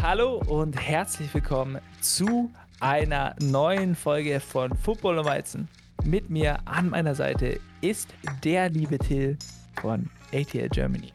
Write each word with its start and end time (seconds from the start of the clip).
Hallo 0.00 0.42
und 0.48 0.74
herzlich 0.74 1.32
willkommen 1.32 1.80
zu 2.00 2.50
einer 2.80 3.36
neuen 3.40 3.94
Folge 3.94 4.40
von 4.40 4.74
Football 4.76 5.18
und 5.18 5.26
Weizen. 5.26 5.68
Mit 6.04 6.28
mir 6.30 6.58
an 6.66 6.88
meiner 6.88 7.14
Seite 7.14 7.60
ist 7.82 8.12
der 8.42 8.70
liebe 8.70 8.98
Till 8.98 9.38
von 9.80 10.10
ATL 10.32 10.68
Germany. 10.70 11.12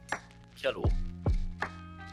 Hallo. 0.64 0.90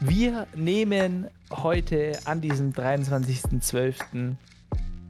Wir 0.01 0.47
nehmen 0.55 1.27
heute 1.51 2.19
an 2.25 2.41
diesem 2.41 2.73
23.12. 2.73 4.35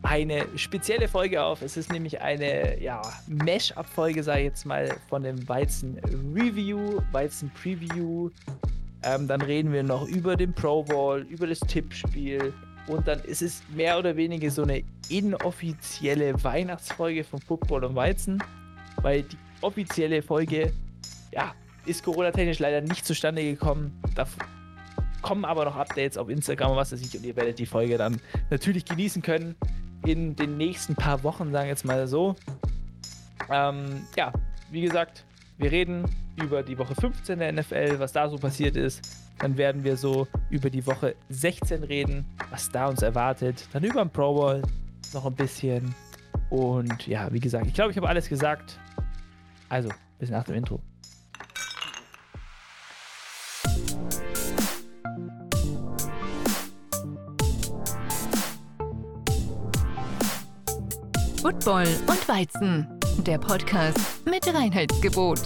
eine 0.04 0.46
spezielle 0.58 1.08
Folge 1.08 1.42
auf. 1.42 1.64
Es 1.64 1.78
ist 1.78 1.92
nämlich 1.92 2.22
eine 2.22 2.80
ja, 2.80 3.02
Mesh-Up-Folge, 3.28 4.22
sage 4.22 4.42
ich 4.42 4.46
jetzt 4.46 4.66
mal, 4.66 4.96
von 5.10 5.24
dem 5.24 5.48
Weizen 5.50 6.00
Review, 6.36 7.02
Weizen 7.12 7.50
Preview. 7.52 8.30
Ähm, 9.06 9.28
dann 9.28 9.42
reden 9.42 9.72
wir 9.72 9.84
noch 9.84 10.08
über 10.08 10.36
den 10.36 10.52
Pro 10.52 10.84
Bowl, 10.84 11.22
über 11.30 11.48
das 11.48 11.60
Tippspiel. 11.60 12.54
Und 12.88 13.08
dann 13.08 13.20
ist 13.22 13.42
es 13.42 13.62
mehr 13.70 13.98
oder 13.98 14.16
weniger 14.16 14.50
so 14.50 14.64
eine 14.64 14.84
inoffizielle 15.10 16.44
Weihnachtsfolge 16.44 17.24
von 17.24 17.40
Football 17.40 17.84
und 17.86 17.96
Weizen, 17.96 18.44
weil 19.02 19.24
die 19.24 19.38
offizielle 19.62 20.22
Folge, 20.22 20.72
ja, 21.32 21.54
ist 21.86 22.04
Corona-technisch 22.04 22.60
leider 22.60 22.82
nicht 22.82 23.06
zustande 23.06 23.44
gekommen. 23.44 23.92
Da 24.16 24.28
kommen 25.22 25.46
aber 25.46 25.66
noch 25.66 25.76
Updates 25.76 26.18
auf 26.18 26.30
Instagram 26.30 26.72
und 26.72 26.78
was 26.78 26.92
weiß 26.92 27.02
ich 27.02 27.18
und 27.18 27.26
ihr 27.26 27.36
werdet 27.36 27.58
die 27.60 27.66
Folge 27.66 27.98
dann 27.98 28.20
natürlich 28.50 28.86
genießen 28.86 29.22
können 29.22 29.56
in 30.06 30.36
den 30.36 30.58
nächsten 30.58 30.96
paar 30.96 31.24
Wochen, 31.24 31.52
sagen 31.52 31.66
wir 31.66 31.70
jetzt 31.70 31.86
mal 31.86 32.08
so. 32.08 32.36
Ähm, 33.50 34.04
ja, 34.16 34.32
wie 34.72 34.82
gesagt, 34.82 35.25
wir 35.58 35.72
reden 35.72 36.06
über 36.42 36.64
die 36.64 36.78
Woche 36.78 36.96
15 36.96 37.40
der 37.40 37.52
NFL, 37.54 38.00
was 38.00 38.12
da 38.12 38.30
so 38.30 38.38
passiert 38.38 38.76
ist. 38.76 39.02
Dann 39.40 39.58
werden 39.58 39.84
wir 39.84 39.96
so 39.98 40.28
über 40.50 40.70
die 40.70 40.86
Woche 40.86 41.16
16 41.30 41.84
reden, 41.84 42.26
was 42.50 42.70
da 42.70 42.88
uns 42.88 43.02
erwartet. 43.02 43.68
Dann 43.72 43.84
über 43.84 44.04
den 44.04 44.10
Pro 44.10 44.34
Bowl 44.34 44.62
noch 45.14 45.26
ein 45.26 45.36
bisschen. 45.36 45.96
Und 46.50 47.08
ja, 47.08 47.32
wie 47.32 47.40
gesagt, 47.40 47.68
ich 47.68 47.74
glaube, 47.74 47.92
ich 47.92 47.98
habe 47.98 48.08
alles 48.10 48.28
gesagt. 48.28 48.80
Also, 49.70 49.90
bis 50.20 50.30
nach 50.30 50.44
dem 50.44 50.56
Intro. 50.56 50.82
Football 61.42 61.88
und 62.08 62.28
Weizen, 62.28 62.88
der 63.24 63.38
Podcast 63.38 64.26
mit 64.26 64.46
Reinheitsgebot. 64.48 65.40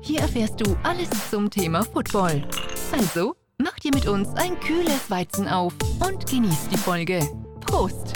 Hier 0.00 0.20
erfährst 0.20 0.60
du 0.60 0.76
alles 0.82 1.08
zum 1.30 1.50
Thema 1.50 1.82
Football. 1.84 2.48
Also, 2.92 3.36
mach 3.58 3.78
dir 3.78 3.92
mit 3.94 4.06
uns 4.06 4.28
ein 4.34 4.58
kühles 4.60 5.10
Weizen 5.10 5.48
auf 5.48 5.74
und 6.00 6.26
genieß 6.26 6.68
die 6.68 6.76
Folge. 6.76 7.20
Prost! 7.60 8.14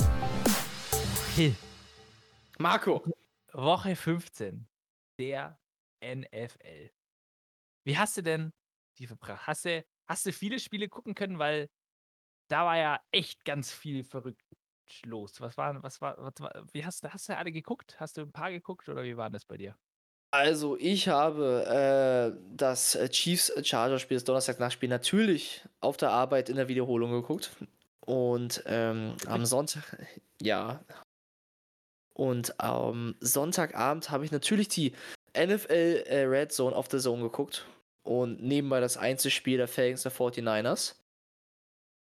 Hill. 1.36 1.54
Marco. 2.58 3.04
Woche 3.52 3.96
15 3.96 4.66
der 5.18 5.58
NFL. 6.02 6.90
Wie 7.84 7.98
hast 7.98 8.16
du 8.16 8.22
denn 8.22 8.52
die 8.98 9.06
verbracht? 9.06 9.46
Hast 9.46 9.64
du, 9.64 9.84
hast 10.06 10.26
du 10.26 10.32
viele 10.32 10.58
Spiele 10.58 10.88
gucken 10.88 11.14
können, 11.14 11.38
weil 11.38 11.68
da 12.48 12.64
war 12.64 12.76
ja 12.76 13.00
echt 13.12 13.44
ganz 13.44 13.72
viel 13.72 14.04
verrückt 14.04 14.42
los. 15.04 15.40
Was 15.40 15.56
war, 15.56 15.82
was 15.82 16.00
war, 16.00 16.16
was 16.18 16.34
war 16.38 16.64
wie 16.72 16.84
hast, 16.84 17.04
hast 17.04 17.28
du 17.28 17.36
alle 17.36 17.52
geguckt? 17.52 17.96
Hast 17.98 18.16
du 18.16 18.22
ein 18.22 18.32
paar 18.32 18.50
geguckt 18.50 18.88
oder 18.88 19.02
wie 19.02 19.16
war 19.16 19.30
das 19.30 19.44
bei 19.44 19.56
dir? 19.56 19.76
Also, 20.32 20.76
ich 20.76 21.08
habe 21.08 22.34
äh, 22.36 22.40
das 22.56 22.94
äh, 22.94 23.08
Chiefs-Charger-Spiel, 23.08 24.16
das 24.16 24.24
Donnerstag-Nachspiel, 24.24 24.88
natürlich 24.88 25.64
auf 25.80 25.96
der 25.96 26.10
Arbeit 26.10 26.48
in 26.48 26.56
der 26.56 26.68
Wiederholung 26.68 27.10
geguckt. 27.10 27.50
Und 28.06 28.62
ähm, 28.66 29.16
am 29.26 29.44
Sonntag, 29.44 29.82
ja. 30.40 30.84
Und 32.14 32.60
am 32.60 33.16
Sonntagabend 33.20 34.10
habe 34.10 34.24
ich 34.24 34.30
natürlich 34.30 34.68
die 34.68 34.92
NFL 35.36 36.04
äh, 36.06 36.24
Red 36.24 36.52
Zone 36.52 36.76
auf 36.76 36.86
der 36.86 37.00
Zone 37.00 37.22
geguckt. 37.22 37.66
Und 38.02 38.42
nebenbei 38.42 38.80
das 38.80 38.96
Einzelspiel 38.96 39.58
der 39.58 39.68
Falcons 39.68 40.02
der 40.02 40.12
49ers. 40.12 40.94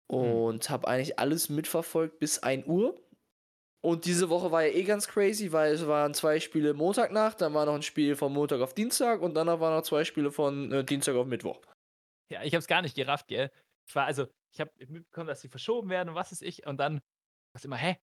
Und 0.07 0.65
hm. 0.65 0.71
habe 0.71 0.89
eigentlich 0.89 1.19
alles 1.19 1.49
mitverfolgt 1.49 2.19
bis 2.19 2.39
1 2.41 2.67
Uhr. 2.67 3.01
Und 3.85 4.07
diese 4.07 4.31
Woche 4.31 4.51
war 4.51 4.65
ja 4.65 4.73
eh 4.73 4.85
ganz 4.85 5.09
crazy, 5.09 5.53
weil 5.53 5.75
es 5.75 5.87
waren 5.87 6.15
zwei 6.15 6.41
Spiele 6.41 6.73
Montagnacht, 6.73 7.43
dann 7.43 7.53
war 7.53 7.67
noch 7.67 7.75
ein 7.75 7.83
Spiel 7.83 8.17
von 8.17 8.33
Montag 8.33 8.63
auf 8.63 8.73
Dienstag 8.73 9.21
und 9.21 9.35
dann 9.35 9.47
waren 9.47 9.77
noch 9.77 9.83
zwei 9.83 10.05
Spiele 10.05 10.33
von 10.33 10.73
äh, 10.73 10.85
Dienstag 10.85 11.15
auf 11.17 11.27
Mittwoch. 11.27 11.61
Ja, 12.31 12.43
ich 12.43 12.55
hab's 12.55 12.67
gar 12.67 12.81
nicht 12.81 12.97
gerafft, 12.97 13.29
gell? 13.29 13.51
Ich 13.87 13.95
war 13.95 14.07
also, 14.07 14.27
ich 14.55 14.61
habe 14.61 14.71
mitbekommen, 14.89 15.27
dass 15.27 15.43
sie 15.43 15.51
verschoben 15.51 15.91
werden 15.91 16.09
und 16.09 16.15
was 16.15 16.33
ist 16.33 16.43
ich 16.43 16.67
und 16.67 16.79
dann 16.79 17.03
was 17.55 17.67
immer, 17.67 17.77
hä? 17.77 17.99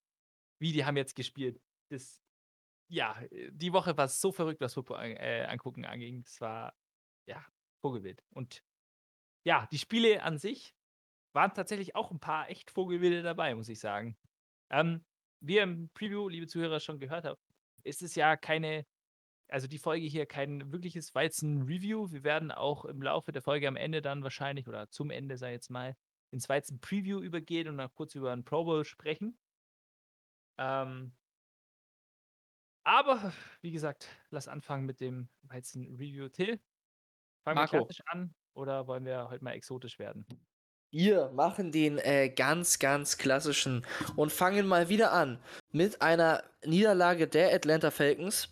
Wie 0.60 0.72
die 0.72 0.86
haben 0.86 0.98
jetzt 0.98 1.16
gespielt? 1.16 1.60
Das 1.90 2.22
ja, 2.88 3.16
die 3.52 3.74
Woche 3.74 3.98
war 3.98 4.08
so 4.08 4.32
verrückt, 4.32 4.62
was 4.62 4.74
Football 4.74 5.16
äh, 5.18 5.46
angucken 5.46 5.86
anging. 5.86 6.24
Das 6.24 6.42
war 6.42 6.76
ja 7.26 7.44
Vogelwild 7.82 8.24
und 8.36 8.64
ja, 9.46 9.68
die 9.72 9.80
Spiele 9.80 10.22
an 10.22 10.38
sich 10.38 10.76
waren 11.34 11.54
tatsächlich 11.54 11.96
auch 11.96 12.12
ein 12.12 12.20
paar 12.20 12.50
echt 12.50 12.72
Vogelwilde 12.72 13.24
dabei, 13.24 13.56
muss 13.56 13.70
ich 13.70 13.80
sagen. 13.80 14.18
Ähm, 14.72 15.06
wie 15.42 15.56
ihr 15.58 15.64
im 15.64 15.90
Preview, 15.94 16.30
liebe 16.30 16.48
Zuhörer, 16.48 16.80
schon 16.80 17.00
gehört 17.00 17.26
habt, 17.26 17.42
ist 17.84 18.02
es 18.04 18.16
ja 18.16 18.38
keine, 18.38 18.86
also 19.50 19.68
die 19.68 19.80
Folge 19.80 20.08
hier 20.08 20.26
kein 20.28 20.72
wirkliches 20.72 21.16
Weizen-Review. 21.16 22.12
Wir 22.12 22.24
werden 22.24 22.52
auch 22.52 22.86
im 22.86 23.02
Laufe 23.02 23.32
der 23.32 23.42
Folge 23.44 23.68
am 23.68 23.76
Ende 23.78 24.02
dann 24.02 24.24
wahrscheinlich 24.24 24.68
oder 24.68 24.90
zum 24.92 25.12
Ende, 25.12 25.38
sei 25.38 25.54
jetzt 25.54 25.70
mal, 25.72 25.96
ins 26.32 26.50
Weizen-Preview 26.50 27.20
übergehen 27.22 27.68
und 27.70 27.78
dann 27.78 27.94
kurz 27.94 28.16
über 28.16 28.32
ein 28.34 28.46
Pro 28.46 28.64
Bowl 28.66 28.86
sprechen. 28.86 29.38
Ähm, 30.58 31.14
aber, 32.84 33.34
wie 33.62 33.72
gesagt, 33.72 34.08
lass 34.30 34.48
anfangen 34.48 34.86
mit 34.86 35.00
dem 35.02 35.30
Weizen-Review. 35.44 36.30
Till, 36.30 36.60
fangen 37.44 37.60
wir 37.60 37.66
klassisch 37.66 38.02
an 38.08 38.36
oder 38.56 38.88
wollen 38.88 39.06
wir 39.06 39.30
heute 39.30 39.44
mal 39.44 39.54
exotisch 39.54 40.00
werden? 40.00 40.26
Wir 40.92 41.32
machen 41.34 41.72
den 41.72 41.98
äh, 42.00 42.30
ganz, 42.30 42.80
ganz 42.80 43.18
klassischen 43.18 43.86
und 44.18 44.32
fangen 44.32 44.68
mal 44.68 44.90
wieder 44.90 45.14
an 45.14 45.40
mit 45.72 46.02
einer 46.02 46.44
Niederlage 46.66 47.28
der 47.28 47.54
Atlanta 47.54 47.92
Falcons 47.92 48.50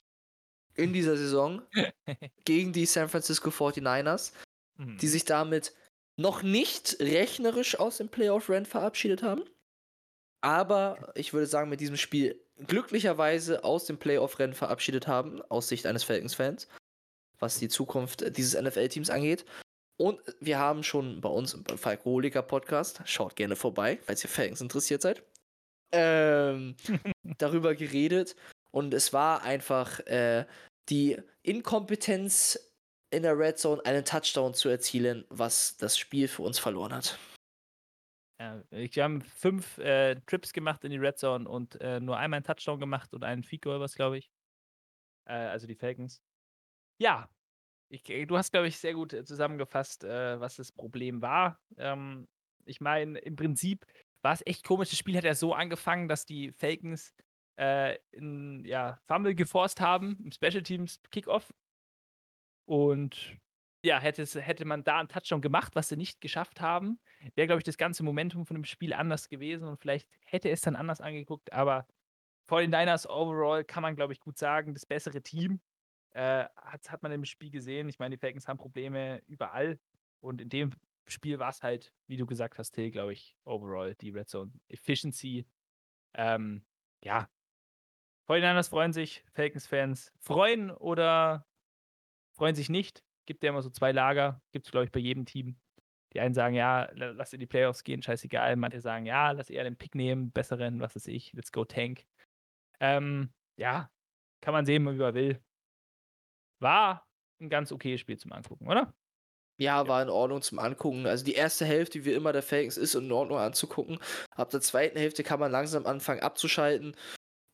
in 0.76 0.94
dieser 0.94 1.18
Saison 1.18 1.62
gegen 2.46 2.72
die 2.72 2.86
San 2.86 3.10
Francisco 3.10 3.50
49ers, 3.50 4.32
mhm. 4.78 4.98
die 4.98 5.08
sich 5.08 5.26
damit 5.26 5.74
noch 6.16 6.42
nicht 6.42 6.98
rechnerisch 7.00 7.78
aus 7.78 7.98
dem 7.98 8.10
Playoff-Rent 8.10 8.68
verabschiedet 8.68 9.22
haben. 9.22 9.44
Aber 10.42 11.12
ich 11.16 11.34
würde 11.34 11.48
sagen, 11.48 11.70
mit 11.70 11.82
diesem 11.82 11.98
Spiel 11.98 12.42
glücklicherweise 12.68 13.64
aus 13.64 13.86
dem 13.86 13.98
Playoff-Rennen 13.98 14.54
verabschiedet 14.54 15.08
haben, 15.08 15.42
aus 15.50 15.68
Sicht 15.68 15.86
eines 15.86 16.04
Falcons-Fans, 16.04 16.68
was 17.40 17.60
die 17.60 17.70
Zukunft 17.70 18.38
dieses 18.38 18.60
NFL-Teams 18.60 19.10
angeht. 19.10 19.46
Und 20.00 20.22
wir 20.40 20.58
haben 20.58 20.82
schon 20.84 21.20
bei 21.20 21.28
uns 21.28 21.54
im 21.54 21.66
Falkoholiker 21.66 22.42
Podcast, 22.42 23.02
schaut 23.04 23.36
gerne 23.36 23.58
vorbei, 23.58 24.00
falls 24.02 24.24
ihr 24.24 24.30
Falcons 24.30 24.62
interessiert 24.62 25.02
seid, 25.02 25.24
ähm, 25.92 26.78
darüber 27.38 27.76
geredet. 27.76 28.38
Und 28.72 28.94
es 28.94 29.12
war 29.12 29.42
einfach 29.44 30.00
äh, 30.08 30.46
die 30.88 31.18
Inkompetenz 31.44 32.74
in 33.12 33.24
der 33.24 33.38
Red 33.38 33.58
Zone, 33.58 33.84
einen 33.84 34.06
Touchdown 34.06 34.54
zu 34.54 34.70
erzielen, 34.70 35.26
was 35.30 35.76
das 35.76 35.98
Spiel 35.98 36.30
für 36.30 36.44
uns 36.44 36.60
verloren 36.60 36.94
hat. 36.94 37.20
Ja, 38.40 38.64
wir 38.70 39.04
haben 39.04 39.22
fünf 39.22 39.80
äh, 39.80 40.16
Trips 40.28 40.54
gemacht 40.54 40.86
in 40.86 40.92
die 40.92 40.98
Red 40.98 41.18
Zone 41.18 41.50
und 41.50 41.76
äh, 41.82 42.00
nur 42.00 42.16
einmal 42.16 42.38
einen 42.38 42.46
Touchdown 42.46 42.80
gemacht 42.80 43.14
und 43.14 43.26
einen 43.26 43.44
Feed 43.44 43.64
Goal, 43.64 43.82
was 43.82 43.96
glaube 43.96 44.20
ich. 44.20 44.32
Äh, 45.26 45.34
also 45.34 45.68
die 45.68 45.76
Falcons. 45.76 46.22
Ja, 47.02 47.28
ich, 47.90 48.10
äh, 48.10 48.26
du 48.26 48.38
hast, 48.38 48.52
glaube 48.52 48.68
ich, 48.68 48.78
sehr 48.78 48.94
gut 48.94 49.14
äh, 49.14 49.24
zusammengefasst, 49.26 50.04
äh, 50.04 50.40
was 50.40 50.56
das 50.56 50.72
Problem 50.72 51.22
war. 51.22 51.60
Ähm, 51.78 52.28
ich 52.66 52.82
meine, 52.82 53.20
im 53.20 53.36
Prinzip 53.36 53.86
war 54.22 54.34
es 54.34 54.46
echt 54.46 54.64
komisch. 54.64 54.90
Das 54.90 55.00
Spiel 55.00 55.18
hat 55.18 55.24
ja 55.24 55.36
so 55.36 55.54
angefangen, 55.54 56.08
dass 56.08 56.26
die 56.26 56.52
Falcons 56.52 57.14
äh, 57.58 57.98
in, 58.12 58.64
ja, 58.66 59.00
Fumble 59.08 59.36
geforst 59.36 59.82
haben 59.82 60.18
im 60.24 60.32
Special 60.32 60.64
Teams 60.64 61.02
Kickoff. 61.12 61.52
Und 62.66 63.38
ja, 63.84 64.00
hätte, 64.00 64.24
hätte 64.42 64.66
man 64.66 64.84
da 64.84 65.00
einen 65.00 65.08
Touchdown 65.08 65.42
gemacht, 65.42 65.76
was 65.76 65.90
sie 65.90 65.98
nicht 65.98 66.22
geschafft 66.22 66.62
haben, 66.62 67.00
wäre, 67.36 67.48
glaube 67.48 67.60
ich, 67.60 67.64
das 67.64 67.78
ganze 67.78 68.04
Momentum 68.04 68.46
von 68.46 68.56
dem 68.56 68.66
Spiel 68.66 68.94
anders 68.94 69.30
gewesen 69.30 69.68
und 69.68 69.80
vielleicht 69.80 70.08
hätte 70.26 70.50
es 70.50 70.62
dann 70.62 70.76
anders 70.76 71.02
angeguckt. 71.02 71.54
Aber 71.54 71.88
vor 72.46 72.62
den 72.62 72.72
Niners 72.72 73.08
overall 73.10 73.64
kann 73.64 73.82
man, 73.82 73.96
glaube 73.96 74.14
ich, 74.14 74.20
gut 74.20 74.38
sagen, 74.38 74.74
das 74.74 74.86
bessere 74.86 75.22
Team. 75.22 75.62
Äh, 76.12 76.46
hat, 76.56 76.92
hat 76.92 77.04
man 77.04 77.12
im 77.12 77.26
Spiel 77.26 77.52
gesehen. 77.52 77.90
Ich 77.90 78.00
meine, 78.00 78.16
die 78.16 78.20
Falcons 78.20 78.48
haben 78.48 78.58
Probleme 78.58 79.22
überall. 79.28 79.80
Und 80.22 80.42
in 80.42 80.50
dem 80.50 80.72
Spiel 81.08 81.40
war 81.40 81.50
es 81.50 81.64
halt, 81.64 81.94
wie 82.08 82.18
du 82.18 82.26
gesagt 82.26 82.58
hast, 82.58 82.72
Till, 82.72 82.92
glaube 82.92 83.14
ich, 83.14 83.36
overall 83.46 83.96
die 83.96 84.12
Red 84.12 84.30
Zone 84.30 84.52
Efficiency. 84.68 85.46
Ähm, 86.16 86.66
ja. 87.02 87.30
49ers 88.28 88.70
freuen 88.70 88.94
sich, 88.94 89.24
Falcons-Fans 89.32 90.14
freuen 90.20 90.70
oder 90.70 91.48
freuen 92.36 92.56
sich 92.56 92.70
nicht. 92.70 93.04
Gibt 93.26 93.44
ja 93.44 93.50
immer 93.50 93.62
so 93.62 93.70
zwei 93.70 93.92
Lager. 93.92 94.42
Gibt 94.52 94.68
es, 94.68 94.72
glaube 94.72 94.86
ich, 94.86 94.92
bei 94.92 95.00
jedem 95.00 95.26
Team. 95.26 95.60
Die 96.14 96.20
einen 96.20 96.34
sagen, 96.34 96.56
ja, 96.56 96.90
lass 96.94 97.34
in 97.34 97.40
die 97.40 97.46
Playoffs 97.46 97.84
gehen, 97.84 98.02
scheißegal. 98.02 98.56
Manche 98.56 98.82
sagen, 98.82 99.06
ja, 99.06 99.32
lass 99.32 99.50
eher 99.50 99.64
den 99.64 99.78
Pick 99.78 99.94
nehmen, 99.94 100.32
besseren, 100.32 100.80
was 100.80 100.96
weiß 100.96 101.08
ich, 101.08 101.34
let's 101.34 101.52
go 101.52 101.66
Tank. 101.66 102.06
Ähm, 102.80 103.32
ja, 103.58 103.92
kann 104.42 104.54
man 104.54 104.66
sehen, 104.66 104.84
wie 104.84 104.94
man 104.94 105.14
will. 105.14 105.40
War 106.60 107.06
ein 107.42 107.50
ganz 107.50 107.72
okayes 107.72 108.02
Spiel 108.02 108.18
zum 108.18 108.34
Angucken, 108.34 108.68
oder? 108.68 108.94
Ja, 109.60 109.88
war 109.90 110.02
in 110.02 110.10
Ordnung 110.10 110.42
zum 110.42 110.58
Angucken. 110.58 111.06
Also 111.06 111.26
die 111.26 111.34
erste 111.34 111.66
Hälfte, 111.66 112.06
wie 112.06 112.14
immer 112.14 112.32
der 112.32 112.44
Falcons, 112.44 112.78
ist 112.78 112.96
in 112.96 113.12
Ordnung 113.12 113.40
anzugucken. 113.40 114.00
Ab 114.32 114.50
der 114.52 114.62
zweiten 114.62 114.98
Hälfte 114.98 115.22
kann 115.24 115.40
man 115.40 115.52
langsam 115.52 115.86
anfangen 115.86 116.22
abzuschalten. 116.22 116.96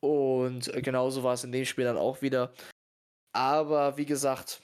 Und 0.00 0.72
äh, 0.72 0.82
genauso 0.82 1.24
war 1.24 1.34
es 1.34 1.42
in 1.42 1.50
dem 1.50 1.64
Spiel 1.64 1.84
dann 1.84 1.96
auch 1.96 2.22
wieder. 2.22 2.52
Aber 3.32 3.96
wie 3.96 4.06
gesagt, 4.06 4.62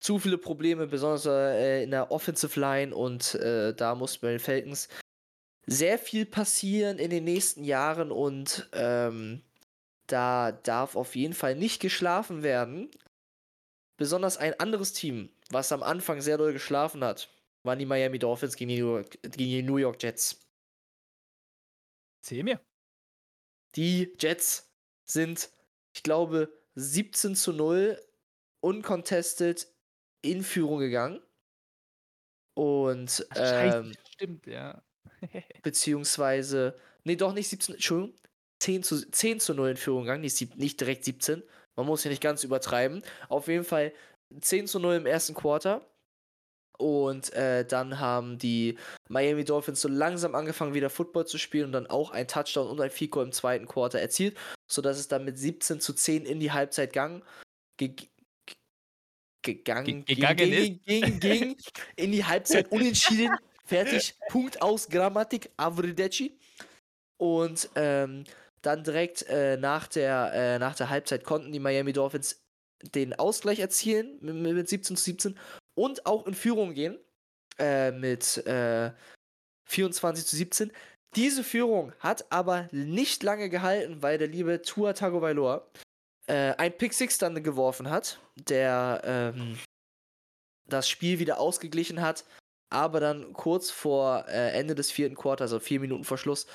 zu 0.00 0.20
viele 0.20 0.38
Probleme, 0.38 0.86
besonders 0.86 1.26
äh, 1.26 1.82
in 1.82 1.90
der 1.90 2.12
Offensive 2.12 2.58
Line. 2.58 2.94
Und 2.94 3.34
äh, 3.34 3.74
da 3.74 3.96
muss 3.96 4.18
bei 4.18 4.30
den 4.30 4.38
Falcons 4.38 4.88
sehr 5.66 5.98
viel 5.98 6.24
passieren 6.24 6.98
in 6.98 7.10
den 7.10 7.24
nächsten 7.24 7.64
Jahren. 7.64 8.12
Und 8.12 8.70
ähm, 8.74 9.42
da 10.06 10.52
darf 10.52 10.94
auf 10.94 11.16
jeden 11.16 11.34
Fall 11.34 11.56
nicht 11.56 11.80
geschlafen 11.80 12.44
werden. 12.44 12.92
Besonders 14.02 14.36
ein 14.36 14.58
anderes 14.58 14.92
Team, 14.92 15.30
was 15.50 15.70
am 15.70 15.84
Anfang 15.84 16.20
sehr 16.20 16.36
doll 16.36 16.52
geschlafen 16.52 17.04
hat, 17.04 17.28
waren 17.62 17.78
die 17.78 17.86
Miami 17.86 18.18
Dolphins 18.18 18.56
gegen 18.56 18.70
die 18.70 18.80
New 18.80 18.96
York, 18.96 19.16
die 19.22 19.62
New 19.62 19.76
York 19.76 20.02
Jets. 20.02 20.40
Zähl 22.20 22.42
mir. 22.42 22.60
Die 23.76 24.12
Jets 24.18 24.74
sind, 25.04 25.52
ich 25.94 26.02
glaube, 26.02 26.52
17 26.74 27.36
zu 27.36 27.52
0 27.52 27.96
uncontested 28.60 29.68
in 30.20 30.42
Führung 30.42 30.80
gegangen. 30.80 31.22
Und 32.54 33.24
ähm, 33.36 33.92
stimmt, 34.14 34.48
ja. 34.48 34.82
beziehungsweise, 35.62 36.76
nee, 37.04 37.14
doch 37.14 37.34
nicht 37.34 37.46
17, 37.46 37.76
Entschuldigung, 37.76 38.18
10 38.58 38.82
zu, 38.82 39.08
10 39.08 39.38
zu 39.38 39.54
0 39.54 39.70
in 39.70 39.76
Führung 39.76 40.02
gegangen, 40.02 40.22
nicht, 40.22 40.56
nicht 40.56 40.80
direkt 40.80 41.04
17. 41.04 41.44
Man 41.76 41.86
muss 41.86 42.04
ja 42.04 42.10
nicht 42.10 42.22
ganz 42.22 42.44
übertreiben. 42.44 43.02
Auf 43.28 43.48
jeden 43.48 43.64
Fall 43.64 43.92
10 44.40 44.66
zu 44.66 44.78
0 44.78 44.96
im 44.96 45.06
ersten 45.06 45.34
Quarter. 45.34 45.86
Und 46.78 47.32
äh, 47.34 47.64
dann 47.64 48.00
haben 48.00 48.38
die 48.38 48.76
Miami 49.08 49.44
Dolphins 49.44 49.80
so 49.80 49.88
langsam 49.88 50.34
angefangen, 50.34 50.74
wieder 50.74 50.90
Football 50.90 51.26
zu 51.26 51.38
spielen 51.38 51.66
und 51.66 51.72
dann 51.72 51.86
auch 51.86 52.10
ein 52.10 52.26
Touchdown 52.26 52.68
und 52.68 52.80
ein 52.80 52.90
Fico 52.90 53.22
im 53.22 53.30
zweiten 53.30 53.66
Quarter 53.66 54.00
erzielt, 54.00 54.36
sodass 54.70 54.98
es 54.98 55.06
dann 55.06 55.24
mit 55.24 55.38
17 55.38 55.80
zu 55.80 55.92
10 55.92 56.24
in 56.24 56.40
die 56.40 56.50
Halbzeit 56.50 56.92
gang, 56.92 57.22
ge 57.76 57.94
gegangen, 59.42 60.04
Ge 60.04 60.14
gegangen 60.14 60.36
ging, 60.36 60.80
ging, 60.84 61.02
ging, 61.02 61.20
ging, 61.20 61.56
in 61.96 62.12
die 62.12 62.24
Halbzeit 62.24 62.70
unentschieden, 62.72 63.36
fertig, 63.64 64.14
Punkt 64.28 64.62
aus, 64.62 64.88
Grammatik, 64.88 65.50
Avrideci. 65.56 66.38
Und 67.18 67.68
ähm, 67.76 68.24
dann 68.62 68.84
direkt 68.84 69.22
äh, 69.28 69.56
nach, 69.56 69.88
der, 69.88 70.32
äh, 70.32 70.58
nach 70.58 70.74
der 70.74 70.88
Halbzeit 70.88 71.24
konnten 71.24 71.52
die 71.52 71.60
Miami 71.60 71.92
Dolphins 71.92 72.42
den 72.94 73.14
Ausgleich 73.14 73.58
erzielen 73.60 74.18
mit, 74.20 74.34
mit 74.34 74.68
17 74.68 74.96
zu 74.96 75.02
17 75.04 75.38
und 75.74 76.06
auch 76.06 76.26
in 76.26 76.34
Führung 76.34 76.74
gehen 76.74 76.98
äh, 77.58 77.90
mit 77.92 78.38
äh, 78.46 78.92
24 79.68 80.26
zu 80.26 80.36
17. 80.36 80.72
Diese 81.14 81.44
Führung 81.44 81.92
hat 81.98 82.30
aber 82.30 82.68
nicht 82.72 83.22
lange 83.22 83.50
gehalten, 83.50 84.02
weil 84.02 84.18
der 84.18 84.28
liebe 84.28 84.62
Tua 84.62 84.94
Tagovailoa 84.94 85.66
äh, 86.26 86.54
ein 86.56 86.76
Pick 86.76 86.94
Six 86.94 87.18
dann 87.18 87.42
geworfen 87.42 87.90
hat, 87.90 88.20
der 88.36 89.02
ähm, 89.04 89.58
das 90.66 90.88
Spiel 90.88 91.18
wieder 91.18 91.38
ausgeglichen 91.38 92.00
hat, 92.00 92.24
aber 92.70 93.00
dann 93.00 93.32
kurz 93.34 93.70
vor 93.70 94.26
äh, 94.28 94.52
Ende 94.52 94.74
des 94.74 94.90
vierten 94.90 95.16
Quarters, 95.16 95.52
also 95.52 95.60
vier 95.60 95.80
Minuten 95.80 96.04
vor 96.04 96.16
Schluss, 96.16 96.46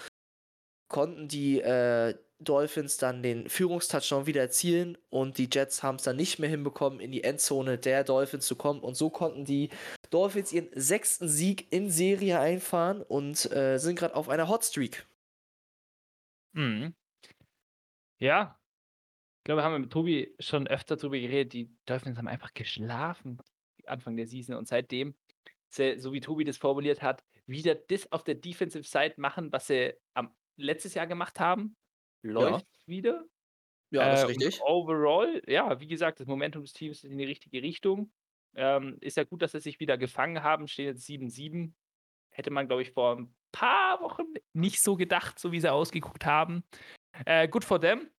konnten 0.87 1.27
die 1.27 1.59
äh, 1.59 2.15
Dolphins 2.39 2.97
dann 2.97 3.23
den 3.23 3.49
Führungstouchdown 3.49 4.27
wieder 4.27 4.41
erzielen 4.41 4.97
und 5.09 5.37
die 5.37 5.49
Jets 5.51 5.81
haben 5.81 5.95
es 5.95 6.03
dann 6.03 6.15
nicht 6.15 6.37
mehr 6.39 6.49
hinbekommen, 6.49 6.99
in 6.99 7.11
die 7.11 7.23
Endzone 7.23 7.77
der 7.77 8.03
Dolphins 8.03 8.45
zu 8.45 8.55
kommen. 8.55 8.81
Und 8.81 8.95
so 8.95 9.09
konnten 9.09 9.43
die 9.43 9.69
Dolphins 10.11 10.53
ihren 10.53 10.69
sechsten 10.73 11.27
Sieg 11.27 11.71
in 11.71 11.89
Serie 11.89 12.39
einfahren 12.39 13.01
und 13.01 13.51
äh, 13.51 13.79
sind 13.79 13.97
gerade 13.97 14.15
auf 14.15 14.29
einer 14.29 14.47
Hotstreak. 14.47 15.07
Mhm. 16.53 16.93
Ja, 18.19 18.59
ich 19.39 19.43
glaube, 19.45 19.63
haben 19.63 19.73
wir 19.73 19.79
mit 19.79 19.91
Tobi 19.91 20.35
schon 20.39 20.67
öfter 20.67 20.95
darüber 20.97 21.17
geredet. 21.17 21.53
Die 21.53 21.71
Dolphins 21.85 22.17
haben 22.17 22.27
einfach 22.27 22.53
geschlafen 22.53 23.39
Anfang 23.87 24.17
der 24.17 24.27
Season 24.27 24.55
und 24.55 24.67
seitdem, 24.67 25.15
so 25.69 26.13
wie 26.13 26.19
Tobi 26.19 26.43
das 26.43 26.57
formuliert 26.57 27.01
hat, 27.01 27.23
wieder 27.45 27.75
das 27.75 28.11
auf 28.11 28.23
der 28.23 28.35
Defensive 28.35 28.83
Side 28.83 29.15
machen, 29.17 29.51
was 29.51 29.67
sie 29.67 29.93
am 30.13 30.35
letztes 30.57 30.93
Jahr 30.93 31.07
gemacht 31.07 31.39
haben 31.39 31.75
läuft 32.23 32.65
ja. 32.65 32.87
wieder. 32.87 33.25
Ja, 33.89 34.11
das 34.11 34.19
ist 34.19 34.23
äh, 34.23 34.27
richtig. 34.27 34.61
Overall, 34.61 35.41
ja, 35.47 35.79
wie 35.79 35.87
gesagt, 35.87 36.19
das 36.19 36.27
Momentum 36.27 36.63
des 36.63 36.73
Teams 36.73 37.03
ist 37.03 37.09
in 37.09 37.17
die 37.17 37.25
richtige 37.25 37.61
Richtung. 37.61 38.11
Ähm, 38.55 38.97
ist 39.01 39.17
ja 39.17 39.23
gut, 39.23 39.41
dass 39.41 39.53
sie 39.53 39.59
sich 39.59 39.79
wieder 39.79 39.97
gefangen 39.97 40.43
haben, 40.43 40.67
stehen 40.67 40.87
jetzt 40.87 41.07
7-7. 41.07 41.73
Hätte 42.31 42.51
man, 42.51 42.67
glaube 42.67 42.81
ich, 42.81 42.91
vor 42.91 43.17
ein 43.17 43.35
paar 43.51 44.01
Wochen 44.01 44.25
nicht 44.53 44.81
so 44.81 44.95
gedacht, 44.95 45.39
so 45.39 45.51
wie 45.51 45.61
sie 45.61 45.71
ausgeguckt 45.71 46.25
haben. 46.25 46.63
Äh, 47.25 47.47
good 47.47 47.63
for 47.63 47.79
them. 47.79 48.09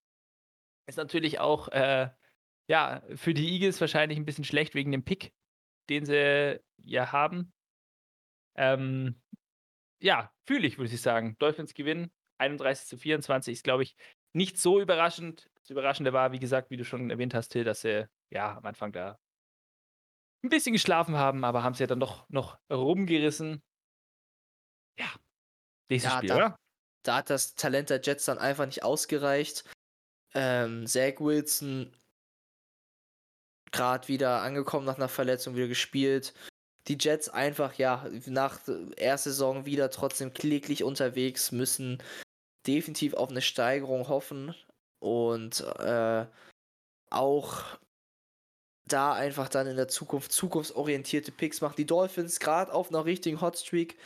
Ist 0.87 0.97
natürlich 0.97 1.39
auch, 1.39 1.69
äh, 1.69 2.09
ja, 2.69 3.03
für 3.15 3.35
die 3.35 3.53
Eagles 3.53 3.81
wahrscheinlich 3.81 4.19
ein 4.19 4.25
bisschen 4.25 4.45
schlecht 4.45 4.75
wegen 4.75 4.93
dem 4.93 5.05
Pick, 5.05 5.35
den 5.91 6.07
sie 6.07 6.61
ja 6.79 7.13
haben. 7.13 7.53
Ähm, 8.57 9.21
ja, 10.01 10.33
fühle 10.47 10.67
ich, 10.67 10.79
würde 10.79 10.93
ich 10.93 11.03
sagen. 11.03 11.37
Dolphins 11.39 11.75
gewinnen. 11.75 12.11
31 12.39 12.87
zu 12.87 12.97
24 12.97 13.53
ist, 13.53 13.65
glaube 13.65 13.83
ich, 13.83 13.97
nicht 14.33 14.59
so 14.59 14.81
überraschend. 14.81 15.51
Das 15.61 15.71
Überraschende 15.71 16.13
war, 16.13 16.33
wie 16.33 16.39
gesagt, 16.39 16.71
wie 16.71 16.77
du 16.77 16.85
schon 16.85 17.11
erwähnt 17.11 17.35
hast, 17.35 17.49
Till, 17.51 17.65
dass 17.65 17.83
sie 17.83 18.09
ja 18.31 18.57
am 18.57 18.65
Anfang 18.67 18.93
da 18.93 19.19
ein 20.43 20.51
bisschen 20.51 20.73
geschlafen 20.73 21.17
haben, 21.17 21.45
aber 21.45 21.63
haben 21.63 21.75
sie 21.75 21.83
ja 21.83 21.87
dann 21.87 22.01
doch 22.01 22.29
noch 22.29 22.59
rumgerissen. 22.71 23.63
Ja, 24.99 25.13
nächstes 25.89 26.13
ja, 26.13 26.19
Spiel, 26.19 26.29
da, 26.29 26.37
oder? 26.37 26.57
Da 27.03 27.17
hat 27.17 27.31
das 27.31 27.55
Talent 27.55 27.91
der 27.91 28.01
Jets 28.01 28.25
dann 28.25 28.39
einfach 28.39 28.67
nicht 28.67 28.83
ausgereicht. 28.83 29.65
Ähm, 30.35 30.87
Zach 30.87 31.21
Wilson 31.21 31.95
gerade 33.73 34.09
wieder 34.09 34.43
angekommen 34.43 34.87
nach 34.87 34.97
einer 34.97 35.09
Verletzung, 35.09 35.57
wieder 35.57 35.69
gespielt. 35.69 36.35
Die 36.87 36.97
Jets 36.99 37.29
einfach, 37.29 37.75
ja, 37.75 38.09
nach 38.27 38.61
erster 38.97 39.31
Saison 39.31 39.67
wieder 39.67 39.91
trotzdem 39.91 40.33
kläglich 40.33 40.85
unterwegs, 40.85 41.53
müssen 41.53 42.03
definitiv 42.69 43.15
auf 43.15 43.31
eine 43.31 43.43
Steigerung 43.43 44.09
hoffen 44.09 44.55
und 45.01 45.61
äh, 45.81 46.27
auch 47.11 47.65
da 48.87 49.13
einfach 49.13 49.49
dann 49.49 49.67
in 49.67 49.77
der 49.77 49.89
Zukunft 49.89 50.33
zukunftsorientierte 50.33 51.33
Picks 51.33 51.61
machen. 51.61 51.77
Die 51.77 51.87
Dolphins 51.87 52.41
gerade 52.41 52.73
auf 52.73 52.89
einer 52.91 53.05
richtigen 53.05 53.41
Hotstreak 53.41 53.97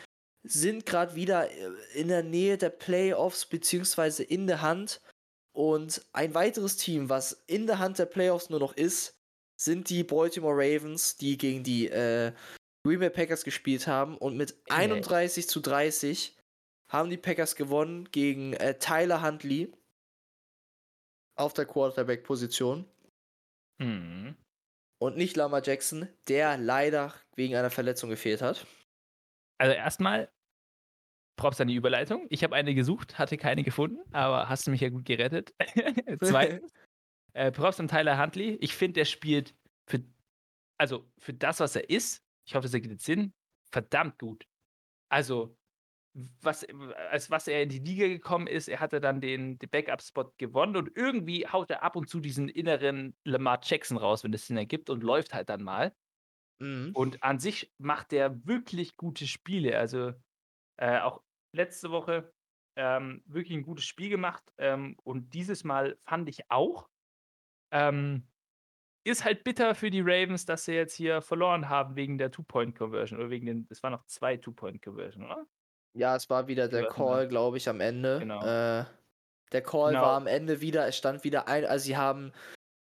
sind 0.45 0.87
gerade 0.87 1.15
wieder 1.15 1.51
äh, 1.51 1.71
in 1.95 2.09
der 2.09 2.23
Nähe 2.23 2.59
der 2.59 2.71
Playoffs 2.71 3.47
beziehungsweise 3.47 4.23
in 4.23 4.47
der 4.47 4.63
Hand. 4.63 5.01
Und 5.55 6.03
ein 6.13 6.35
weiteres 6.35 6.77
Team, 6.77 7.09
was 7.11 7.45
in 7.47 7.67
der 7.67 7.79
Hand 7.79 7.99
der 7.99 8.07
Playoffs 8.07 8.49
nur 8.49 8.61
noch 8.61 8.75
ist, 8.75 9.15
sind 9.61 9.91
die 9.91 10.03
Baltimore 10.03 10.57
Ravens, 10.57 11.17
die 11.17 11.37
gegen 11.37 11.63
die 11.63 11.89
äh, 11.89 12.33
Green 12.85 12.99
Bay 12.99 13.11
Packers 13.11 13.45
gespielt 13.45 13.87
haben 13.87 14.17
und 14.17 14.37
mit 14.37 14.57
31 14.71 15.49
zu 15.49 15.61
30 15.61 16.37
haben 16.93 17.09
die 17.09 17.17
Packers 17.17 17.57
gewonnen 17.57 18.11
gegen 18.11 18.53
äh, 18.53 18.79
Tyler 18.79 19.23
Huntley 19.23 19.73
auf 21.37 21.55
der 21.55 21.65
Quarterback-Position. 21.65 22.87
Mhm. 23.79 24.37
Und 25.01 25.17
nicht 25.17 25.37
Lama 25.37 25.61
Jackson, 25.65 26.09
der 26.29 26.59
leider 26.59 27.15
wegen 27.35 27.57
einer 27.57 27.71
Verletzung 27.71 28.11
gefehlt 28.11 28.43
hat. 28.43 28.67
Also 29.59 29.75
erstmal 29.75 30.31
Props 31.37 31.61
an 31.61 31.69
die 31.69 31.75
Überleitung. 31.75 32.27
Ich 32.29 32.45
habe 32.45 32.55
eine 32.55 32.75
gesucht, 32.75 33.19
hatte 33.19 33.39
keine 33.39 33.65
gefunden, 33.65 34.01
aber 34.13 34.49
hast 34.49 34.67
du 34.67 34.71
mich 34.71 34.83
ja 34.83 34.91
gut 34.91 35.07
gerettet. 35.07 35.55
Zweitens, 36.23 36.73
äh, 37.33 37.51
Props 37.51 37.81
an 37.81 37.89
Tyler 37.89 38.21
Huntley. 38.21 38.59
Ich 38.61 38.77
finde, 38.77 39.01
der 39.01 39.07
spielt 39.07 39.55
für, 39.89 40.05
also 40.79 41.11
für 41.19 41.33
das, 41.33 41.59
was 41.59 41.75
er 41.75 41.89
ist, 41.89 42.23
ich 42.47 42.55
hoffe, 42.55 42.67
das 42.67 42.75
ergibt 42.75 43.01
Sinn, 43.01 43.33
verdammt 43.73 44.19
gut. 44.19 44.45
Also, 45.09 45.57
was, 46.15 46.67
als 47.11 47.31
was 47.31 47.49
er 47.49 47.63
in 47.63 47.71
die 47.71 47.79
Liga 47.79 48.07
gekommen 48.07 48.47
ist, 48.47 48.69
er 48.69 48.81
hatte 48.81 49.01
dann 49.01 49.21
den, 49.21 49.59
den 49.59 49.71
Backup-Spot 49.71 50.33
gewonnen 50.37 50.77
und 50.77 50.91
irgendwie 50.95 51.47
haut 51.47 51.71
er 51.71 51.83
ab 51.83 51.97
und 51.97 52.09
zu 52.09 52.21
diesen 52.21 52.49
inneren 52.49 53.17
Lamar 53.25 53.61
Jackson 53.63 53.97
raus, 53.97 54.23
wenn 54.23 54.33
es 54.35 54.47
Sinn 54.47 54.57
ergibt 54.57 54.91
und 54.91 55.03
läuft 55.03 55.33
halt 55.33 55.49
dann 55.49 55.63
mal. 55.63 55.95
Mhm. 56.61 56.91
Und 56.95 57.23
an 57.23 57.39
sich 57.39 57.73
macht 57.79 58.13
er 58.13 58.47
wirklich 58.47 58.97
gute 58.97 59.27
Spiele. 59.27 59.79
Also 59.79 60.13
äh, 60.79 61.01
auch 61.01 61.23
letzte 61.55 61.91
Woche 61.91 62.33
ähm, 62.77 63.23
wirklich 63.27 63.57
ein 63.57 63.65
gutes 63.65 63.85
Spiel 63.85 64.09
gemacht 64.09 64.43
ähm, 64.59 64.97
und 65.05 65.35
dieses 65.35 65.65
Mal 65.65 65.97
fand 66.01 66.29
ich 66.29 66.51
auch, 66.51 66.89
ähm, 67.71 68.27
ist 69.05 69.25
halt 69.25 69.45
bitter 69.45 69.75
für 69.75 69.91
die 69.91 70.01
Ravens, 70.01 70.45
dass 70.45 70.65
sie 70.65 70.73
jetzt 70.73 70.95
hier 70.95 71.23
verloren 71.23 71.69
haben 71.69 71.97
wegen 71.97 72.19
der 72.19 72.31
Two-Point-Conversion 72.31 73.19
oder 73.19 73.31
wegen 73.31 73.47
den, 73.47 73.67
es 73.69 73.83
waren 73.83 73.93
noch 73.93 74.07
zwei 74.07 74.37
Two-Point-Conversion, 74.37 75.25
oder? 75.25 75.47
Ja, 75.95 76.17
es 76.17 76.29
war 76.31 76.49
wieder 76.49 76.69
der 76.69 76.87
Call, 76.87 77.29
glaube 77.29 77.59
ich, 77.59 77.69
am 77.69 77.81
Ende. 77.81 78.19
Genau. 78.19 78.41
Äh, 78.41 78.85
der 79.53 79.63
Call 79.63 79.91
Genau. 79.93 80.03
war 80.03 80.17
am 80.17 80.27
Ende 80.27 80.61
wieder, 80.61 80.87
es 80.87 80.97
stand 80.97 81.25
wieder 81.25 81.47
ein, 81.49 81.65
also 81.67 81.85
sie 81.85 81.97
haben 81.97 82.33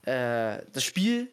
äh, 0.06 0.62
das 0.72 0.84
Spiel 0.84 1.30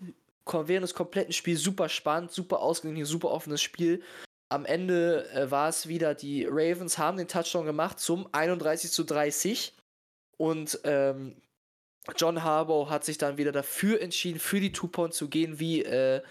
während 0.47 0.85
des 0.85 0.95
kompletten 0.95 1.33
Spiels 1.33 1.61
super 1.61 1.89
spannend, 1.89 2.31
super 2.31 2.61
ausgeglichen, 2.61 3.05
super 3.05 3.31
offenes 3.31 3.61
Spiel. 3.61 4.03
Am 4.49 4.65
Ende 4.65 5.29
äh, 5.31 5.51
war 5.51 5.69
es 5.69 5.89
wieder, 5.89 6.15
die 6.15 6.47
Ravens 6.49 6.99
haben 6.99 7.19
den 7.19 7.29
Touchdown 7.29 7.67
gemacht 7.67 7.99
zum 7.99 8.29
31 8.33 8.93
zu 8.93 9.05
30 9.05 9.77
und 10.39 10.81
ähm, 10.85 11.43
John 12.17 12.45
Harbaugh 12.45 12.89
hat 12.89 13.05
sich 13.05 13.19
dann 13.19 13.37
wieder 13.37 13.51
dafür 13.51 14.01
entschieden, 14.01 14.39
für 14.39 14.61
die 14.61 14.71
Two-Point 14.71 15.13
zu 15.13 15.29
gehen, 15.29 15.59
wie 15.59 15.83
äh, 15.83 16.23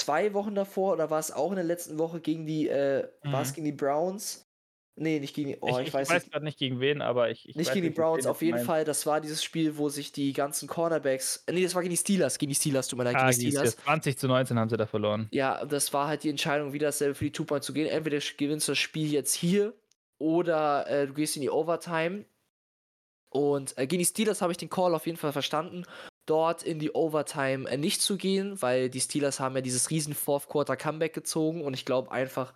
zwei 0.00 0.34
Wochen 0.34 0.56
davor 0.56 0.94
oder 0.94 1.10
war 1.10 1.20
es 1.20 1.30
auch 1.30 1.50
in 1.50 1.56
der 1.56 1.64
letzten 1.64 1.98
Woche 1.98 2.20
gegen 2.20 2.44
die, 2.46 2.68
äh, 2.68 3.08
Mhm. 3.22 3.52
gegen 3.54 3.64
die 3.64 3.72
Browns? 3.72 4.45
Nee, 4.98 5.20
nicht 5.20 5.34
gegen 5.34 5.50
die, 5.50 5.58
oh, 5.60 5.78
ich, 5.78 5.88
ich, 5.88 5.94
weiß 5.94 6.08
weiß 6.08 6.30
gerade 6.30 6.44
nicht 6.44 6.58
gegen 6.58 6.80
wen, 6.80 7.02
aber 7.02 7.30
ich. 7.30 7.46
ich 7.46 7.54
Nicht 7.54 7.70
gegen 7.70 7.84
die 7.84 7.90
Browns, 7.90 8.26
auf 8.26 8.40
jeden. 8.40 8.58
Fall. 8.58 8.84
Das 8.84 9.04
war 9.04 9.20
dieses 9.20 9.44
Spiel, 9.44 9.76
wo 9.76 9.90
sich 9.90 10.10
die 10.10 10.32
ganzen 10.32 10.68
Cornerbacks. 10.68 11.44
Nee, 11.50 11.62
das 11.62 11.74
war 11.74 11.82
gegen 11.82 11.90
die 11.90 11.98
Steelers. 11.98 12.38
Gegen 12.38 12.48
die 12.48 12.56
Steelers, 12.56 12.88
tut 12.88 12.98
mir 12.98 13.04
leid, 13.04 13.16
Ah, 13.16 13.28
gegen 13.28 13.40
die 13.40 13.50
Steelers. 13.50 13.68
es. 13.68 13.76
20 13.76 14.16
zu 14.16 14.26
19 14.26 14.58
haben 14.58 14.70
sie 14.70 14.78
da 14.78 14.86
verloren. 14.86 15.28
Ja, 15.32 15.62
das 15.66 15.92
war 15.92 16.08
halt 16.08 16.22
die 16.22 16.30
Entscheidung, 16.30 16.72
wieder 16.72 16.88
dasselbe 16.88 17.14
für 17.14 17.26
die 17.26 17.32
Two-Point 17.32 17.62
zu 17.62 17.74
gehen. 17.74 17.86
Entweder 17.86 18.18
gewinnst 18.38 18.68
du 18.68 18.72
das 18.72 18.78
Spiel 18.78 19.12
jetzt 19.12 19.34
hier 19.34 19.74
oder 20.18 20.88
äh, 20.88 21.06
du 21.06 21.12
gehst 21.12 21.36
in 21.36 21.42
die 21.42 21.50
Overtime. 21.50 22.24
Und 23.28 23.76
äh, 23.76 23.86
gegen 23.86 23.98
die 23.98 24.06
Steelers 24.06 24.40
habe 24.40 24.52
ich 24.52 24.58
den 24.58 24.70
Call 24.70 24.94
auf 24.94 25.04
jeden 25.04 25.18
Fall 25.18 25.32
verstanden, 25.32 25.84
dort 26.24 26.62
in 26.62 26.78
die 26.78 26.92
Overtime 26.92 27.68
äh, 27.68 27.76
nicht 27.76 28.00
zu 28.00 28.16
gehen, 28.16 28.62
weil 28.62 28.88
die 28.88 29.00
Steelers 29.00 29.40
haben 29.40 29.54
ja 29.56 29.60
dieses 29.60 29.90
riesen 29.90 30.14
Fourth 30.14 30.48
Quarter 30.48 30.76
Comeback 30.76 31.12
gezogen 31.12 31.62
und 31.62 31.74
ich 31.74 31.84
glaube 31.84 32.10
einfach, 32.10 32.54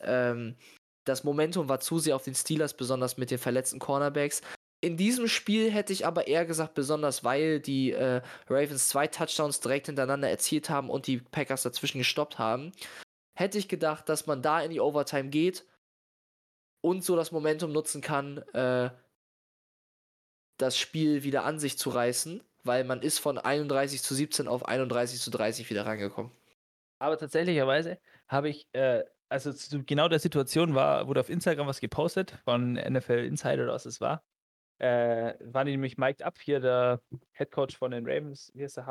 ähm, 0.00 0.56
das 1.04 1.24
Momentum 1.24 1.68
war 1.68 1.80
zu 1.80 1.98
sehr 1.98 2.16
auf 2.16 2.24
den 2.24 2.34
Steelers, 2.34 2.74
besonders 2.74 3.16
mit 3.16 3.30
den 3.30 3.38
verletzten 3.38 3.78
Cornerbacks. 3.78 4.42
In 4.80 4.96
diesem 4.96 5.28
Spiel 5.28 5.70
hätte 5.70 5.92
ich 5.92 6.06
aber 6.06 6.26
eher 6.26 6.44
gesagt, 6.44 6.74
besonders 6.74 7.22
weil 7.22 7.60
die 7.60 7.92
äh, 7.92 8.20
Ravens 8.48 8.88
zwei 8.88 9.06
Touchdowns 9.06 9.60
direkt 9.60 9.86
hintereinander 9.86 10.28
erzielt 10.28 10.70
haben 10.70 10.90
und 10.90 11.06
die 11.06 11.18
Packers 11.18 11.62
dazwischen 11.62 11.98
gestoppt 11.98 12.38
haben, 12.38 12.72
hätte 13.34 13.58
ich 13.58 13.68
gedacht, 13.68 14.08
dass 14.08 14.26
man 14.26 14.42
da 14.42 14.60
in 14.60 14.70
die 14.70 14.80
Overtime 14.80 15.28
geht 15.28 15.64
und 16.80 17.04
so 17.04 17.16
das 17.16 17.32
Momentum 17.32 17.72
nutzen 17.72 18.00
kann, 18.00 18.38
äh, 18.54 18.90
das 20.58 20.76
Spiel 20.76 21.22
wieder 21.22 21.44
an 21.44 21.58
sich 21.58 21.78
zu 21.78 21.90
reißen, 21.90 22.42
weil 22.64 22.84
man 22.84 23.02
ist 23.02 23.18
von 23.18 23.38
31 23.38 24.02
zu 24.02 24.14
17 24.14 24.48
auf 24.48 24.66
31 24.66 25.20
zu 25.20 25.30
30 25.30 25.70
wieder 25.70 25.86
rangekommen. 25.86 26.32
Aber 26.98 27.18
tatsächlicherweise 27.18 27.98
habe 28.28 28.48
ich, 28.48 28.66
äh, 28.72 29.04
also 29.32 29.52
zu 29.52 29.84
genau 29.84 30.08
der 30.08 30.18
Situation 30.18 30.74
war, 30.74 31.08
wurde 31.08 31.20
auf 31.20 31.30
Instagram 31.30 31.66
was 31.66 31.80
gepostet 31.80 32.38
von 32.44 32.74
NFL 32.74 33.24
Insider 33.24 33.64
oder 33.64 33.72
was 33.72 33.86
es 33.86 34.00
war. 34.00 34.22
Äh, 34.78 35.34
die 35.66 35.72
nämlich 35.72 35.96
mic'd 35.96 36.22
up, 36.22 36.38
hier 36.40 36.60
der 36.60 37.00
Head 37.32 37.50
Coach 37.50 37.76
von 37.76 37.90
den 37.92 38.06
Ravens, 38.06 38.50
hier 38.54 38.66
ist 38.66 38.76
der 38.76 38.86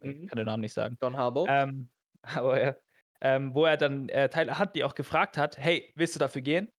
ich 0.00 0.16
Mhm. 0.16 0.26
kann 0.26 0.36
den 0.36 0.46
Namen 0.46 0.62
nicht 0.62 0.72
sagen. 0.72 0.96
John 1.00 1.16
Harbaugh. 1.16 1.46
Ähm, 1.48 1.90
aber 2.22 2.62
ja, 2.62 2.76
ähm, 3.20 3.54
wo 3.54 3.64
er 3.64 3.76
dann 3.76 4.08
äh, 4.08 4.28
Tyler 4.28 4.58
Huntley 4.58 4.84
auch 4.84 4.94
gefragt 4.94 5.36
hat, 5.36 5.58
hey, 5.58 5.92
willst 5.96 6.14
du 6.14 6.18
dafür 6.18 6.42
gehen? 6.42 6.72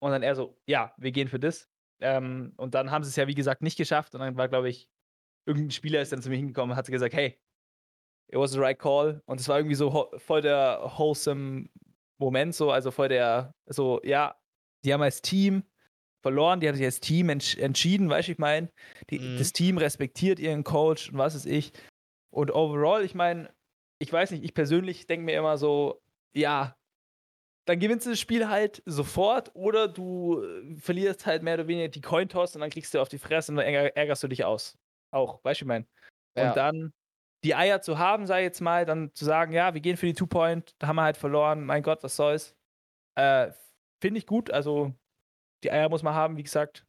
Und 0.00 0.10
dann 0.12 0.22
er 0.22 0.34
so, 0.34 0.58
ja, 0.66 0.92
wir 0.96 1.12
gehen 1.12 1.28
für 1.28 1.38
das. 1.40 1.68
Ähm, 2.00 2.54
und 2.56 2.74
dann 2.74 2.90
haben 2.90 3.04
sie 3.04 3.10
es 3.10 3.16
ja, 3.16 3.26
wie 3.26 3.34
gesagt, 3.34 3.62
nicht 3.62 3.76
geschafft. 3.76 4.14
Und 4.14 4.20
dann 4.20 4.36
war, 4.36 4.48
glaube 4.48 4.68
ich, 4.68 4.88
irgendein 5.46 5.70
Spieler 5.70 6.00
ist 6.00 6.12
dann 6.12 6.22
zu 6.22 6.30
mir 6.30 6.36
hingekommen 6.36 6.72
und 6.72 6.76
hat 6.76 6.86
gesagt, 6.86 7.14
hey, 7.14 7.38
it 8.28 8.38
was 8.38 8.52
the 8.52 8.58
right 8.58 8.78
call. 8.78 9.22
Und 9.26 9.40
es 9.40 9.48
war 9.48 9.58
irgendwie 9.58 9.74
so 9.74 10.10
voll 10.18 10.40
der 10.40 10.80
wholesome 10.96 11.68
Moment, 12.22 12.54
so, 12.54 12.70
also 12.70 12.90
voll 12.90 13.08
der, 13.08 13.52
so, 13.66 14.00
ja, 14.04 14.36
die 14.84 14.92
haben 14.92 15.02
als 15.02 15.22
Team 15.22 15.64
verloren, 16.22 16.60
die 16.60 16.68
haben 16.68 16.76
sich 16.76 16.84
als 16.84 17.00
Team 17.00 17.28
entsch 17.30 17.56
entschieden, 17.58 18.08
weißt 18.08 18.28
du, 18.28 18.32
ich 18.32 18.38
meine, 18.38 18.70
Mhm. 19.10 19.38
das 19.38 19.52
Team 19.52 19.78
respektiert 19.78 20.38
ihren 20.38 20.64
Coach 20.64 21.10
und 21.10 21.18
was 21.18 21.34
ist 21.34 21.46
ich. 21.46 21.72
Und 22.32 22.52
overall, 22.52 23.04
ich 23.04 23.14
meine, 23.14 23.52
ich 24.00 24.12
weiß 24.12 24.30
nicht, 24.32 24.44
ich 24.44 24.54
persönlich 24.54 25.06
denke 25.06 25.24
mir 25.26 25.38
immer 25.38 25.58
so, 25.58 26.00
ja, 26.34 26.74
dann 27.66 27.78
gewinnst 27.78 28.06
du 28.06 28.10
das 28.10 28.20
Spiel 28.20 28.48
halt 28.48 28.82
sofort 28.86 29.52
oder 29.54 29.88
du 29.88 30.42
äh, 30.42 30.76
verlierst 30.76 31.26
halt 31.26 31.42
mehr 31.42 31.54
oder 31.54 31.68
weniger 31.68 31.88
die 31.88 32.00
Cointoss 32.00 32.54
und 32.56 32.60
dann 32.60 32.70
kriegst 32.70 32.92
du 32.94 33.00
auf 33.00 33.08
die 33.08 33.18
Fresse 33.18 33.52
und 33.52 33.56
dann 33.56 33.66
ärger- 33.66 33.94
ärgerst 33.94 34.22
du 34.24 34.28
dich 34.28 34.44
aus. 34.44 34.76
Auch, 35.12 35.44
weißt 35.44 35.60
du, 35.60 35.64
ich 35.64 35.68
meine. 35.68 35.86
Und 36.34 36.42
Ja. 36.42 36.54
dann 36.54 36.92
die 37.44 37.54
Eier 37.54 37.82
zu 37.82 37.98
haben, 37.98 38.26
sei 38.26 38.42
jetzt 38.42 38.60
mal, 38.60 38.86
dann 38.86 39.12
zu 39.14 39.24
sagen, 39.24 39.52
ja, 39.52 39.74
wir 39.74 39.80
gehen 39.80 39.96
für 39.96 40.06
die 40.06 40.14
Two-Point, 40.14 40.74
da 40.78 40.86
haben 40.86 40.96
wir 40.96 41.02
halt 41.02 41.16
verloren, 41.16 41.64
mein 41.64 41.82
Gott, 41.82 42.02
was 42.02 42.16
soll's. 42.16 42.54
Äh, 43.16 43.52
Finde 44.00 44.18
ich 44.18 44.26
gut, 44.26 44.50
also 44.50 44.94
die 45.62 45.70
Eier 45.70 45.88
muss 45.88 46.02
man 46.02 46.14
haben, 46.14 46.36
wie 46.36 46.42
gesagt. 46.42 46.86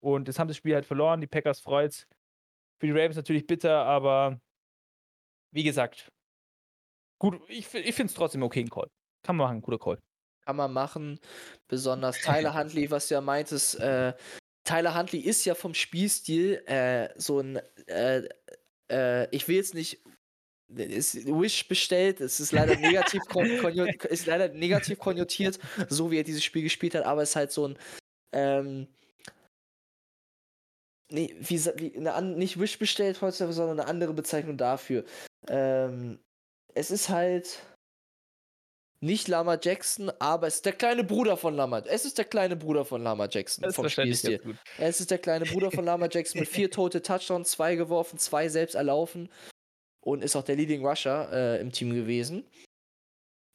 Und 0.00 0.28
jetzt 0.28 0.38
haben 0.38 0.48
sie 0.48 0.52
das 0.52 0.56
Spiel 0.56 0.74
halt 0.74 0.86
verloren, 0.86 1.20
die 1.20 1.26
Packers 1.26 1.60
freut's. 1.60 2.06
Für 2.78 2.86
die 2.86 2.92
Ravens 2.92 3.16
natürlich 3.16 3.46
bitter, 3.46 3.84
aber 3.84 4.40
wie 5.52 5.64
gesagt, 5.64 6.12
gut, 7.18 7.40
ich, 7.48 7.72
ich 7.74 7.94
finde 7.94 8.10
es 8.10 8.14
trotzdem 8.14 8.42
okay, 8.42 8.60
ein 8.60 8.70
Call. 8.70 8.90
Kann 9.22 9.36
man 9.36 9.48
machen, 9.48 9.62
guter 9.62 9.78
Call. 9.78 10.02
kann 10.44 10.56
man 10.56 10.72
machen. 10.72 11.18
Besonders 11.68 12.20
Tyler 12.20 12.54
Huntley, 12.54 12.90
was 12.90 13.08
du 13.08 13.14
ja 13.14 13.20
meintest. 13.20 13.80
Äh, 13.80 14.14
Tyler 14.64 14.96
Huntley 14.96 15.20
ist 15.20 15.44
ja 15.44 15.54
vom 15.54 15.74
Spielstil 15.74 16.62
äh, 16.66 17.08
so 17.16 17.40
ein. 17.40 17.56
Äh, 17.86 18.28
äh, 18.90 19.28
ich 19.34 19.46
will 19.48 19.56
jetzt 19.56 19.74
nicht. 19.74 20.02
Ist 20.68 21.14
Wish 21.26 21.68
bestellt, 21.68 22.20
es 22.20 22.40
ist 22.40 22.50
leider 22.50 22.74
negativ, 22.74 23.22
ist 24.10 24.26
leider 24.26 24.48
negativ 24.48 24.98
konnotiert, 24.98 25.60
so 25.88 26.10
wie 26.10 26.18
er 26.18 26.24
dieses 26.24 26.42
Spiel 26.42 26.62
gespielt 26.62 26.96
hat, 26.96 27.04
aber 27.04 27.22
es 27.22 27.30
ist 27.30 27.36
halt 27.36 27.52
so 27.52 27.68
ein. 27.68 27.78
Ähm, 28.32 28.88
nee, 31.08 31.36
wie, 31.38 31.64
wie 31.76 31.96
eine, 31.96 32.20
nicht 32.34 32.58
Wish 32.58 32.80
bestellt 32.80 33.20
heutzutage, 33.20 33.52
sondern 33.52 33.78
eine 33.78 33.88
andere 33.88 34.12
Bezeichnung 34.12 34.56
dafür. 34.56 35.04
Ähm, 35.48 36.18
es 36.74 36.90
ist 36.90 37.10
halt 37.10 37.62
nicht 39.06 39.28
Lama 39.28 39.58
Jackson, 39.60 40.10
aber 40.18 40.48
es 40.48 40.56
ist 40.56 40.66
der 40.66 40.72
kleine 40.72 41.04
Bruder 41.04 41.36
von 41.36 41.54
Lama. 41.54 41.78
Es 41.86 42.04
ist 42.04 42.18
der 42.18 42.24
kleine 42.24 42.56
Bruder 42.56 42.84
von 42.84 43.02
Lama 43.02 43.28
Jackson 43.30 43.62
Das 43.62 43.76
vom 43.76 43.88
Spielstil. 43.88 44.58
Es 44.78 45.00
ist 45.00 45.10
der 45.10 45.18
kleine 45.18 45.46
Bruder 45.46 45.70
von 45.70 45.84
Lama 45.84 46.08
Jackson 46.10 46.40
mit 46.40 46.48
vier 46.48 46.70
tote 46.70 47.00
Touchdowns, 47.00 47.52
zwei 47.52 47.76
geworfen, 47.76 48.18
zwei 48.18 48.48
selbst 48.48 48.74
erlaufen 48.74 49.30
und 50.00 50.22
ist 50.22 50.36
auch 50.36 50.44
der 50.44 50.56
Leading 50.56 50.84
Rusher 50.84 51.32
äh, 51.32 51.60
im 51.60 51.72
Team 51.72 51.94
gewesen. 51.94 52.44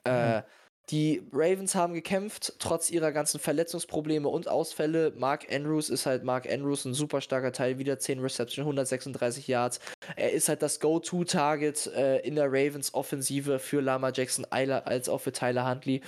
Äh, 0.03 0.41
die 0.89 1.21
Ravens 1.31 1.75
haben 1.75 1.93
gekämpft, 1.93 2.55
trotz 2.59 2.89
ihrer 2.89 3.11
ganzen 3.11 3.39
Verletzungsprobleme 3.39 4.27
und 4.27 4.47
Ausfälle. 4.47 5.13
Mark 5.15 5.47
Andrews 5.51 5.89
ist 5.89 6.05
halt 6.05 6.23
Mark 6.23 6.51
Andrews, 6.51 6.85
ein 6.85 6.93
super 6.93 7.21
starker 7.21 7.53
Teil, 7.53 7.77
wieder 7.77 7.99
10 7.99 8.19
Reception, 8.19 8.63
136 8.63 9.47
Yards. 9.47 9.79
Er 10.15 10.31
ist 10.31 10.49
halt 10.49 10.61
das 10.61 10.79
Go-To-Target 10.79 11.87
äh, 11.87 12.19
in 12.19 12.35
der 12.35 12.47
Ravens-Offensive 12.47 13.59
für 13.59 13.81
Lama 13.81 14.11
Jackson 14.13 14.45
als 14.49 15.07
auch 15.07 15.19
für 15.19 15.31
Tyler 15.31 15.69
Huntley. 15.69 16.01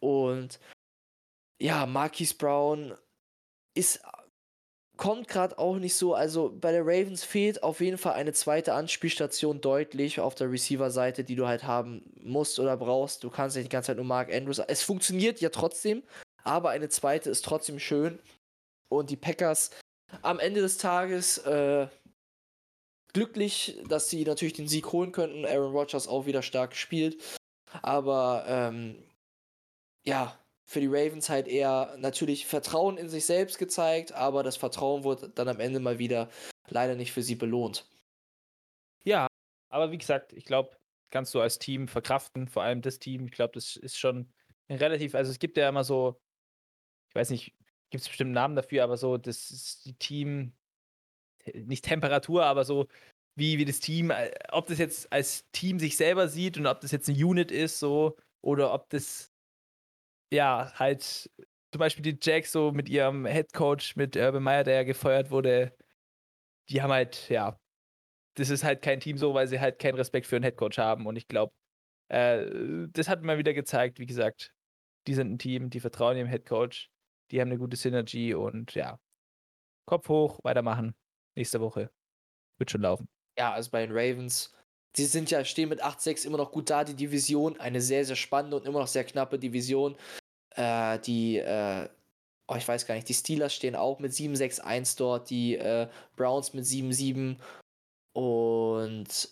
Und 0.00 0.58
ja, 1.60 1.86
Marquise 1.86 2.34
Brown 2.36 2.94
ist 3.74 4.00
kommt 4.98 5.28
gerade 5.28 5.58
auch 5.58 5.76
nicht 5.76 5.94
so. 5.94 6.12
Also 6.12 6.52
bei 6.60 6.72
der 6.72 6.82
Ravens 6.82 7.24
fehlt 7.24 7.62
auf 7.62 7.80
jeden 7.80 7.96
Fall 7.96 8.12
eine 8.14 8.34
zweite 8.34 8.74
Anspielstation 8.74 9.62
deutlich 9.62 10.20
auf 10.20 10.34
der 10.34 10.50
Receiver-Seite, 10.50 11.24
die 11.24 11.36
du 11.36 11.46
halt 11.46 11.64
haben 11.64 12.02
musst 12.20 12.58
oder 12.58 12.76
brauchst. 12.76 13.24
Du 13.24 13.30
kannst 13.30 13.56
nicht 13.56 13.66
die 13.66 13.72
ganze 13.72 13.88
Zeit 13.88 13.96
nur 13.96 14.04
Mark 14.04 14.30
Andrews. 14.30 14.58
Es 14.58 14.82
funktioniert 14.82 15.40
ja 15.40 15.48
trotzdem, 15.48 16.02
aber 16.44 16.70
eine 16.70 16.90
zweite 16.90 17.30
ist 17.30 17.44
trotzdem 17.44 17.78
schön. 17.78 18.18
Und 18.90 19.10
die 19.10 19.16
Packers 19.16 19.70
am 20.22 20.40
Ende 20.40 20.60
des 20.60 20.78
Tages 20.78 21.38
äh, 21.38 21.86
glücklich, 23.12 23.80
dass 23.88 24.10
sie 24.10 24.24
natürlich 24.24 24.54
den 24.54 24.68
Sieg 24.68 24.92
holen 24.92 25.12
könnten. 25.12 25.46
Aaron 25.46 25.72
Rodgers 25.72 26.08
auch 26.08 26.26
wieder 26.26 26.42
stark 26.42 26.70
gespielt. 26.70 27.22
Aber 27.82 28.44
ähm, 28.48 29.02
ja, 30.04 30.38
für 30.68 30.80
die 30.80 30.86
Ravens 30.86 31.30
halt 31.30 31.48
eher 31.48 31.96
natürlich 31.98 32.46
Vertrauen 32.46 32.98
in 32.98 33.08
sich 33.08 33.24
selbst 33.24 33.58
gezeigt, 33.58 34.12
aber 34.12 34.42
das 34.42 34.58
Vertrauen 34.58 35.02
wurde 35.02 35.30
dann 35.30 35.48
am 35.48 35.60
Ende 35.60 35.80
mal 35.80 35.98
wieder 35.98 36.28
leider 36.68 36.94
nicht 36.94 37.10
für 37.10 37.22
sie 37.22 37.36
belohnt. 37.36 37.88
Ja, 39.02 39.26
aber 39.70 39.90
wie 39.90 39.98
gesagt, 39.98 40.34
ich 40.34 40.44
glaube, 40.44 40.76
kannst 41.10 41.34
du 41.34 41.40
als 41.40 41.58
Team 41.58 41.88
verkraften, 41.88 42.48
vor 42.48 42.62
allem 42.64 42.82
das 42.82 42.98
Team. 42.98 43.24
Ich 43.24 43.32
glaube, 43.32 43.54
das 43.54 43.76
ist 43.76 43.98
schon 43.98 44.30
relativ, 44.68 45.14
also 45.14 45.30
es 45.30 45.38
gibt 45.38 45.56
ja 45.56 45.70
immer 45.70 45.84
so, 45.84 46.20
ich 47.08 47.14
weiß 47.14 47.30
nicht, 47.30 47.54
gibt 47.88 48.02
es 48.02 48.08
bestimmt 48.08 48.28
einen 48.28 48.34
Namen 48.34 48.54
dafür, 48.54 48.84
aber 48.84 48.98
so, 48.98 49.16
das 49.16 49.50
ist 49.50 49.86
die 49.86 49.94
Team, 49.94 50.52
nicht 51.54 51.86
Temperatur, 51.86 52.44
aber 52.44 52.66
so, 52.66 52.88
wie, 53.36 53.56
wie 53.56 53.64
das 53.64 53.80
Team, 53.80 54.10
äh, 54.10 54.30
ob 54.50 54.66
das 54.66 54.78
jetzt 54.78 55.10
als 55.10 55.48
Team 55.52 55.78
sich 55.78 55.96
selber 55.96 56.28
sieht 56.28 56.58
und 56.58 56.66
ob 56.66 56.82
das 56.82 56.90
jetzt 56.90 57.08
eine 57.08 57.24
Unit 57.24 57.50
ist, 57.50 57.78
so, 57.78 58.18
oder 58.42 58.74
ob 58.74 58.90
das, 58.90 59.32
ja, 60.32 60.72
halt, 60.74 61.02
zum 61.72 61.78
Beispiel 61.78 62.02
die 62.02 62.18
Jacks 62.20 62.52
so 62.52 62.72
mit 62.72 62.88
ihrem 62.88 63.26
Head 63.26 63.52
Coach, 63.52 63.96
mit 63.96 64.16
Urban 64.16 64.42
Meyer, 64.42 64.64
der 64.64 64.74
ja 64.76 64.82
gefeuert 64.84 65.30
wurde, 65.30 65.76
die 66.70 66.82
haben 66.82 66.92
halt, 66.92 67.28
ja, 67.28 67.58
das 68.34 68.50
ist 68.50 68.64
halt 68.64 68.82
kein 68.82 69.00
Team 69.00 69.18
so, 69.18 69.34
weil 69.34 69.48
sie 69.48 69.60
halt 69.60 69.78
keinen 69.78 69.96
Respekt 69.96 70.26
für 70.26 70.36
einen 70.36 70.44
Headcoach 70.44 70.78
haben. 70.78 71.06
Und 71.06 71.16
ich 71.16 71.28
glaube, 71.28 71.52
äh, 72.08 72.46
das 72.90 73.08
hat 73.08 73.22
mal 73.22 73.38
wieder 73.38 73.54
gezeigt, 73.54 73.98
wie 73.98 74.06
gesagt, 74.06 74.54
die 75.06 75.14
sind 75.14 75.32
ein 75.32 75.38
Team, 75.38 75.70
die 75.70 75.80
vertrauen 75.80 76.16
ihrem 76.16 76.28
Headcoach, 76.28 76.90
die 77.30 77.40
haben 77.40 77.48
eine 77.48 77.58
gute 77.58 77.76
Synergie 77.76 78.34
und 78.34 78.74
ja, 78.74 78.98
Kopf 79.86 80.08
hoch, 80.08 80.40
weitermachen. 80.44 80.94
Nächste 81.34 81.60
Woche. 81.60 81.90
Wird 82.58 82.70
schon 82.70 82.82
laufen. 82.82 83.08
Ja, 83.38 83.52
also 83.52 83.70
bei 83.70 83.86
den 83.86 83.96
Ravens, 83.96 84.52
die 84.98 85.04
sind 85.04 85.30
ja, 85.30 85.44
stehen 85.44 85.68
mit 85.68 85.82
8-6 85.82 86.26
immer 86.26 86.38
noch 86.38 86.52
gut 86.52 86.70
da, 86.70 86.84
die 86.84 86.94
Division. 86.94 87.58
Eine 87.60 87.80
sehr, 87.80 88.04
sehr 88.04 88.16
spannende 88.16 88.56
und 88.56 88.66
immer 88.66 88.80
noch 88.80 88.88
sehr 88.88 89.04
knappe 89.04 89.38
Division. 89.38 89.96
Äh, 90.56 90.98
die, 91.00 91.38
äh, 91.38 91.88
oh, 92.48 92.56
ich 92.56 92.66
weiß 92.66 92.86
gar 92.86 92.94
nicht, 92.94 93.08
die 93.08 93.14
Steelers 93.14 93.54
stehen 93.54 93.76
auch 93.76 94.00
mit 94.00 94.12
7-6-1 94.12 94.98
dort, 94.98 95.30
die 95.30 95.56
äh, 95.56 95.88
Browns 96.16 96.52
mit 96.52 96.64
7-7 96.64 97.36
und 98.12 99.28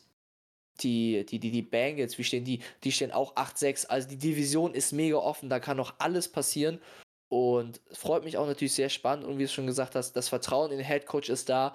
die, 0.82 1.24
die, 1.26 1.38
die, 1.38 1.50
die 1.50 1.62
Bengals, 1.62 2.18
wie 2.18 2.24
stehen 2.24 2.44
die? 2.44 2.60
Die 2.84 2.92
stehen 2.92 3.10
auch 3.10 3.34
8-6. 3.34 3.86
Also 3.86 4.08
die 4.08 4.18
Division 4.18 4.74
ist 4.74 4.92
mega 4.92 5.16
offen, 5.16 5.48
da 5.48 5.58
kann 5.58 5.76
noch 5.76 5.94
alles 5.98 6.30
passieren. 6.30 6.80
Und 7.28 7.80
freut 7.90 8.22
mich 8.22 8.36
auch 8.36 8.46
natürlich 8.46 8.74
sehr 8.74 8.88
spannend. 8.88 9.24
Und 9.24 9.38
wie 9.38 9.42
du 9.42 9.48
schon 9.48 9.66
gesagt 9.66 9.96
hast, 9.96 10.12
das 10.12 10.28
Vertrauen 10.28 10.70
in 10.70 10.78
den 10.78 10.86
Head 10.86 11.06
Coach 11.06 11.28
ist 11.28 11.48
da. 11.48 11.74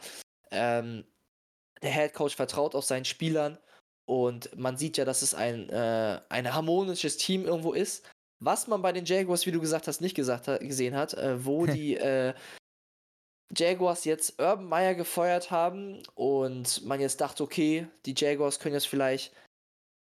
Ähm, 0.50 1.04
der 1.82 1.92
Head 1.92 2.14
Coach 2.14 2.36
vertraut 2.36 2.76
auch 2.76 2.84
seinen 2.84 3.06
Spielern. 3.06 3.58
Und 4.12 4.58
man 4.58 4.76
sieht 4.76 4.98
ja, 4.98 5.06
dass 5.06 5.22
es 5.22 5.34
ein, 5.34 5.70
äh, 5.70 6.20
ein 6.28 6.54
harmonisches 6.54 7.16
Team 7.16 7.46
irgendwo 7.46 7.72
ist. 7.72 8.06
Was 8.44 8.68
man 8.68 8.82
bei 8.82 8.92
den 8.92 9.06
Jaguars, 9.06 9.46
wie 9.46 9.52
du 9.52 9.62
gesagt 9.62 9.88
hast, 9.88 10.02
nicht 10.02 10.16
gesagt 10.16 10.50
hat, 10.50 10.60
gesehen 10.60 10.98
hat, 10.98 11.14
äh, 11.14 11.46
wo 11.46 11.66
die 11.66 11.96
äh, 11.96 12.34
Jaguars 13.56 14.04
jetzt 14.04 14.38
Urban 14.38 14.66
Meyer 14.66 14.96
gefeuert 14.96 15.50
haben 15.50 16.04
und 16.16 16.86
man 16.86 17.00
jetzt 17.00 17.22
dachte, 17.22 17.42
okay, 17.42 17.88
die 18.06 18.14
Jaguars 18.18 18.60
können 18.60 18.76
jetzt 18.76 18.88
vielleicht 18.88 19.32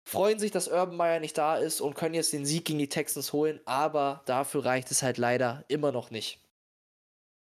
freuen 0.09 0.39
sich, 0.39 0.49
dass 0.49 0.67
Urban 0.67 0.97
Meyer 0.97 1.19
nicht 1.19 1.37
da 1.37 1.57
ist 1.57 1.79
und 1.79 1.93
können 1.93 2.15
jetzt 2.15 2.33
den 2.33 2.47
Sieg 2.47 2.65
gegen 2.65 2.79
die 2.79 2.89
Texans 2.89 3.33
holen, 3.33 3.59
aber 3.65 4.23
dafür 4.25 4.65
reicht 4.65 4.89
es 4.89 5.03
halt 5.03 5.19
leider 5.19 5.63
immer 5.67 5.91
noch 5.91 6.09
nicht. 6.09 6.39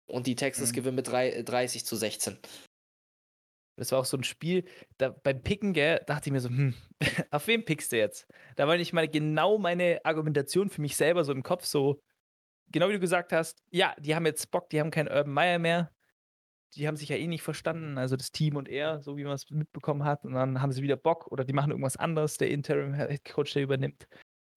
Und 0.07 0.27
die 0.27 0.35
Texans 0.35 0.71
mhm. 0.71 0.75
gewinnen 0.75 0.95
mit 0.95 1.07
3, 1.07 1.43
30 1.43 1.85
zu 1.85 1.95
16. 1.95 2.37
Das 3.75 3.91
war 3.91 3.99
auch 3.99 4.05
so 4.05 4.17
ein 4.17 4.23
Spiel, 4.23 4.65
da 4.97 5.09
beim 5.09 5.41
Picken, 5.41 5.73
gell, 5.73 6.01
dachte 6.05 6.29
ich 6.29 6.33
mir 6.33 6.39
so, 6.39 6.49
hm, 6.49 6.75
auf 7.31 7.47
wen 7.47 7.65
pickst 7.65 7.91
du 7.91 7.97
jetzt? 7.97 8.27
Da 8.55 8.67
war 8.67 8.77
nicht 8.77 8.93
mal 8.93 9.07
genau 9.07 9.57
meine 9.57 9.99
Argumentation 10.03 10.69
für 10.69 10.81
mich 10.81 10.95
selber 10.95 11.23
so 11.23 11.31
im 11.31 11.43
Kopf 11.43 11.65
so, 11.65 12.01
genau 12.71 12.89
wie 12.89 12.93
du 12.93 12.99
gesagt 12.99 13.31
hast, 13.31 13.63
ja, 13.71 13.95
die 13.99 14.15
haben 14.15 14.25
jetzt 14.25 14.51
Bock, 14.51 14.69
die 14.69 14.79
haben 14.79 14.91
keinen 14.91 15.07
Urban 15.07 15.33
Meyer 15.33 15.59
mehr. 15.59 15.91
Die 16.75 16.87
haben 16.87 16.97
sich 16.97 17.09
ja 17.09 17.17
eh 17.17 17.27
nicht 17.27 17.43
verstanden, 17.43 17.99
also 17.99 18.15
das 18.15 18.31
Team 18.31 18.55
und 18.55 18.67
er, 18.67 18.99
so 18.99 19.15
wie 19.15 19.23
man 19.23 19.33
es 19.33 19.49
mitbekommen 19.51 20.03
hat. 20.05 20.25
Und 20.25 20.33
dann 20.33 20.59
haben 20.59 20.71
sie 20.71 20.81
wieder 20.81 20.95
Bock 20.97 21.27
oder 21.27 21.45
die 21.45 21.53
machen 21.53 21.69
irgendwas 21.69 21.97
anderes. 21.97 22.37
Der 22.37 22.49
Interim 22.49 22.95
Coach, 23.31 23.53
der 23.53 23.61
übernimmt, 23.61 24.07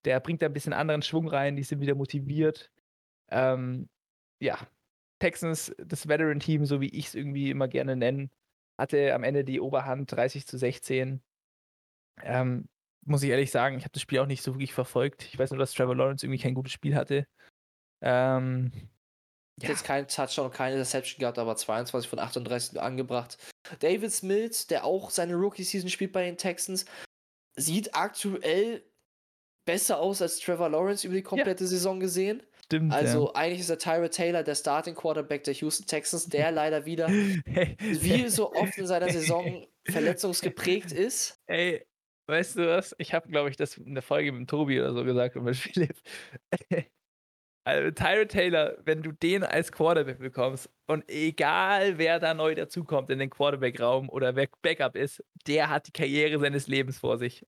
der 0.06 0.20
bringt 0.20 0.40
da 0.40 0.46
ein 0.46 0.54
bisschen 0.54 0.72
anderen 0.72 1.02
Schwung 1.02 1.28
rein, 1.28 1.56
die 1.56 1.62
sind 1.62 1.80
wieder 1.80 1.94
motiviert. 1.94 2.70
Ähm, 3.28 3.90
ja, 4.40 4.58
Texans, 5.18 5.74
das 5.78 6.08
Veteran-Team, 6.08 6.64
so 6.64 6.80
wie 6.80 6.88
ich 6.88 7.08
es 7.08 7.14
irgendwie 7.14 7.50
immer 7.50 7.68
gerne 7.68 7.96
nenne, 7.96 8.30
hatte 8.78 9.14
am 9.14 9.24
Ende 9.24 9.44
die 9.44 9.60
Oberhand 9.60 10.10
30 10.12 10.46
zu 10.46 10.58
16. 10.58 11.22
Ähm, 12.22 12.68
muss 13.04 13.22
ich 13.22 13.30
ehrlich 13.30 13.50
sagen, 13.50 13.76
ich 13.78 13.84
habe 13.84 13.92
das 13.92 14.02
Spiel 14.02 14.18
auch 14.18 14.26
nicht 14.26 14.42
so 14.42 14.54
wirklich 14.54 14.74
verfolgt. 14.74 15.24
Ich 15.24 15.38
weiß 15.38 15.50
nur, 15.50 15.58
dass 15.58 15.72
Trevor 15.72 15.94
Lawrence 15.94 16.24
irgendwie 16.24 16.42
kein 16.42 16.54
gutes 16.54 16.72
Spiel 16.72 16.94
hatte. 16.94 17.26
Ähm, 18.02 18.72
ja. 19.60 19.70
Jetzt 19.70 19.84
kein 19.84 20.06
Touchdown, 20.06 20.50
keine 20.50 20.74
Interception 20.74 21.20
gehabt, 21.20 21.38
aber 21.38 21.56
22 21.56 22.10
von 22.10 22.18
38 22.18 22.80
angebracht. 22.80 23.38
David 23.80 24.22
Mills, 24.22 24.66
der 24.66 24.84
auch 24.84 25.10
seine 25.10 25.34
Rookie-Season 25.34 25.88
spielt 25.88 26.12
bei 26.12 26.24
den 26.24 26.36
Texans, 26.36 26.84
sieht 27.56 27.94
aktuell 27.94 28.82
besser 29.64 29.98
aus 29.98 30.20
als 30.20 30.38
Trevor 30.40 30.68
Lawrence 30.68 31.06
über 31.06 31.16
die 31.16 31.22
komplette 31.22 31.64
ja. 31.64 31.68
Saison 31.68 32.00
gesehen. 32.00 32.42
Stimmt. 32.66 32.92
Also 32.92 33.26
ja. 33.26 33.34
eigentlich 33.34 33.60
ist 33.60 33.70
der 33.70 33.78
Tyra 33.78 34.08
Taylor 34.08 34.42
der 34.42 34.56
Starting 34.56 34.94
Quarterback 34.94 35.44
der 35.44 35.54
Houston 35.54 35.86
Texans, 35.86 36.26
der 36.26 36.50
leider 36.52 36.84
wieder, 36.84 37.08
wie 37.08 38.28
so 38.28 38.52
oft 38.52 38.76
in 38.76 38.86
seiner 38.86 39.08
Saison, 39.08 39.66
verletzungsgeprägt 39.88 40.90
ist. 40.90 41.40
Ey, 41.46 41.86
weißt 42.28 42.56
du 42.56 42.68
was? 42.68 42.94
Ich 42.98 43.14
habe, 43.14 43.28
glaube 43.28 43.50
ich, 43.50 43.56
das 43.56 43.76
in 43.78 43.94
der 43.94 44.02
Folge 44.02 44.32
mit 44.32 44.50
Tobi 44.50 44.80
oder 44.80 44.92
so 44.92 45.04
gesagt 45.04 45.36
und 45.36 45.44
mit 45.44 45.56
Philipp. 45.56 45.96
Also 47.68 47.90
Tyrod 47.90 48.28
Taylor, 48.28 48.76
wenn 48.84 49.02
du 49.02 49.10
den 49.10 49.42
als 49.42 49.72
Quarterback 49.72 50.20
bekommst 50.20 50.70
und 50.86 51.02
egal 51.10 51.98
wer 51.98 52.20
da 52.20 52.32
neu 52.32 52.54
dazukommt 52.54 53.10
in 53.10 53.18
den 53.18 53.28
Quarterback-Raum 53.28 54.08
oder 54.08 54.36
wer 54.36 54.46
Backup 54.62 54.94
ist, 54.94 55.24
der 55.48 55.68
hat 55.68 55.88
die 55.88 55.90
Karriere 55.90 56.38
seines 56.38 56.68
Lebens 56.68 57.00
vor 57.00 57.18
sich. 57.18 57.44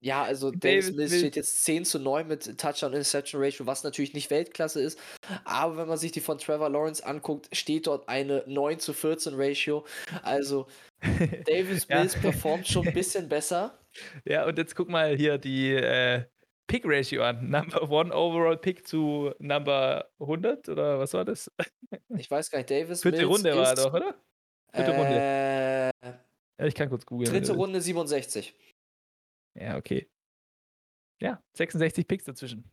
Ja, 0.00 0.22
also 0.22 0.50
Davis 0.50 0.92
Mills 0.92 1.18
steht 1.18 1.34
jetzt 1.34 1.64
10 1.64 1.84
zu 1.84 1.98
9 1.98 2.28
mit 2.28 2.58
Touchdown-Interception 2.58 3.42
Ratio, 3.42 3.66
was 3.66 3.82
natürlich 3.82 4.14
nicht 4.14 4.30
Weltklasse 4.30 4.80
ist. 4.80 4.98
Aber 5.44 5.76
wenn 5.76 5.88
man 5.88 5.98
sich 5.98 6.12
die 6.12 6.20
von 6.20 6.38
Trevor 6.38 6.70
Lawrence 6.70 7.04
anguckt, 7.04 7.48
steht 7.52 7.86
dort 7.88 8.08
eine 8.08 8.44
9 8.46 8.78
zu 8.78 8.92
14 8.92 9.34
Ratio. 9.34 9.84
Also 10.22 10.68
Davis 11.46 11.88
Mills 11.88 12.14
ja. 12.14 12.20
performt 12.20 12.68
schon 12.68 12.86
ein 12.86 12.94
bisschen 12.94 13.28
besser. 13.28 13.78
Ja, 14.24 14.46
und 14.46 14.56
jetzt 14.58 14.76
guck 14.76 14.88
mal 14.88 15.16
hier 15.16 15.38
die 15.38 15.72
äh, 15.72 16.22
Pick 16.68 16.84
Ratio 16.84 17.22
an. 17.22 17.50
Number 17.50 17.90
One 17.90 18.14
Overall 18.14 18.56
Pick 18.56 18.86
zu 18.86 19.32
Number 19.40 20.08
100 20.20 20.68
oder 20.68 21.00
was 21.00 21.14
war 21.14 21.24
das? 21.24 21.50
Ich 22.16 22.30
weiß 22.30 22.50
gar 22.50 22.58
nicht. 22.58 22.70
Davis 22.70 23.02
Vierte 23.02 23.26
Mills 23.26 23.30
Runde 23.30 23.56
war 23.56 23.74
doch, 23.74 23.92
oder? 23.92 24.14
Vierte 24.72 24.92
äh, 24.92 24.96
Runde. 24.96 26.24
Ja, 26.60 26.66
ich 26.66 26.74
kann 26.74 26.88
kurz 26.90 27.06
googeln. 27.06 27.32
Dritte 27.32 27.54
Runde 27.54 27.80
67. 27.80 28.54
Ja, 29.58 29.76
okay. 29.76 30.08
Ja, 31.20 31.42
66 31.54 32.06
Picks 32.06 32.24
dazwischen. 32.24 32.70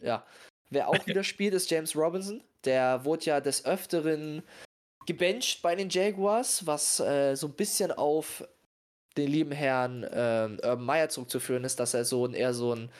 Ja. 0.00 0.26
Wer 0.70 0.88
auch 0.88 0.94
wieder 1.06 1.24
spielt, 1.24 1.54
ist 1.54 1.70
James 1.70 1.94
Robinson. 1.94 2.42
Der 2.64 3.04
wurde 3.04 3.26
ja 3.26 3.40
des 3.40 3.64
Öfteren 3.64 4.42
gebencht 5.06 5.62
bei 5.62 5.74
den 5.74 5.90
Jaguars, 5.90 6.66
was 6.66 7.00
äh, 7.00 7.34
so 7.34 7.48
ein 7.48 7.54
bisschen 7.54 7.92
auf 7.92 8.44
den 9.16 9.30
lieben 9.30 9.52
Herrn 9.52 10.04
äh, 10.04 10.56
Urban 10.62 10.84
Meyer 10.84 11.08
zurückzuführen 11.08 11.64
ist, 11.64 11.78
dass 11.80 11.92
er 11.92 12.04
so 12.04 12.26
ein 12.26 12.34
eher 12.34 12.54
so 12.54 12.74
ein 12.74 12.90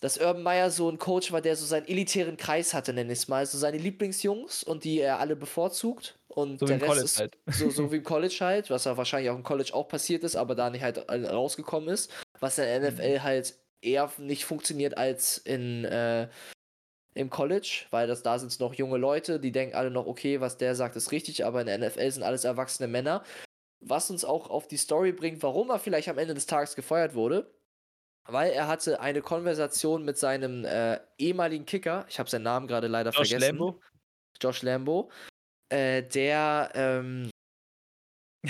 dass 0.00 0.18
Urban 0.18 0.42
Meyer 0.42 0.70
so 0.70 0.90
ein 0.90 0.98
Coach 0.98 1.30
war, 1.30 1.40
der 1.40 1.56
so 1.56 1.66
seinen 1.66 1.86
elitären 1.86 2.36
Kreis 2.36 2.72
hatte, 2.72 2.92
nenne 2.92 3.12
ich 3.12 3.20
es 3.20 3.28
mal. 3.28 3.38
Also 3.38 3.58
seine 3.58 3.76
Lieblingsjungs 3.76 4.64
und 4.64 4.84
die 4.84 5.00
er 5.00 5.20
alle 5.20 5.36
bevorzugt. 5.36 6.18
Und 6.28 6.60
so 6.60 6.66
der 6.66 6.80
Rest 6.80 7.04
ist 7.04 7.18
halt. 7.18 7.36
so, 7.46 7.70
so 7.70 7.90
wie 7.92 7.96
im 7.96 8.04
College 8.04 8.38
halt, 8.40 8.70
was 8.70 8.84
ja 8.84 8.96
wahrscheinlich 8.96 9.30
auch 9.30 9.36
im 9.36 9.42
College 9.42 9.74
auch 9.74 9.88
passiert 9.88 10.24
ist, 10.24 10.36
aber 10.36 10.54
da 10.54 10.70
nicht 10.70 10.82
halt 10.82 11.06
rausgekommen 11.08 11.90
ist. 11.90 12.10
Was 12.38 12.58
in 12.58 12.64
der 12.64 12.90
NFL 12.90 13.18
mhm. 13.18 13.22
halt 13.22 13.54
eher 13.82 14.10
nicht 14.18 14.44
funktioniert 14.44 14.96
als 14.96 15.38
in 15.38 15.84
äh, 15.84 16.28
im 17.14 17.28
College, 17.28 17.86
weil 17.90 18.06
das 18.06 18.22
da 18.22 18.38
sind 18.38 18.58
noch 18.60 18.72
junge 18.74 18.96
Leute, 18.96 19.40
die 19.40 19.50
denken 19.50 19.74
alle 19.74 19.90
noch, 19.90 20.06
okay, 20.06 20.40
was 20.40 20.58
der 20.58 20.76
sagt, 20.76 20.94
ist 20.94 21.10
richtig, 21.10 21.44
aber 21.44 21.60
in 21.60 21.66
der 21.66 21.78
NFL 21.78 22.10
sind 22.10 22.22
alles 22.22 22.44
erwachsene 22.44 22.88
Männer. 22.88 23.24
Was 23.80 24.10
uns 24.10 24.24
auch 24.24 24.48
auf 24.48 24.68
die 24.68 24.76
Story 24.76 25.12
bringt, 25.12 25.42
warum 25.42 25.70
er 25.70 25.80
vielleicht 25.80 26.08
am 26.08 26.18
Ende 26.18 26.34
des 26.34 26.46
Tages 26.46 26.76
gefeuert 26.76 27.14
wurde 27.14 27.50
weil 28.26 28.52
er 28.52 28.68
hatte 28.68 29.00
eine 29.00 29.22
Konversation 29.22 30.04
mit 30.04 30.18
seinem 30.18 30.64
äh, 30.64 31.00
ehemaligen 31.18 31.66
Kicker, 31.66 32.06
ich 32.08 32.18
habe 32.18 32.30
seinen 32.30 32.44
Namen 32.44 32.66
gerade 32.66 32.86
leider 32.86 33.10
Josh 33.10 33.28
vergessen. 33.28 33.58
Lambo. 33.58 33.80
Josh 34.40 34.62
Lambo, 34.62 35.10
äh, 35.68 36.02
der 36.02 36.70
ähm, 36.74 37.30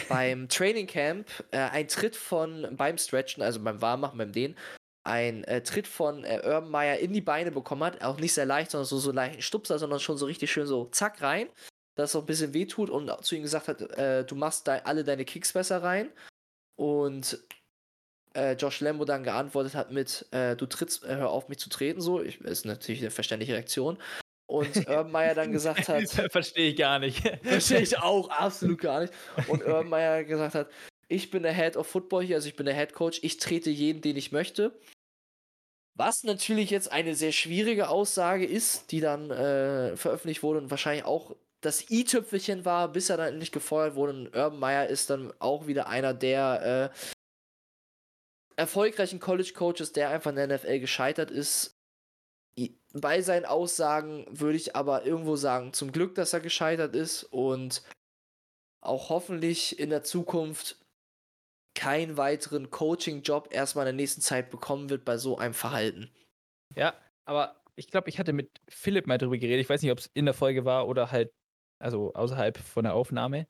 beim 0.09 0.49
Training 0.49 0.87
Camp 0.87 1.29
äh, 1.51 1.59
ein 1.59 1.89
Tritt 1.89 2.17
von, 2.17 2.77
beim 2.77 2.99
Stretchen, 2.99 3.43
also 3.43 3.63
beim 3.63 3.81
Warmmachen, 3.81 4.19
beim 4.19 4.33
Dehnen, 4.33 4.57
ein 5.05 5.45
äh, 5.45 5.63
Tritt 5.63 5.87
von 5.87 6.25
äh, 6.25 6.41
Urban 6.45 6.71
Meyer 6.71 6.99
in 6.99 7.13
die 7.13 7.21
Beine 7.21 7.51
bekommen 7.51 7.85
hat. 7.85 8.03
Auch 8.03 8.19
nicht 8.19 8.35
sehr 8.35 8.47
leicht, 8.47 8.71
sondern 8.71 8.87
so, 8.87 8.99
so 8.99 9.13
leicht 9.13 9.43
Stupser, 9.43 9.79
sondern 9.79 10.01
schon 10.01 10.19
so 10.19 10.27
richtig 10.27 10.53
schön 10.53 10.67
so 10.67 10.87
zack 10.87 11.23
rein, 11.23 11.49
dass 11.97 12.11
es 12.11 12.17
auch 12.17 12.23
ein 12.23 12.27
bisschen 12.27 12.55
wehtut 12.55 12.91
und 12.91 13.11
zu 13.25 13.35
ihm 13.35 13.43
gesagt 13.43 13.69
hat, 13.69 13.81
äh, 13.99 14.25
du 14.25 14.35
machst 14.35 14.67
de 14.67 14.81
alle 14.85 15.05
deine 15.05 15.25
Kicks 15.25 15.53
besser 15.53 15.83
rein. 15.83 16.11
Und 16.77 17.39
äh, 18.35 18.53
Josh 18.53 18.81
Lambo 18.81 19.05
dann 19.05 19.25
geantwortet 19.25 19.75
hat 19.75 19.91
mit, 19.91 20.27
äh, 20.31 20.57
du 20.57 20.67
trittst, 20.67 21.05
äh, 21.05 21.17
hör 21.17 21.31
auf 21.31 21.49
mich 21.49 21.59
zu 21.59 21.69
treten, 21.69 22.01
so. 22.01 22.23
Ich, 22.23 22.41
ist 22.41 22.65
natürlich 22.65 23.01
eine 23.01 23.11
verständliche 23.11 23.55
Reaktion. 23.55 23.99
Und 24.47 24.77
Urban 24.89 25.11
Meyer 25.11 25.35
dann 25.35 25.53
gesagt 25.53 25.89
hat. 25.89 26.09
Verstehe 26.33 26.71
ich 26.71 26.77
gar 26.77 26.99
nicht. 26.99 27.23
Verstehe 27.43 27.81
ich 27.81 27.99
auch 27.99 28.29
absolut 28.31 28.81
gar 28.81 29.01
nicht. 29.01 29.13
Und 29.49 29.65
Urban 29.65 29.89
Meyer 29.89 30.25
gesagt 30.25 30.55
hat, 30.55 30.69
ich 31.09 31.31
bin 31.31 31.43
der 31.43 31.53
Head 31.53 31.77
of 31.77 31.87
Football 31.87 32.25
hier, 32.25 32.37
also 32.37 32.49
ich 32.49 32.57
bin 32.57 32.67
der 32.67 32.75
Head 32.75 32.93
Coach, 32.93 33.21
ich 33.23 33.39
trete 33.39 33.71
jeden, 33.71 34.01
den 34.01 34.17
ich 34.17 34.33
möchte. 34.33 34.79
Was 35.97 36.23
natürlich 36.23 36.71
jetzt 36.71 36.91
eine 36.91 37.15
sehr 37.15 37.33
schwierige 37.33 37.89
Aussage 37.89 38.47
ist, 38.47 38.91
die 38.93 39.01
dann 39.01 39.31
äh, 39.31 39.97
veröffentlicht 39.97 40.43
wurde 40.43 40.61
und 40.61 40.71
wahrscheinlich 40.71 41.05
auch 41.05 41.35
das 41.61 41.91
i-Tüpfelchen 41.91 42.65
war, 42.65 42.89
bis 42.89 43.11
er 43.11 43.19
dann 43.19 43.35
endlich 43.35 43.53
gefeuert 43.53 43.97
wurde. 43.97 44.13
Und 44.13 44.37
Urban 44.37 44.59
Meyer 44.59 44.87
ist 44.87 45.11
dann 45.11 45.33
auch 45.41 45.67
wieder 45.67 45.89
einer 45.89 46.15
der 46.15 46.93
äh, 46.95 46.97
erfolgreichen 48.57 49.21
College 49.21 49.53
Coaches, 49.55 49.93
der 49.93 50.11
einfach 50.11 50.31
in 50.31 50.37
der 50.37 50.49
NFL 50.49 50.81
gescheitert 50.81 51.31
ist. 51.31 51.79
Bei 52.93 53.23
seinen 53.23 53.45
Aussagen 53.45 54.27
würde 54.31 54.57
ich 54.57 54.77
aber 54.77 55.07
irgendwo 55.07 55.37
sagen, 55.37 55.73
zum 55.73 55.93
Glück, 55.93 56.15
dass 56.15 56.33
er 56.33 56.41
gescheitert 56.41 56.95
ist 56.95 57.25
und 57.25 57.83
auch 58.83 59.09
hoffentlich 59.11 59.79
in 59.79 59.91
der 59.91 60.03
Zukunft 60.03 60.85
keinen 61.75 62.17
weiteren 62.17 62.71
Coaching-Job 62.71 63.49
erstmal 63.53 63.85
in 63.85 63.97
der 63.97 64.03
nächsten 64.03 64.21
Zeit 64.21 64.51
bekommen 64.51 64.91
wird 64.91 65.05
bei 65.05 65.17
so 65.17 65.39
einem 65.39 65.55
Verhalten. 65.55 66.11
Ja, 66.75 66.95
aber 67.25 67.63
ich 67.77 67.89
glaube, 67.91 68.09
ich 68.09 68.19
hatte 68.19 68.33
mit 68.33 68.61
Philipp 68.69 69.07
mal 69.07 69.19
drüber 69.19 69.39
geredet. 69.39 69.61
Ich 69.61 69.71
weiß 69.71 69.81
nicht, 69.83 69.93
ob 69.93 69.99
es 69.99 70.11
in 70.13 70.25
der 70.25 70.35
Folge 70.35 70.65
war 70.65 70.89
oder 70.89 71.11
halt, 71.11 71.33
also 71.79 72.13
außerhalb 72.13 72.59
von 72.59 72.85
der 72.85 72.95
Aufnahme. 72.95 73.47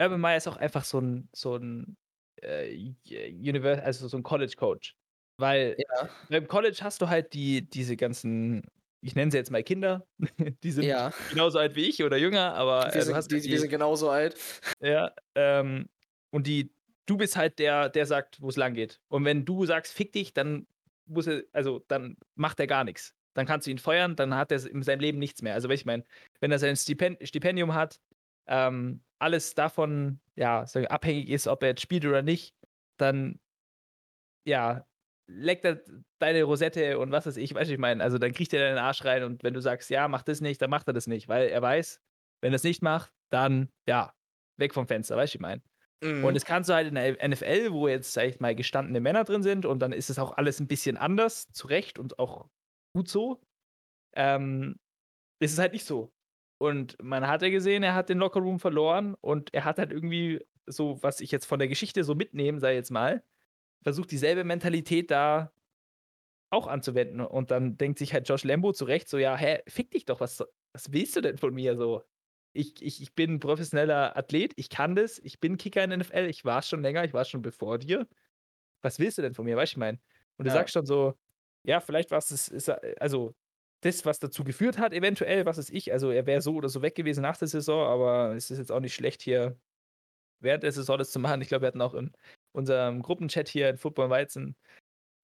Urban 0.00 0.20
Meyer 0.20 0.36
ist 0.36 0.48
auch 0.48 0.56
einfach 0.56 0.84
so 0.84 1.00
ein, 1.00 1.28
so 1.34 1.56
ein 1.56 1.96
äh, 2.44 2.94
Universe, 3.10 3.82
also 3.82 4.08
so 4.08 4.16
ein 4.16 4.22
College-Coach. 4.22 4.94
Weil 5.38 5.76
Ja. 5.78 6.08
beim 6.28 6.46
College 6.46 6.78
hast 6.82 7.02
du 7.02 7.08
halt 7.08 7.32
die, 7.34 7.68
diese 7.68 7.96
ganzen, 7.96 8.62
ich 9.00 9.14
nenne 9.14 9.30
sie 9.30 9.36
jetzt 9.36 9.50
mal 9.50 9.62
Kinder, 9.62 10.06
die 10.62 10.70
sind 10.70 10.84
Ja, 10.84 11.12
genauso 11.28 11.58
alt 11.58 11.74
wie 11.74 11.88
ich 11.88 12.02
oder 12.02 12.16
jünger, 12.16 12.54
aber 12.54 12.90
du 12.90 13.00
sind, 13.02 13.14
hast 13.14 13.30
die, 13.30 13.36
halt 13.36 13.44
wir 13.44 13.58
sind 13.60 13.70
genauso 13.70 14.10
alt. 14.10 14.36
ja, 14.80 15.12
ähm, 15.34 15.88
und 16.30 16.46
die, 16.46 16.72
du 17.06 17.16
bist 17.16 17.36
halt 17.36 17.58
der, 17.58 17.88
der 17.88 18.06
sagt, 18.06 18.40
wo 18.40 18.48
es 18.48 18.56
lang 18.56 18.74
geht. 18.74 19.00
Und 19.08 19.24
wenn 19.24 19.44
du 19.44 19.66
sagst, 19.66 19.92
fick 19.92 20.12
dich, 20.12 20.32
dann 20.32 20.66
muss 21.06 21.26
er, 21.26 21.42
also 21.52 21.84
dann 21.88 22.16
macht 22.34 22.60
er 22.60 22.66
gar 22.66 22.84
nichts. 22.84 23.14
Dann 23.34 23.46
kannst 23.46 23.66
du 23.66 23.70
ihn 23.72 23.78
feuern, 23.78 24.14
dann 24.16 24.34
hat 24.36 24.52
er 24.52 24.64
in 24.64 24.82
seinem 24.82 25.00
Leben 25.00 25.18
nichts 25.18 25.42
mehr. 25.42 25.54
Also, 25.54 25.68
was 25.68 25.74
ich 25.80 25.84
meine, 25.84 26.04
wenn 26.40 26.52
er 26.52 26.58
sein 26.60 26.76
Stipend 26.76 27.18
Stipendium 27.26 27.74
hat, 27.74 27.98
ähm, 28.46 29.02
alles 29.18 29.54
davon, 29.54 30.20
ja, 30.36 30.64
wir, 30.74 30.90
abhängig 30.90 31.28
ist, 31.28 31.46
ob 31.46 31.62
er 31.62 31.70
jetzt 31.70 31.82
spielt 31.82 32.04
oder 32.04 32.22
nicht, 32.22 32.54
dann, 32.98 33.40
ja, 34.46 34.86
leckt 35.26 35.64
er 35.64 35.82
deine 36.18 36.42
Rosette 36.42 36.98
und 36.98 37.10
was 37.10 37.26
weiß 37.26 37.36
ich, 37.38 37.54
weißt 37.54 37.70
du, 37.70 37.74
ich 37.74 37.80
meine, 37.80 38.02
also 38.02 38.18
dann 38.18 38.32
kriegt 38.32 38.52
er 38.52 38.60
deinen 38.60 38.78
Arsch 38.78 39.04
rein 39.04 39.24
und 39.24 39.42
wenn 39.42 39.54
du 39.54 39.60
sagst, 39.60 39.88
ja, 39.90 40.08
mach 40.08 40.22
das 40.22 40.40
nicht, 40.40 40.60
dann 40.60 40.70
macht 40.70 40.86
er 40.86 40.92
das 40.92 41.06
nicht, 41.06 41.28
weil 41.28 41.48
er 41.48 41.62
weiß, 41.62 42.00
wenn 42.42 42.52
er 42.52 42.56
es 42.56 42.64
nicht 42.64 42.82
macht, 42.82 43.12
dann, 43.30 43.70
ja, 43.88 44.12
weg 44.58 44.74
vom 44.74 44.86
Fenster, 44.86 45.16
weißt 45.16 45.34
du, 45.34 45.38
ich 45.38 45.40
meine. 45.40 45.62
Mhm. 46.02 46.24
Und 46.24 46.34
das 46.34 46.44
kannst 46.44 46.68
du 46.68 46.74
halt 46.74 46.88
in 46.88 46.94
der 46.94 47.28
NFL, 47.28 47.72
wo 47.72 47.88
jetzt, 47.88 48.12
sag 48.12 48.26
ich 48.26 48.40
mal, 48.40 48.54
gestandene 48.54 49.00
Männer 49.00 49.24
drin 49.24 49.42
sind 49.42 49.64
und 49.64 49.78
dann 49.78 49.92
ist 49.92 50.10
es 50.10 50.18
auch 50.18 50.36
alles 50.36 50.60
ein 50.60 50.68
bisschen 50.68 50.96
anders, 50.96 51.50
zu 51.52 51.66
Recht 51.66 51.98
und 51.98 52.18
auch 52.18 52.48
gut 52.94 53.08
so, 53.08 53.40
ähm, 54.14 54.76
ist 55.40 55.52
es 55.52 55.58
halt 55.58 55.72
nicht 55.72 55.86
so. 55.86 56.13
Und 56.58 56.96
man 57.02 57.26
hat 57.26 57.42
ja 57.42 57.50
gesehen, 57.50 57.82
er 57.82 57.94
hat 57.94 58.08
den 58.08 58.18
Lockerroom 58.18 58.60
verloren 58.60 59.14
und 59.20 59.52
er 59.54 59.64
hat 59.64 59.78
halt 59.78 59.92
irgendwie 59.92 60.40
so, 60.66 61.02
was 61.02 61.20
ich 61.20 61.30
jetzt 61.30 61.46
von 61.46 61.58
der 61.58 61.68
Geschichte 61.68 62.04
so 62.04 62.14
mitnehme, 62.14 62.60
sei 62.60 62.74
jetzt 62.74 62.90
mal, 62.90 63.24
versucht 63.84 64.10
dieselbe 64.12 64.44
Mentalität 64.44 65.10
da 65.10 65.52
auch 66.50 66.66
anzuwenden. 66.66 67.20
Und 67.20 67.50
dann 67.50 67.76
denkt 67.76 67.98
sich 67.98 68.12
halt 68.12 68.28
Josh 68.28 68.44
Lambo 68.44 68.72
zurecht 68.72 69.08
so, 69.08 69.18
ja, 69.18 69.36
hä, 69.36 69.60
fick 69.68 69.90
dich 69.90 70.04
doch, 70.04 70.20
was, 70.20 70.42
was 70.72 70.92
willst 70.92 71.16
du 71.16 71.20
denn 71.20 71.38
von 71.38 71.52
mir 71.54 71.76
so? 71.76 72.02
Ich, 72.52 72.80
ich, 72.82 73.02
ich 73.02 73.14
bin 73.14 73.34
ein 73.34 73.40
professioneller 73.40 74.16
Athlet, 74.16 74.52
ich 74.56 74.68
kann 74.68 74.94
das, 74.94 75.18
ich 75.18 75.40
bin 75.40 75.56
Kicker 75.56 75.82
in 75.82 75.90
der 75.90 75.96
NFL, 75.96 76.26
ich 76.30 76.44
war 76.44 76.62
schon 76.62 76.82
länger, 76.82 77.04
ich 77.04 77.12
war 77.12 77.24
schon 77.24 77.42
bevor 77.42 77.78
dir. 77.78 78.06
Was 78.82 78.98
willst 78.98 79.18
du 79.18 79.22
denn 79.22 79.34
von 79.34 79.44
mir, 79.46 79.56
weißt 79.56 79.72
du, 79.72 79.76
ich 79.76 79.78
meine? 79.78 80.00
Und 80.38 80.46
du 80.46 80.50
Ja. 80.50 80.52
sagst 80.52 80.74
schon 80.74 80.86
so, 80.86 81.14
ja, 81.64 81.80
vielleicht 81.80 82.10
war 82.10 82.18
es, 82.18 82.68
also 83.00 83.34
das, 83.84 84.04
was 84.04 84.18
dazu 84.18 84.44
geführt 84.44 84.78
hat, 84.78 84.92
eventuell, 84.92 85.46
was 85.46 85.58
ist 85.58 85.70
ich, 85.70 85.92
also 85.92 86.10
er 86.10 86.26
wäre 86.26 86.40
so 86.40 86.54
oder 86.54 86.68
so 86.68 86.82
weg 86.82 86.94
gewesen 86.94 87.22
nach 87.22 87.36
der 87.36 87.48
Saison, 87.48 87.86
aber 87.86 88.34
es 88.34 88.50
ist 88.50 88.58
jetzt 88.58 88.72
auch 88.72 88.80
nicht 88.80 88.94
schlecht 88.94 89.22
hier 89.22 89.56
während 90.40 90.62
der 90.62 90.72
Saison 90.72 90.98
das 90.98 91.10
zu 91.10 91.18
machen. 91.18 91.40
Ich 91.42 91.48
glaube, 91.48 91.62
wir 91.62 91.68
hatten 91.68 91.80
auch 91.80 91.94
in 91.94 92.12
unserem 92.52 93.02
Gruppenchat 93.02 93.48
hier 93.48 93.68
in 93.68 93.78
Football 93.78 94.10
Weizen, 94.10 94.56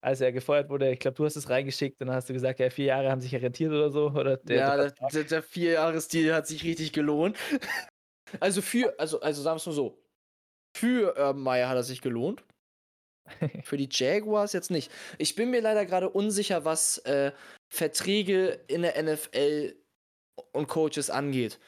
als 0.02 0.20
er 0.20 0.32
gefeuert 0.32 0.70
wurde, 0.70 0.90
ich 0.90 0.98
glaube, 0.98 1.16
du 1.16 1.24
hast 1.24 1.36
es 1.36 1.50
reingeschickt 1.50 2.00
und 2.00 2.08
dann 2.08 2.16
hast 2.16 2.28
du 2.28 2.32
gesagt, 2.32 2.58
ja, 2.58 2.70
vier 2.70 2.86
Jahre 2.86 3.10
haben 3.10 3.20
sich 3.20 3.32
ja 3.32 3.38
rentiert 3.38 3.70
oder 3.70 3.90
so. 3.90 4.10
Oder 4.10 4.38
der, 4.38 4.56
ja, 4.56 4.76
der, 4.76 4.90
der, 4.90 5.08
der, 5.08 5.24
der 5.24 5.42
Vierjahresdeal 5.42 6.34
hat 6.34 6.46
sich 6.46 6.64
richtig 6.64 6.92
gelohnt. 6.92 7.36
Also 8.38 8.62
für, 8.62 8.94
also, 8.96 9.20
also 9.20 9.42
sagen 9.42 9.54
wir 9.54 9.56
es 9.56 9.66
mal 9.66 9.72
so. 9.72 10.00
Für 10.78 11.16
Urban 11.18 11.40
Meyer 11.42 11.68
hat 11.68 11.74
er 11.74 11.82
sich 11.82 12.00
gelohnt. 12.00 12.44
Für 13.62 13.76
die 13.76 13.88
Jaguars 13.90 14.52
jetzt 14.52 14.70
nicht. 14.70 14.90
Ich 15.18 15.34
bin 15.34 15.50
mir 15.50 15.60
leider 15.60 15.86
gerade 15.86 16.08
unsicher, 16.10 16.64
was 16.64 16.98
äh, 16.98 17.32
Verträge 17.68 18.60
in 18.66 18.82
der 18.82 19.00
NFL 19.02 19.74
und 20.52 20.68
Coaches 20.68 21.10
angeht. 21.10 21.58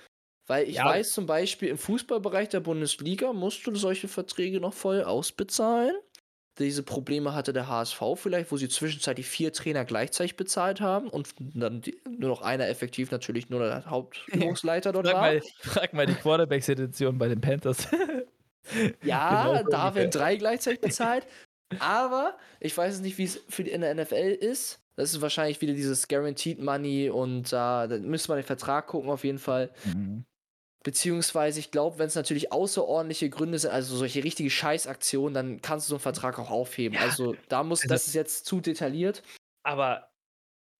Weil 0.48 0.68
ich 0.68 0.76
Ja. 0.76 0.86
weiß 0.86 1.12
zum 1.12 1.26
Beispiel, 1.26 1.68
im 1.68 1.78
Fußballbereich 1.78 2.48
der 2.48 2.60
Bundesliga 2.60 3.32
musst 3.32 3.66
du 3.66 3.74
solche 3.76 4.08
Verträge 4.08 4.60
noch 4.60 4.74
voll 4.74 5.04
ausbezahlen. 5.04 5.94
Diese 6.58 6.82
Probleme 6.82 7.32
hatte 7.34 7.52
der 7.54 7.66
HSV 7.68 8.02
vielleicht, 8.16 8.52
wo 8.52 8.58
sie 8.58 8.68
zwischenzeitlich 8.68 9.26
vier 9.26 9.52
Trainer 9.54 9.86
gleichzeitig 9.86 10.36
bezahlt 10.36 10.80
haben 10.82 11.08
und 11.08 11.30
dann 11.38 11.80
die, 11.80 11.98
nur 12.06 12.28
noch 12.28 12.42
einer 12.42 12.68
effektiv 12.68 13.10
natürlich 13.10 13.48
nur 13.48 13.60
der 13.60 13.86
Hauptübungsleiter 13.86 14.92
dort 14.92 15.06
frag, 15.06 15.14
war. 15.14 15.20
mal, 15.22 15.42
frag 15.60 15.92
mal 15.94 16.06
die 16.06 16.14
Quarterback-Situation 16.14 17.16
bei 17.16 17.28
den 17.28 17.40
Panthers. 17.40 17.88
Ja, 19.02 19.52
Genau 19.58 19.70
da 19.70 19.94
werden 19.94 20.10
drei 20.10 20.36
gleichzeitig 20.36 20.80
bezahlt. 20.82 21.26
Aber 21.78 22.36
ich 22.60 22.76
weiß 22.76 22.94
es 22.94 23.00
nicht, 23.00 23.16
wie 23.18 23.24
es 23.24 23.40
für 23.48 23.64
die 23.64 23.70
in 23.70 23.80
der 23.80 23.94
NFL 23.94 24.36
ist. 24.40 24.80
Das 24.96 25.12
ist 25.14 25.22
wahrscheinlich 25.22 25.60
wieder 25.62 25.72
dieses 25.72 26.06
Guaranteed 26.06 26.60
Money 26.60 27.08
und 27.08 27.50
da 27.52 27.86
da 27.86 27.96
müsste 27.98 28.28
man 28.30 28.38
den 28.38 28.44
Vertrag 28.46 28.86
gucken 28.88 29.10
auf 29.10 29.24
jeden 29.24 29.38
Fall. 29.38 29.70
Mhm. 29.84 30.24
Beziehungsweise, 30.84 31.60
ich 31.60 31.70
glaube, 31.70 31.98
wenn 31.98 32.08
es 32.08 32.16
natürlich 32.16 32.50
außerordentliche 32.52 33.30
Gründe 33.30 33.58
sind, 33.58 33.70
also 33.70 33.96
solche 33.96 34.24
richtige 34.24 34.50
Scheißaktionen, 34.50 35.32
dann 35.32 35.62
kannst 35.62 35.86
du 35.86 35.90
so 35.90 35.94
einen 35.94 36.00
Vertrag 36.02 36.38
auch 36.40 36.50
aufheben. 36.50 36.96
Ja, 36.98 37.04
also 37.04 37.36
da 37.48 37.62
muss, 37.62 37.82
also- 37.82 37.94
das 37.94 38.06
ist 38.08 38.14
jetzt 38.14 38.46
zu 38.46 38.60
detailliert. 38.60 39.22
Aber, 39.64 40.10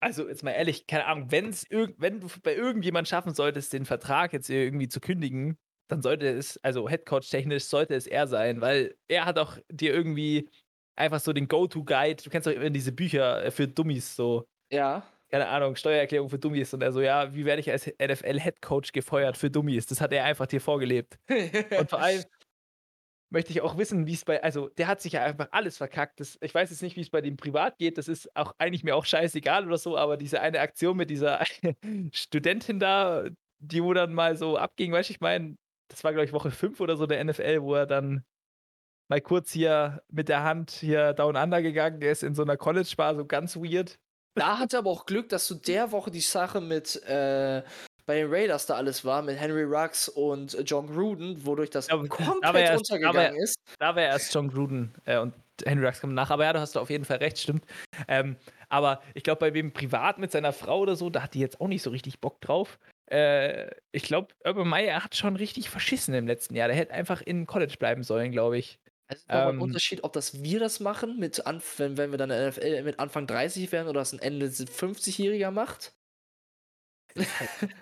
also 0.00 0.28
jetzt 0.28 0.42
mal 0.42 0.50
ehrlich, 0.50 0.88
keine 0.88 1.06
Ahnung, 1.06 1.30
wenn's 1.30 1.64
irg 1.70 1.94
wenn 1.98 2.20
du 2.20 2.28
bei 2.42 2.54
irgendjemand 2.56 3.06
schaffen 3.06 3.32
solltest, 3.32 3.72
den 3.72 3.86
Vertrag 3.86 4.32
jetzt 4.32 4.50
irgendwie 4.50 4.88
zu 4.88 4.98
kündigen, 5.00 5.56
dann 5.92 6.02
sollte 6.02 6.28
es, 6.28 6.58
also 6.64 6.88
Headcoach-technisch 6.88 7.64
sollte 7.66 7.94
es 7.94 8.06
er 8.08 8.26
sein, 8.26 8.60
weil 8.60 8.96
er 9.08 9.26
hat 9.26 9.38
auch 9.38 9.58
dir 9.70 9.94
irgendwie 9.94 10.50
einfach 10.96 11.20
so 11.20 11.32
den 11.32 11.48
Go-To-Guide, 11.48 12.22
du 12.24 12.30
kennst 12.30 12.46
doch 12.48 12.52
immer 12.52 12.70
diese 12.70 12.92
Bücher 12.92 13.44
äh, 13.44 13.50
für 13.52 13.68
Dummies, 13.68 14.16
so, 14.16 14.48
Ja. 14.70 15.04
keine 15.30 15.48
Ahnung, 15.48 15.76
Steuererklärung 15.76 16.30
für 16.30 16.38
Dummies 16.38 16.74
und 16.74 16.82
er 16.82 16.92
so, 16.92 17.00
ja, 17.02 17.34
wie 17.34 17.44
werde 17.46 17.60
ich 17.60 17.70
als 17.70 17.86
NFL-Headcoach 17.98 18.92
gefeuert 18.92 19.36
für 19.38 19.50
Dummies? 19.50 19.86
Das 19.86 20.00
hat 20.00 20.12
er 20.12 20.24
einfach 20.24 20.46
dir 20.46 20.60
vorgelebt. 20.60 21.18
Und 21.74 21.90
vor 21.90 22.00
allem 22.02 22.24
möchte 23.30 23.50
ich 23.52 23.60
auch 23.62 23.78
wissen, 23.78 24.06
wie 24.06 24.12
es 24.12 24.24
bei, 24.24 24.42
also 24.42 24.68
der 24.68 24.88
hat 24.88 25.00
sich 25.00 25.14
ja 25.14 25.24
einfach 25.24 25.48
alles 25.52 25.78
verkackt. 25.78 26.20
Das, 26.20 26.36
ich 26.40 26.54
weiß 26.54 26.70
jetzt 26.70 26.82
nicht, 26.82 26.96
wie 26.96 27.00
es 27.00 27.10
bei 27.10 27.20
dem 27.22 27.36
privat 27.36 27.78
geht, 27.78 27.96
das 27.98 28.08
ist 28.08 28.34
auch 28.36 28.54
eigentlich 28.58 28.84
mir 28.84 28.94
auch 28.96 29.06
scheißegal 29.06 29.66
oder 29.66 29.78
so, 29.78 29.96
aber 29.96 30.16
diese 30.18 30.40
eine 30.40 30.60
Aktion 30.60 30.96
mit 30.96 31.08
dieser 31.10 31.42
Studentin 32.12 32.78
da, 32.78 33.24
die 33.58 33.82
wo 33.82 33.94
dann 33.94 34.12
mal 34.12 34.36
so 34.36 34.58
abging, 34.58 34.92
weißt 34.92 35.08
du, 35.08 35.12
ich 35.14 35.20
meine, 35.20 35.56
das 35.92 36.02
war 36.04 36.12
glaube 36.12 36.24
ich 36.26 36.32
Woche 36.32 36.50
5 36.50 36.80
oder 36.80 36.96
so 36.96 37.06
der 37.06 37.22
NFL, 37.24 37.62
wo 37.62 37.74
er 37.74 37.86
dann 37.86 38.24
mal 39.08 39.20
kurz 39.20 39.52
hier 39.52 40.02
mit 40.10 40.28
der 40.28 40.42
Hand 40.42 40.70
hier 40.70 41.12
down 41.12 41.36
under 41.36 41.60
gegangen 41.62 42.00
ist 42.02 42.22
in 42.22 42.34
so 42.34 42.42
einer 42.42 42.56
College-Bar, 42.56 43.14
so 43.16 43.26
ganz 43.26 43.56
weird. 43.56 43.98
Da 44.34 44.58
hatte 44.58 44.78
aber 44.78 44.90
auch 44.90 45.04
Glück, 45.06 45.28
dass 45.28 45.46
zu 45.46 45.54
der 45.54 45.92
Woche 45.92 46.10
die 46.10 46.20
Sache 46.20 46.60
mit 46.62 46.96
äh, 47.04 47.62
bei 48.06 48.14
den 48.16 48.32
Raiders 48.32 48.66
da 48.66 48.74
alles 48.76 49.04
war, 49.04 49.20
mit 49.22 49.38
Henry 49.38 49.64
Ruggs 49.64 50.08
und 50.08 50.54
äh, 50.54 50.62
John 50.62 50.86
Gruden, 50.86 51.44
wodurch 51.44 51.68
das 51.70 51.88
Ja, 51.88 51.96
komplett 51.98 52.42
aber 52.44 52.58
erst- 52.60 52.90
untergegangen 52.90 53.26
aber- 53.26 53.36
ist. 53.36 53.56
Da 53.78 53.94
wäre 53.94 54.08
erst 54.08 54.32
John 54.34 54.48
Gruden 54.48 54.94
äh, 55.04 55.18
und 55.18 55.34
Henry 55.64 55.84
Rux 55.86 56.00
kommen 56.00 56.14
nach. 56.14 56.30
Aber 56.30 56.44
ja, 56.44 56.52
da 56.54 56.60
hast 56.60 56.74
du 56.74 56.80
auf 56.80 56.88
jeden 56.90 57.04
Fall 57.04 57.18
recht, 57.18 57.38
stimmt. 57.38 57.66
Ähm, 58.08 58.36
aber 58.70 59.02
ich 59.14 59.22
glaube, 59.22 59.40
bei 59.40 59.52
wem 59.54 59.72
privat 59.72 60.18
mit 60.18 60.32
seiner 60.32 60.52
Frau 60.54 60.80
oder 60.80 60.96
so, 60.96 61.10
da 61.10 61.22
hat 61.22 61.34
die 61.34 61.40
jetzt 61.40 61.60
auch 61.60 61.68
nicht 61.68 61.82
so 61.82 61.90
richtig 61.90 62.18
Bock 62.20 62.40
drauf. 62.40 62.78
Äh, 63.12 63.70
ich 63.92 64.04
glaube, 64.04 64.34
Urban 64.42 64.68
Meyer 64.68 65.04
hat 65.04 65.14
schon 65.14 65.36
richtig 65.36 65.68
verschissen 65.68 66.14
im 66.14 66.26
letzten 66.26 66.54
Jahr. 66.54 66.68
Der 66.68 66.76
hätte 66.76 66.94
einfach 66.94 67.20
in 67.20 67.46
College 67.46 67.74
bleiben 67.78 68.02
sollen, 68.02 68.32
glaube 68.32 68.56
ich. 68.56 68.80
Es 69.08 69.18
ist 69.18 69.28
nochmal 69.28 69.48
ein 69.48 69.54
Ähm, 69.56 69.62
Unterschied, 69.62 70.02
ob 70.02 70.14
das 70.14 70.42
wir 70.42 70.58
das 70.60 70.80
machen, 70.80 71.18
mit 71.18 71.46
Anf 71.46 71.78
wenn, 71.78 71.98
wenn 71.98 72.10
wir 72.10 72.16
dann 72.16 72.30
in 72.30 72.48
NFL 72.48 72.82
mit 72.84 72.98
Anfang 72.98 73.26
30 73.26 73.70
werden 73.70 73.88
oder 73.88 74.00
das 74.00 74.14
ein 74.14 74.18
Ende 74.18 74.46
50-Jähriger 74.46 75.50
macht. 75.50 75.94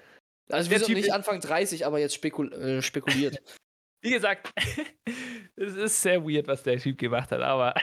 also 0.48 0.70
wir 0.70 0.80
sind 0.80 0.94
nicht 0.94 1.12
Anfang 1.12 1.40
30, 1.40 1.86
aber 1.86 2.00
jetzt 2.00 2.14
spekul 2.16 2.52
äh, 2.52 2.82
spekuliert. 2.82 3.40
Wie 4.02 4.10
gesagt, 4.10 4.50
es 5.56 5.76
ist 5.76 6.02
sehr 6.02 6.24
weird, 6.24 6.48
was 6.48 6.64
der 6.64 6.78
Typ 6.78 6.98
gemacht 6.98 7.30
hat, 7.30 7.42
aber 7.42 7.74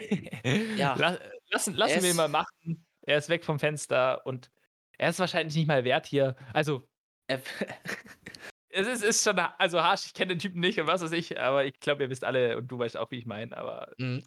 Ja. 0.75 0.95
la 0.95 1.17
lassen, 1.51 1.75
lassen 1.75 2.01
wir 2.03 2.09
ihn 2.09 2.15
mal 2.17 2.27
machen. 2.27 2.85
Er 3.03 3.19
ist 3.19 3.29
weg 3.29 3.45
vom 3.45 3.59
Fenster 3.59 4.25
und 4.25 4.49
er 4.97 5.11
ist 5.11 5.19
wahrscheinlich 5.19 5.55
nicht 5.55 5.67
mal 5.67 5.85
wert 5.85 6.07
hier. 6.07 6.35
Also, 6.53 6.89
Es 8.69 8.85
ist, 8.87 9.03
ist 9.03 9.23
schon, 9.23 9.39
also 9.39 9.81
harsch, 9.81 10.05
ich 10.07 10.13
kenne 10.13 10.33
den 10.35 10.39
Typen 10.39 10.59
nicht 10.59 10.79
und 10.79 10.87
was 10.87 11.01
weiß 11.01 11.13
ich, 11.13 11.39
aber 11.39 11.65
ich 11.65 11.79
glaube, 11.79 12.03
ihr 12.03 12.09
wisst 12.09 12.23
alle 12.23 12.57
und 12.57 12.67
du 12.67 12.77
weißt 12.77 12.97
auch, 12.97 13.09
wie 13.11 13.17
ich 13.19 13.25
meine, 13.25 13.55
aber 13.57 13.91
Mhm. 13.97 14.23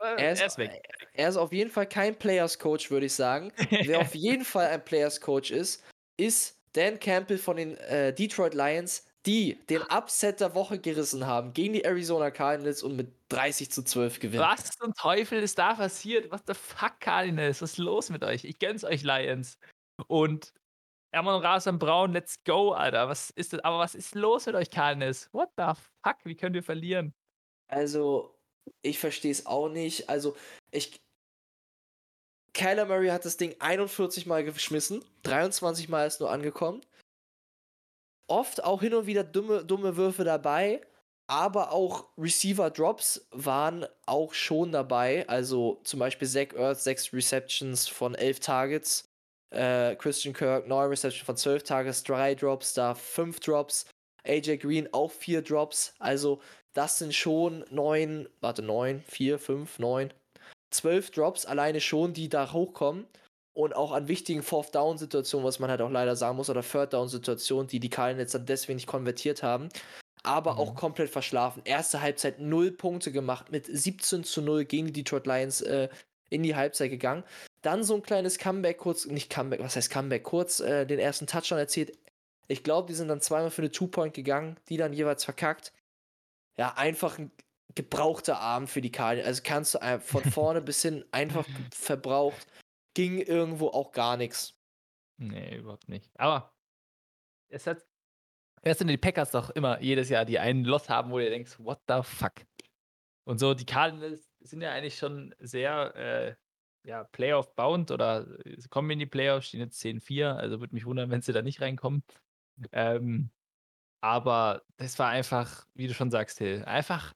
äh, 0.00 0.22
er, 0.22 0.32
ist, 0.32 0.58
weg. 0.58 0.82
er 1.14 1.28
ist 1.28 1.36
auf 1.36 1.52
jeden 1.52 1.70
Fall 1.70 1.86
kein 1.88 2.16
Players 2.18 2.58
Coach, 2.58 2.90
würde 2.90 3.06
ich 3.06 3.14
sagen. 3.14 3.52
Wer 3.70 4.00
auf 4.00 4.14
jeden 4.14 4.44
Fall 4.44 4.66
ein 4.68 4.84
Players 4.84 5.20
Coach 5.20 5.50
ist, 5.50 5.84
ist 6.16 6.58
Dan 6.74 6.98
Campbell 7.00 7.38
von 7.38 7.56
den 7.56 7.76
äh, 7.78 8.12
Detroit 8.12 8.54
Lions, 8.54 9.06
die 9.26 9.58
den 9.70 9.82
Upset 9.82 10.40
der 10.40 10.54
Woche 10.54 10.78
gerissen 10.78 11.26
haben 11.26 11.52
gegen 11.52 11.72
die 11.72 11.84
Arizona 11.84 12.30
Cardinals 12.30 12.82
und 12.82 12.96
mit 12.96 13.12
30 13.30 13.70
zu 13.70 13.82
12 13.82 14.20
gewinnen. 14.20 14.42
Was 14.42 14.70
zum 14.76 14.92
Teufel 14.94 15.42
ist 15.42 15.58
da 15.58 15.74
passiert? 15.74 16.30
Was 16.30 16.42
the 16.46 16.54
fuck, 16.54 17.00
Cardinals? 17.00 17.62
Was 17.62 17.72
ist 17.72 17.78
los 17.78 18.10
mit 18.10 18.22
euch? 18.22 18.44
Ich 18.44 18.58
gönn's 18.58 18.84
euch, 18.84 19.02
Lions. 19.02 19.58
Und 20.06 20.52
Amon 21.12 21.40
Rasen 21.40 21.78
Braun, 21.78 22.12
let's 22.12 22.42
go, 22.44 22.72
Alter. 22.72 23.08
Was 23.08 23.30
ist 23.30 23.52
das? 23.52 23.60
Aber 23.60 23.78
was 23.78 23.94
ist 23.94 24.14
los 24.14 24.46
mit 24.46 24.54
euch, 24.54 24.70
Cardinals? 24.70 25.28
What 25.32 25.50
the 25.56 25.72
fuck? 26.04 26.16
Wie 26.24 26.34
können 26.34 26.54
wir 26.54 26.62
verlieren? 26.62 27.14
Also, 27.68 28.38
ich 28.82 28.98
verstehe 28.98 29.32
es 29.32 29.46
auch 29.46 29.68
nicht. 29.68 30.08
Also, 30.08 30.36
ich. 30.70 31.00
Kyler 32.54 32.86
Murray 32.86 33.08
hat 33.08 33.24
das 33.24 33.36
Ding 33.36 33.54
41 33.60 34.26
Mal 34.26 34.42
geschmissen, 34.42 35.04
23 35.22 35.88
Mal 35.88 36.06
ist 36.06 36.20
nur 36.20 36.30
angekommen. 36.30 36.84
Oft 38.26 38.64
auch 38.64 38.80
hin 38.80 38.94
und 38.94 39.06
wieder 39.06 39.22
dumme, 39.22 39.64
dumme 39.64 39.96
Würfe 39.96 40.24
dabei, 40.24 40.82
aber 41.28 41.72
auch 41.72 42.08
Receiver-Drops 42.18 43.28
waren 43.30 43.86
auch 44.06 44.34
schon 44.34 44.72
dabei. 44.72 45.26
Also 45.28 45.80
zum 45.84 46.00
Beispiel 46.00 46.26
Zach 46.26 46.54
Earth, 46.56 46.80
6 46.80 47.12
Receptions 47.12 47.86
von 47.86 48.14
11 48.14 48.40
Targets. 48.40 49.07
Äh, 49.50 49.96
Christian 49.96 50.34
Kirk, 50.34 50.66
9 50.66 50.88
Receptions 50.88 51.24
von 51.24 51.36
12 51.36 51.62
Targets, 51.62 52.02
3 52.04 52.34
Drops, 52.34 52.74
da 52.74 52.94
5 52.94 53.40
Drops. 53.40 53.86
AJ 54.26 54.58
Green 54.58 54.88
auch 54.92 55.10
4 55.10 55.42
Drops. 55.42 55.94
Also 55.98 56.40
das 56.74 56.98
sind 56.98 57.14
schon 57.14 57.64
9, 57.70 58.28
warte, 58.40 58.62
9, 58.62 59.02
4, 59.06 59.38
5, 59.38 59.78
9, 59.78 60.12
12 60.70 61.10
Drops 61.12 61.46
alleine 61.46 61.80
schon, 61.80 62.12
die 62.12 62.28
da 62.28 62.52
hochkommen. 62.52 63.06
Und 63.54 63.74
auch 63.74 63.90
an 63.90 64.06
wichtigen 64.06 64.42
Fourth-Down-Situationen, 64.42 65.44
was 65.44 65.58
man 65.58 65.68
halt 65.68 65.80
auch 65.80 65.90
leider 65.90 66.14
sagen 66.14 66.36
muss, 66.36 66.48
oder 66.48 66.62
Third-Down-Situationen, 66.62 67.66
die 67.66 67.80
die 67.80 67.90
Cardinals 67.90 68.30
dann 68.30 68.46
deswegen 68.46 68.76
nicht 68.76 68.86
konvertiert 68.86 69.42
haben 69.42 69.68
aber 70.22 70.54
mhm. 70.54 70.58
auch 70.58 70.74
komplett 70.74 71.10
verschlafen. 71.10 71.62
Erste 71.64 72.00
Halbzeit 72.00 72.38
0 72.38 72.72
Punkte 72.72 73.12
gemacht, 73.12 73.50
mit 73.50 73.66
17 73.66 74.24
zu 74.24 74.42
0 74.42 74.64
gegen 74.64 74.88
die 74.88 74.92
Detroit 74.92 75.26
Lions 75.26 75.60
äh, 75.62 75.88
in 76.30 76.42
die 76.42 76.54
Halbzeit 76.54 76.90
gegangen. 76.90 77.24
Dann 77.62 77.82
so 77.82 77.94
ein 77.94 78.02
kleines 78.02 78.38
Comeback, 78.38 78.78
kurz, 78.78 79.06
nicht 79.06 79.30
Comeback, 79.30 79.60
was 79.60 79.76
heißt 79.76 79.90
Comeback, 79.90 80.22
kurz 80.22 80.60
äh, 80.60 80.86
den 80.86 80.98
ersten 80.98 81.26
Touchdown 81.26 81.58
erzielt. 81.58 81.98
Ich 82.46 82.62
glaube, 82.62 82.88
die 82.88 82.94
sind 82.94 83.08
dann 83.08 83.20
zweimal 83.20 83.50
für 83.50 83.62
eine 83.62 83.70
Two-Point 83.70 84.14
gegangen, 84.14 84.58
die 84.68 84.76
dann 84.76 84.92
jeweils 84.92 85.24
verkackt. 85.24 85.72
Ja, 86.56 86.74
einfach 86.74 87.18
ein 87.18 87.30
gebrauchter 87.74 88.40
Abend 88.40 88.70
für 88.70 88.80
die 88.80 88.92
Cardinals. 88.92 89.26
Also 89.26 89.42
kannst 89.44 89.74
du 89.74 90.00
von 90.00 90.24
vorne 90.30 90.62
bis 90.62 90.82
hin 90.82 91.04
einfach 91.12 91.46
verbraucht. 91.72 92.46
Ging 92.94 93.18
irgendwo 93.18 93.68
auch 93.68 93.92
gar 93.92 94.16
nichts. 94.16 94.54
Nee, 95.18 95.56
überhaupt 95.56 95.88
nicht. 95.88 96.10
Aber 96.16 96.54
es 97.48 97.66
hat 97.66 97.84
Erst 98.62 98.78
sind 98.80 98.88
die 98.88 98.96
Packers 98.96 99.30
doch 99.30 99.50
immer 99.50 99.80
jedes 99.80 100.08
Jahr, 100.08 100.24
die 100.24 100.38
einen 100.38 100.64
Loss 100.64 100.88
haben, 100.88 101.10
wo 101.10 101.18
du 101.18 101.28
denkst, 101.28 101.58
what 101.58 101.80
the 101.88 102.00
fuck? 102.02 102.34
Und 103.24 103.38
so, 103.38 103.54
die 103.54 103.66
Cardinals 103.66 104.28
sind 104.40 104.62
ja 104.62 104.72
eigentlich 104.72 104.96
schon 104.96 105.34
sehr 105.38 105.94
äh, 105.96 106.34
ja, 106.84 107.04
Playoff-bound 107.04 107.90
oder 107.90 108.26
kommen 108.70 108.90
in 108.90 108.98
die 108.98 109.06
Playoffs, 109.06 109.48
stehen 109.48 109.60
jetzt 109.60 109.80
10-4, 109.80 110.36
also 110.36 110.60
würde 110.60 110.74
mich 110.74 110.86
wundern, 110.86 111.10
wenn 111.10 111.22
sie 111.22 111.32
da 111.32 111.42
nicht 111.42 111.60
reinkommen. 111.60 112.02
Ähm, 112.72 113.30
aber 114.00 114.62
das 114.76 114.98
war 114.98 115.08
einfach, 115.08 115.66
wie 115.74 115.88
du 115.88 115.94
schon 115.94 116.10
sagst, 116.10 116.38
Hill, 116.38 116.64
einfach 116.64 117.14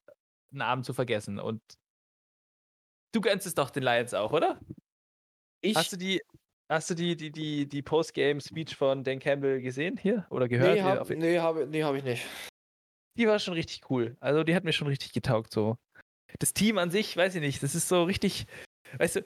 einen 0.52 0.62
Abend 0.62 0.84
zu 0.84 0.92
vergessen. 0.92 1.38
Und 1.38 1.62
du 3.12 3.20
gönnst 3.20 3.46
es 3.46 3.54
doch 3.54 3.70
den 3.70 3.82
Lions 3.82 4.14
auch, 4.14 4.32
oder? 4.32 4.60
Ich, 5.60 5.76
Hast 5.76 5.92
du 5.92 5.96
die 5.96 6.20
Hast 6.72 6.88
du 6.88 6.94
die, 6.94 7.14
die, 7.16 7.30
die, 7.30 7.68
die 7.68 7.82
Postgame-Speech 7.82 8.76
von 8.76 9.04
Dan 9.04 9.18
Campbell 9.18 9.60
gesehen 9.60 9.98
hier? 9.98 10.26
Oder 10.30 10.48
gehört? 10.48 10.76
Nee, 10.76 10.80
habe 10.80 11.16
nee, 11.16 11.38
hab, 11.38 11.68
nee, 11.68 11.84
hab 11.84 11.94
ich 11.94 12.02
nicht. 12.02 12.26
Die 13.18 13.28
war 13.28 13.38
schon 13.38 13.52
richtig 13.52 13.90
cool. 13.90 14.16
Also 14.20 14.42
die 14.42 14.54
hat 14.54 14.64
mir 14.64 14.72
schon 14.72 14.88
richtig 14.88 15.12
getaugt. 15.12 15.52
So. 15.52 15.76
Das 16.38 16.54
Team 16.54 16.78
an 16.78 16.90
sich, 16.90 17.14
weiß 17.14 17.34
ich 17.34 17.42
nicht, 17.42 17.62
das 17.62 17.74
ist 17.74 17.88
so 17.88 18.04
richtig, 18.04 18.46
weißt 18.96 19.16
du, 19.16 19.24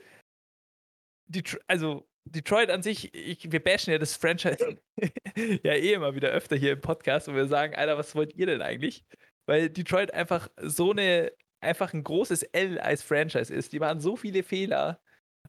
Detro 1.26 1.58
also 1.66 2.08
Detroit 2.24 2.70
an 2.70 2.82
sich, 2.82 3.14
ich, 3.14 3.52
wir 3.52 3.62
bashen 3.62 3.92
ja 3.92 3.98
das 3.98 4.16
Franchise 4.16 4.78
ja 5.36 5.72
eh 5.74 5.92
immer 5.92 6.14
wieder 6.14 6.30
öfter 6.30 6.56
hier 6.56 6.72
im 6.72 6.80
Podcast 6.80 7.28
und 7.28 7.36
wir 7.36 7.46
sagen, 7.46 7.74
Alter, 7.76 7.96
was 7.98 8.14
wollt 8.16 8.34
ihr 8.34 8.46
denn 8.46 8.62
eigentlich? 8.62 9.04
Weil 9.46 9.70
Detroit 9.70 10.12
einfach 10.12 10.48
so 10.60 10.90
eine, 10.90 11.32
einfach 11.60 11.94
ein 11.94 12.02
großes 12.02 12.42
L 12.42 12.80
als 12.80 13.02
Franchise 13.02 13.54
ist. 13.54 13.72
Die 13.72 13.78
machen 13.78 14.00
so 14.00 14.16
viele 14.16 14.42
Fehler. 14.42 15.00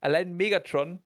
Allein 0.02 0.36
Megatron 0.36 1.04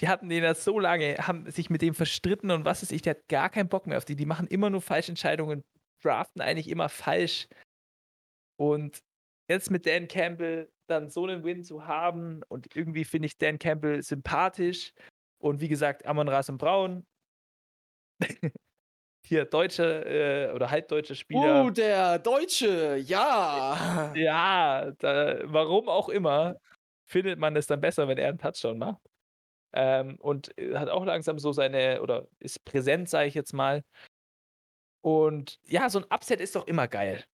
die 0.00 0.08
hatten 0.08 0.28
den 0.28 0.42
das 0.42 0.64
so 0.64 0.78
lange, 0.78 1.16
haben 1.18 1.50
sich 1.50 1.70
mit 1.70 1.82
dem 1.82 1.94
verstritten 1.94 2.50
und 2.50 2.64
was 2.64 2.82
ist 2.82 2.92
ich, 2.92 3.02
der 3.02 3.14
hat 3.14 3.28
gar 3.28 3.50
keinen 3.50 3.68
Bock 3.68 3.86
mehr 3.86 3.98
auf 3.98 4.04
die. 4.04 4.16
Die 4.16 4.26
machen 4.26 4.46
immer 4.46 4.70
nur 4.70 4.82
falsche 4.82 5.12
Entscheidungen, 5.12 5.64
draften 6.02 6.42
eigentlich 6.42 6.68
immer 6.68 6.88
falsch. 6.88 7.48
Und 8.58 9.02
jetzt 9.48 9.70
mit 9.70 9.86
Dan 9.86 10.08
Campbell 10.08 10.70
dann 10.86 11.10
so 11.10 11.24
einen 11.24 11.44
Win 11.44 11.64
zu 11.64 11.86
haben 11.86 12.42
und 12.48 12.74
irgendwie 12.76 13.04
finde 13.04 13.26
ich 13.26 13.38
Dan 13.38 13.58
Campbell 13.58 14.02
sympathisch 14.02 14.92
und 15.38 15.60
wie 15.60 15.68
gesagt, 15.68 16.06
Amon 16.06 16.28
Rasen 16.28 16.58
Braun. 16.58 17.06
Hier 19.26 19.44
deutsche 19.44 20.04
äh, 20.04 20.54
oder 20.54 20.70
halbdeutsche 20.70 21.16
Spieler. 21.16 21.64
Uh, 21.64 21.70
der 21.70 22.20
Deutsche, 22.20 22.96
ja. 22.96 24.12
Ja, 24.16 24.92
da, 24.98 25.40
warum 25.44 25.88
auch 25.88 26.08
immer, 26.08 26.56
findet 27.10 27.38
man 27.38 27.56
es 27.56 27.66
dann 27.66 27.80
besser, 27.80 28.06
wenn 28.06 28.18
er 28.18 28.28
einen 28.28 28.38
Touchdown 28.38 28.78
macht. 28.78 29.02
Ähm, 29.72 30.16
und 30.20 30.56
äh, 30.58 30.76
hat 30.76 30.88
auch 30.88 31.04
langsam 31.04 31.40
so 31.40 31.52
seine, 31.52 32.00
oder 32.02 32.28
ist 32.38 32.64
präsent, 32.64 33.08
sage 33.08 33.26
ich 33.26 33.34
jetzt 33.34 33.52
mal. 33.52 33.82
Und 35.02 35.60
ja, 35.64 35.90
so 35.90 35.98
ein 35.98 36.04
Upset 36.10 36.40
ist 36.40 36.56
doch 36.56 36.66
immer 36.66 36.88
geil. 36.88 37.24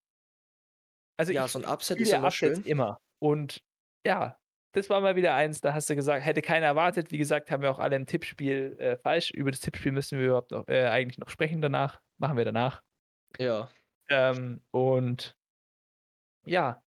Also 1.18 1.32
ja, 1.32 1.46
so 1.46 1.58
ein 1.58 1.64
Upset 1.64 1.98
ist 1.98 2.12
immer 2.12 2.28
Upsets 2.28 2.58
schön. 2.58 2.64
Immer. 2.64 2.98
Und 3.22 3.62
ja, 4.04 4.36
das 4.72 4.90
war 4.90 5.00
mal 5.00 5.14
wieder 5.14 5.36
eins, 5.36 5.60
da 5.60 5.74
hast 5.74 5.88
du 5.88 5.94
gesagt, 5.94 6.24
hätte 6.24 6.42
keiner 6.42 6.66
erwartet. 6.66 7.12
Wie 7.12 7.18
gesagt, 7.18 7.52
haben 7.52 7.62
wir 7.62 7.70
auch 7.70 7.78
alle 7.78 7.94
im 7.94 8.04
Tippspiel 8.04 8.76
äh, 8.80 8.96
falsch. 8.96 9.30
Über 9.30 9.52
das 9.52 9.60
Tippspiel 9.60 9.92
müssen 9.92 10.18
wir 10.18 10.26
überhaupt 10.26 10.50
noch, 10.50 10.66
äh, 10.66 10.86
eigentlich 10.86 11.18
noch 11.18 11.28
sprechen 11.28 11.62
danach. 11.62 12.00
Machen 12.18 12.36
wir 12.36 12.44
danach. 12.44 12.82
Ja. 13.38 13.70
Ähm, 14.08 14.60
und 14.72 15.36
ja. 16.46 16.82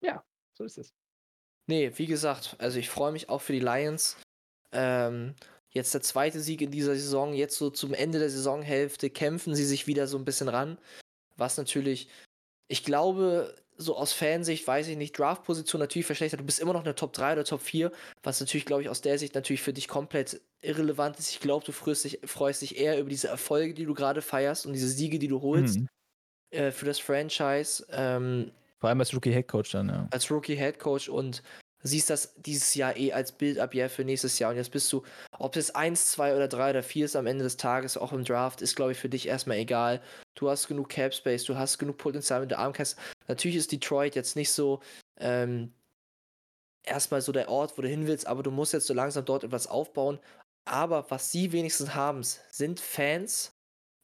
Ja, 0.00 0.24
so 0.54 0.64
ist 0.64 0.78
es. 0.78 0.94
Nee, 1.66 1.92
wie 1.96 2.06
gesagt, 2.06 2.56
also 2.58 2.78
ich 2.78 2.88
freue 2.88 3.12
mich 3.12 3.28
auch 3.28 3.42
für 3.42 3.52
die 3.52 3.60
Lions. 3.60 4.16
Ähm, 4.72 5.34
jetzt 5.68 5.92
der 5.92 6.00
zweite 6.00 6.40
Sieg 6.40 6.62
in 6.62 6.70
dieser 6.70 6.94
Saison. 6.94 7.34
Jetzt 7.34 7.56
so 7.58 7.68
zum 7.68 7.92
Ende 7.92 8.18
der 8.18 8.30
Saisonhälfte 8.30 9.10
kämpfen 9.10 9.54
sie 9.54 9.66
sich 9.66 9.86
wieder 9.86 10.06
so 10.06 10.16
ein 10.16 10.24
bisschen 10.24 10.48
ran. 10.48 10.78
Was 11.36 11.58
natürlich, 11.58 12.08
ich 12.68 12.82
glaube, 12.82 13.54
so 13.76 13.96
aus 13.96 14.12
Fansicht, 14.12 14.66
weiß 14.66 14.88
ich 14.88 14.96
nicht, 14.96 15.18
Draftposition 15.18 15.80
natürlich 15.80 16.06
verschlechtert. 16.06 16.40
Du 16.40 16.44
bist 16.44 16.60
immer 16.60 16.72
noch 16.72 16.80
in 16.80 16.86
der 16.86 16.94
Top 16.94 17.12
3 17.12 17.32
oder 17.32 17.44
Top 17.44 17.60
4, 17.60 17.90
was 18.22 18.40
natürlich, 18.40 18.64
glaube 18.64 18.82
ich, 18.82 18.88
aus 18.88 19.00
der 19.00 19.18
Sicht 19.18 19.34
natürlich 19.34 19.62
für 19.62 19.72
dich 19.72 19.88
komplett 19.88 20.40
irrelevant 20.60 21.18
ist. 21.18 21.30
Ich 21.30 21.40
glaube, 21.40 21.64
du 21.64 21.72
freust 21.72 22.04
dich, 22.04 22.20
freust 22.24 22.62
dich 22.62 22.78
eher 22.78 22.98
über 22.98 23.10
diese 23.10 23.28
Erfolge, 23.28 23.74
die 23.74 23.84
du 23.84 23.94
gerade 23.94 24.22
feierst 24.22 24.66
und 24.66 24.72
diese 24.72 24.88
Siege, 24.88 25.18
die 25.18 25.28
du 25.28 25.42
holst 25.42 25.78
mhm. 25.78 25.88
äh, 26.50 26.70
für 26.70 26.86
das 26.86 26.98
Franchise. 26.98 27.84
Ähm, 27.90 28.52
vor 28.78 28.88
allem 28.88 29.00
als 29.00 29.14
Rookie 29.14 29.32
Head 29.32 29.48
Coach 29.48 29.72
dann, 29.72 29.88
ja. 29.88 30.08
Als 30.10 30.30
Rookie 30.30 30.56
Head 30.56 30.78
Coach 30.78 31.08
und 31.08 31.42
siehst 31.82 32.10
das 32.10 32.34
dieses 32.36 32.74
Jahr 32.74 32.96
eh 32.96 33.12
als 33.12 33.32
Bild 33.32 33.58
ab 33.58 33.74
ja 33.74 33.88
für 33.88 34.04
nächstes 34.04 34.38
Jahr. 34.38 34.50
Und 34.50 34.56
jetzt 34.56 34.70
bist 34.70 34.92
du, 34.92 35.02
ob 35.38 35.56
es 35.56 35.74
1, 35.74 36.12
2 36.12 36.36
oder 36.36 36.48
3 36.48 36.70
oder 36.70 36.82
4 36.82 37.04
ist 37.04 37.16
am 37.16 37.26
Ende 37.26 37.44
des 37.44 37.56
Tages, 37.56 37.96
auch 37.96 38.12
im 38.12 38.24
Draft, 38.24 38.62
ist, 38.62 38.76
glaube 38.76 38.92
ich, 38.92 38.98
für 38.98 39.08
dich 39.08 39.28
erstmal 39.28 39.58
egal. 39.58 40.00
Du 40.34 40.48
hast 40.48 40.68
genug 40.68 40.88
Cap 40.88 41.14
Space, 41.14 41.44
du 41.44 41.56
hast 41.56 41.78
genug 41.78 41.98
Potenzial 41.98 42.40
mit 42.40 42.50
der 42.50 42.58
Armcast. 42.58 42.98
Natürlich 43.28 43.56
ist 43.56 43.72
Detroit 43.72 44.14
jetzt 44.14 44.36
nicht 44.36 44.50
so 44.50 44.80
ähm, 45.18 45.72
erstmal 46.84 47.20
so 47.20 47.32
der 47.32 47.48
Ort, 47.48 47.76
wo 47.76 47.82
du 47.82 47.88
hin 47.88 48.06
willst, 48.06 48.26
aber 48.26 48.42
du 48.42 48.50
musst 48.50 48.72
jetzt 48.72 48.86
so 48.86 48.94
langsam 48.94 49.24
dort 49.24 49.44
etwas 49.44 49.66
aufbauen. 49.66 50.18
Aber 50.64 51.10
was 51.10 51.32
sie 51.32 51.52
wenigstens 51.52 51.94
haben, 51.94 52.22
sind 52.22 52.80
Fans, 52.80 53.52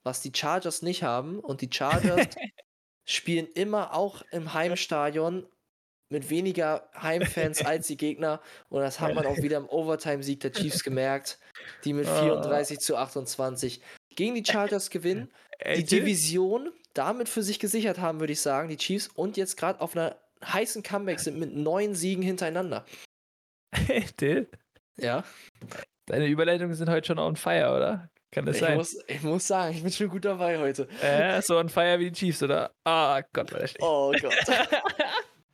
was 0.02 0.20
die 0.20 0.32
Chargers 0.34 0.82
nicht 0.82 1.02
haben. 1.02 1.38
Und 1.40 1.60
die 1.60 1.70
Chargers 1.72 2.26
spielen 3.04 3.46
immer 3.54 3.94
auch 3.94 4.22
im 4.32 4.52
Heimstadion 4.54 5.46
mit 6.10 6.30
weniger 6.30 6.88
Heimfans 7.00 7.64
als 7.64 7.86
die 7.86 7.96
Gegner. 7.96 8.40
Und 8.70 8.80
das 8.80 8.98
hat 8.98 9.14
man 9.14 9.26
auch 9.26 9.36
wieder 9.36 9.58
im 9.58 9.68
Overtime-Sieg 9.68 10.40
der 10.40 10.52
Chiefs 10.52 10.82
gemerkt, 10.82 11.38
die 11.84 11.92
mit 11.92 12.06
34 12.06 12.80
zu 12.80 12.96
28 12.96 13.82
gegen 14.16 14.34
die 14.34 14.44
Chargers 14.44 14.90
gewinnen. 14.90 15.30
Die 15.76 15.84
Division 15.84 16.72
damit 16.98 17.28
für 17.28 17.42
sich 17.42 17.60
gesichert 17.60 17.98
haben, 17.98 18.18
würde 18.18 18.32
ich 18.32 18.40
sagen, 18.40 18.68
die 18.68 18.76
Chiefs. 18.76 19.08
Und 19.14 19.36
jetzt 19.36 19.56
gerade 19.56 19.80
auf 19.80 19.96
einer 19.96 20.16
heißen 20.44 20.82
Comeback 20.82 21.20
sind 21.20 21.38
mit 21.38 21.54
neun 21.54 21.94
Siegen 21.94 22.22
hintereinander. 22.22 22.84
Dill? 24.20 24.48
Ja. 24.96 25.24
Deine 26.06 26.26
Überleitungen 26.26 26.74
sind 26.74 26.90
heute 26.90 27.06
schon 27.06 27.18
on 27.18 27.36
fire, 27.36 27.76
oder? 27.76 28.10
Kann 28.32 28.46
das 28.46 28.56
ich 28.56 28.62
sein? 28.62 28.76
Muss, 28.76 28.98
ich 29.06 29.22
muss 29.22 29.46
sagen, 29.46 29.74
ich 29.74 29.82
bin 29.82 29.92
schon 29.92 30.08
gut 30.08 30.24
dabei 30.24 30.58
heute. 30.58 30.88
Äh, 31.00 31.40
so 31.40 31.56
on 31.58 31.68
fire 31.68 31.98
wie 32.00 32.10
die 32.10 32.18
Chiefs, 32.18 32.42
oder? 32.42 32.72
Ah, 32.84 33.18
oh 33.18 33.22
Gott, 33.32 33.52
war 33.52 33.60
das 33.60 33.70
schlecht. 33.70 33.84
Oh 33.84 34.12
Gott. 34.20 34.34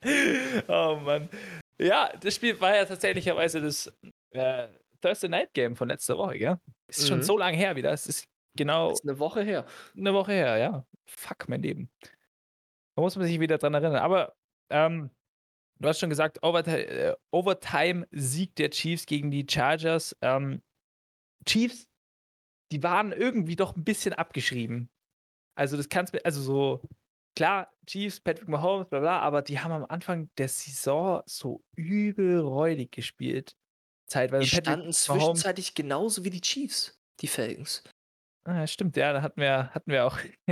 oh 0.68 0.98
Mann. 1.04 1.28
Ja, 1.78 2.10
das 2.20 2.34
Spiel 2.34 2.58
war 2.60 2.74
ja 2.74 2.84
tatsächlicherweise 2.84 3.60
das 3.60 3.92
äh, 4.30 4.68
Thursday 5.02 5.28
Night 5.28 5.52
Game 5.52 5.76
von 5.76 5.88
letzter 5.88 6.16
Woche, 6.16 6.38
gell? 6.38 6.56
Ist 6.88 7.02
mhm. 7.02 7.06
schon 7.08 7.22
so 7.22 7.36
lange 7.36 7.56
her 7.56 7.76
wieder. 7.76 7.92
Es 7.92 8.06
ist 8.06 8.26
genau. 8.56 8.90
Das 8.90 9.00
ist 9.00 9.08
eine 9.08 9.18
Woche 9.18 9.42
her. 9.42 9.66
Eine 9.96 10.14
Woche 10.14 10.32
her, 10.32 10.56
ja. 10.56 10.86
Fuck, 11.06 11.48
mein 11.48 11.62
Leben. 11.62 11.90
Da 12.96 13.02
muss 13.02 13.16
man 13.16 13.26
sich 13.26 13.40
wieder 13.40 13.58
dran 13.58 13.74
erinnern. 13.74 13.96
Aber 13.96 14.34
ähm, 14.70 15.10
du 15.78 15.88
hast 15.88 16.00
schon 16.00 16.10
gesagt, 16.10 16.38
äh, 16.42 17.14
Overtime-Sieg 17.30 18.54
der 18.56 18.70
Chiefs 18.70 19.06
gegen 19.06 19.30
die 19.30 19.46
Chargers. 19.48 20.16
Ähm, 20.22 20.62
Chiefs 21.44 21.88
die 22.74 22.82
waren 22.82 23.12
irgendwie 23.12 23.54
doch 23.54 23.76
ein 23.76 23.84
bisschen 23.84 24.14
abgeschrieben. 24.14 24.90
Also 25.56 25.76
das 25.76 25.88
kannst 25.88 26.12
also 26.26 26.42
so, 26.42 26.82
klar, 27.36 27.72
Chiefs, 27.86 28.18
Patrick 28.18 28.48
Mahomes, 28.48 28.88
bla 28.88 28.98
bla, 28.98 29.20
aber 29.20 29.42
die 29.42 29.60
haben 29.60 29.70
am 29.70 29.84
Anfang 29.84 30.28
der 30.38 30.48
Saison 30.48 31.22
so 31.24 31.62
übel 31.76 32.40
räudig 32.40 32.90
gespielt. 32.90 33.54
Zeitweise. 34.06 34.42
Die 34.42 34.56
standen 34.56 34.92
zwischenzeitlich 34.92 35.74
genauso 35.74 36.24
wie 36.24 36.30
die 36.30 36.40
Chiefs, 36.40 36.98
die 37.20 37.28
Falcons. 37.28 37.84
Ah, 38.44 38.66
stimmt, 38.66 38.96
ja, 38.96 39.12
da 39.12 39.22
hatten 39.22 39.40
wir, 39.40 39.70
hatten 39.70 39.90
wir 39.90 40.06
auch, 40.06 40.18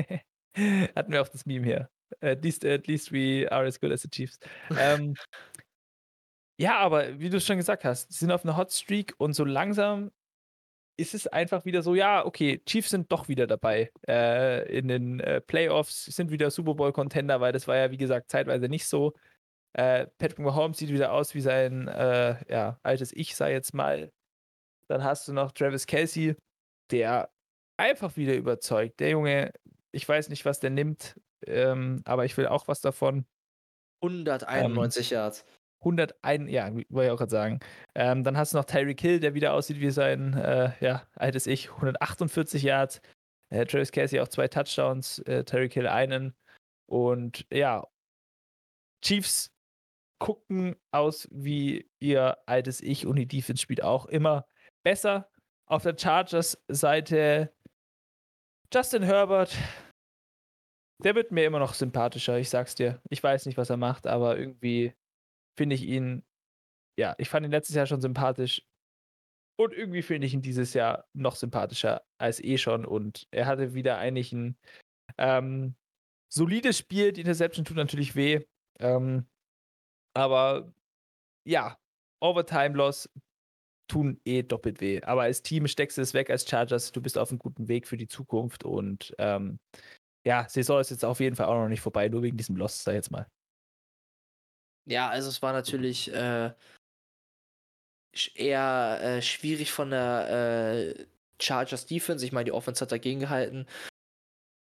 hatten 0.97 1.13
wir 1.13 1.23
auch 1.23 1.29
das 1.29 1.47
Meme 1.47 1.67
hier. 1.67 1.91
At 2.21 2.43
least, 2.45 2.65
at 2.65 2.87
least 2.87 3.13
we 3.13 3.47
are 3.51 3.67
as 3.67 3.81
good 3.81 3.93
as 3.93 4.03
the 4.03 4.09
Chiefs. 4.09 4.39
ähm, 4.79 5.15
ja, 6.59 6.79
aber 6.79 7.19
wie 7.19 7.31
du 7.31 7.39
es 7.39 7.47
schon 7.47 7.57
gesagt 7.57 7.85
hast, 7.85 8.13
sie 8.13 8.21
sind 8.21 8.33
auf 8.33 8.45
einer 8.45 8.57
Hot 8.57 8.73
Streak 8.73 9.15
und 9.19 9.35
so 9.35 9.45
langsam 9.45 10.11
ist 10.97 11.15
es 11.15 11.27
einfach 11.27 11.65
wieder 11.65 11.83
so, 11.83 11.95
ja, 11.95 12.25
okay, 12.25 12.63
Chiefs 12.67 12.91
sind 12.91 13.11
doch 13.11 13.29
wieder 13.29 13.47
dabei 13.47 13.91
äh, 14.07 14.71
in 14.77 14.89
den 14.89 15.21
äh, 15.21 15.41
Playoffs, 15.41 16.05
sind 16.05 16.31
wieder 16.31 16.51
Super 16.51 16.75
Bowl-Contender, 16.75 17.41
weil 17.41 17.53
das 17.53 17.67
war 17.67 17.77
ja, 17.77 17.91
wie 17.91 17.97
gesagt, 17.97 18.31
zeitweise 18.31 18.69
nicht 18.69 18.87
so. 18.87 19.15
Äh, 19.73 20.07
Patrick 20.19 20.39
Mahomes 20.39 20.79
sieht 20.79 20.91
wieder 20.91 21.13
aus 21.13 21.35
wie 21.35 21.41
sein 21.41 21.89
äh, 21.89 22.37
ja, 22.53 22.79
altes 22.83 23.13
Ich, 23.13 23.35
sei 23.35 23.53
jetzt 23.53 23.73
mal. 23.75 24.13
Dann 24.89 25.03
hast 25.03 25.27
du 25.29 25.33
noch 25.33 25.53
Travis 25.53 25.87
Kelsey, 25.87 26.37
der 26.91 27.31
einfach 27.77 28.17
wieder 28.17 28.35
überzeugt. 28.35 29.01
Der 29.01 29.11
Junge, 29.11 29.53
ich 29.93 30.09
weiß 30.09 30.29
nicht, 30.29 30.45
was 30.45 30.61
der 30.61 30.71
nimmt, 30.71 31.21
ähm, 31.47 32.03
aber 32.05 32.25
ich 32.25 32.37
will 32.37 32.47
auch 32.47 32.69
was 32.69 32.81
davon. 32.81 33.27
191 34.03 35.11
ähm, 35.11 35.17
Yards. 35.17 35.45
101, 35.81 36.51
ja, 36.51 36.73
wollte 36.73 37.07
ich 37.07 37.11
auch 37.11 37.19
gerade 37.19 37.31
sagen. 37.31 37.61
Ähm, 37.95 38.23
dann 38.23 38.37
hast 38.37 38.53
du 38.53 38.57
noch 38.57 38.65
Tyreek 38.65 39.01
Hill, 39.01 39.21
der 39.21 39.35
wieder 39.35 39.53
aussieht 39.53 39.81
wie 39.81 39.91
sein 39.91 40.35
äh, 40.35 40.73
ja, 40.81 41.07
altes 41.17 41.47
Ich, 41.47 41.71
148 41.71 42.63
Yards. 42.63 43.01
Äh, 43.51 43.67
Travis 43.67 43.93
Casey 43.93 44.21
auch 44.21 44.29
zwei 44.29 44.49
Touchdowns, 44.49 45.19
äh, 45.21 45.45
Tyreek 45.45 45.75
Hill 45.75 45.89
einen. 45.89 46.35
Und 46.87 47.47
ja, 47.53 47.87
Chiefs 49.05 49.53
gucken 50.19 50.77
aus 50.93 51.29
wie 51.33 51.91
ihr 51.99 52.39
altes 52.47 52.81
Ich 52.81 53.07
und 53.07 53.17
die 53.17 53.27
Defense 53.27 53.61
spielt 53.61 53.83
auch 53.83 54.07
immer 54.07 54.47
besser. 54.85 55.29
Auf 55.67 55.83
der 55.83 55.97
Chargers-Seite 55.99 57.53
Justin 58.73 59.03
Herbert, 59.03 59.55
der 61.05 61.15
wird 61.15 61.31
mir 61.31 61.45
immer 61.45 61.59
noch 61.59 61.75
sympathischer, 61.75 62.39
ich 62.39 62.49
sag's 62.49 62.75
dir. 62.75 63.03
Ich 63.11 63.23
weiß 63.23 63.45
nicht, 63.45 63.59
was 63.59 63.69
er 63.69 63.77
macht, 63.77 64.07
aber 64.07 64.39
irgendwie 64.39 64.95
finde 65.59 65.75
ich 65.75 65.83
ihn, 65.83 66.25
ja, 66.99 67.15
ich 67.19 67.29
fand 67.29 67.45
ihn 67.45 67.51
letztes 67.51 67.77
Jahr 67.77 67.85
schon 67.85 68.01
sympathisch. 68.01 68.63
Und 69.59 69.75
irgendwie 69.75 70.01
finde 70.01 70.27
ich 70.27 70.33
ihn 70.33 70.41
dieses 70.41 70.73
Jahr 70.73 71.07
noch 71.13 71.37
sympathischer 71.37 72.03
als 72.19 72.43
eh 72.43 72.57
schon. 72.57 72.87
Und 72.87 73.29
er 73.31 73.45
hatte 73.45 73.75
wieder 73.75 73.99
eigentlich 73.99 74.33
ein 74.33 74.57
ähm, 75.19 75.75
solides 76.33 76.79
Spiel. 76.79 77.13
Die 77.13 77.21
Interception 77.21 77.67
tut 77.67 77.77
natürlich 77.77 78.17
weh. 78.17 78.41
Ähm, 78.81 79.27
aber 80.15 80.73
ja, 81.47 81.79
Overtime-Loss 82.23 83.11
tun 83.93 84.21
eh 84.25 84.43
doppelt 84.43 84.81
weh. 84.81 85.03
Aber 85.03 85.23
als 85.23 85.43
Team 85.43 85.67
steckst 85.67 85.99
du 85.99 86.03
es 86.03 86.15
weg 86.15 86.31
als 86.31 86.49
Chargers. 86.49 86.93
Du 86.93 87.03
bist 87.03 87.19
auf 87.19 87.31
einem 87.31 87.39
guten 87.39 87.69
Weg 87.69 87.87
für 87.87 87.99
die 87.99 88.09
Zukunft. 88.09 88.65
Und 88.65 89.15
ähm, 89.19 89.59
ja, 90.25 90.49
Saison 90.49 90.81
ist 90.81 90.91
jetzt 90.91 91.05
auf 91.05 91.21
jeden 91.21 91.37
Fall 91.37 91.47
auch 91.47 91.61
noch 91.61 91.69
nicht 91.69 91.83
vorbei, 91.83 92.09
nur 92.09 92.23
wegen 92.23 92.37
diesem 92.37 92.57
Loss, 92.57 92.83
sag 92.83 92.95
jetzt 92.95 93.11
mal. 93.11 93.27
Ja, 94.87 95.11
also 95.11 95.29
es 95.29 95.43
war 95.43 95.53
natürlich 95.53 96.13
äh, 96.13 96.53
eher 98.35 98.99
äh, 99.03 99.23
schwierig 99.23 99.71
von 99.71 99.91
der 99.91 100.95
äh, 100.97 101.07
Chargers 101.41 101.87
Defense. 101.87 102.25
Ich 102.25 102.33
meine, 102.33 102.47
die 102.47 102.53
Offense 102.53 102.81
hat 102.81 102.93
dagegen 102.93 103.21
gehalten. 103.21 103.67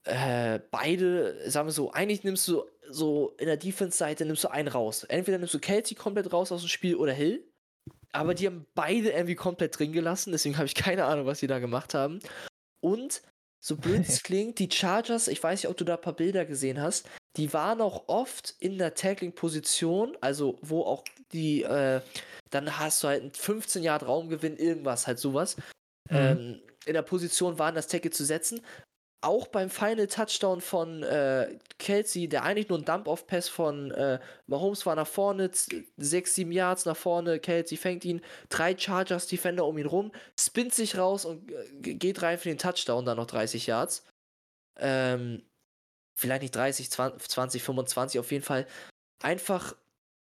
Äh, 0.06 0.60
beide, 0.70 1.50
sagen 1.50 1.68
wir 1.68 1.72
so, 1.72 1.94
eigentlich 1.94 2.26
nimmst 2.26 2.48
du 2.50 2.66
so 2.90 3.30
in 3.38 3.46
der 3.46 3.56
Defense-Seite 3.56 4.26
nimmst 4.26 4.44
du 4.44 4.50
einen 4.50 4.68
raus. 4.68 5.06
Entweder 5.06 5.38
nimmst 5.38 5.54
du 5.54 5.60
Kelsey 5.60 5.96
komplett 5.96 6.34
raus 6.34 6.52
aus 6.52 6.62
dem 6.62 6.68
Spiel 6.68 6.96
oder 6.96 7.14
Hill. 7.14 7.48
Aber 8.16 8.34
die 8.34 8.46
haben 8.46 8.66
beide 8.76 9.10
irgendwie 9.10 9.36
komplett 9.36 9.78
drin 9.78 9.92
gelassen, 9.92 10.32
deswegen 10.32 10.58
habe 10.58 10.68
ich 10.68 10.76
keine 10.76 11.06
Ahnung, 11.06 11.26
was 11.26 11.40
sie 11.40 11.48
da 11.48 11.60
gemacht 11.60 11.94
haben. 11.94 12.20
Und 12.80 13.22
so 13.64 13.76
blöd 13.76 14.08
es 14.08 14.24
klingt, 14.24 14.60
die 14.60 14.70
Chargers, 14.72 15.28
ich 15.28 15.42
weiß 15.42 15.64
nicht, 15.64 15.70
ob 15.70 15.78
du 15.78 15.84
da 15.84 15.96
ein 15.96 16.02
paar 16.02 16.16
Bilder 16.16 16.46
gesehen 16.46 16.82
hast, 16.82 17.10
die 17.38 17.52
waren 17.54 17.82
auch 17.82 18.08
oft 18.08 18.56
in 18.60 18.78
der 18.78 18.94
Tackling-Position, 18.94 20.18
also 20.22 20.60
wo 20.62 20.84
auch 20.84 21.04
die, 21.32 21.64
äh, 21.64 22.02
dann 22.52 22.78
hast 22.78 23.04
du 23.04 23.08
halt 23.08 23.22
einen 23.22 23.34
15 23.34 23.82
Yard 23.82 24.06
Raumgewinn, 24.06 24.58
irgendwas, 24.58 25.08
halt 25.08 25.18
sowas. 25.18 25.58
Mhm. 26.10 26.16
Ähm, 26.16 26.62
in 26.86 26.94
der 26.94 27.02
Position 27.02 27.58
waren, 27.58 27.74
das 27.74 27.88
Tackle 27.88 28.12
zu 28.12 28.26
setzen 28.26 28.62
auch 29.24 29.48
beim 29.48 29.70
Final 29.70 30.08
Touchdown 30.08 30.62
von 30.62 31.04
äh, 31.04 31.58
Kelsey, 31.80 32.28
der 32.28 32.44
eigentlich 32.44 32.70
nur 32.70 32.78
ein 32.78 32.86
Dump-Off-Pass 32.86 33.50
von 33.50 33.92
äh, 33.92 34.20
Mahomes 34.48 34.86
war 34.86 34.96
nach 34.96 35.08
vorne, 35.08 35.50
6, 35.98 36.36
7 36.36 36.52
Yards 36.52 36.86
nach 36.86 36.98
vorne, 36.98 37.40
Kelsey 37.40 37.78
fängt 37.78 38.06
ihn, 38.06 38.22
drei 38.50 38.78
Chargers-Defender 38.78 39.66
um 39.66 39.78
ihn 39.78 39.86
rum, 39.86 40.12
spinnt 40.40 40.74
sich 40.74 40.98
raus 40.98 41.26
und 41.26 41.52
äh, 41.52 41.94
geht 41.94 42.22
rein 42.22 42.38
für 42.38 42.50
den 42.50 42.58
Touchdown, 42.58 43.06
dann 43.06 43.18
noch 43.18 43.28
30 43.28 43.68
Yards. 43.68 44.06
Ähm, 44.78 45.44
vielleicht 46.16 46.42
nicht 46.42 46.56
30, 46.56 46.92
20, 46.92 47.30
20, 47.30 47.64
25, 47.64 48.20
auf 48.20 48.32
jeden 48.32 48.44
Fall 48.44 48.68
einfach 49.22 49.76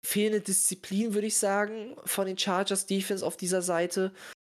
fehlende 0.04 0.40
Disziplin, 0.40 1.14
würde 1.14 1.26
ich 1.26 1.38
sagen, 1.38 1.96
von 2.04 2.26
den 2.26 2.38
Chargers 2.38 2.86
Defense 2.86 3.24
auf 3.24 3.36
dieser 3.36 3.62
Seite. 3.62 4.12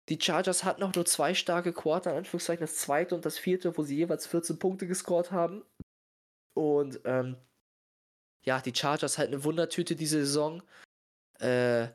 Die 0.09 0.19
Chargers 0.21 0.63
hatten 0.63 0.83
auch 0.83 0.93
nur 0.93 1.05
zwei 1.05 1.33
starke 1.33 1.73
Quarter, 1.73 2.11
in 2.11 2.17
Anführungszeichen 2.17 2.61
das 2.61 2.77
zweite 2.77 3.13
und 3.15 3.25
das 3.25 3.37
vierte, 3.37 3.77
wo 3.77 3.83
sie 3.83 3.97
jeweils 3.97 4.25
14 4.25 4.57
Punkte 4.57 4.87
gescored 4.87 5.31
haben. 5.31 5.63
Und 6.53 7.01
ähm, 7.05 7.35
ja, 8.43 8.61
die 8.61 8.73
Chargers 8.73 9.17
halt 9.17 9.27
eine 9.27 9.43
Wundertüte 9.43 9.95
diese 9.95 10.19
Saison. 10.19 10.63
Äh, 11.39 11.87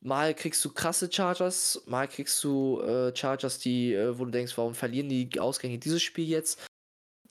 mal 0.00 0.34
kriegst 0.34 0.64
du 0.64 0.72
krasse 0.72 1.10
Chargers, 1.10 1.82
mal 1.86 2.08
kriegst 2.08 2.42
du 2.42 2.80
äh, 2.80 3.14
Chargers, 3.16 3.60
die, 3.60 3.94
äh, 3.94 4.18
wo 4.18 4.24
du 4.24 4.32
denkst, 4.32 4.58
warum 4.58 4.74
verlieren 4.74 5.08
die 5.08 5.38
Ausgänge 5.38 5.78
dieses 5.78 6.02
Spiel 6.02 6.28
jetzt? 6.28 6.66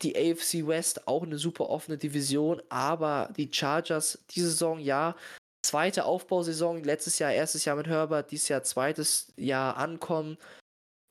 Die 0.01 0.15
AFC 0.15 0.65
West 0.65 1.07
auch 1.07 1.23
eine 1.23 1.37
super 1.37 1.69
offene 1.69 1.97
Division, 1.97 2.61
aber 2.69 3.31
die 3.37 3.51
Chargers 3.51 4.23
diese 4.31 4.49
Saison, 4.49 4.79
ja, 4.79 5.15
zweite 5.61 6.05
Aufbausaison, 6.05 6.83
letztes 6.83 7.19
Jahr 7.19 7.31
erstes 7.31 7.65
Jahr 7.65 7.75
mit 7.75 7.87
Herbert, 7.87 8.31
dieses 8.31 8.47
Jahr 8.47 8.63
zweites 8.63 9.31
Jahr 9.35 9.77
ankommen. 9.77 10.37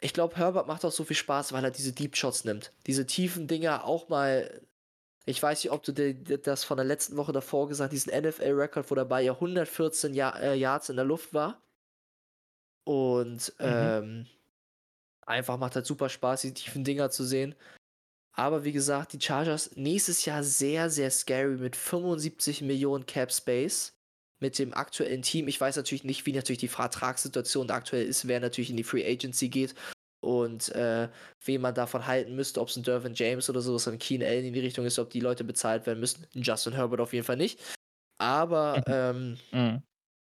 Ich 0.01 0.13
glaube, 0.13 0.37
Herbert 0.37 0.67
macht 0.67 0.85
auch 0.85 0.93
so 0.93 1.05
viel 1.05 1.17
Spaß, 1.17 1.53
weil 1.53 1.65
er 1.65 1.71
diese 1.71 1.93
Deep 1.93 2.17
Shots 2.17 2.45
nimmt. 2.45 2.73
Diese 2.87 3.07
tiefen 3.07 3.47
Dinger 3.47 3.85
auch 3.85 4.09
mal. 4.09 4.63
Ich 5.27 5.43
weiß 5.43 5.63
nicht, 5.63 5.73
ob 5.73 5.83
du 5.83 5.93
das 6.15 6.65
von 6.65 6.79
der 6.79 6.87
letzten 6.87 7.17
Woche 7.17 7.33
davor 7.33 7.69
gesagt 7.69 7.93
diesen 7.93 8.13
NFL-Record, 8.19 8.91
wo 8.91 8.95
dabei 8.95 9.23
ja 9.23 9.33
114 9.33 10.15
Jahr, 10.15 10.41
äh, 10.41 10.55
Yards 10.57 10.89
in 10.89 10.97
der 10.97 11.05
Luft 11.05 11.35
war. 11.35 11.63
Und 12.85 13.53
mhm. 13.59 13.67
ähm, 13.67 14.27
einfach 15.27 15.59
macht 15.59 15.77
halt 15.77 15.87
super 15.87 16.09
Spaß, 16.09 16.41
die 16.41 16.55
tiefen 16.55 16.85
Dinger 16.85 17.11
zu 17.11 17.25
sehen. 17.25 17.55
Aber 18.33 18.65
wie 18.65 18.73
gesagt, 18.73 19.13
die 19.13 19.21
Chargers 19.21 19.77
nächstes 19.77 20.25
Jahr 20.25 20.43
sehr, 20.43 20.89
sehr 20.89 21.11
scary 21.11 21.59
mit 21.59 21.77
75 21.77 22.63
Millionen 22.63 23.05
Cap 23.05 23.31
Space 23.31 23.93
mit 24.41 24.59
dem 24.59 24.75
aktuellen 24.75 25.23
Team. 25.23 25.49
Ich 25.49 25.61
weiß 25.61 25.77
natürlich 25.77 26.05
nicht, 26.05 26.27
wie 26.27 26.33
natürlich 26.33 26.59
die 26.59 26.69
Vertragssituation 26.69 27.71
aktuell 27.71 28.07
ist, 28.07 28.27
wer 28.27 28.41
natürlich 28.41 28.71
in 28.71 28.77
die 28.77 28.85
Free 28.85 29.07
Agency 29.07 29.49
geht 29.49 29.75
und 30.21 30.71
äh, 30.75 31.09
wen 31.45 31.61
man 31.61 31.75
davon 31.75 32.07
halten 32.07 32.35
müsste, 32.35 32.61
ob 32.61 32.69
es 32.69 32.77
ein 32.77 32.83
Dervin 32.83 33.15
James 33.15 33.49
oder 33.49 33.61
so, 33.61 33.79
ein 33.91 33.99
Keen 33.99 34.23
Allen 34.23 34.45
in 34.45 34.53
die 34.53 34.61
Richtung 34.61 34.85
ist, 34.85 34.99
ob 34.99 35.11
die 35.11 35.21
Leute 35.21 35.45
bezahlt 35.45 35.87
werden 35.87 36.01
müssen. 36.01 36.27
Ein 36.35 36.43
Justin 36.43 36.75
Herbert 36.75 37.01
auf 37.01 37.13
jeden 37.13 37.25
Fall 37.25 37.37
nicht. 37.37 37.61
Aber 38.19 38.83
mhm. 38.87 39.39
ähm, 39.53 39.73
mhm. 39.73 39.83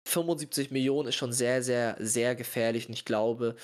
75 0.07 0.71
Millionen 0.71 1.09
ist 1.09 1.15
schon 1.15 1.33
sehr, 1.33 1.63
sehr, 1.63 1.97
sehr 1.99 2.35
gefährlich 2.35 2.87
und 2.87 2.93
ich 2.93 3.05
glaube, 3.05 3.55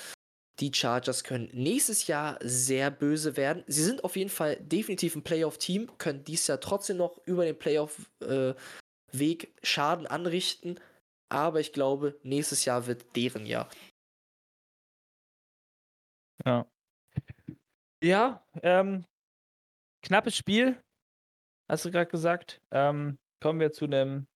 die 0.59 0.71
Chargers 0.73 1.23
können 1.23 1.49
nächstes 1.53 2.07
Jahr 2.07 2.37
sehr 2.41 2.91
böse 2.91 3.35
werden. 3.35 3.63
Sie 3.67 3.83
sind 3.83 4.03
auf 4.03 4.15
jeden 4.15 4.29
Fall 4.29 4.57
definitiv 4.57 5.15
ein 5.15 5.23
Playoff-Team, 5.23 5.97
können 5.97 6.23
dieses 6.23 6.47
Jahr 6.47 6.59
trotzdem 6.59 6.97
noch 6.97 7.19
über 7.25 7.45
den 7.45 7.57
Playoff 7.57 8.09
äh, 8.21 8.53
Weg 9.11 9.53
Schaden 9.63 10.07
anrichten. 10.07 10.79
Aber 11.29 11.59
ich 11.59 11.71
glaube, 11.73 12.19
nächstes 12.23 12.65
Jahr 12.65 12.87
wird 12.87 13.15
deren 13.15 13.45
Jahr. 13.45 13.69
Ja. 16.45 16.65
Ja, 18.03 18.43
ähm, 18.63 19.05
knappes 20.01 20.35
Spiel, 20.35 20.81
hast 21.69 21.85
du 21.85 21.91
gerade 21.91 22.09
gesagt. 22.09 22.59
Ähm, 22.71 23.19
kommen 23.39 23.59
wir 23.59 23.71
zu 23.71 23.85
einem 23.85 24.27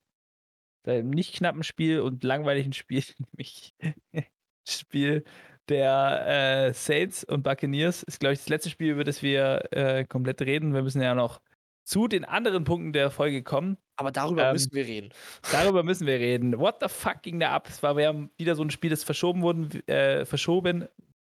nicht 0.86 1.36
knappen 1.36 1.64
Spiel 1.64 2.00
und 2.00 2.24
langweiligen 2.24 2.74
Spiel, 2.74 3.04
nämlich 3.32 3.74
Spiel 4.68 5.24
der 5.68 6.68
äh, 6.68 6.74
Saints 6.74 7.24
und 7.24 7.44
Buccaneers. 7.44 8.04
Ist, 8.04 8.20
glaube 8.20 8.34
ich, 8.34 8.40
das 8.40 8.50
letzte 8.50 8.70
Spiel, 8.70 8.92
über 8.92 9.04
das 9.04 9.24
wir 9.24 9.68
äh, 9.72 10.06
komplett 10.06 10.42
reden. 10.42 10.74
Wir 10.74 10.84
müssen 10.84 11.02
ja 11.02 11.16
noch 11.16 11.42
zu 11.88 12.08
den 12.08 12.26
anderen 12.26 12.64
Punkten 12.64 12.94
der 12.94 13.12
Folge 13.12 13.44
kommen. 13.44 13.78
Aber 13.98 14.12
darüber 14.12 14.48
ähm, 14.48 14.54
müssen 14.54 14.74
wir 14.74 14.86
reden. 14.86 15.10
Darüber 15.52 15.84
müssen 15.84 16.08
wir 16.08 16.20
reden. 16.20 16.58
What 16.60 16.78
the 16.82 16.90
fuck 16.90 17.22
ging 17.22 17.40
da 17.40 17.52
ab? 17.52 17.68
Es 17.70 17.82
war 17.84 17.96
wieder 17.96 18.56
so 18.56 18.64
ein 18.64 18.70
Spiel, 18.72 18.90
das 18.90 19.04
verschoben, 19.04 19.42
wurden, 19.42 19.70
äh, 19.88 20.26
verschoben 20.26 20.88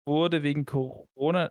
wurde 0.07 0.43
wegen 0.43 0.67
Corona. 0.67 1.51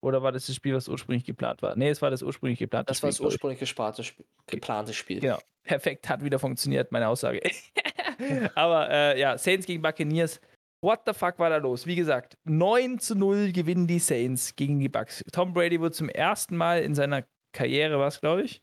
Oder 0.00 0.22
war 0.22 0.30
das 0.32 0.46
das 0.46 0.54
Spiel, 0.54 0.74
was 0.74 0.88
ursprünglich 0.88 1.24
geplant 1.24 1.60
war? 1.60 1.76
Nee, 1.76 1.88
es 1.90 2.00
war 2.00 2.10
das 2.10 2.22
ursprünglich 2.22 2.58
geplante 2.60 2.86
Das 2.86 2.98
Spiel. 2.98 3.06
war 3.06 3.10
das 3.10 3.18
glaub 3.18 3.28
ich. 3.28 3.34
ursprünglich 3.34 3.58
gesparte, 3.60 4.02
Sp- 4.06 4.22
geplante 4.46 4.94
Spiel. 4.94 5.20
Genau. 5.20 5.38
Perfekt, 5.64 6.08
hat 6.08 6.22
wieder 6.24 6.38
funktioniert, 6.38 6.92
meine 6.92 7.08
Aussage. 7.08 7.40
Aber 8.54 8.88
äh, 8.90 9.20
ja, 9.20 9.36
Saints 9.38 9.66
gegen 9.66 9.82
Buccaneers. 9.82 10.40
What 10.80 11.00
the 11.06 11.12
fuck 11.12 11.38
war 11.40 11.50
da 11.50 11.56
los? 11.56 11.86
Wie 11.86 11.96
gesagt, 11.96 12.38
9 12.44 13.00
zu 13.00 13.16
0 13.16 13.50
gewinnen 13.52 13.86
die 13.88 13.98
Saints 13.98 14.54
gegen 14.54 14.78
die 14.78 14.88
Bucks. 14.88 15.22
Tom 15.32 15.52
Brady 15.52 15.80
wurde 15.80 15.92
zum 15.92 16.08
ersten 16.08 16.56
Mal 16.56 16.82
in 16.82 16.94
seiner 16.94 17.24
Karriere, 17.52 17.98
was 17.98 18.20
glaube 18.20 18.42
ich, 18.42 18.62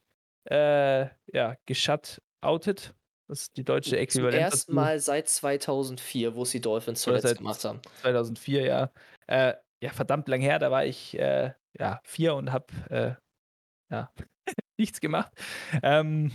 äh, 0.49 1.07
ja, 1.33 1.55
geshutout. 1.65 2.93
Das 3.27 3.41
ist 3.41 3.57
die 3.57 3.63
deutsche 3.63 3.91
Zum 3.91 3.99
Äquivalent. 3.99 4.36
ersten. 4.41 4.75
Mal 4.75 4.99
seit 4.99 5.27
2004, 5.27 6.36
wo 6.36 6.43
es 6.43 6.51
die 6.51 6.61
Dolphins 6.61 7.01
zuletzt 7.01 7.38
gemacht 7.38 7.63
haben. 7.63 7.81
2004, 8.01 8.65
ja. 8.65 8.91
Äh, 9.27 9.53
ja, 9.81 9.91
verdammt 9.91 10.27
lang 10.27 10.41
her, 10.41 10.59
da 10.59 10.69
war 10.69 10.86
ich 10.86 11.17
äh, 11.17 11.51
ja, 11.79 11.99
vier 12.03 12.36
und 12.36 12.51
habe 12.51 12.67
äh, 12.89 13.15
ja, 13.91 14.11
nichts 14.77 15.01
gemacht. 15.01 15.31
Ähm, 15.81 16.31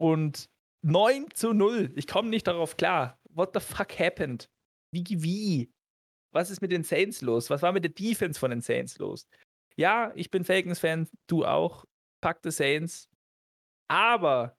und 0.00 0.48
9 0.84 1.28
zu 1.34 1.52
0. 1.52 1.92
Ich 1.94 2.06
komme 2.06 2.30
nicht 2.30 2.46
darauf 2.46 2.76
klar. 2.76 3.18
What 3.30 3.50
the 3.54 3.60
fuck 3.60 3.98
happened? 3.98 4.48
Wie, 4.92 5.04
wie? 5.22 5.72
Was 6.34 6.50
ist 6.50 6.62
mit 6.62 6.72
den 6.72 6.82
Saints 6.82 7.20
los? 7.20 7.50
Was 7.50 7.62
war 7.62 7.72
mit 7.72 7.84
der 7.84 7.92
Defense 7.92 8.40
von 8.40 8.50
den 8.50 8.62
Saints 8.62 8.98
los? 8.98 9.26
Ja, 9.76 10.12
ich 10.14 10.30
bin 10.30 10.44
Falcons-Fan, 10.44 11.08
du 11.26 11.44
auch. 11.44 11.84
Pack 12.20 12.40
the 12.42 12.50
Saints. 12.50 13.08
Aber 13.88 14.56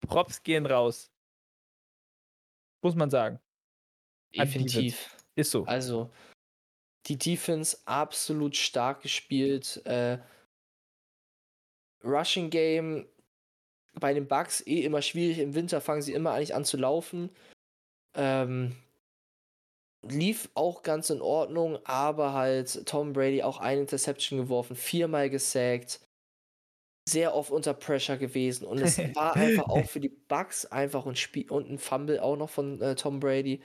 Props 0.00 0.42
gehen 0.42 0.66
raus. 0.66 1.10
Muss 2.82 2.94
man 2.94 3.10
sagen. 3.10 3.40
Definitiv. 4.34 5.16
Ist 5.34 5.50
so. 5.50 5.64
Also, 5.64 6.10
die 7.06 7.18
Defense 7.18 7.78
absolut 7.86 8.56
stark 8.56 9.02
gespielt. 9.02 9.84
Äh, 9.86 10.18
Rushing 12.04 12.50
Game 12.50 13.08
bei 13.94 14.14
den 14.14 14.28
Bucks 14.28 14.64
eh 14.66 14.84
immer 14.84 15.02
schwierig. 15.02 15.38
Im 15.38 15.54
Winter 15.54 15.80
fangen 15.80 16.02
sie 16.02 16.12
immer 16.12 16.32
eigentlich 16.32 16.54
an 16.54 16.64
zu 16.64 16.76
laufen. 16.76 17.30
Ähm, 18.14 18.76
lief 20.02 20.48
auch 20.54 20.82
ganz 20.82 21.10
in 21.10 21.20
Ordnung, 21.20 21.78
aber 21.84 22.32
halt 22.32 22.86
Tom 22.86 23.12
Brady 23.12 23.42
auch 23.42 23.58
eine 23.58 23.80
Interception 23.82 24.38
geworfen, 24.38 24.76
viermal 24.76 25.30
gesackt, 25.30 26.00
sehr 27.08 27.34
oft 27.34 27.50
unter 27.50 27.74
Pressure 27.74 28.16
gewesen 28.16 28.66
und 28.66 28.78
es 28.78 28.98
war 29.16 29.34
einfach 29.36 29.68
auch 29.68 29.86
für 29.86 30.00
die 30.00 30.08
Bucks 30.08 30.66
einfach 30.66 31.06
ein 31.06 31.16
Spiel 31.16 31.50
und 31.50 31.70
ein 31.70 31.78
Fumble 31.78 32.20
auch 32.20 32.36
noch 32.36 32.50
von 32.50 32.80
äh, 32.80 32.94
Tom 32.94 33.20
Brady. 33.20 33.60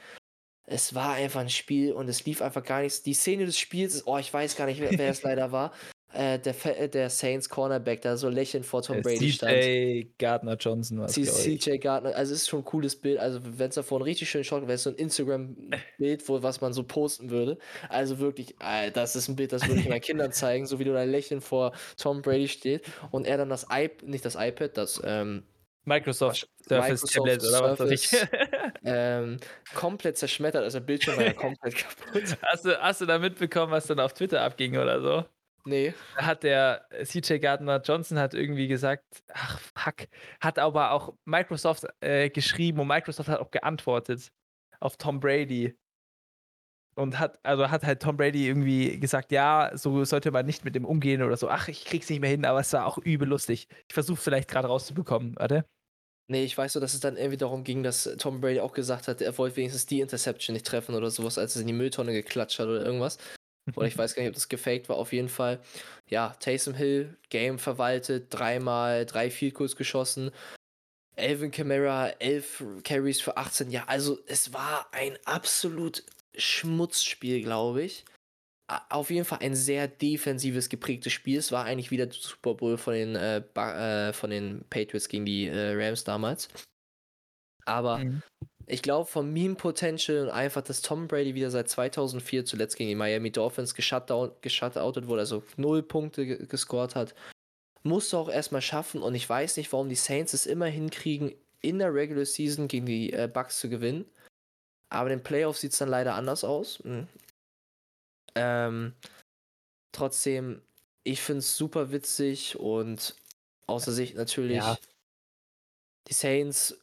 Es 0.65 0.95
war 0.95 1.13
einfach 1.13 1.41
ein 1.41 1.49
Spiel 1.49 1.91
und 1.91 2.07
es 2.07 2.25
lief 2.25 2.41
einfach 2.41 2.63
gar 2.63 2.81
nichts. 2.81 3.03
Die 3.03 3.13
Szene 3.13 3.45
des 3.45 3.59
Spiels 3.59 3.95
ist, 3.95 4.07
oh, 4.07 4.17
ich 4.17 4.33
weiß 4.33 4.55
gar 4.55 4.65
nicht, 4.65 4.79
wer, 4.79 4.97
wer 4.97 5.09
es 5.09 5.21
leider 5.21 5.51
war. 5.51 5.73
Äh, 6.13 6.37
der, 6.37 6.79
äh, 6.79 6.89
der 6.89 7.09
Saints 7.09 7.49
Cornerback, 7.49 8.01
da 8.01 8.17
so 8.17 8.29
lächelnd 8.29 8.65
vor 8.65 8.83
Tom 8.83 8.97
Äh, 8.97 9.01
Brady 9.01 9.31
stand. 9.31 9.51
CJ 9.51 10.07
Gardner 10.19 10.55
Johnson 10.57 10.99
war. 10.99 11.07
CJ 11.07 11.77
Gardner, 11.77 12.15
also 12.15 12.33
es 12.33 12.41
ist 12.41 12.49
schon 12.49 12.59
ein 12.59 12.65
cooles 12.65 12.95
Bild. 12.95 13.17
Also, 13.17 13.39
wenn 13.43 13.69
es 13.69 13.75
davor 13.75 13.99
ein 13.99 14.03
richtig 14.03 14.29
schönes 14.29 14.45
Shot 14.45 14.61
wäre, 14.63 14.73
es 14.73 14.83
so 14.83 14.91
ein 14.91 14.95
Instagram-Bild, 14.95 16.29
wo 16.29 16.43
was 16.43 16.61
man 16.61 16.71
so 16.71 16.83
posten 16.83 17.31
würde. 17.31 17.57
Also 17.89 18.19
wirklich, 18.19 18.55
das 18.93 19.15
ist 19.15 19.27
ein 19.27 19.35
Bild, 19.35 19.53
das 19.53 19.67
würde 19.67 19.81
ich 19.81 19.89
meinen 19.89 20.01
Kindern 20.01 20.31
zeigen, 20.31 20.67
so 20.67 20.77
wie 20.77 20.83
du 20.83 20.93
da 20.93 21.03
lächelnd 21.03 21.43
vor 21.43 21.73
Tom 21.97 22.21
Brady 22.21 22.47
steht 22.47 22.83
und 23.11 23.25
er 23.25 23.37
dann 23.37 23.49
das 23.49 23.63
iPad, 23.63 24.07
nicht 24.07 24.23
das 24.23 24.35
iPad, 24.35 24.77
das 24.77 25.01
ähm, 25.03 25.43
Microsoft 25.85 26.47
Surface 26.67 27.01
Tablet 27.01 27.43
oder 27.43 27.61
was 27.63 27.79
weiß 27.79 27.91
ich. 27.91 28.27
ähm, 28.85 29.37
komplett 29.73 30.17
zerschmettert. 30.17 30.63
Also 30.63 30.79
der 30.79 30.85
Bildschirm 30.85 31.17
war 31.17 31.25
ja 31.25 31.33
komplett 31.33 31.75
kaputt. 31.77 32.37
hast, 32.43 32.65
du, 32.65 32.81
hast 32.81 33.01
du 33.01 33.05
da 33.05 33.19
mitbekommen, 33.19 33.71
was 33.71 33.87
dann 33.87 33.99
auf 33.99 34.13
Twitter 34.13 34.41
abging 34.41 34.77
oder 34.77 35.01
so? 35.01 35.25
Nee. 35.65 35.93
Da 36.17 36.25
hat 36.25 36.43
der 36.43 36.85
CJ 37.03 37.37
Gardner 37.37 37.81
Johnson 37.81 38.19
hat 38.19 38.33
irgendwie 38.33 38.67
gesagt, 38.67 39.05
ach 39.33 39.59
fuck, 39.59 40.07
hat 40.41 40.59
aber 40.59 40.91
auch 40.91 41.13
Microsoft 41.25 41.85
äh, 42.01 42.29
geschrieben 42.29 42.79
und 42.79 42.87
Microsoft 42.87 43.29
hat 43.29 43.39
auch 43.39 43.51
geantwortet 43.51 44.31
auf 44.79 44.97
Tom 44.97 45.19
Brady. 45.19 45.75
Und 46.95 47.17
hat, 47.17 47.39
also 47.43 47.71
hat 47.71 47.83
halt 47.83 48.03
Tom 48.03 48.17
Brady 48.17 48.47
irgendwie 48.47 48.99
gesagt, 48.99 49.31
ja, 49.31 49.71
so 49.73 50.03
sollte 50.05 50.29
man 50.29 50.45
nicht 50.45 50.63
mit 50.63 50.75
dem 50.75 50.85
umgehen 50.85 51.23
oder 51.23 51.37
so. 51.37 51.49
Ach, 51.49 51.67
ich 51.67 51.85
krieg's 51.85 52.07
nicht 52.07 52.19
mehr 52.19 52.29
hin, 52.29 52.45
aber 52.45 52.59
es 52.59 52.71
war 52.71 52.85
auch 52.85 52.99
übel 52.99 53.27
lustig. 53.27 53.67
Ich 53.87 53.93
versuche 53.95 54.21
vielleicht 54.21 54.47
gerade 54.47 54.67
rauszubekommen, 54.67 55.35
warte. 55.37 55.65
Nee, 56.29 56.43
ich 56.43 56.57
weiß 56.57 56.73
so, 56.73 56.79
dass 56.79 56.93
es 56.93 56.99
dann 56.99 57.17
irgendwie 57.17 57.37
darum 57.37 57.63
ging, 57.63 57.81
dass 57.81 58.03
Tom 58.19 58.41
Brady 58.41 58.59
auch 58.59 58.73
gesagt 58.73 59.07
hat, 59.07 59.21
er 59.21 59.37
wollte 59.39 59.55
wenigstens 59.55 59.87
die 59.87 60.01
Interception 60.01 60.53
nicht 60.53 60.67
treffen 60.67 60.93
oder 60.93 61.09
sowas, 61.09 61.37
als 61.37 61.55
es 61.55 61.61
in 61.61 61.67
die 61.67 61.73
Mülltonne 61.73 62.13
geklatscht 62.13 62.59
hat 62.59 62.67
oder 62.67 62.85
irgendwas. 62.85 63.17
Oder 63.75 63.87
ich 63.87 63.97
weiß 63.97 64.15
gar 64.15 64.21
nicht, 64.23 64.29
ob 64.29 64.35
das 64.35 64.49
gefaked 64.49 64.89
war, 64.89 64.97
auf 64.97 65.13
jeden 65.13 65.29
Fall. 65.29 65.59
Ja, 66.09 66.35
Taysom 66.39 66.73
Hill, 66.73 67.17
Game 67.29 67.59
verwaltet, 67.59 68.27
dreimal, 68.29 69.05
drei 69.05 69.29
Field 69.31 69.55
Goals 69.55 69.75
geschossen. 69.75 70.31
Elvin 71.15 71.51
Kamara, 71.51 72.09
elf 72.19 72.63
Carries 72.83 73.21
für 73.21 73.37
18. 73.37 73.71
Ja, 73.71 73.85
also 73.85 74.19
es 74.27 74.53
war 74.53 74.87
ein 74.93 75.17
absolut 75.25 76.03
Schmutzspiel, 76.35 77.41
glaube 77.43 77.83
ich. 77.83 78.05
Auf 78.89 79.11
jeden 79.11 79.25
Fall 79.25 79.39
ein 79.41 79.55
sehr 79.55 79.87
defensives 79.87 80.69
geprägtes 80.69 81.13
Spiel. 81.13 81.37
Es 81.37 81.51
war 81.51 81.65
eigentlich 81.65 81.91
wieder 81.91 82.07
der 82.07 82.15
Super 82.19 82.55
Bowl 82.55 82.77
von 82.77 82.93
den, 82.93 83.15
äh, 83.15 83.37
äh, 83.39 84.13
von 84.13 84.29
den 84.31 84.65
Patriots 84.69 85.09
gegen 85.09 85.25
die 85.25 85.47
äh, 85.47 85.73
Rams 85.75 86.03
damals. 86.03 86.49
Aber 87.65 87.99
Mhm. 87.99 88.21
Ich 88.67 88.81
glaube, 88.81 89.09
vom 89.09 89.31
Meme-Potential 89.33 90.23
und 90.23 90.29
einfach, 90.29 90.61
dass 90.61 90.81
Tom 90.81 91.07
Brady 91.07 91.35
wieder 91.35 91.51
seit 91.51 91.69
2004 91.69 92.45
zuletzt 92.45 92.77
gegen 92.77 92.89
die 92.89 92.95
Miami 92.95 93.31
Dolphins 93.31 93.75
geshutdown, 93.75 94.31
geshutoutet 94.41 95.07
wurde, 95.07 95.21
also 95.21 95.43
null 95.57 95.83
Punkte 95.83 96.25
ge 96.25 96.45
gescored 96.45 96.95
hat, 96.95 97.13
musst 97.83 98.13
du 98.13 98.17
auch 98.17 98.29
erstmal 98.29 98.61
schaffen. 98.61 99.01
Und 99.01 99.15
ich 99.15 99.27
weiß 99.27 99.57
nicht, 99.57 99.71
warum 99.73 99.89
die 99.89 99.95
Saints 99.95 100.33
es 100.33 100.45
immer 100.45 100.67
hinkriegen, 100.67 101.33
in 101.61 101.79
der 101.79 101.93
Regular 101.93 102.25
Season 102.25 102.67
gegen 102.67 102.85
die 102.85 103.11
äh, 103.13 103.29
Bucks 103.31 103.59
zu 103.59 103.69
gewinnen. 103.69 104.05
Aber 104.89 105.09
in 105.11 105.19
den 105.19 105.23
Playoffs 105.23 105.61
sieht 105.61 105.71
es 105.71 105.77
dann 105.79 105.89
leider 105.89 106.15
anders 106.15 106.43
aus. 106.43 106.83
Mhm. 106.83 107.07
Ähm, 108.35 108.93
trotzdem, 109.91 110.61
ich 111.03 111.21
finde 111.21 111.39
es 111.39 111.57
super 111.57 111.91
witzig 111.91 112.57
und 112.59 113.15
außer 113.67 113.91
sich 113.91 114.13
natürlich, 114.15 114.57
Ja. 114.57 114.77
die 116.07 116.13
Saints 116.13 116.77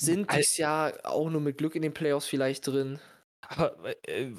sind 0.00 0.28
Al- 0.30 0.38
dieses 0.38 0.56
Jahr 0.56 0.92
auch 1.04 1.28
nur 1.30 1.40
mit 1.40 1.58
Glück 1.58 1.74
in 1.74 1.82
den 1.82 1.94
Playoffs 1.94 2.26
vielleicht 2.26 2.66
drin. 2.66 2.98
Aber 3.48 3.76
äh, 4.08 4.30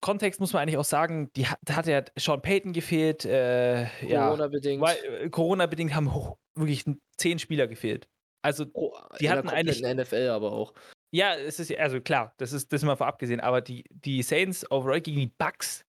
Kontext 0.00 0.40
muss 0.40 0.52
man 0.52 0.62
eigentlich 0.62 0.78
auch 0.78 0.84
sagen, 0.84 1.30
die 1.36 1.46
hat, 1.46 1.58
da 1.62 1.76
hat 1.76 1.86
ja 1.86 2.02
Sean 2.18 2.42
Payton 2.42 2.72
gefehlt, 2.72 3.24
äh, 3.24 3.82
ja, 4.06 4.26
Corona-bedingt. 4.26 4.82
äh, 5.04 5.30
Corona-bedingt 5.30 5.94
haben 5.94 6.12
hoch, 6.12 6.36
wirklich 6.56 6.84
zehn 7.16 7.38
Spieler 7.38 7.68
gefehlt. 7.68 8.08
Also, 8.42 8.66
Oh, 8.72 8.96
die 9.20 9.24
in 9.26 9.30
der 9.30 9.38
hatten 9.38 9.48
eigentlich- 9.48 9.82
kompletten 9.82 9.98
NFL 10.24 10.28
aber 10.30 10.52
auch. 10.52 10.74
ja, 11.12 11.36
es 11.36 11.60
ist, 11.60 11.72
also 11.78 12.00
klar, 12.00 12.34
das 12.38 12.52
ist 12.52 12.72
das 12.72 12.82
ist 12.82 12.86
mal 12.86 12.96
vorab 12.96 13.18
gesehen, 13.20 13.40
aber 13.40 13.60
die, 13.60 13.84
die 13.90 14.22
Saints 14.22 14.68
overall 14.72 15.00
gegen 15.00 15.20
die 15.20 15.32
Bucks, 15.38 15.84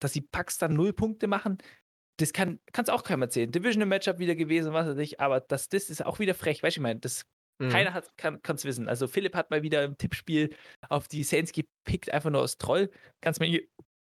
dass 0.00 0.12
die 0.12 0.20
Bucks 0.20 0.58
dann 0.58 0.74
null 0.74 0.92
Punkte 0.92 1.26
machen, 1.26 1.58
das 2.20 2.32
kann 2.32 2.60
es 2.72 2.88
auch 2.88 3.02
keinem 3.02 3.22
erzählen. 3.22 3.50
Divisional 3.50 3.88
Matchup 3.88 4.18
wieder 4.20 4.36
gewesen, 4.36 4.72
was 4.72 4.86
weiß 4.86 4.98
ich, 4.98 5.18
aber 5.20 5.40
das, 5.40 5.68
das 5.68 5.90
ist 5.90 6.04
auch 6.06 6.20
wieder 6.20 6.34
frech, 6.34 6.62
weißt 6.62 6.76
du, 6.76 6.80
ich 6.80 6.82
meine, 6.82 7.00
das 7.00 7.24
Mhm. 7.58 7.68
keiner 7.70 7.94
hat, 7.94 8.16
kann 8.16 8.40
es 8.44 8.64
wissen. 8.64 8.88
Also 8.88 9.06
Philipp 9.08 9.34
hat 9.34 9.50
mal 9.50 9.62
wieder 9.62 9.84
im 9.84 9.96
Tippspiel 9.96 10.54
auf 10.88 11.08
die 11.08 11.22
Saints 11.24 11.52
gepickt, 11.52 12.10
einfach 12.10 12.30
nur 12.30 12.40
aus 12.40 12.58
Troll. 12.58 12.90
Kannst 13.20 13.40
mir 13.40 13.62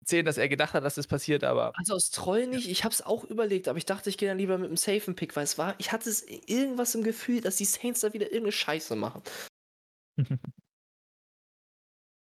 erzählen, 0.01 0.25
dass 0.25 0.37
er 0.37 0.49
gedacht 0.49 0.73
hat, 0.73 0.83
dass 0.83 0.95
das 0.95 1.07
passiert, 1.07 1.43
aber 1.43 1.71
Also 1.77 1.93
aus 1.93 2.09
Troll 2.09 2.47
nicht, 2.47 2.67
ich 2.69 2.83
hab's 2.83 3.01
auch 3.01 3.23
überlegt, 3.23 3.67
aber 3.67 3.77
ich 3.77 3.85
dachte, 3.85 4.09
ich 4.09 4.17
gehe 4.17 4.27
dann 4.27 4.39
lieber 4.39 4.57
mit 4.57 4.67
einem 4.67 4.77
safen 4.77 5.15
Pick, 5.15 5.35
weil 5.35 5.43
es 5.43 5.57
war, 5.57 5.75
ich 5.77 5.91
hatte 5.91 6.09
es 6.09 6.23
irgendwas 6.27 6.95
im 6.95 7.03
Gefühl, 7.03 7.41
dass 7.41 7.57
die 7.57 7.65
Saints 7.65 8.01
da 8.01 8.13
wieder 8.13 8.25
irgendeine 8.25 8.51
Scheiße 8.51 8.95
machen. 8.95 9.21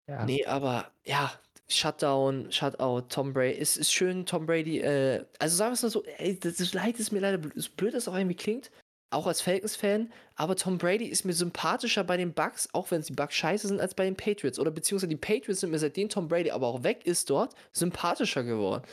ja. 0.09 0.25
Nee, 0.25 0.45
aber 0.47 0.93
ja, 1.05 1.33
Shutdown, 1.69 2.51
Shutout, 2.51 3.03
Tom 3.09 3.33
Brady. 3.33 3.59
Es 3.59 3.77
ist 3.77 3.93
schön, 3.93 4.27
Tom 4.27 4.47
Brady, 4.47 4.81
äh, 4.81 5.25
also 5.39 5.57
sagen 5.57 5.71
wir 5.71 5.75
es 5.75 5.83
mal 5.83 5.91
so, 5.91 6.05
ey, 6.05 6.39
das 6.39 6.59
ist 6.59 6.75
leid, 6.75 6.99
ist 6.99 7.13
mir 7.13 7.21
leider 7.21 7.39
blöd, 7.39 7.53
so 7.57 7.71
blöd 7.77 7.95
das 7.95 8.09
auch 8.09 8.17
irgendwie 8.17 8.37
klingt, 8.37 8.71
auch 9.11 9.27
als 9.27 9.41
Falcons-Fan, 9.43 10.13
aber 10.37 10.57
Tom 10.57 10.79
Brady 10.79 11.07
ist 11.07 11.25
mir 11.25 11.33
sympathischer 11.33 12.05
bei 12.05 12.17
den 12.17 12.33
Bucks, 12.33 12.69
auch 12.73 12.91
wenn 12.91 13.01
es 13.01 13.07
die 13.07 13.13
Bucks 13.15 13.35
scheiße 13.35 13.69
sind, 13.69 13.81
als 13.81 13.95
bei 13.95 14.05
den 14.05 14.17
Patriots. 14.17 14.59
Oder 14.59 14.71
beziehungsweise 14.71 15.09
die 15.09 15.17
Patriots 15.17 15.61
sind 15.61 15.71
mir 15.71 15.79
seitdem 15.79 16.09
Tom 16.09 16.29
Brady 16.29 16.51
aber 16.51 16.69
auch 16.69 16.83
weg 16.85 17.05
ist 17.07 17.29
dort, 17.29 17.55
sympathischer 17.73 18.45
geworden. 18.45 18.85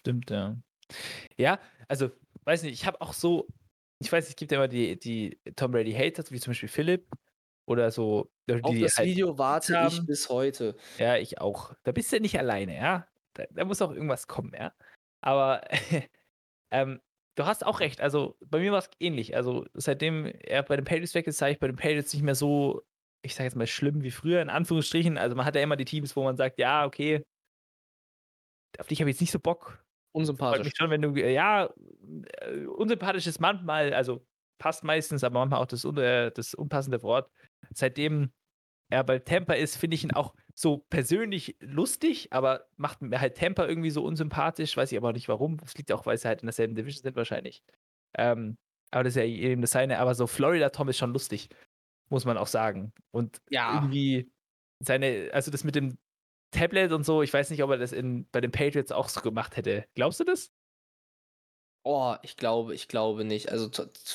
Stimmt, 0.00 0.30
ja. 0.30 0.56
Ja, 1.38 1.58
also, 1.88 2.10
weiß 2.44 2.62
nicht, 2.64 2.74
ich 2.74 2.86
habe 2.86 3.00
auch 3.00 3.12
so, 3.12 3.46
ich 4.00 4.10
weiß, 4.12 4.28
es 4.28 4.36
gibt 4.36 4.52
ja 4.52 4.58
immer 4.58 4.68
die, 4.68 4.98
die 4.98 5.38
Tom 5.56 5.70
Brady 5.70 5.92
Haters, 5.92 6.30
wie 6.30 6.40
zum 6.40 6.50
Beispiel 6.50 6.68
Philipp 6.68 7.06
oder 7.66 7.90
so, 7.90 8.30
die 8.48 8.62
Auf 8.62 8.78
das 8.78 8.96
halt- 8.98 9.08
Video 9.08 9.38
warte 9.38 9.72
ich 9.72 9.78
haben. 9.78 10.06
bis 10.06 10.28
heute. 10.28 10.76
Ja, 10.98 11.16
ich 11.16 11.40
auch. 11.40 11.72
Da 11.84 11.92
bist 11.92 12.12
du 12.12 12.20
nicht 12.20 12.38
alleine, 12.38 12.76
ja. 12.76 13.06
Da, 13.32 13.44
da 13.50 13.64
muss 13.64 13.80
auch 13.80 13.92
irgendwas 13.92 14.26
kommen, 14.26 14.52
ja. 14.54 14.72
Aber 15.22 15.62
ähm, 16.70 17.00
du 17.36 17.46
hast 17.46 17.66
auch 17.66 17.80
recht. 17.80 18.00
Also 18.00 18.36
bei 18.44 18.58
mir 18.60 18.72
war 18.72 18.78
es 18.78 18.90
ähnlich. 19.00 19.36
Also 19.36 19.66
seitdem 19.74 20.26
er 20.26 20.62
bei 20.62 20.76
den 20.76 20.84
Patriots 20.84 21.14
weg 21.14 21.26
ist, 21.26 21.38
sage 21.38 21.52
ich 21.52 21.58
bei 21.58 21.66
den 21.66 21.76
Patriots 21.76 22.12
nicht 22.12 22.22
mehr 22.22 22.34
so, 22.34 22.82
ich 23.22 23.34
sage 23.34 23.44
jetzt 23.44 23.56
mal 23.56 23.66
schlimm 23.66 24.02
wie 24.02 24.10
früher, 24.10 24.42
in 24.42 24.50
Anführungsstrichen. 24.50 25.18
Also 25.18 25.36
man 25.36 25.46
hat 25.46 25.56
ja 25.56 25.62
immer 25.62 25.76
die 25.76 25.84
Teams, 25.84 26.14
wo 26.16 26.24
man 26.24 26.36
sagt, 26.36 26.58
ja, 26.58 26.84
okay, 26.84 27.24
auf 28.78 28.86
dich 28.86 29.00
habe 29.00 29.10
ich 29.10 29.14
jetzt 29.14 29.20
nicht 29.20 29.30
so 29.30 29.38
Bock. 29.38 29.84
Unsympathisch. 30.12 30.64
Mich 30.64 30.74
schon, 30.76 30.90
wenn 30.90 31.02
du, 31.02 31.14
ja, 31.16 31.72
äh, 32.40 32.66
unsympathisch 32.66 33.26
ist 33.26 33.40
manchmal, 33.40 33.92
also 33.92 34.24
passt 34.58 34.84
meistens, 34.84 35.24
aber 35.24 35.40
manchmal 35.40 35.60
auch 35.60 35.66
das, 35.66 35.84
äh, 35.84 36.30
das 36.30 36.54
unpassende 36.54 37.02
Wort. 37.02 37.30
Seitdem 37.72 38.32
er 38.90 39.02
bei 39.02 39.18
Tampa 39.18 39.54
ist, 39.54 39.76
finde 39.76 39.96
ich 39.96 40.04
ihn 40.04 40.12
auch 40.12 40.34
so 40.54 40.78
persönlich 40.88 41.56
lustig, 41.60 42.28
aber 42.32 42.66
macht 42.76 43.02
mir 43.02 43.20
halt 43.20 43.36
Tampa 43.36 43.66
irgendwie 43.66 43.90
so 43.90 44.04
unsympathisch. 44.04 44.76
Weiß 44.76 44.92
ich 44.92 44.98
aber 44.98 45.08
auch 45.08 45.14
nicht 45.14 45.28
warum. 45.28 45.58
Es 45.64 45.76
liegt 45.76 45.90
auch, 45.92 46.06
weil 46.06 46.16
sie 46.16 46.28
halt 46.28 46.42
in 46.42 46.46
derselben 46.46 46.74
Division 46.76 47.02
sind 47.02 47.16
wahrscheinlich. 47.16 47.62
Ähm, 48.16 48.56
aber 48.92 49.04
das 49.04 49.16
ist 49.16 49.16
ja 49.16 49.24
eben 49.24 49.62
das 49.62 49.72
seine. 49.72 49.98
Aber 49.98 50.14
so 50.14 50.26
Florida 50.26 50.70
Tom 50.70 50.88
ist 50.88 50.98
schon 50.98 51.12
lustig, 51.12 51.48
muss 52.08 52.24
man 52.24 52.38
auch 52.38 52.46
sagen. 52.46 52.92
Und 53.10 53.38
ja. 53.50 53.74
irgendwie 53.74 54.30
seine, 54.78 55.30
also 55.32 55.50
das 55.50 55.64
mit 55.64 55.74
dem 55.74 55.98
Tablet 56.52 56.92
und 56.92 57.04
so, 57.04 57.22
ich 57.22 57.32
weiß 57.32 57.50
nicht, 57.50 57.64
ob 57.64 57.70
er 57.70 57.78
das 57.78 57.92
in, 57.92 58.28
bei 58.30 58.40
den 58.40 58.52
Patriots 58.52 58.92
auch 58.92 59.08
so 59.08 59.20
gemacht 59.20 59.56
hätte. 59.56 59.84
Glaubst 59.94 60.20
du 60.20 60.24
das? 60.24 60.52
Oh, 61.86 62.14
ich 62.22 62.38
glaube, 62.38 62.74
ich 62.74 62.88
glaube 62.88 63.24
nicht. 63.24 63.52
Also 63.52 63.70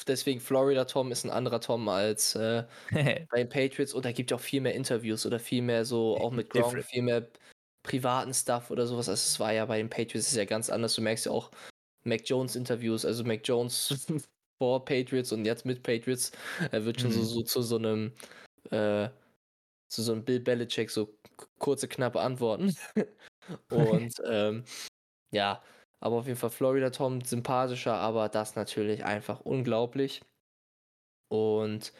deswegen 0.07 0.39
Florida 0.39 0.86
Tom 0.86 1.11
ist 1.11 1.24
ein 1.24 1.30
anderer 1.30 1.61
Tom 1.61 1.88
als 1.88 2.34
äh, 2.36 2.63
bei 2.91 3.38
den 3.38 3.49
Patriots 3.49 3.93
und 3.93 4.05
da 4.05 4.11
gibt 4.11 4.32
ja 4.32 4.38
auch 4.38 4.41
viel 4.41 4.61
mehr 4.61 4.74
Interviews 4.74 5.26
oder 5.26 5.39
viel 5.39 5.61
mehr 5.61 5.86
so 5.86 6.17
auch 6.17 6.32
mit 6.32 6.49
Gronk, 6.49 6.65
Different. 6.65 6.86
viel 6.88 7.03
mehr 7.03 7.28
privaten 7.84 8.34
Stuff 8.34 8.72
oder 8.72 8.88
sowas. 8.88 9.07
Also 9.07 9.22
es 9.22 9.39
war 9.39 9.53
ja 9.53 9.65
bei 9.65 9.78
den 9.78 9.89
Patriots 9.89 10.30
ist 10.30 10.36
ja 10.36 10.45
ganz 10.45 10.72
anders. 10.72 10.95
Du 10.95 11.01
merkst 11.01 11.28
ja 11.28 11.32
auch 11.32 11.51
Mac 12.03 12.22
Jones 12.26 12.55
Interviews, 12.55 13.05
also 13.05 13.24
Mac 13.24 13.41
Jones 13.43 14.07
vor 14.57 14.84
Patriots 14.84 15.32
und 15.32 15.45
jetzt 15.45 15.65
mit 15.65 15.84
Patriots, 15.84 16.32
er 16.72 16.86
wird 16.86 16.99
schon 16.99 17.11
mhm. 17.11 17.13
so, 17.13 17.24
so 17.24 17.41
zu 17.43 17.61
so 17.61 17.78
einem 17.78 18.13
äh, 18.72 19.09
zu 19.89 20.01
so 20.01 20.11
einem 20.11 20.24
Bill 20.24 20.39
Belichick 20.39 20.89
so 20.89 21.15
kurze, 21.59 21.88
knappe 21.88 22.20
Antworten. 22.20 22.76
und 23.70 24.13
ähm, 24.28 24.63
ja, 25.32 25.63
aber 26.00 26.18
auf 26.18 26.28
jeden 26.28 26.39
Fall 26.39 26.50
Florida 26.50 26.89
Tom 26.89 27.22
sympathischer, 27.22 27.95
aber 27.95 28.30
das 28.30 28.56
natürlich 28.56 29.04
einfach 29.04 29.41
unglaublich. 29.41 30.22
Und 31.30 31.93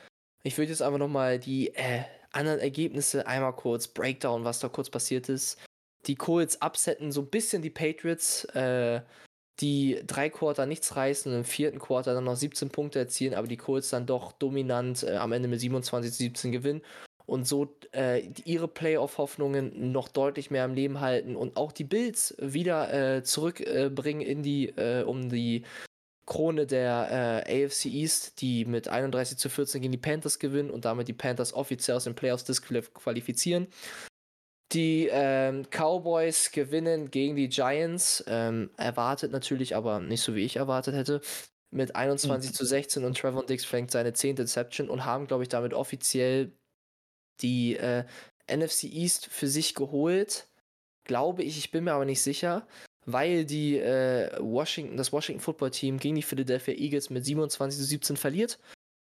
ich 0.43 0.58
würde 0.58 0.72
jetzt 0.72 0.82
einfach 0.82 1.00
nochmal 1.00 1.39
die 1.39 1.76
äh, 1.76 2.04
anderen 2.32 2.60
Ergebnisse 2.60 3.28
einmal 3.28 3.54
kurz 3.54 3.88
Breakdown, 3.88 4.43
was 4.43 4.60
da 4.60 4.70
kurz 4.70 4.89
passiert 4.89 5.30
ist. 5.30 5.60
Die 6.08 6.16
Colts 6.16 6.62
upsetten 6.62 7.12
so 7.12 7.22
ein 7.22 7.30
bisschen 7.30 7.62
die 7.62 7.70
Patriots, 7.70 8.45
äh, 8.56 9.02
die 9.60 10.02
drei 10.08 10.30
Quarter 10.30 10.66
nichts 10.66 10.95
reißen 10.95 11.32
und 11.32 11.39
im 11.39 11.43
vierten 11.43 11.80
Quarter 11.80 12.14
dann 12.14 12.24
noch 12.24 12.38
17 12.38 12.70
Punkte 12.70 13.00
erzielen, 13.00 13.34
aber 13.34 13.47
die 13.47 13.58
Colts 13.58 13.89
dann 13.89 14.06
doch 14.06 14.32
dominant 14.32 15.04
äh, 15.04 15.18
am 15.18 15.34
Ende 15.34 15.50
mit 15.50 15.60
27 15.60 16.12
zu 16.12 16.18
17 16.20 16.52
gewinnen 16.54 16.82
und 17.30 17.45
so 17.47 17.77
äh, 17.93 18.27
ihre 18.43 18.67
Playoff-Hoffnungen 18.67 19.91
noch 19.91 20.09
deutlich 20.09 20.51
mehr 20.51 20.63
am 20.63 20.73
Leben 20.73 20.99
halten 20.99 21.36
und 21.36 21.57
auch 21.57 21.71
die 21.71 21.84
Bills 21.84 22.36
wieder 22.39 23.17
äh, 23.17 23.23
zurückbringen 23.23 24.21
in 24.21 24.43
die, 24.43 24.69
äh, 24.69 25.03
um 25.03 25.30
die 25.30 25.63
Krone 26.25 26.67
der 26.67 27.43
äh, 27.47 27.65
AFC 27.65 27.86
East, 27.86 28.41
die 28.41 28.65
mit 28.65 28.88
31 28.88 29.38
zu 29.38 29.49
14 29.49 29.82
gegen 29.82 29.91
die 29.91 29.97
Panthers 29.97 30.39
gewinnen 30.39 30.69
und 30.69 30.86
damit 30.86 31.07
die 31.07 31.13
Panthers 31.13 31.53
offiziell 31.53 31.97
aus 31.97 32.03
den 32.03 32.15
Playoffs 32.15 32.43
disqualifizieren. 32.43 33.67
Die 34.71 35.09
ähm, 35.11 35.65
Cowboys 35.71 36.51
gewinnen 36.51 37.09
gegen 37.09 37.36
die 37.36 37.49
Giants, 37.49 38.23
ähm, 38.27 38.69
erwartet 38.77 39.32
natürlich, 39.32 39.75
aber 39.75 39.99
nicht 39.99 40.21
so 40.21 40.36
wie 40.36 40.45
ich 40.45 40.57
erwartet 40.57 40.93
hätte, 40.93 41.21
mit 41.71 41.95
21 41.95 42.51
mhm. 42.51 42.53
zu 42.53 42.65
16 42.65 43.03
und 43.03 43.17
Trevor 43.17 43.45
Dix 43.45 43.65
fängt 43.65 43.89
seine 43.89 44.13
10. 44.13 44.36
Deception 44.36 44.89
und 44.89 45.05
haben, 45.05 45.25
glaube 45.25 45.43
ich, 45.43 45.49
damit 45.49 45.73
offiziell 45.73 46.51
die 47.41 47.75
äh, 47.77 48.03
NFC 48.51 48.83
East 48.85 49.27
für 49.27 49.47
sich 49.47 49.75
geholt. 49.75 50.47
Glaube 51.03 51.43
ich, 51.43 51.57
ich 51.57 51.71
bin 51.71 51.85
mir 51.85 51.93
aber 51.93 52.05
nicht 52.05 52.21
sicher, 52.21 52.67
weil 53.05 53.45
die 53.45 53.77
äh, 53.77 54.37
Washington, 54.39 54.97
das 54.97 55.11
Washington 55.11 55.41
Football 55.41 55.71
Team 55.71 55.97
gegen 55.97 56.15
die 56.15 56.23
Philadelphia 56.23 56.73
Eagles 56.75 57.09
mit 57.09 57.25
27 57.25 57.79
zu 57.79 57.85
17 57.85 58.17
verliert. 58.17 58.59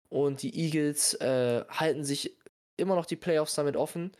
Und 0.08 0.42
die 0.42 0.54
Eagles 0.56 1.14
äh, 1.14 1.64
halten 1.68 2.04
sich 2.04 2.36
immer 2.76 2.94
noch 2.94 3.06
die 3.06 3.16
Playoffs 3.16 3.54
damit 3.54 3.76
offen 3.76 4.12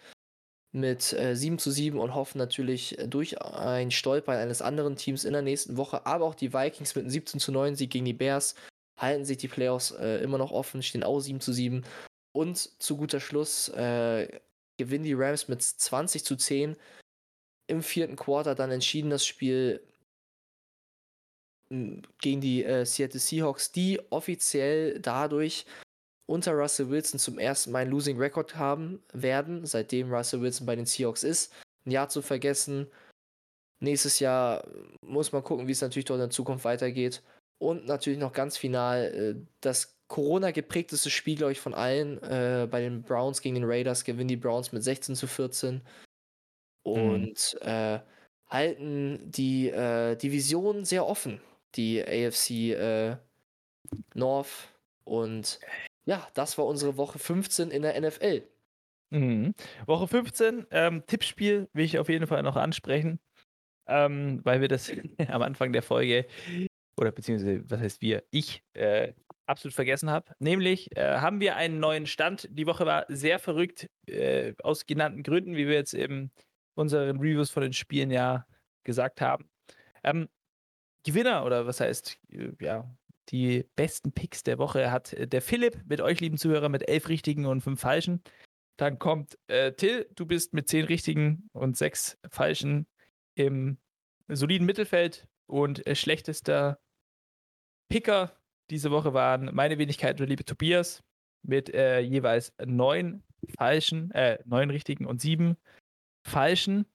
mit 0.72 1.12
äh, 1.12 1.36
7 1.36 1.58
zu 1.58 1.70
7 1.70 1.98
und 2.00 2.14
hoffen 2.14 2.38
natürlich 2.38 2.96
durch 3.06 3.40
ein 3.40 3.92
Stolpern 3.92 4.36
eines 4.36 4.60
anderen 4.60 4.96
Teams 4.96 5.24
in 5.24 5.32
der 5.32 5.42
nächsten 5.42 5.76
Woche, 5.76 6.04
aber 6.04 6.24
auch 6.24 6.34
die 6.34 6.52
Vikings 6.52 6.96
mit 6.96 7.04
einem 7.04 7.10
17 7.10 7.40
zu 7.40 7.52
9 7.52 7.76
Sieg 7.76 7.90
gegen 7.90 8.04
die 8.04 8.12
Bears 8.12 8.56
halten 8.98 9.24
sich 9.24 9.38
die 9.38 9.48
Playoffs 9.48 9.92
äh, 9.92 10.18
immer 10.18 10.38
noch 10.38 10.50
offen, 10.50 10.82
stehen 10.82 11.04
auch 11.04 11.20
7 11.20 11.40
zu 11.40 11.52
7 11.52 11.84
und 12.34 12.82
zu 12.82 12.96
guter 12.96 13.20
Schluss 13.20 13.68
äh, 13.70 14.40
gewinnen 14.76 15.04
die 15.04 15.14
Rams 15.14 15.48
mit 15.48 15.62
20 15.62 16.24
zu 16.24 16.36
10 16.36 16.76
im 17.66 17.82
vierten 17.82 18.16
Quarter 18.16 18.54
dann 18.54 18.70
entschieden 18.70 19.10
das 19.10 19.24
Spiel 19.24 19.80
hm, 21.70 22.02
gegen 22.20 22.40
die 22.40 22.64
äh, 22.64 22.84
Seattle 22.84 23.20
Seahawks, 23.20 23.72
die 23.72 24.00
offiziell 24.10 25.00
dadurch 25.00 25.64
unter 26.26 26.52
Russell 26.52 26.90
Wilson 26.90 27.20
zum 27.20 27.38
ersten 27.38 27.70
Mal 27.70 27.80
einen 27.80 27.90
Losing 27.90 28.18
Record 28.18 28.56
haben 28.56 29.02
werden, 29.12 29.64
seitdem 29.66 30.12
Russell 30.12 30.40
Wilson 30.40 30.66
bei 30.66 30.76
den 30.76 30.86
Seahawks 30.86 31.22
ist. 31.22 31.52
Ein 31.86 31.92
Jahr 31.92 32.08
zu 32.08 32.22
vergessen. 32.22 32.90
Nächstes 33.80 34.18
Jahr 34.18 34.66
muss 35.02 35.32
man 35.32 35.42
gucken, 35.42 35.66
wie 35.68 35.72
es 35.72 35.82
natürlich 35.82 36.06
dort 36.06 36.20
in 36.20 36.30
Zukunft 36.30 36.64
weitergeht. 36.64 37.22
Und 37.58 37.86
natürlich 37.86 38.18
noch 38.18 38.32
ganz 38.32 38.56
final 38.56 39.04
äh, 39.14 39.46
das 39.60 39.93
Corona 40.08 40.50
geprägteste 40.50 41.10
Spiel, 41.10 41.36
glaube 41.36 41.52
ich, 41.52 41.60
von 41.60 41.74
allen. 41.74 42.22
Äh, 42.22 42.68
bei 42.70 42.80
den 42.80 43.02
Browns 43.02 43.40
gegen 43.40 43.54
den 43.54 43.64
Raiders 43.64 44.04
gewinnen 44.04 44.28
die 44.28 44.36
Browns 44.36 44.72
mit 44.72 44.82
16 44.82 45.14
zu 45.14 45.26
14 45.26 45.82
und 46.82 47.56
mhm. 47.60 47.68
äh, 47.68 48.00
halten 48.48 49.30
die 49.30 49.68
äh, 49.70 50.16
Division 50.16 50.84
sehr 50.84 51.06
offen, 51.06 51.40
die 51.74 52.02
AFC 52.02 52.50
äh, 52.50 53.16
North. 54.14 54.68
Und 55.04 55.58
ja, 56.06 56.28
das 56.34 56.58
war 56.58 56.66
unsere 56.66 56.96
Woche 56.96 57.18
15 57.18 57.70
in 57.70 57.82
der 57.82 58.00
NFL. 58.00 58.46
Mhm. 59.10 59.54
Woche 59.86 60.08
15, 60.08 60.66
ähm, 60.70 61.04
Tippspiel 61.06 61.68
will 61.72 61.84
ich 61.84 61.98
auf 61.98 62.08
jeden 62.08 62.26
Fall 62.26 62.42
noch 62.42 62.56
ansprechen, 62.56 63.20
ähm, 63.86 64.40
weil 64.44 64.60
wir 64.60 64.68
das 64.68 64.90
am 65.28 65.42
Anfang 65.42 65.72
der 65.72 65.82
Folge 65.82 66.26
oder 66.96 67.12
beziehungsweise, 67.12 67.68
was 67.68 67.80
heißt 67.80 68.02
wir, 68.02 68.24
ich 68.30 68.62
äh, 68.74 69.12
absolut 69.46 69.74
vergessen 69.74 70.10
habe. 70.10 70.32
Nämlich 70.38 70.96
äh, 70.96 71.18
haben 71.18 71.40
wir 71.40 71.56
einen 71.56 71.80
neuen 71.80 72.06
Stand. 72.06 72.48
Die 72.50 72.66
Woche 72.66 72.86
war 72.86 73.06
sehr 73.08 73.38
verrückt, 73.38 73.88
äh, 74.06 74.54
aus 74.62 74.86
genannten 74.86 75.22
Gründen, 75.22 75.56
wie 75.56 75.66
wir 75.66 75.74
jetzt 75.74 75.94
eben 75.94 76.32
unseren 76.74 77.18
Reviews 77.18 77.50
von 77.50 77.62
den 77.62 77.72
Spielen 77.72 78.10
ja 78.10 78.46
gesagt 78.84 79.20
haben. 79.20 79.48
Ähm, 80.02 80.28
Gewinner 81.04 81.44
oder 81.44 81.66
was 81.66 81.80
heißt, 81.80 82.18
äh, 82.30 82.52
ja, 82.60 82.88
die 83.30 83.64
besten 83.76 84.12
Picks 84.12 84.42
der 84.42 84.58
Woche 84.58 84.90
hat 84.90 85.12
äh, 85.12 85.26
der 85.26 85.42
Philipp 85.42 85.82
mit 85.86 86.00
euch, 86.00 86.20
lieben 86.20 86.38
Zuhörer, 86.38 86.68
mit 86.68 86.88
elf 86.88 87.08
richtigen 87.08 87.46
und 87.46 87.60
fünf 87.60 87.80
falschen. 87.80 88.22
Dann 88.76 88.98
kommt 88.98 89.38
äh, 89.46 89.72
Till, 89.72 90.08
du 90.14 90.26
bist 90.26 90.52
mit 90.52 90.68
zehn 90.68 90.84
richtigen 90.84 91.48
und 91.52 91.76
sechs 91.76 92.18
falschen 92.28 92.86
im 93.34 93.78
soliden 94.28 94.66
Mittelfeld 94.66 95.28
und 95.46 95.86
äh, 95.86 95.94
schlechtester 95.94 96.80
Picker 97.88 98.36
diese 98.70 98.90
Woche 98.90 99.14
waren 99.14 99.54
meine 99.54 99.78
Wenigkeit 99.78 100.20
und 100.20 100.28
liebe 100.28 100.44
Tobias 100.44 101.02
mit 101.42 101.72
äh, 101.74 102.00
jeweils 102.00 102.52
neun 102.64 103.22
falschen, 103.58 104.10
äh, 104.12 104.38
neun 104.46 104.70
richtigen 104.70 105.06
und 105.06 105.20
sieben 105.20 105.56
falschen. 106.26 106.86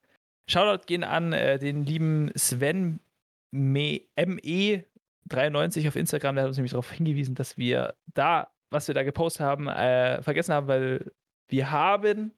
Shoutout 0.49 0.85
gehen 0.87 1.03
an 1.03 1.33
äh, 1.33 1.59
den 1.59 1.83
lieben 1.83 2.31
Sven 2.35 3.01
ME93 3.53 5.87
auf 5.87 5.95
Instagram, 5.95 6.35
der 6.35 6.43
hat 6.43 6.49
uns 6.49 6.57
nämlich 6.57 6.71
darauf 6.71 6.91
hingewiesen, 6.91 7.35
dass 7.35 7.57
wir 7.57 7.95
da, 8.07 8.51
was 8.71 8.87
wir 8.87 8.95
da 8.95 9.03
gepostet 9.03 9.41
haben, 9.41 9.67
äh, 9.67 10.23
vergessen 10.23 10.53
haben, 10.53 10.67
weil 10.67 11.11
wir 11.49 11.71
haben 11.71 12.33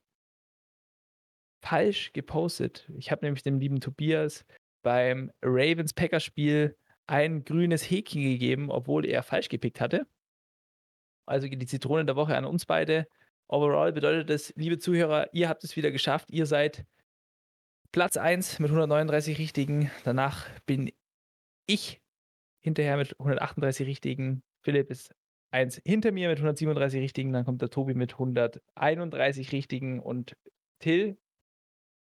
falsch 1.64 2.12
gepostet. 2.12 2.90
Ich 2.96 3.10
habe 3.10 3.24
nämlich 3.24 3.42
dem 3.42 3.60
lieben 3.60 3.80
Tobias 3.80 4.44
beim 4.82 5.32
Ravens-Packers-Spiel 5.42 6.76
ein 7.06 7.44
grünes 7.44 7.82
Häkchen 7.82 8.22
gegeben, 8.22 8.70
obwohl 8.70 9.06
er 9.06 9.22
falsch 9.22 9.48
gepickt 9.48 9.80
hatte. 9.80 10.06
Also 11.26 11.48
geht 11.48 11.62
die 11.62 11.66
Zitrone 11.66 12.04
der 12.04 12.16
Woche 12.16 12.36
an 12.36 12.44
uns 12.44 12.66
beide. 12.66 13.06
Overall 13.48 13.92
bedeutet 13.92 14.30
das, 14.30 14.52
liebe 14.56 14.78
Zuhörer, 14.78 15.28
ihr 15.32 15.48
habt 15.48 15.62
es 15.64 15.76
wieder 15.76 15.90
geschafft. 15.90 16.30
Ihr 16.30 16.46
seid 16.46 16.84
Platz 17.92 18.16
1 18.16 18.58
mit 18.58 18.70
139 18.70 19.38
Richtigen. 19.38 19.90
Danach 20.04 20.48
bin 20.66 20.90
ich 21.66 22.00
hinterher 22.60 22.96
mit 22.96 23.18
138 23.18 23.86
Richtigen. 23.86 24.42
Philipp 24.62 24.90
ist 24.90 25.14
eins 25.50 25.80
hinter 25.84 26.12
mir 26.12 26.28
mit 26.28 26.38
137 26.38 27.00
Richtigen. 27.00 27.32
Dann 27.32 27.44
kommt 27.44 27.60
der 27.60 27.70
Tobi 27.70 27.94
mit 27.94 28.14
131 28.14 29.52
Richtigen. 29.52 30.00
Und 30.00 30.36
Till, 30.78 31.18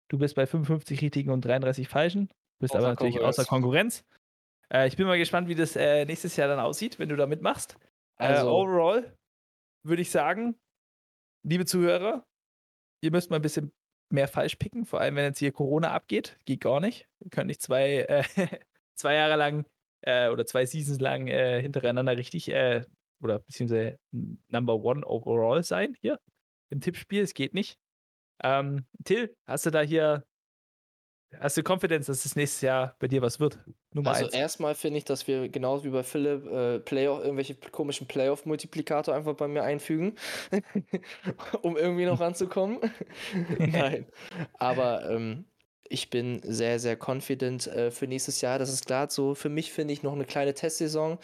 du 0.08 0.18
bist 0.18 0.34
bei 0.34 0.46
55 0.46 1.00
Richtigen 1.00 1.30
und 1.30 1.44
33 1.44 1.88
Falschen. 1.88 2.28
Du 2.28 2.34
bist 2.60 2.74
außer 2.74 2.78
aber 2.78 2.88
natürlich 2.88 3.14
Konkurrenz. 3.14 3.38
außer 3.38 3.48
Konkurrenz. 3.48 4.04
Äh, 4.72 4.88
ich 4.88 4.96
bin 4.96 5.06
mal 5.06 5.18
gespannt, 5.18 5.48
wie 5.48 5.54
das 5.54 5.76
äh, 5.76 6.04
nächstes 6.04 6.36
Jahr 6.36 6.48
dann 6.48 6.60
aussieht, 6.60 6.98
wenn 6.98 7.08
du 7.08 7.16
da 7.16 7.26
mitmachst. 7.26 7.76
Äh, 8.18 8.26
also, 8.26 8.50
overall 8.50 9.16
würde 9.84 10.02
ich 10.02 10.10
sagen, 10.10 10.58
liebe 11.44 11.64
Zuhörer, 11.64 12.26
ihr 13.02 13.10
müsst 13.10 13.30
mal 13.30 13.36
ein 13.36 13.42
bisschen 13.42 13.72
mehr 14.12 14.28
falsch 14.28 14.56
picken, 14.56 14.84
vor 14.84 15.00
allem 15.00 15.16
wenn 15.16 15.24
jetzt 15.24 15.38
hier 15.38 15.52
Corona 15.52 15.92
abgeht. 15.92 16.38
Geht 16.44 16.60
gar 16.60 16.80
nicht. 16.80 17.08
Wir 17.20 17.30
können 17.30 17.48
nicht 17.48 17.62
zwei, 17.62 18.00
äh, 18.00 18.24
zwei 18.94 19.14
Jahre 19.14 19.36
lang 19.36 19.66
äh, 20.02 20.28
oder 20.28 20.46
zwei 20.46 20.66
Seasons 20.66 21.00
lang 21.00 21.26
hintereinander 21.26 22.16
richtig 22.16 22.48
oder 23.22 23.38
beziehungsweise 23.38 23.98
Number 24.48 24.76
One 24.76 25.06
overall 25.06 25.62
sein 25.62 25.96
hier 26.00 26.20
im 26.70 26.80
Tippspiel. 26.80 27.22
Es 27.22 27.34
geht 27.34 27.54
nicht. 27.54 27.78
Ähm, 28.42 28.84
Till, 29.04 29.34
hast 29.46 29.66
du 29.66 29.70
da 29.70 29.80
hier 29.80 30.24
Hast 31.40 31.56
du 31.56 31.62
Confidence, 31.62 32.06
dass 32.06 32.24
es 32.24 32.36
nächstes 32.36 32.60
Jahr 32.62 32.94
bei 32.98 33.08
dir 33.08 33.22
was 33.22 33.40
wird? 33.40 33.58
Nummer 33.92 34.10
also 34.10 34.26
eins. 34.26 34.34
erstmal 34.34 34.74
finde 34.74 34.98
ich, 34.98 35.04
dass 35.04 35.26
wir 35.26 35.48
genauso 35.48 35.84
wie 35.84 35.90
bei 35.90 36.02
Philipp 36.02 36.46
äh, 36.46 36.78
Playoff, 36.80 37.20
irgendwelche 37.20 37.54
komischen 37.54 38.06
Playoff-Multiplikator 38.06 39.14
einfach 39.14 39.34
bei 39.34 39.48
mir 39.48 39.62
einfügen, 39.62 40.16
um 41.62 41.76
irgendwie 41.76 42.04
noch 42.04 42.20
ranzukommen. 42.20 42.78
Nein. 43.58 44.06
Aber 44.58 45.10
ähm, 45.10 45.44
ich 45.88 46.10
bin 46.10 46.40
sehr, 46.42 46.78
sehr 46.78 46.96
confident 46.96 47.66
äh, 47.66 47.90
für 47.90 48.06
nächstes 48.06 48.40
Jahr. 48.40 48.58
Das 48.58 48.72
ist 48.72 48.86
klar 48.86 49.08
so. 49.10 49.34
Für 49.34 49.48
mich 49.48 49.72
finde 49.72 49.94
ich 49.94 50.02
noch 50.02 50.12
eine 50.12 50.24
kleine 50.24 50.54
Testsaison, 50.54 51.18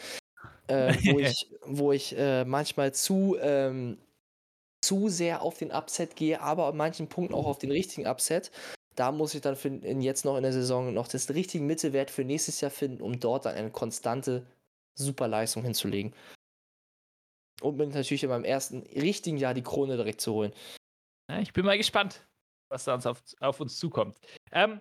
äh, 0.69 0.95
wo 1.05 1.19
ich, 1.19 1.51
wo 1.65 1.93
ich 1.93 2.17
äh, 2.17 2.45
manchmal 2.45 2.93
zu, 2.93 3.37
ähm, 3.41 3.99
zu 4.81 5.09
sehr 5.09 5.43
auf 5.43 5.59
den 5.59 5.73
Upset 5.73 6.17
gehe, 6.17 6.41
aber 6.41 6.67
an 6.67 6.77
manchen 6.77 7.09
Punkten 7.09 7.35
auch 7.35 7.47
auf 7.47 7.59
den 7.59 7.71
richtigen 7.71 8.07
Upset 8.07 8.51
da 8.95 9.13
muss 9.13 9.35
ich 9.35 9.41
dann 9.41 9.57
für, 9.57 9.69
jetzt 9.69 10.25
noch 10.25 10.37
in 10.37 10.43
der 10.43 10.53
Saison 10.53 10.93
noch 10.93 11.09
das 11.09 11.31
richtige 11.31 11.65
Mittelwert 11.65 12.11
für 12.11 12.25
nächstes 12.25 12.61
Jahr 12.61 12.71
finden, 12.71 13.03
um 13.03 13.19
dort 13.19 13.47
dann 13.47 13.55
eine 13.55 13.71
konstante 13.71 14.47
Superleistung 14.95 15.63
hinzulegen. 15.63 16.15
Und 17.61 17.77
mir 17.77 17.87
natürlich 17.87 18.25
in 18.25 18.31
meinem 18.31 18.45
ersten 18.45 18.83
richtigen 18.83 19.37
Jahr 19.37 19.55
die 19.55 19.63
Krone 19.63 19.97
direkt 19.97 20.21
zu 20.21 20.35
holen. 20.35 20.53
Ja, 21.31 21.41
ich 21.41 21.53
bin 21.53 21.65
mal 21.65 21.79
gespannt, 21.79 22.27
was 22.69 22.85
da 22.85 22.95
uns 22.95 23.07
auf, 23.07 23.23
auf 23.41 23.61
uns 23.61 23.79
zukommt. 23.79 24.19
Ähm, 24.51 24.81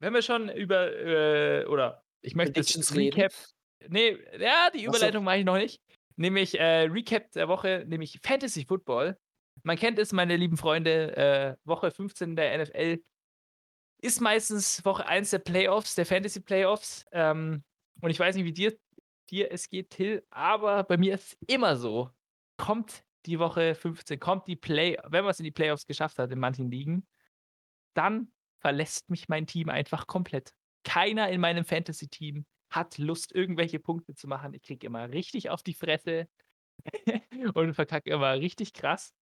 wenn 0.00 0.12
wir 0.12 0.22
schon 0.22 0.48
über, 0.48 0.92
äh, 0.92 1.66
oder 1.66 2.02
ich 2.22 2.34
möchte 2.34 2.52
das 2.52 2.94
Recap. 2.96 3.32
Reden. 3.82 3.92
Nee, 3.92 4.18
ja, 4.38 4.70
die 4.70 4.84
Überleitung 4.84 5.22
so. 5.22 5.24
mache 5.24 5.38
ich 5.38 5.44
noch 5.44 5.58
nicht. 5.58 5.80
Nämlich 6.16 6.58
äh, 6.58 6.84
Recap 6.84 7.30
der 7.32 7.48
Woche, 7.48 7.84
nämlich 7.86 8.18
Fantasy 8.22 8.64
Football. 8.64 9.18
Man 9.62 9.76
kennt 9.76 9.98
es, 9.98 10.12
meine 10.12 10.36
lieben 10.36 10.56
Freunde, 10.56 11.16
äh, 11.16 11.56
Woche 11.64 11.90
15 11.90 12.36
der 12.36 12.64
NFL 12.64 13.02
ist 14.04 14.20
meistens 14.20 14.84
Woche 14.84 15.06
1 15.06 15.30
der 15.30 15.38
Playoffs, 15.38 15.94
der 15.94 16.04
Fantasy 16.04 16.40
Playoffs. 16.40 17.06
Ähm, 17.10 17.64
und 18.02 18.10
ich 18.10 18.20
weiß 18.20 18.36
nicht, 18.36 18.44
wie 18.44 18.52
dir, 18.52 18.76
dir 19.30 19.50
es 19.50 19.68
geht, 19.70 19.90
Till, 19.90 20.26
aber 20.30 20.84
bei 20.84 20.98
mir 20.98 21.14
ist 21.14 21.32
es 21.32 21.38
immer 21.46 21.76
so. 21.76 22.10
Kommt 22.58 23.02
die 23.24 23.38
Woche 23.38 23.74
15, 23.74 24.20
kommt 24.20 24.46
die 24.46 24.56
Play, 24.56 24.98
wenn 25.04 25.24
man 25.24 25.30
es 25.30 25.40
in 25.40 25.44
die 25.44 25.50
Playoffs 25.50 25.86
geschafft 25.86 26.18
hat 26.18 26.30
in 26.30 26.38
manchen 26.38 26.70
Ligen, 26.70 27.06
dann 27.94 28.30
verlässt 28.60 29.08
mich 29.08 29.28
mein 29.28 29.46
Team 29.46 29.70
einfach 29.70 30.06
komplett. 30.06 30.52
Keiner 30.84 31.30
in 31.30 31.40
meinem 31.40 31.64
Fantasy-Team 31.64 32.44
hat 32.70 32.98
Lust, 32.98 33.32
irgendwelche 33.32 33.78
Punkte 33.78 34.14
zu 34.14 34.28
machen. 34.28 34.52
Ich 34.52 34.62
kriege 34.62 34.86
immer 34.86 35.10
richtig 35.10 35.48
auf 35.48 35.62
die 35.62 35.72
Fresse 35.72 36.28
und 37.54 37.72
verkacke 37.72 38.10
immer 38.10 38.34
richtig 38.34 38.74
krass. 38.74 39.14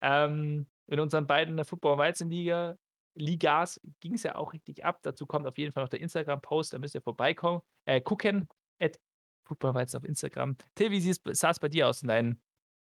Ähm, 0.00 0.66
in 0.86 0.98
unseren 0.98 1.26
beiden 1.26 1.56
der 1.56 1.66
Football-Weizen-Liga 1.66 2.78
Ligas 3.14 3.80
ging 4.00 4.14
es 4.14 4.22
ja 4.22 4.36
auch 4.36 4.52
richtig 4.52 4.84
ab. 4.84 5.00
Dazu 5.02 5.26
kommt 5.26 5.46
auf 5.46 5.58
jeden 5.58 5.72
Fall 5.72 5.82
noch 5.82 5.88
der 5.88 6.00
Instagram-Post, 6.00 6.72
da 6.72 6.78
müsst 6.78 6.94
ihr 6.94 7.02
vorbeikommen, 7.02 7.60
äh, 7.84 8.00
gucken. 8.00 8.48
At 8.78 8.98
Footballweiz 9.44 9.94
auf 9.94 10.04
Instagram. 10.04 10.56
Till, 10.74 10.90
wie 10.90 11.12
sah 11.34 11.50
es 11.50 11.58
bei 11.58 11.68
dir 11.68 11.88
aus 11.88 12.02
in 12.02 12.08
deinen 12.08 12.40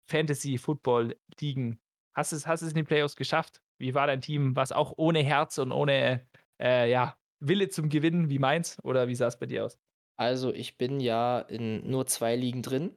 Fantasy-Football-Ligen? 0.08 1.80
Hast 2.14 2.32
du 2.32 2.36
hast 2.46 2.62
es 2.62 2.68
in 2.68 2.76
die 2.76 2.84
Playoffs 2.84 3.16
geschafft? 3.16 3.60
Wie 3.78 3.94
war 3.94 4.06
dein 4.06 4.20
Team? 4.20 4.54
War 4.54 4.62
es 4.62 4.72
auch 4.72 4.94
ohne 4.96 5.22
Herz 5.22 5.58
und 5.58 5.72
ohne 5.72 6.26
äh, 6.60 6.88
ja, 6.88 7.16
Wille 7.40 7.68
zum 7.68 7.88
Gewinnen 7.88 8.30
wie 8.30 8.38
meins? 8.38 8.78
Oder 8.84 9.08
wie 9.08 9.14
sah 9.14 9.26
es 9.26 9.38
bei 9.38 9.46
dir 9.46 9.64
aus? 9.64 9.78
Also, 10.16 10.52
ich 10.52 10.78
bin 10.78 11.00
ja 11.00 11.40
in 11.40 11.90
nur 11.90 12.06
zwei 12.06 12.36
Ligen 12.36 12.62
drin. 12.62 12.96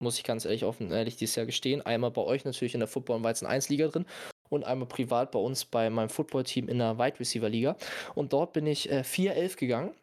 Muss 0.00 0.16
ich 0.16 0.24
ganz 0.24 0.44
ehrlich 0.44 0.64
offen 0.64 0.92
ehrlich 0.92 1.16
dieses 1.16 1.34
Jahr 1.34 1.46
gestehen. 1.46 1.82
Einmal 1.82 2.10
bei 2.10 2.22
euch 2.22 2.44
natürlich 2.44 2.74
in 2.74 2.80
der 2.80 2.88
Football- 2.88 3.16
und 3.16 3.24
Weizen 3.24 3.46
1 3.46 3.68
Liga 3.68 3.88
drin 3.88 4.06
und 4.48 4.64
einmal 4.64 4.88
privat 4.88 5.32
bei 5.32 5.38
uns 5.38 5.64
bei 5.64 5.90
meinem 5.90 6.08
Footballteam 6.08 6.68
in 6.68 6.78
der 6.78 6.98
Wide 6.98 7.20
Receiver 7.20 7.48
Liga. 7.48 7.76
Und 8.14 8.32
dort 8.32 8.52
bin 8.52 8.66
ich 8.66 8.90
äh, 8.90 9.00
4-11 9.00 9.56
gegangen. 9.56 9.94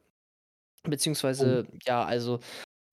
Beziehungsweise, 0.84 1.66
oh. 1.68 1.78
ja, 1.86 2.04
also 2.04 2.40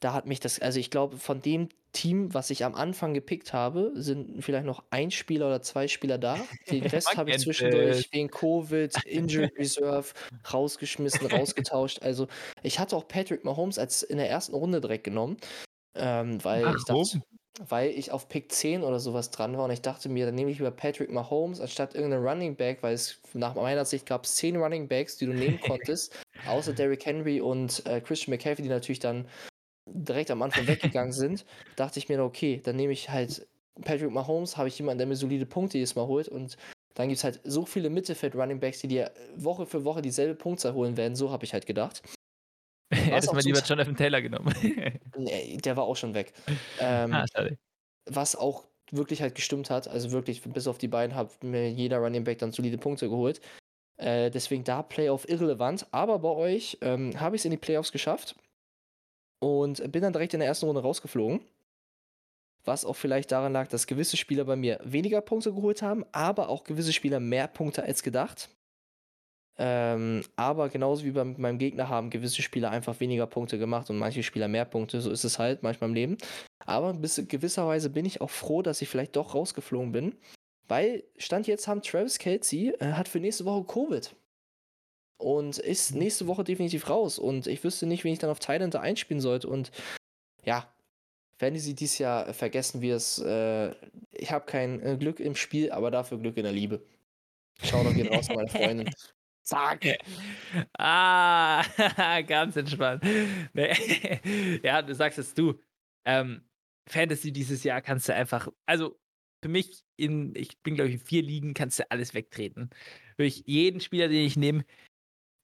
da 0.01 0.15
hat 0.15 0.27
mich 0.27 0.41
das, 0.41 0.61
also 0.61 0.81
ich 0.81 0.91
glaube, 0.91 1.17
von 1.19 1.41
dem 1.43 1.69
Team, 1.93 2.33
was 2.33 2.51
ich 2.51 2.65
am 2.65 2.75
Anfang 2.75 3.13
gepickt 3.13 3.53
habe, 3.53 3.93
sind 3.95 4.43
vielleicht 4.43 4.65
noch 4.65 4.83
ein 4.91 5.11
Spieler 5.11 5.47
oder 5.47 5.61
zwei 5.63 5.89
Spieler 5.89 6.19
da. 6.19 6.39
Den 6.71 6.83
Rest 6.87 7.17
habe 7.17 7.31
ich 7.31 7.39
zwischendurch 7.39 8.09
wegen 8.13 8.31
Covid, 8.31 9.05
Injured 9.05 9.57
Reserve 9.59 10.09
rausgeschmissen, 10.53 11.27
rausgetauscht. 11.27 12.03
Also 12.03 12.29
ich 12.63 12.79
hatte 12.79 12.97
auch 12.97 13.07
Patrick 13.07 13.45
Mahomes 13.45 13.79
als 13.79 14.03
in 14.03 14.17
der 14.17 14.31
ersten 14.31 14.55
Runde 14.55 14.81
direkt 14.81 15.05
genommen, 15.05 15.37
ähm, 15.95 16.43
weil 16.45 16.67
Ach, 16.67 16.77
ich 16.77 16.85
dachte, 16.85 17.23
weil 17.69 17.91
ich 17.91 18.13
auf 18.13 18.29
Pick 18.29 18.51
10 18.51 18.83
oder 18.83 18.99
sowas 18.99 19.31
dran 19.31 19.57
war 19.57 19.65
und 19.65 19.71
ich 19.71 19.83
dachte 19.83 20.09
mir, 20.09 20.27
dann 20.27 20.35
nehme 20.35 20.51
ich 20.51 20.61
über 20.61 20.71
Patrick 20.71 21.11
Mahomes 21.11 21.61
anstatt 21.61 21.95
irgendeinen 21.95 22.27
Running 22.27 22.57
Back, 22.57 22.83
weil 22.83 22.95
es 22.95 23.21
nach 23.35 23.55
meiner 23.55 23.85
Sicht 23.85 24.07
gab 24.07 24.25
es 24.25 24.37
10 24.37 24.57
Running 24.57 24.89
Backs, 24.89 25.19
die 25.19 25.27
du 25.27 25.35
nehmen 25.35 25.61
konntest, 25.67 26.19
außer 26.47 26.73
Derrick 26.73 27.05
Henry 27.05 27.41
und 27.41 27.85
äh, 27.87 28.01
Christian 28.01 28.33
McCaffrey, 28.35 28.63
die 28.63 28.71
natürlich 28.71 29.01
dann 29.01 29.29
direkt 29.87 30.31
am 30.31 30.41
Anfang 30.43 30.67
weggegangen 30.67 31.13
sind, 31.13 31.45
dachte 31.77 31.99
ich 31.99 32.09
mir, 32.09 32.23
okay, 32.23 32.61
dann 32.63 32.77
nehme 32.77 32.93
ich 32.93 33.11
halt 33.11 33.47
Patrick 33.83 34.11
Mahomes, 34.11 34.57
habe 34.57 34.69
ich 34.69 34.79
jemanden, 34.79 34.99
der 34.99 35.07
mir 35.07 35.17
solide 35.17 35.47
Punkte 35.47 35.79
jedes 35.79 35.95
Mal 35.95 36.07
holt 36.07 36.29
und 36.29 36.57
dann 36.95 37.09
gibt 37.09 37.19
es 37.19 37.25
halt 37.25 37.41
so 37.45 37.65
viele 37.65 37.91
Mittelfeld-Running 37.91 38.61
Backs, 38.61 38.81
die 38.81 38.89
dir 38.89 39.13
Woche 39.35 39.67
für 39.67 39.85
Woche 39.85 40.03
dieselbe 40.03 40.35
Punktzahl 40.35 40.75
holen 40.75 40.97
werden, 40.97 41.17
so 41.17 41.31
habe 41.31 41.45
ich 41.45 41.53
halt 41.53 41.67
gedacht. 41.67 42.03
Hättest 43.05 43.33
mal 43.33 43.43
lieber 43.43 43.61
Jonathan 43.61 43.97
Taylor 43.97 44.21
genommen. 44.21 44.55
nee, 45.17 45.57
der 45.57 45.77
war 45.77 45.85
auch 45.85 45.97
schon 45.97 46.15
weg. 46.15 46.33
Ähm, 46.79 47.13
ah, 47.13 47.25
was 48.07 48.37
auch 48.37 48.65
wirklich 48.91 49.23
halt 49.23 49.35
gestimmt 49.35 49.71
hat, 49.71 49.89
also 49.89 50.13
wirklich 50.13 50.43
bis 50.43 50.67
auf 50.67 50.79
die 50.79 50.89
beiden 50.89 51.17
hat 51.17 51.43
mir 51.43 51.71
jeder 51.71 51.99
Running 51.99 52.25
Back 52.25 52.39
dann 52.39 52.53
solide 52.53 52.79
Punkte 52.79 53.09
geholt. 53.09 53.41
Äh, 53.97 54.31
deswegen 54.31 54.65
da 54.65 54.83
Playoff 54.83 55.29
irrelevant. 55.29 55.87
Aber 55.91 56.19
bei 56.19 56.29
euch 56.29 56.79
ähm, 56.83 57.19
habe 57.19 57.37
ich 57.37 57.41
es 57.41 57.45
in 57.45 57.51
die 57.53 57.57
Playoffs 57.57 57.93
geschafft 57.93 58.37
und 59.39 59.91
bin 59.91 60.03
dann 60.03 60.13
direkt 60.13 60.35
in 60.35 60.41
der 60.41 60.49
ersten 60.49 60.67
Runde 60.67 60.83
rausgeflogen. 60.83 61.41
Was 62.65 62.85
auch 62.85 62.95
vielleicht 62.95 63.33
daran 63.33 63.53
lag, 63.53 63.69
dass 63.69 63.87
gewisse 63.87 64.17
Spieler 64.17 64.45
bei 64.45 64.57
mir 64.57 64.79
weniger 64.85 65.21
Punkte 65.21 65.53
geholt 65.53 65.83
haben, 65.83 66.05
aber 66.13 66.49
auch 66.49 66.63
gewisse 66.63 66.93
Spieler 66.93 67.19
mehr 67.19 67.49
Punkte 67.49 67.83
als 67.83 68.03
gedacht. 68.03 68.51
Ähm, 69.59 70.23
aber 70.35 70.69
genauso 70.71 71.05
wie 71.05 71.11
bei 71.11 71.25
meinem 71.25 71.59
Gegner 71.59 71.89
haben 71.89 72.11
gewisse 72.11 72.43
Spieler 72.43 72.71
einfach 72.71 73.01
weniger 73.01 73.27
Punkte 73.27 73.59
gemacht 73.59 73.91
und 73.91 73.99
manche 73.99 74.23
Spieler 74.23 74.49
mehr 74.49 74.65
Punkte. 74.65 75.01
So 75.01 75.11
ist 75.11 75.25
es 75.25 75.39
halt 75.39 75.63
manchmal 75.63 75.91
im 75.91 75.95
Leben. 75.95 76.19
Aber 76.65 76.95
bis 76.95 77.23
gewisserweise 77.29 77.91
bin 77.91 78.07
ich 78.07 78.21
auch 78.21 78.31
froh, 78.31 78.63
dass 78.63 78.83
ich 78.83 78.89
vielleicht 78.89 79.17
doch 79.17 79.35
rausgeflogen 79.35 79.93
bin. 79.93 80.15
Weil 80.69 81.05
Stand 81.19 81.47
jetzt 81.47 81.69
haben 81.69 81.83
Travis 81.83 82.19
Kelsey 82.19 82.71
äh, 82.79 82.93
hat 82.93 83.09
für 83.09 83.21
nächste 83.21 83.45
Woche 83.45 83.65
Covid. 83.65 84.15
Und 85.19 85.59
ist 85.59 85.93
mhm. 85.93 85.99
nächste 85.99 86.27
Woche 86.27 86.45
definitiv 86.45 86.89
raus. 86.89 87.19
Und 87.19 87.47
ich 87.47 87.63
wüsste 87.63 87.87
nicht, 87.87 88.05
wen 88.05 88.13
ich 88.13 88.19
dann 88.19 88.31
auf 88.31 88.41
Thailand 88.41 88.75
da 88.75 88.81
einspielen 88.81 89.21
sollte. 89.21 89.49
Und 89.49 89.71
ja, 90.45 90.67
Fantasy 91.37 91.75
dieses 91.75 91.99
Jahr 91.99 92.33
vergessen 92.33 92.81
wir 92.81 92.97
es. 92.97 93.19
Äh, 93.19 93.75
ich 94.13 94.33
habe 94.33 94.47
kein 94.47 94.81
äh, 94.81 94.97
Glück 94.97 95.21
im 95.21 95.37
Spiel, 95.37 95.71
aber 95.73 95.91
dafür 95.91 96.19
Glück 96.19 96.37
in 96.37 96.45
der 96.45 96.53
Liebe. 96.53 96.83
Schau 97.63 97.85
doch, 97.85 97.95
geht 97.95 98.11
raus, 98.11 98.29
meine 98.29 98.49
Freundin. 98.49 98.91
Zack. 99.45 99.85
Ah, 100.79 101.63
ganz 102.27 102.57
entspannt. 102.57 103.03
Nee. 103.55 104.61
ja, 104.63 104.83
du 104.83 104.95
sagst 104.95 105.19
es 105.19 105.33
du. 105.33 105.59
Ähm, 106.05 106.43
Fantasy 106.89 107.33
dieses 107.33 107.65
Jahr 107.65 107.81
kannst 107.81 108.09
du 108.09 108.15
einfach, 108.15 108.49
also 108.67 108.99
für 109.43 109.49
mich 109.49 109.83
in, 109.97 110.35
ich 110.35 110.61
bin 110.63 110.75
glaube 110.75 110.89
ich 110.89 110.95
in 110.97 111.01
vier 111.01 111.23
Ligen, 111.23 111.55
kannst 111.55 111.79
du 111.79 111.91
alles 111.91 112.13
wegtreten. 112.13 112.71
Durch 113.17 113.45
jeden 113.47 113.81
Spieler, 113.81 114.09
den 114.09 114.27
ich 114.27 114.37
nehme, 114.37 114.65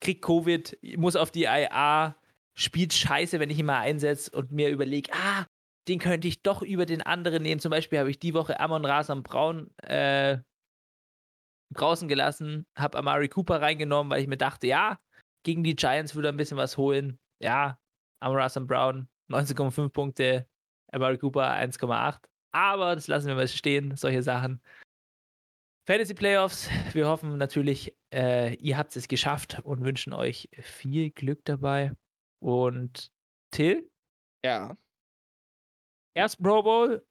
kriegt 0.00 0.22
Covid, 0.22 0.78
muss 0.96 1.16
auf 1.16 1.30
die 1.30 1.44
IA, 1.44 2.16
spielt 2.58 2.92
scheiße, 2.92 3.40
wenn 3.40 3.50
ich 3.50 3.58
ihn 3.58 3.66
mal 3.66 3.80
einsetze 3.80 4.30
und 4.36 4.52
mir 4.52 4.68
überlege, 4.70 5.12
ah, 5.14 5.46
den 5.88 5.98
könnte 6.00 6.28
ich 6.28 6.42
doch 6.42 6.62
über 6.62 6.86
den 6.86 7.02
anderen 7.02 7.42
nehmen. 7.42 7.60
Zum 7.60 7.70
Beispiel 7.70 7.98
habe 7.98 8.10
ich 8.10 8.18
die 8.18 8.34
Woche 8.34 8.60
Amon 8.60 8.84
Rasam 8.84 9.22
Braun 9.22 9.70
äh, 9.78 10.38
draußen 11.74 12.08
gelassen, 12.08 12.66
habe 12.76 12.98
Amari 12.98 13.28
Cooper 13.28 13.60
reingenommen, 13.60 14.10
weil 14.10 14.22
ich 14.22 14.28
mir 14.28 14.36
dachte, 14.36 14.66
ja, 14.66 14.98
gegen 15.44 15.64
die 15.64 15.76
Giants 15.76 16.14
würde 16.14 16.28
er 16.28 16.32
ein 16.32 16.36
bisschen 16.36 16.56
was 16.56 16.76
holen. 16.76 17.18
Ja, 17.40 17.78
Amara 18.20 18.48
Brown 18.60 19.08
19,5 19.30 19.88
Punkte, 19.90 20.48
Amari 20.92 21.18
Cooper 21.18 21.52
1,8. 21.52 22.18
Aber 22.52 22.94
das 22.94 23.06
lassen 23.08 23.28
wir 23.28 23.34
mal 23.34 23.48
stehen, 23.48 23.96
solche 23.96 24.22
Sachen. 24.22 24.62
Fantasy 25.86 26.14
Playoffs, 26.14 26.68
wir 26.92 27.08
hoffen 27.08 27.38
natürlich, 27.38 27.96
äh, 28.12 28.54
ihr 28.56 28.76
habt 28.76 28.94
es 28.96 29.08
geschafft 29.08 29.60
und 29.62 29.84
wünschen 29.84 30.12
euch 30.12 30.48
viel 30.60 31.10
Glück 31.10 31.44
dabei. 31.44 31.92
Und 32.40 33.10
Till? 33.50 33.90
Ja. 34.44 34.76
Erst 36.14 36.42
Pro 36.42 36.62
Bowl, 36.62 37.06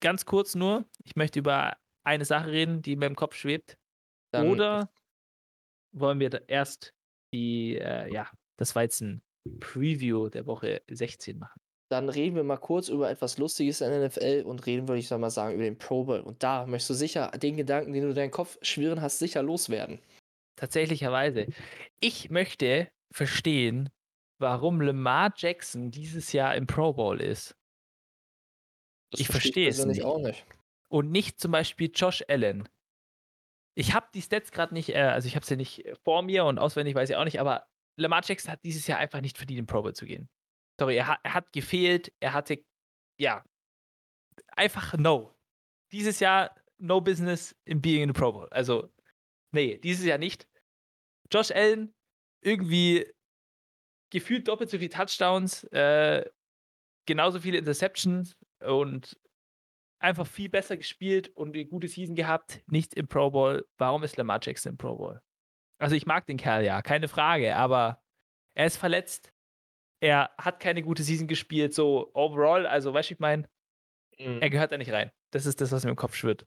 ganz 0.00 0.26
kurz 0.26 0.54
nur. 0.54 0.84
Ich 1.04 1.16
möchte 1.16 1.38
über 1.38 1.76
eine 2.06 2.24
Sache 2.24 2.50
reden, 2.50 2.82
die 2.82 2.96
mir 2.96 3.06
im 3.06 3.16
Kopf 3.16 3.34
schwebt? 3.34 3.76
Dann 4.32 4.48
Oder 4.48 4.90
wollen 5.92 6.20
wir 6.20 6.48
erst 6.48 6.94
die, 7.32 7.76
äh, 7.76 8.12
ja, 8.12 8.30
das 8.58 8.74
Weizen 8.74 9.22
Preview 9.60 10.28
der 10.28 10.46
Woche 10.46 10.82
16 10.88 11.38
machen. 11.38 11.60
Dann 11.88 12.08
reden 12.08 12.34
wir 12.34 12.42
mal 12.42 12.56
kurz 12.56 12.88
über 12.88 13.10
etwas 13.10 13.38
Lustiges 13.38 13.80
in 13.80 13.90
der 13.90 14.08
NFL 14.08 14.42
und 14.44 14.66
reden, 14.66 14.88
würde 14.88 14.98
ich 14.98 15.10
mal 15.10 15.30
sagen, 15.30 15.54
über 15.54 15.62
den 15.62 15.78
Pro 15.78 16.04
Bowl. 16.04 16.20
Und 16.20 16.42
da 16.42 16.66
möchtest 16.66 16.90
du 16.90 16.94
sicher 16.94 17.30
den 17.30 17.56
Gedanken, 17.56 17.92
den 17.92 18.02
du 18.02 18.08
in 18.08 18.14
deinen 18.14 18.30
Kopf 18.32 18.58
schwirren 18.62 19.00
hast, 19.00 19.20
sicher 19.20 19.42
loswerden. 19.42 20.00
Tatsächlicherweise. 20.56 21.46
Ich 22.00 22.28
möchte 22.30 22.88
verstehen, 23.12 23.90
warum 24.40 24.80
Lamar 24.80 25.32
Jackson 25.36 25.90
dieses 25.92 26.32
Jahr 26.32 26.56
im 26.56 26.66
Pro 26.66 26.92
Bowl 26.92 27.20
ist. 27.20 27.54
Das 29.12 29.20
Ich 29.20 29.28
verstehe 29.28 29.68
es 29.68 29.84
nicht. 29.84 30.02
auch 30.02 30.18
nicht. 30.18 30.44
Und 30.88 31.10
nicht 31.10 31.40
zum 31.40 31.50
Beispiel 31.52 31.90
Josh 31.94 32.24
Allen. 32.28 32.68
Ich 33.74 33.92
habe 33.94 34.06
die 34.14 34.22
Stats 34.22 34.52
gerade 34.52 34.72
nicht, 34.72 34.90
äh, 34.90 34.98
also 35.00 35.26
ich 35.28 35.36
habe 35.36 35.44
sie 35.44 35.56
nicht 35.56 35.84
vor 36.04 36.22
mir 36.22 36.44
und 36.44 36.58
auswendig 36.58 36.94
weiß 36.94 37.10
ich 37.10 37.16
auch 37.16 37.24
nicht, 37.24 37.40
aber 37.40 37.66
Lamar 37.98 38.22
Jackson 38.24 38.52
hat 38.52 38.64
dieses 38.64 38.86
Jahr 38.86 38.98
einfach 38.98 39.20
nicht 39.20 39.36
verdient, 39.36 39.58
im 39.60 39.66
Pro 39.66 39.82
Bowl 39.82 39.94
zu 39.94 40.06
gehen. 40.06 40.28
Sorry, 40.78 40.96
er, 40.96 41.08
hat- 41.08 41.20
er 41.22 41.34
hat 41.34 41.52
gefehlt, 41.52 42.12
er 42.20 42.32
hatte, 42.32 42.64
ja, 43.18 43.44
einfach 44.52 44.94
no. 44.96 45.34
Dieses 45.92 46.20
Jahr 46.20 46.54
no 46.78 47.00
business 47.00 47.54
in 47.64 47.80
being 47.80 48.02
in 48.02 48.08
the 48.10 48.12
Pro 48.12 48.32
Bowl. 48.32 48.48
Also, 48.50 48.92
nee, 49.52 49.78
dieses 49.78 50.04
Jahr 50.04 50.18
nicht. 50.18 50.46
Josh 51.32 51.50
Allen, 51.50 51.94
irgendwie 52.42 53.10
gefühlt 54.12 54.46
doppelt 54.48 54.70
so 54.70 54.78
viele 54.78 54.90
Touchdowns, 54.90 55.64
äh, 55.64 56.24
genauso 57.06 57.40
viele 57.40 57.58
Interceptions 57.58 58.36
und 58.60 59.18
einfach 59.98 60.26
viel 60.26 60.48
besser 60.48 60.76
gespielt 60.76 61.28
und 61.36 61.54
eine 61.54 61.64
gute 61.64 61.88
Season 61.88 62.14
gehabt, 62.14 62.62
nicht 62.66 62.94
im 62.94 63.08
Pro 63.08 63.30
Bowl. 63.30 63.66
Warum 63.78 64.02
ist 64.02 64.16
Lamar 64.16 64.40
Jackson 64.42 64.72
im 64.72 64.78
Pro 64.78 64.96
Bowl? 64.96 65.20
Also 65.78 65.94
ich 65.96 66.06
mag 66.06 66.26
den 66.26 66.36
Kerl 66.36 66.64
ja, 66.64 66.82
keine 66.82 67.08
Frage, 67.08 67.56
aber 67.56 68.02
er 68.54 68.66
ist 68.66 68.76
verletzt. 68.76 69.32
Er 70.00 70.30
hat 70.38 70.60
keine 70.60 70.82
gute 70.82 71.02
Season 71.02 71.26
gespielt, 71.26 71.74
so 71.74 72.10
overall, 72.14 72.66
also 72.66 72.92
weißt 72.92 73.10
du, 73.10 73.14
ich 73.14 73.20
meine, 73.20 73.48
Mhm. 74.18 74.40
er 74.40 74.48
gehört 74.50 74.72
da 74.72 74.78
nicht 74.78 74.92
rein. 74.92 75.10
Das 75.32 75.44
ist 75.44 75.60
das, 75.60 75.72
was 75.72 75.84
mir 75.84 75.90
im 75.90 75.96
Kopf 75.96 76.14
schwirrt. 76.14 76.46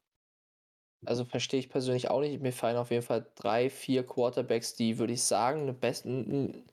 Also 1.06 1.24
verstehe 1.24 1.60
ich 1.60 1.70
persönlich 1.70 2.10
auch 2.10 2.20
nicht. 2.20 2.42
Mir 2.42 2.52
fallen 2.52 2.78
auf 2.78 2.90
jeden 2.92 3.04
Fall 3.04 3.32
drei, 3.36 3.70
vier 3.70 4.06
Quarterbacks, 4.06 4.74
die, 4.76 4.98
würde 4.98 5.14
ich 5.14 5.24
sagen, 5.24 5.62
eine 5.62 5.74
best 5.74 6.06
n- 6.06 6.66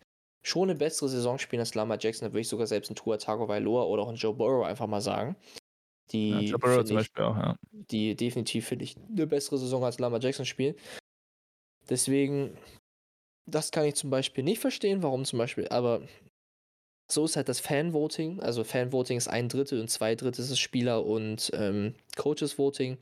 schon 0.43 0.71
eine 0.71 0.79
bessere 0.79 1.09
Saison 1.09 1.39
spielen 1.39 1.61
als 1.61 1.75
Lamar 1.75 1.99
Jackson. 2.01 2.27
Da 2.27 2.33
würde 2.33 2.41
ich 2.41 2.49
sogar 2.49 2.67
selbst 2.67 2.89
einen 2.89 2.97
Tua 2.97 3.19
Tagovailoa 3.19 3.85
oder 3.85 4.03
auch 4.03 4.09
einen 4.09 4.17
Joe 4.17 4.33
Burrow 4.35 4.65
einfach 4.67 4.87
mal 4.87 5.01
sagen. 5.01 5.37
Die, 6.13 6.49
Ja, 6.51 6.85
zum 6.85 6.97
Beispiel 6.97 7.25
auch, 7.25 7.37
ja. 7.37 7.59
die 7.73 8.15
definitiv, 8.15 8.67
finde 8.69 8.85
ich, 8.85 8.97
eine 8.97 9.27
bessere 9.27 9.59
Saison 9.59 9.85
als 9.85 9.99
Lamar 9.99 10.21
Jackson 10.21 10.47
spielen. 10.47 10.75
Deswegen, 11.89 12.57
das 13.47 13.71
kann 13.71 13.85
ich 13.85 13.95
zum 13.95 14.11
Beispiel 14.11 14.45
nicht 14.45 14.61
verstehen, 14.61 15.03
warum 15.03 15.25
zum 15.25 15.39
Beispiel, 15.39 15.69
aber 15.69 16.03
so 17.09 17.25
ist 17.25 17.37
halt 17.37 17.49
das 17.49 17.61
Fan-Voting. 17.61 18.41
Also 18.41 18.65
Fan-Voting 18.65 19.17
ist 19.17 19.29
ein 19.29 19.49
Drittel 19.49 19.81
und 19.81 19.89
zwei 19.89 20.15
Drittel 20.15 20.41
ist 20.41 20.51
es 20.51 20.59
Spieler- 20.59 21.05
und 21.05 21.51
ähm, 21.55 21.95
Coaches-Voting. 22.17 22.99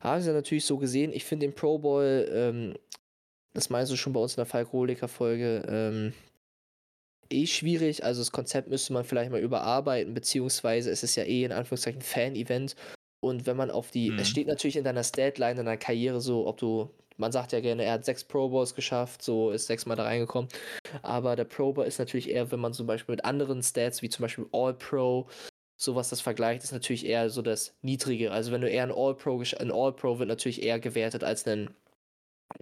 Haben 0.00 0.22
sie 0.22 0.32
natürlich 0.32 0.64
so 0.64 0.78
gesehen. 0.78 1.12
Ich 1.12 1.24
finde 1.24 1.46
den 1.46 1.54
Pro 1.54 1.78
Bowl, 1.78 2.28
ähm, 2.32 2.74
das 3.52 3.70
meinst 3.70 3.90
du 3.92 3.96
schon 3.96 4.12
bei 4.12 4.20
uns 4.20 4.32
in 4.32 4.36
der 4.36 4.46
Falkoholiker-Folge, 4.46 5.64
ähm, 5.68 6.12
eh 7.32 7.46
schwierig. 7.46 8.04
Also 8.04 8.20
das 8.20 8.32
Konzept 8.32 8.68
müsste 8.68 8.92
man 8.92 9.04
vielleicht 9.04 9.30
mal 9.30 9.40
überarbeiten, 9.40 10.14
beziehungsweise 10.14 10.90
es 10.90 11.02
ist 11.02 11.16
ja 11.16 11.24
eh 11.24 11.44
in 11.44 11.52
Anführungszeichen 11.52 12.02
Fan-Event. 12.02 12.76
Und 13.20 13.46
wenn 13.46 13.56
man 13.56 13.70
auf 13.70 13.90
die, 13.90 14.10
Mhm. 14.10 14.18
es 14.18 14.28
steht 14.28 14.46
natürlich 14.48 14.76
in 14.76 14.84
deiner 14.84 15.04
Statline, 15.04 15.52
in 15.52 15.56
deiner 15.58 15.76
Karriere 15.76 16.20
so, 16.20 16.46
ob 16.46 16.58
du, 16.58 16.90
man 17.16 17.30
sagt 17.30 17.52
ja 17.52 17.60
gerne, 17.60 17.84
er 17.84 17.92
hat 17.92 18.04
sechs 18.04 18.24
Pro 18.24 18.48
Bowls 18.48 18.74
geschafft, 18.74 19.22
so 19.22 19.50
ist 19.50 19.66
sechsmal 19.68 19.96
da 19.96 20.04
reingekommen. 20.04 20.48
Aber 21.02 21.36
der 21.36 21.44
Pro 21.44 21.72
Bowl 21.72 21.86
ist 21.86 21.98
natürlich 21.98 22.28
eher, 22.30 22.50
wenn 22.50 22.60
man 22.60 22.72
zum 22.72 22.86
Beispiel 22.86 23.14
mit 23.14 23.24
anderen 23.24 23.62
Stats, 23.62 24.02
wie 24.02 24.08
zum 24.08 24.22
Beispiel 24.22 24.46
All-Pro, 24.52 25.28
sowas 25.80 26.10
das 26.10 26.20
vergleicht, 26.20 26.64
ist 26.64 26.72
natürlich 26.72 27.06
eher 27.06 27.30
so 27.30 27.42
das 27.42 27.74
Niedrige. 27.82 28.32
Also 28.32 28.50
wenn 28.52 28.60
du 28.60 28.68
eher 28.68 28.84
ein 28.84 28.92
All-Pro, 28.92 29.36
gesch- 29.38 29.56
ein 29.56 29.70
All-Pro 29.72 30.18
wird 30.18 30.28
natürlich 30.28 30.62
eher 30.62 30.80
gewertet 30.80 31.22
als 31.22 31.46
ein 31.46 31.70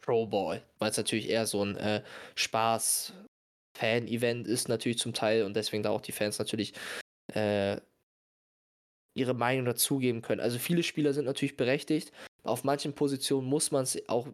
Pro 0.02 0.26
Bowl, 0.26 0.62
weil 0.78 0.90
es 0.90 0.96
natürlich 0.96 1.28
eher 1.28 1.46
so 1.46 1.64
ein 1.64 1.76
äh, 1.76 2.02
Spaß, 2.34 3.12
Fan-Event 3.80 4.46
ist 4.46 4.68
natürlich 4.68 4.98
zum 4.98 5.14
Teil 5.14 5.44
und 5.44 5.54
deswegen 5.56 5.82
da 5.82 5.90
auch 5.90 6.00
die 6.02 6.12
Fans 6.12 6.38
natürlich 6.38 6.74
äh, 7.34 7.78
ihre 9.14 9.34
Meinung 9.34 9.64
dazugeben 9.64 10.22
können. 10.22 10.40
Also 10.40 10.58
viele 10.58 10.82
Spieler 10.82 11.12
sind 11.12 11.24
natürlich 11.24 11.56
berechtigt. 11.56 12.12
Auf 12.44 12.64
manchen 12.64 12.94
Positionen 12.94 13.46
muss 13.48 13.70
man 13.70 13.82
es 13.82 14.08
auch 14.08 14.28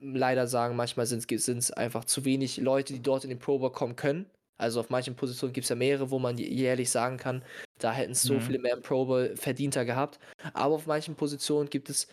leider 0.00 0.46
sagen, 0.46 0.76
manchmal 0.76 1.06
sind 1.06 1.30
es 1.30 1.70
einfach 1.72 2.04
zu 2.04 2.24
wenig 2.24 2.58
Leute, 2.58 2.92
die 2.92 3.02
dort 3.02 3.24
in 3.24 3.30
den 3.30 3.38
Pro 3.38 3.58
Bowl 3.58 3.72
kommen 3.72 3.96
können. 3.96 4.30
Also 4.56 4.80
auf 4.80 4.90
manchen 4.90 5.16
Positionen 5.16 5.52
gibt 5.52 5.64
es 5.64 5.70
ja 5.70 5.76
mehrere, 5.76 6.10
wo 6.10 6.18
man 6.18 6.38
jährlich 6.38 6.90
sagen 6.90 7.16
kann, 7.16 7.44
da 7.80 7.92
hätten 7.92 8.12
es 8.12 8.24
so 8.24 8.38
Mhm. 8.38 8.40
viele 8.40 8.58
mehr 8.60 8.74
im 8.74 8.82
Pro 8.82 9.06
Bowl 9.06 9.36
verdienter 9.36 9.84
gehabt. 9.84 10.20
Aber 10.52 10.76
auf 10.76 10.86
manchen 10.86 11.16
Positionen 11.16 11.70
gibt 11.70 11.90
es 11.90 12.08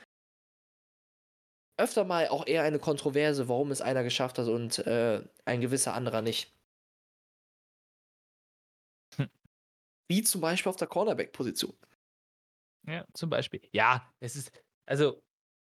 öfter 1.77 2.03
mal 2.05 2.27
auch 2.29 2.47
eher 2.47 2.63
eine 2.63 2.79
Kontroverse, 2.79 3.47
warum 3.49 3.71
es 3.71 3.81
einer 3.81 4.03
geschafft 4.03 4.37
hat 4.39 4.47
und 4.47 4.79
äh, 4.87 5.21
ein 5.45 5.61
gewisser 5.61 5.93
anderer 5.93 6.21
nicht. 6.21 6.51
Wie 10.11 10.23
zum 10.23 10.41
Beispiel 10.41 10.69
auf 10.69 10.75
der 10.75 10.89
Cornerback-Position. 10.89 11.73
Ja, 12.85 13.05
zum 13.13 13.29
Beispiel. 13.29 13.61
Ja, 13.71 14.13
es 14.19 14.35
ist, 14.35 14.51
also 14.85 15.23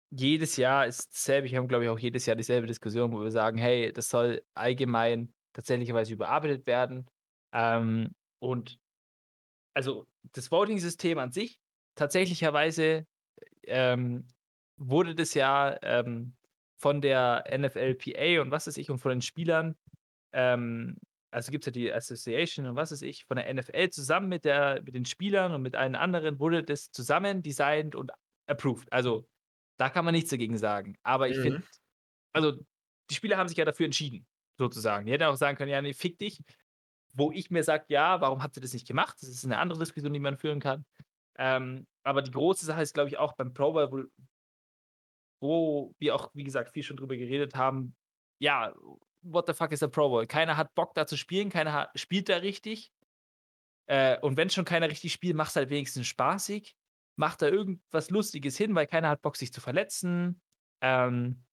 jedes 0.10 0.58
Jahr 0.58 0.86
ist 0.86 1.14
dasselbe. 1.14 1.50
Wir 1.50 1.58
haben, 1.58 1.70
glaube 1.70 1.86
ich, 1.86 1.90
auch 1.90 1.98
jedes 1.98 2.26
Jahr 2.26 2.36
dieselbe 2.36 2.68
Diskussion, 2.68 3.14
wo 3.14 3.22
wir 3.22 3.32
sagen, 3.32 3.58
hey, 3.58 3.94
das 3.94 4.10
soll 4.10 4.44
allgemein 4.54 5.34
tatsächlicherweise 5.54 6.12
überarbeitet 6.12 6.68
werden. 6.68 7.08
Ähm, 7.54 8.14
und 8.40 8.80
also 9.74 10.08
das 10.34 10.52
Voting-System 10.52 11.20
an 11.20 11.32
sich, 11.32 11.58
tatsächlicherweise 11.96 13.08
ähm, 13.64 14.28
wurde 14.76 15.16
das 15.16 15.36
ja 15.36 15.78
ähm, 15.84 16.36
von 16.82 17.00
der 17.00 17.46
NFLPA 17.50 18.42
und 18.42 18.52
was 18.52 18.68
weiß 18.68 18.76
ich 18.76 18.92
und 18.92 19.00
von 19.00 19.12
den 19.12 19.22
Spielern, 19.22 19.78
ähm, 20.34 20.98
also 21.34 21.52
gibt 21.52 21.64
es 21.64 21.68
ja 21.68 21.72
die 21.72 21.92
Association 21.94 22.66
und 22.68 22.76
was 22.76 22.92
weiß 22.92 23.02
ich, 23.04 23.26
von 23.26 23.38
der 23.38 23.54
NFL 23.54 23.90
zusammen 23.90 24.30
mit, 24.30 24.46
der, 24.46 24.82
mit 24.84 24.96
den 24.96 25.06
Spielern 25.06 25.54
und 25.54 25.62
mit 25.62 25.76
allen 25.76 25.96
anderen 25.96 26.40
wurde 26.40 26.64
das 26.64 26.92
zusammen 26.92 27.42
designt 27.44 27.96
und 27.96 28.12
approved. 28.48 28.92
Also 28.94 29.28
da 29.78 29.90
kann 29.90 30.06
man 30.06 30.14
nichts 30.14 30.30
dagegen 30.30 30.58
sagen. 30.58 30.96
Aber 31.04 31.30
ich 31.30 31.38
Mhm. 31.38 31.42
finde, 31.42 31.64
also 32.34 32.54
die 33.10 33.16
Spieler 33.16 33.38
haben 33.38 33.48
sich 33.50 33.58
ja 33.58 33.66
dafür 33.66 33.86
entschieden, 33.86 34.28
sozusagen. 34.58 35.06
Die 35.06 35.12
hätten 35.12 35.24
auch 35.24 35.36
sagen 35.36 35.58
können, 35.58 35.72
ja, 35.72 35.82
nee, 35.82 35.94
fick 35.94 36.18
dich. 36.20 36.42
Wo 37.16 37.32
ich 37.32 37.52
mir 37.52 37.64
sage, 37.64 37.86
ja, 37.90 38.22
warum 38.22 38.42
habt 38.42 38.58
ihr 38.58 38.62
das 38.62 38.74
nicht 38.74 38.88
gemacht? 38.88 39.18
Das 39.22 39.30
ist 39.30 39.46
eine 39.46 39.60
andere 39.60 39.80
Diskussion, 39.80 40.14
die 40.14 40.20
man 40.20 40.38
führen 40.38 40.60
kann. 40.60 40.86
Ähm, 41.38 41.88
aber 42.04 42.22
die 42.22 42.32
große 42.32 42.66
Sache 42.66 42.82
ist, 42.82 42.94
glaube 42.94 43.10
ich, 43.10 43.18
auch 43.18 43.34
beim 43.34 43.54
Pro 43.54 43.74
Bowl, 43.74 43.92
wo, 43.92 44.04
wo 45.42 45.96
wir 46.00 46.16
auch, 46.16 46.32
wie 46.34 46.44
gesagt, 46.44 46.72
viel 46.72 46.84
schon 46.84 46.98
drüber 46.98 47.16
geredet 47.18 47.56
haben. 47.56 47.96
Ja, 48.40 48.74
what 49.24 49.48
the 49.48 49.54
fuck 49.54 49.72
ist 49.72 49.82
der 49.82 49.88
Pro 49.88 50.10
Bowl? 50.10 50.28
Keiner 50.28 50.58
hat 50.58 50.74
Bock 50.76 50.94
da 50.94 51.08
zu 51.08 51.18
spielen, 51.18 51.50
keiner 51.50 51.74
hat, 51.74 52.00
spielt 52.00 52.30
da 52.30 52.38
richtig. 52.38 52.92
Äh, 53.88 54.20
und 54.20 54.38
wenn 54.38 54.50
schon 54.50 54.66
keiner 54.66 54.90
richtig 54.90 55.14
spielt, 55.14 55.36
macht 55.36 55.50
es 55.50 55.56
halt 55.56 55.70
wenigstens 55.70 56.08
spaßig. 56.08 56.76
Macht 57.16 57.42
da 57.42 57.48
irgendwas 57.48 58.10
Lustiges 58.10 58.58
hin, 58.58 58.76
weil 58.76 58.88
keiner 58.88 59.10
hat 59.10 59.22
Bock, 59.22 59.38
sich 59.38 59.54
zu 59.54 59.62
verletzen. 59.62 60.42
Ähm, 60.82 61.44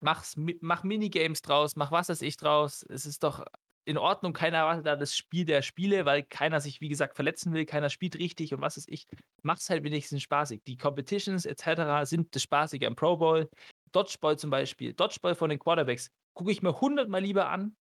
mach's, 0.00 0.36
mach 0.60 0.84
Minigames 0.84 1.42
draus, 1.42 1.76
mach 1.76 1.90
was 1.90 2.08
weiß 2.08 2.22
ich 2.22 2.36
draus. 2.36 2.84
Es 2.88 3.04
ist 3.04 3.24
doch 3.24 3.44
in 3.84 3.96
Ordnung, 3.96 4.34
keiner 4.34 4.58
erwartet 4.58 4.86
da 4.86 4.96
das 4.96 5.16
Spiel 5.16 5.46
der 5.46 5.62
Spiele, 5.62 6.04
weil 6.04 6.22
keiner 6.22 6.60
sich, 6.60 6.82
wie 6.82 6.90
gesagt, 6.90 7.16
verletzen 7.16 7.54
will, 7.54 7.64
keiner 7.64 7.88
spielt 7.88 8.18
richtig 8.18 8.52
und 8.52 8.60
was 8.60 8.76
weiß 8.76 8.86
ich. 8.86 9.06
Macht's 9.42 9.70
halt 9.70 9.82
wenigstens 9.82 10.22
spaßig. 10.22 10.62
Die 10.66 10.76
Competitions 10.76 11.46
etc. 11.46 12.04
sind 12.04 12.34
das 12.34 12.42
Spaßige 12.42 12.84
am 12.84 12.96
Pro 12.96 13.16
Bowl. 13.16 13.48
Dodgeball 13.92 14.38
zum 14.38 14.50
Beispiel, 14.50 14.92
Dodgeball 14.92 15.34
von 15.34 15.48
den 15.48 15.58
Quarterbacks, 15.58 16.10
gucke 16.38 16.52
ich 16.52 16.62
mir 16.62 16.80
hundertmal 16.80 17.20
lieber 17.20 17.48
an 17.50 17.76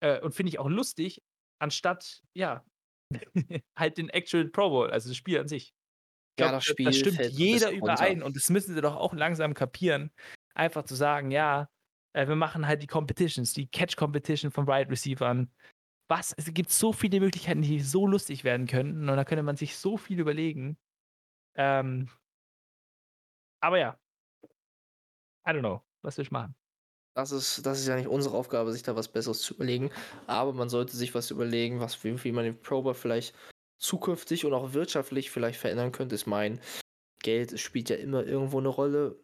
äh, 0.00 0.20
und 0.20 0.34
finde 0.34 0.50
ich 0.50 0.58
auch 0.58 0.68
lustig, 0.68 1.22
anstatt, 1.58 2.22
ja, 2.34 2.62
halt 3.78 3.96
den 3.96 4.10
Actual 4.10 4.46
Pro 4.48 4.68
Bowl, 4.68 4.90
also 4.90 5.08
das 5.08 5.16
Spiel 5.16 5.38
an 5.40 5.48
sich. 5.48 5.72
Ich 6.36 6.40
Ja, 6.44 6.48
glaub, 6.48 6.52
das 6.58 6.64
da- 6.64 6.70
Spiel 6.72 6.84
da 6.86 6.92
stimmt 6.92 7.30
jeder 7.30 7.68
runter. 7.70 7.78
überein 7.78 8.22
und 8.22 8.36
das 8.36 8.50
müssen 8.50 8.74
sie 8.74 8.80
doch 8.82 8.96
auch 8.96 9.14
langsam 9.14 9.54
kapieren. 9.54 10.12
Einfach 10.54 10.84
zu 10.84 10.94
sagen, 10.94 11.30
ja, 11.30 11.70
äh, 12.12 12.28
wir 12.28 12.36
machen 12.36 12.66
halt 12.66 12.82
die 12.82 12.86
Competitions, 12.86 13.54
die 13.54 13.68
Catch-Competition 13.68 14.50
von 14.50 14.66
Wide 14.66 14.90
Receivern. 14.90 15.50
Was? 16.08 16.34
Es 16.36 16.52
gibt 16.52 16.68
so 16.68 16.92
viele 16.92 17.20
Möglichkeiten, 17.20 17.62
die 17.62 17.80
so 17.80 18.06
lustig 18.06 18.44
werden 18.44 18.66
könnten 18.66 19.08
und 19.08 19.16
da 19.16 19.24
könnte 19.24 19.42
man 19.42 19.56
sich 19.56 19.78
so 19.78 19.96
viel 19.96 20.20
überlegen. 20.20 20.76
Ähm, 21.54 22.10
aber 23.62 23.78
ja, 23.78 23.98
I 25.46 25.50
don't 25.52 25.60
know, 25.60 25.82
was 26.02 26.18
will 26.18 26.24
ich 26.24 26.30
machen? 26.30 26.54
Das 27.14 27.30
ist, 27.30 27.66
das 27.66 27.80
ist 27.80 27.88
ja 27.88 27.96
nicht 27.96 28.08
unsere 28.08 28.34
Aufgabe, 28.36 28.72
sich 28.72 28.82
da 28.82 28.96
was 28.96 29.08
Besseres 29.08 29.40
zu 29.42 29.54
überlegen. 29.54 29.90
Aber 30.26 30.52
man 30.54 30.68
sollte 30.70 30.96
sich 30.96 31.14
was 31.14 31.30
überlegen, 31.30 31.78
was, 31.80 32.02
wie, 32.04 32.22
wie 32.24 32.32
man 32.32 32.44
den 32.44 32.60
Pro 32.60 32.82
Bowl 32.82 32.94
vielleicht 32.94 33.34
zukünftig 33.78 34.44
und 34.46 34.54
auch 34.54 34.72
wirtschaftlich 34.72 35.30
vielleicht 35.30 35.60
verändern 35.60 35.92
könnte. 35.92 36.14
Ist 36.14 36.26
mein 36.26 36.60
Geld 37.22 37.58
spielt 37.60 37.90
ja 37.90 37.96
immer 37.96 38.24
irgendwo 38.24 38.58
eine 38.60 38.68
Rolle. 38.68 39.20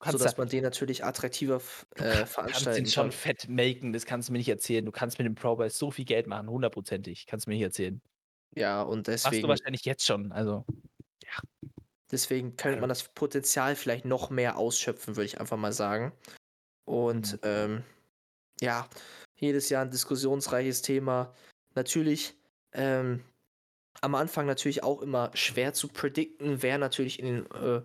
kannst 0.00 0.18
sodass 0.18 0.34
da- 0.34 0.42
man 0.42 0.48
den 0.48 0.62
natürlich 0.64 1.04
attraktiver 1.04 1.60
äh, 1.96 2.26
kannst 2.34 2.34
veranstalten 2.34 2.84
den 2.84 2.86
schon 2.86 3.10
kann. 3.10 3.12
fett 3.12 3.48
melken, 3.48 3.92
das 3.92 4.06
kannst 4.06 4.28
du 4.28 4.32
mir 4.32 4.38
nicht 4.38 4.48
erzählen. 4.48 4.84
Du 4.84 4.92
kannst 4.92 5.18
mit 5.18 5.26
dem 5.26 5.34
Pro 5.34 5.56
Bowl 5.56 5.70
so 5.70 5.90
viel 5.90 6.04
Geld 6.04 6.26
machen, 6.26 6.48
hundertprozentig. 6.50 7.26
Kannst 7.26 7.46
du 7.46 7.50
mir 7.50 7.56
nicht 7.56 7.64
erzählen. 7.64 8.00
Ja, 8.56 8.82
und 8.82 9.06
Machst 9.22 9.42
du 9.42 9.46
deswegen, 9.46 9.48
wahrscheinlich 9.48 9.84
jetzt 9.84 10.04
schon. 10.06 10.32
Also, 10.32 10.64
deswegen 12.10 12.56
könnte 12.56 12.80
man 12.80 12.88
das 12.88 13.04
Potenzial 13.08 13.76
vielleicht 13.76 14.04
noch 14.04 14.30
mehr 14.30 14.56
ausschöpfen, 14.58 15.16
würde 15.16 15.26
ich 15.26 15.40
einfach 15.40 15.56
mal 15.56 15.72
sagen. 15.72 16.12
Und 16.88 17.32
Mhm. 17.34 17.38
ähm, 17.42 17.84
ja, 18.60 18.88
jedes 19.36 19.68
Jahr 19.68 19.84
ein 19.84 19.90
diskussionsreiches 19.90 20.82
Thema. 20.82 21.32
Natürlich 21.74 22.34
ähm, 22.72 23.22
am 24.00 24.14
Anfang 24.14 24.46
natürlich 24.46 24.82
auch 24.82 25.02
immer 25.02 25.30
schwer 25.34 25.72
zu 25.74 25.88
predikten, 25.88 26.62
wer 26.62 26.78
natürlich 26.78 27.18
in 27.20 27.26
den 27.26 27.50
äh, 27.52 27.82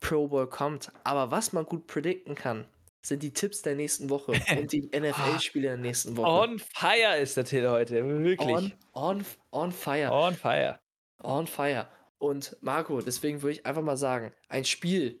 Pro 0.00 0.28
Bowl 0.28 0.48
kommt. 0.48 0.90
Aber 1.04 1.30
was 1.30 1.52
man 1.52 1.64
gut 1.66 1.86
predikten 1.86 2.34
kann, 2.34 2.66
sind 3.04 3.22
die 3.22 3.32
Tipps 3.32 3.62
der 3.62 3.74
nächsten 3.76 4.10
Woche 4.10 4.32
und 4.58 4.72
die 4.72 4.90
NFL-Spiele 4.94 5.68
der 5.68 5.76
nächsten 5.76 6.16
Woche. 6.16 6.28
on 6.50 6.58
fire 6.58 7.18
ist 7.18 7.36
der 7.36 7.44
Till 7.44 7.68
heute. 7.68 8.04
Wirklich. 8.24 8.48
on, 8.48 8.72
on, 8.92 9.24
on 9.52 9.72
fire. 9.72 10.10
On 10.12 10.34
fire. 10.34 10.78
On 11.22 11.46
fire. 11.46 11.86
Und 12.18 12.56
Marco, 12.60 13.00
deswegen 13.00 13.42
würde 13.42 13.52
ich 13.52 13.66
einfach 13.66 13.82
mal 13.82 13.96
sagen, 13.96 14.32
ein 14.48 14.64
Spiel, 14.64 15.18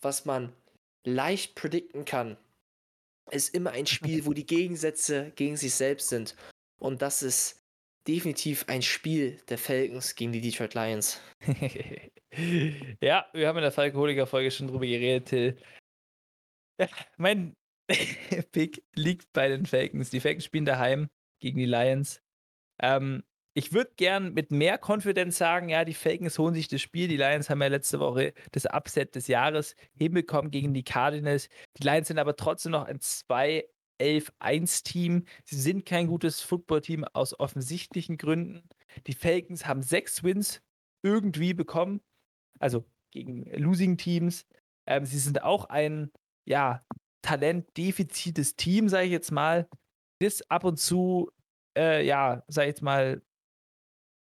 was 0.00 0.24
man 0.24 0.52
leicht 1.04 1.54
predikten 1.54 2.04
kann, 2.04 2.36
ist 3.30 3.54
immer 3.54 3.70
ein 3.70 3.86
Spiel, 3.86 4.26
wo 4.26 4.32
die 4.32 4.46
Gegensätze 4.46 5.32
gegen 5.36 5.56
sich 5.56 5.74
selbst 5.74 6.08
sind. 6.08 6.36
Und 6.78 7.02
das 7.02 7.22
ist 7.22 7.62
definitiv 8.06 8.64
ein 8.68 8.82
Spiel 8.82 9.40
der 9.48 9.58
Falcons 9.58 10.14
gegen 10.14 10.32
die 10.32 10.40
Detroit 10.40 10.74
Lions. 10.74 11.20
ja, 13.00 13.26
wir 13.32 13.48
haben 13.48 13.58
in 13.58 13.62
der 13.62 13.72
Falkoholiker-Folge 13.72 14.50
schon 14.50 14.68
drüber 14.68 14.86
geredet, 14.86 15.28
Till. 15.28 15.62
Ja, 16.80 16.88
mein 17.16 17.54
Pick 18.52 18.84
liegt 18.94 19.32
bei 19.32 19.48
den 19.48 19.66
Falcons. 19.66 20.10
Die 20.10 20.20
Falcons 20.20 20.44
spielen 20.44 20.64
daheim 20.64 21.08
gegen 21.40 21.58
die 21.58 21.66
Lions. 21.66 22.20
Ähm, 22.80 23.22
ich 23.54 23.72
würde 23.72 23.92
gern 23.96 24.32
mit 24.32 24.50
mehr 24.50 24.78
Konfidenz 24.78 25.36
sagen, 25.36 25.68
ja, 25.68 25.84
die 25.84 25.92
Falcons 25.94 26.38
holen 26.38 26.54
sich 26.54 26.68
das 26.68 26.80
Spiel. 26.80 27.08
Die 27.08 27.18
Lions 27.18 27.50
haben 27.50 27.60
ja 27.60 27.68
letzte 27.68 28.00
Woche 28.00 28.32
das 28.52 28.64
Upset 28.66 29.14
des 29.14 29.28
Jahres 29.28 29.76
hinbekommen 29.94 30.50
gegen 30.50 30.72
die 30.72 30.84
Cardinals. 30.84 31.50
Die 31.76 31.84
Lions 31.84 32.08
sind 32.08 32.18
aber 32.18 32.36
trotzdem 32.36 32.72
noch 32.72 32.86
ein 32.86 32.98
2-11-1-Team. 32.98 35.26
Sie 35.44 35.60
sind 35.60 35.84
kein 35.84 36.06
gutes 36.06 36.40
Footballteam 36.40 37.04
aus 37.04 37.38
offensichtlichen 37.38 38.16
Gründen. 38.16 38.66
Die 39.06 39.14
Falcons 39.14 39.66
haben 39.66 39.82
sechs 39.82 40.24
Wins 40.24 40.62
irgendwie 41.02 41.52
bekommen, 41.52 42.00
also 42.58 42.86
gegen 43.10 43.44
Losing 43.52 43.98
Teams. 43.98 44.46
Ähm, 44.86 45.04
sie 45.04 45.18
sind 45.18 45.42
auch 45.42 45.66
ein, 45.66 46.10
ja, 46.46 46.82
talentdefizites 47.22 48.56
Team, 48.56 48.88
sage 48.88 49.06
ich 49.06 49.12
jetzt 49.12 49.30
mal, 49.30 49.68
das 50.20 50.42
ab 50.50 50.64
und 50.64 50.78
zu, 50.78 51.30
äh, 51.76 52.04
ja, 52.04 52.42
sage 52.48 52.68
ich 52.68 52.74
jetzt 52.74 52.82
mal, 52.82 53.22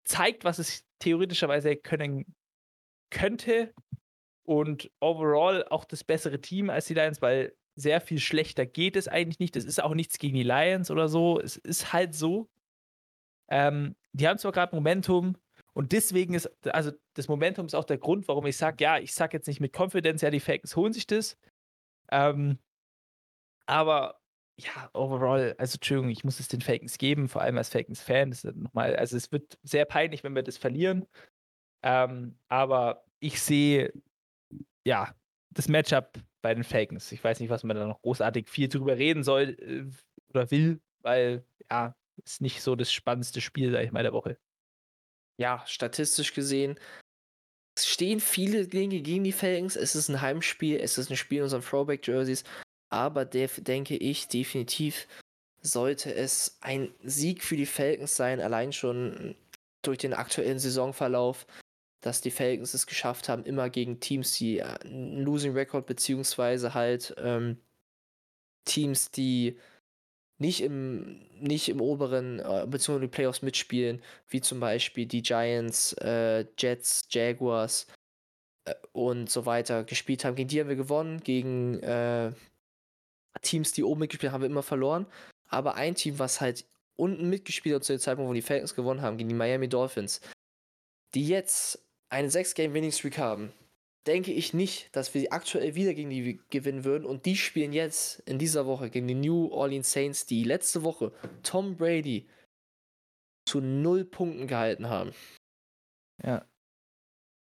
zeigt, 0.06 0.44
was 0.44 0.58
es 0.58 0.84
theoretischerweise 1.00 1.76
können 1.76 2.34
könnte 3.10 3.74
und 4.44 4.90
overall 5.00 5.66
auch 5.68 5.84
das 5.84 6.04
bessere 6.04 6.40
Team 6.40 6.70
als 6.70 6.86
die 6.86 6.94
Lions, 6.94 7.20
weil 7.20 7.54
sehr 7.74 8.00
viel 8.00 8.18
schlechter 8.18 8.64
geht 8.64 8.96
es 8.96 9.08
eigentlich 9.08 9.38
nicht. 9.38 9.56
Das 9.56 9.64
ist 9.64 9.82
auch 9.82 9.94
nichts 9.94 10.18
gegen 10.18 10.34
die 10.34 10.42
Lions 10.42 10.90
oder 10.90 11.08
so. 11.08 11.38
Es 11.38 11.56
ist 11.56 11.92
halt 11.92 12.14
so. 12.14 12.48
Ähm, 13.48 13.94
die 14.12 14.26
haben 14.26 14.38
zwar 14.38 14.52
gerade 14.52 14.74
Momentum 14.74 15.36
und 15.74 15.92
deswegen 15.92 16.34
ist, 16.34 16.50
also 16.66 16.90
das 17.14 17.28
Momentum 17.28 17.66
ist 17.66 17.74
auch 17.74 17.84
der 17.84 17.98
Grund, 17.98 18.26
warum 18.28 18.46
ich 18.46 18.56
sage, 18.56 18.82
ja, 18.82 18.98
ich 18.98 19.12
sage 19.12 19.36
jetzt 19.36 19.46
nicht 19.46 19.60
mit 19.60 19.76
Confidence, 19.76 20.22
ja, 20.22 20.30
die 20.30 20.40
Falcons 20.40 20.74
holen 20.74 20.92
sich 20.92 21.06
das. 21.06 21.36
Ähm, 22.10 22.58
aber 23.66 24.18
ja, 24.58 24.90
overall, 24.94 25.54
also 25.58 25.76
Entschuldigung, 25.76 26.10
ich 26.10 26.24
muss 26.24 26.40
es 26.40 26.48
den 26.48 26.60
Falcons 26.60 26.98
geben, 26.98 27.28
vor 27.28 27.42
allem 27.42 27.58
als 27.58 27.68
Falcons-Fan. 27.68 28.34
Nochmal, 28.54 28.96
also 28.96 29.16
es 29.16 29.30
wird 29.32 29.58
sehr 29.62 29.84
peinlich, 29.84 30.24
wenn 30.24 30.34
wir 30.34 30.42
das 30.42 30.56
verlieren. 30.56 31.06
Ähm, 31.82 32.38
aber 32.48 33.04
ich 33.20 33.40
sehe, 33.40 33.92
ja, 34.86 35.14
das 35.50 35.68
Matchup 35.68 36.18
bei 36.42 36.54
den 36.54 36.64
Falcons. 36.64 37.12
Ich 37.12 37.22
weiß 37.22 37.40
nicht, 37.40 37.50
was 37.50 37.64
man 37.64 37.76
da 37.76 37.86
noch 37.86 38.02
großartig 38.02 38.48
viel 38.48 38.68
drüber 38.68 38.96
reden 38.96 39.22
soll 39.22 39.56
äh, 39.60 39.84
oder 40.30 40.50
will, 40.50 40.80
weil, 41.00 41.44
ja, 41.70 41.94
ist 42.24 42.40
nicht 42.40 42.62
so 42.62 42.76
das 42.76 42.92
spannendste 42.92 43.40
Spiel, 43.40 43.72
sag 43.72 43.84
ich 43.84 43.92
mal, 43.92 44.02
der 44.02 44.12
Woche. 44.12 44.38
Ja, 45.38 45.62
statistisch 45.66 46.32
gesehen 46.32 46.78
es 47.76 47.86
stehen 47.86 48.20
viele 48.20 48.66
Dinge 48.66 49.00
gegen 49.00 49.24
die 49.24 49.32
Falcons. 49.32 49.76
Es 49.76 49.94
ist 49.94 50.08
ein 50.08 50.20
Heimspiel, 50.20 50.80
es 50.80 50.96
ist 50.96 51.10
ein 51.10 51.16
Spiel 51.16 51.38
in 51.38 51.44
unseren 51.44 51.62
Throwback-Jerseys. 51.62 52.42
Aber 52.88 53.24
def 53.24 53.60
denke 53.62 53.96
ich, 53.96 54.28
definitiv 54.28 55.06
sollte 55.62 56.14
es 56.14 56.58
ein 56.60 56.94
Sieg 57.02 57.42
für 57.42 57.56
die 57.56 57.66
Falcons 57.66 58.16
sein, 58.16 58.40
allein 58.40 58.72
schon 58.72 59.34
durch 59.82 59.98
den 59.98 60.14
aktuellen 60.14 60.58
Saisonverlauf, 60.58 61.46
dass 62.00 62.20
die 62.20 62.30
Falcons 62.30 62.74
es 62.74 62.86
geschafft 62.86 63.28
haben, 63.28 63.44
immer 63.44 63.70
gegen 63.70 64.00
Teams, 64.00 64.36
die 64.38 64.58
äh, 64.58 64.64
einen 64.84 65.22
Losing 65.22 65.52
Record, 65.52 65.86
beziehungsweise 65.86 66.74
halt 66.74 67.14
ähm, 67.18 67.58
Teams, 68.64 69.10
die 69.10 69.58
nicht 70.38 70.62
im, 70.62 71.26
nicht 71.40 71.68
im 71.68 71.80
oberen, 71.80 72.40
äh, 72.40 72.66
beziehungsweise 72.68 73.00
die 73.00 73.14
Playoffs 73.14 73.42
mitspielen, 73.42 74.02
wie 74.28 74.40
zum 74.40 74.60
Beispiel 74.60 75.06
die 75.06 75.22
Giants, 75.22 75.94
äh, 75.94 76.44
Jets, 76.58 77.06
Jaguars 77.10 77.86
äh, 78.64 78.74
und 78.92 79.30
so 79.30 79.46
weiter 79.46 79.84
gespielt 79.84 80.24
haben. 80.24 80.36
Gegen 80.36 80.48
die 80.48 80.60
haben 80.60 80.68
wir 80.68 80.76
gewonnen, 80.76 81.20
gegen 81.20 81.80
äh, 81.82 82.32
Teams, 83.42 83.72
die 83.72 83.84
oben 83.84 84.00
mitgespielt 84.00 84.32
haben, 84.32 84.44
immer 84.44 84.62
verloren. 84.62 85.06
Aber 85.48 85.74
ein 85.74 85.94
Team, 85.94 86.18
was 86.18 86.40
halt 86.40 86.66
unten 86.96 87.28
mitgespielt 87.28 87.76
hat 87.76 87.84
zu 87.84 87.92
dem 87.92 88.00
Zeitpunkt, 88.00 88.28
wo 88.28 88.34
die 88.34 88.42
Falcons 88.42 88.74
gewonnen 88.74 89.02
haben, 89.02 89.16
gegen 89.16 89.28
die 89.28 89.34
Miami 89.34 89.68
Dolphins, 89.68 90.20
die 91.14 91.26
jetzt 91.26 91.82
eine 92.08 92.28
6-Game-Winning-Streak 92.28 93.18
haben, 93.18 93.52
denke 94.06 94.32
ich 94.32 94.54
nicht, 94.54 94.94
dass 94.94 95.14
wir 95.14 95.32
aktuell 95.32 95.74
wieder 95.74 95.94
gegen 95.94 96.10
die 96.10 96.40
gewinnen 96.50 96.84
würden. 96.84 97.04
Und 97.04 97.26
die 97.26 97.36
spielen 97.36 97.72
jetzt 97.72 98.20
in 98.20 98.38
dieser 98.38 98.66
Woche 98.66 98.90
gegen 98.90 99.08
die 99.08 99.14
New 99.14 99.48
Orleans 99.48 99.90
Saints, 99.90 100.26
die 100.26 100.44
letzte 100.44 100.82
Woche 100.82 101.12
Tom 101.42 101.76
Brady 101.76 102.28
zu 103.46 103.60
null 103.60 104.04
Punkten 104.04 104.46
gehalten 104.46 104.88
haben. 104.88 105.12
Ja. 106.22 106.46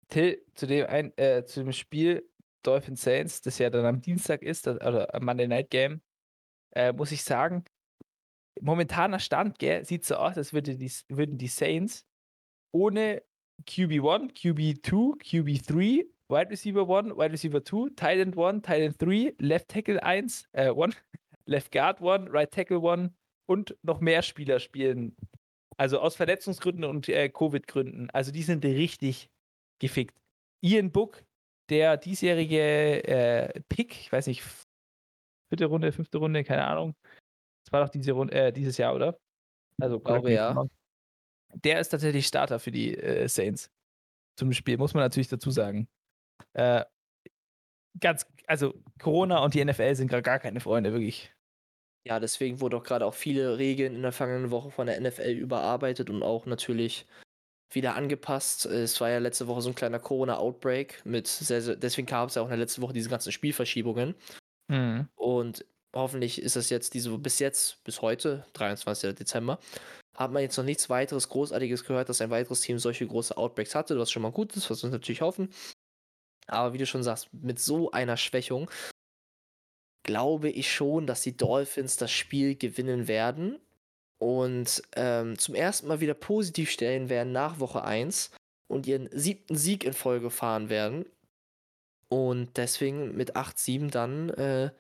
Till, 0.08 0.44
zu 0.54 0.66
dem, 0.66 0.86
ein, 0.86 1.16
äh, 1.16 1.44
zu 1.44 1.62
dem 1.62 1.72
Spiel 1.72 2.28
Dolphins 2.62 3.02
Saints, 3.02 3.40
das 3.40 3.58
ja 3.58 3.70
dann 3.70 3.86
am 3.86 4.00
Dienstag 4.00 4.42
ist, 4.42 4.66
oder 4.68 5.14
am 5.14 5.24
Monday 5.24 5.48
Night 5.48 5.70
Game, 5.70 6.00
äh, 6.72 6.92
muss 6.92 7.12
ich 7.12 7.22
sagen, 7.22 7.64
momentaner 8.60 9.18
Stand, 9.18 9.58
gell, 9.58 9.84
sieht 9.84 10.04
so 10.04 10.16
aus, 10.16 10.36
als 10.36 10.52
würde 10.52 10.76
die, 10.76 10.92
würden 11.08 11.38
die 11.38 11.48
Saints 11.48 12.06
ohne 12.72 13.22
QB1, 13.66 14.32
QB2, 14.32 15.20
QB3, 15.22 16.06
Wide 16.28 16.50
Receiver 16.50 16.82
1, 16.82 17.16
Wide 17.16 17.32
Receiver 17.32 17.64
2, 17.64 17.90
Tight 17.96 18.18
End 18.18 18.38
1, 18.38 18.62
Tight 18.62 18.82
End 18.82 19.02
3, 19.02 19.34
Left 19.38 19.68
Tackle 19.68 20.02
1, 20.02 20.48
äh, 20.52 20.70
1, 20.70 20.96
Left 21.46 21.72
Guard 21.72 22.00
1, 22.00 22.32
Right 22.32 22.50
Tackle 22.50 22.78
1 22.78 23.10
und 23.46 23.76
noch 23.82 24.00
mehr 24.00 24.22
Spieler 24.22 24.60
spielen. 24.60 25.16
Also 25.76 25.98
aus 25.98 26.16
Verletzungsgründen 26.16 26.84
und 26.84 27.08
äh, 27.08 27.28
Covid-Gründen. 27.28 28.10
Also 28.10 28.32
die 28.32 28.42
sind 28.42 28.64
richtig 28.64 29.30
gefickt. 29.78 30.14
Ian 30.60 30.92
Book, 30.92 31.24
der 31.70 31.96
diesjährige 31.96 33.04
äh, 33.06 33.60
Pick, 33.68 33.92
ich 34.00 34.12
weiß 34.12 34.26
nicht, 34.26 34.42
vierte 35.48 35.66
Runde, 35.66 35.92
fünfte 35.92 36.18
Runde, 36.18 36.44
keine 36.44 36.66
Ahnung. 36.66 36.94
Das 37.64 37.72
war 37.72 37.84
doch 37.84 37.90
diese 37.90 38.12
Runde, 38.12 38.34
äh, 38.34 38.52
dieses 38.52 38.76
Jahr, 38.76 38.94
oder? 38.94 39.18
Also, 39.80 40.00
correct 40.00 40.26
Glaube, 40.26 40.32
ja. 40.32 40.64
Der 41.54 41.80
ist 41.80 41.88
tatsächlich 41.88 42.26
Starter 42.26 42.60
für 42.60 42.70
die 42.70 42.96
äh, 42.96 43.28
Saints 43.28 43.70
zum 44.36 44.52
Spiel, 44.52 44.78
muss 44.78 44.94
man 44.94 45.02
natürlich 45.02 45.28
dazu 45.28 45.50
sagen. 45.50 45.88
Äh, 46.52 46.84
ganz, 47.98 48.26
also 48.46 48.74
Corona 48.98 49.38
und 49.38 49.54
die 49.54 49.64
NFL 49.64 49.94
sind 49.94 50.08
gerade 50.08 50.22
gar 50.22 50.38
keine 50.38 50.60
Freunde, 50.60 50.92
wirklich. 50.92 51.32
Ja, 52.06 52.18
deswegen 52.18 52.60
wurde 52.60 52.78
auch 52.78 52.82
gerade 52.82 53.04
auch 53.04 53.14
viele 53.14 53.58
Regeln 53.58 53.94
in 53.94 54.02
der 54.02 54.12
vergangenen 54.12 54.50
Woche 54.50 54.70
von 54.70 54.86
der 54.86 55.00
NFL 55.00 55.32
überarbeitet 55.32 56.08
und 56.08 56.22
auch 56.22 56.46
natürlich 56.46 57.06
wieder 57.70 57.94
angepasst. 57.94 58.66
Es 58.66 59.00
war 59.00 59.10
ja 59.10 59.18
letzte 59.18 59.46
Woche 59.46 59.62
so 59.62 59.68
ein 59.68 59.74
kleiner 59.74 59.98
Corona-Outbreak 59.98 61.02
mit 61.04 61.26
sehr, 61.26 61.62
sehr, 61.62 61.76
deswegen 61.76 62.06
gab 62.06 62.28
es 62.28 62.34
ja 62.34 62.42
auch 62.42 62.46
in 62.46 62.50
der 62.50 62.58
letzten 62.58 62.82
Woche 62.82 62.92
diese 62.92 63.08
ganzen 63.08 63.32
Spielverschiebungen. 63.32 64.14
Mhm. 64.68 65.08
Und 65.14 65.64
hoffentlich 65.94 66.40
ist 66.42 66.56
das 66.56 66.70
jetzt 66.70 66.94
diese, 66.94 67.16
bis 67.18 67.38
jetzt, 67.38 67.82
bis 67.84 68.02
heute, 68.02 68.44
23. 68.54 69.14
Dezember, 69.14 69.58
hat 70.14 70.32
man 70.32 70.42
jetzt 70.42 70.56
noch 70.56 70.64
nichts 70.64 70.90
weiteres 70.90 71.28
Großartiges 71.28 71.84
gehört, 71.84 72.08
dass 72.08 72.20
ein 72.20 72.30
weiteres 72.30 72.60
Team 72.60 72.78
solche 72.78 73.06
große 73.06 73.36
Outbreaks 73.36 73.74
hatte, 73.74 73.98
was 73.98 74.10
schon 74.10 74.22
mal 74.22 74.32
gut 74.32 74.54
ist, 74.56 74.70
was 74.70 74.82
wir 74.82 74.90
natürlich 74.90 75.22
hoffen. 75.22 75.50
Aber 76.46 76.72
wie 76.72 76.78
du 76.78 76.86
schon 76.86 77.02
sagst, 77.02 77.32
mit 77.32 77.60
so 77.60 77.90
einer 77.92 78.16
Schwächung 78.16 78.70
glaube 80.02 80.48
ich 80.48 80.72
schon, 80.72 81.06
dass 81.06 81.22
die 81.22 81.36
Dolphins 81.36 81.96
das 81.96 82.10
Spiel 82.10 82.56
gewinnen 82.56 83.06
werden 83.06 83.60
und 84.20 84.82
ähm, 84.96 85.38
zum 85.38 85.54
ersten 85.54 85.88
Mal 85.88 86.00
wieder 86.00 86.14
positiv 86.14 86.70
stellen 86.70 87.08
werden 87.08 87.32
nach 87.32 87.58
Woche 87.58 87.82
1 87.82 88.30
und 88.68 88.86
ihren 88.86 89.08
siebten 89.10 89.56
Sieg 89.56 89.82
in 89.82 89.94
Folge 89.94 90.30
fahren 90.30 90.68
werden. 90.68 91.06
Und 92.08 92.56
deswegen 92.56 93.16
mit 93.16 93.34
8-7 93.34 93.90
dann 93.90 94.28
äh, 94.30 94.70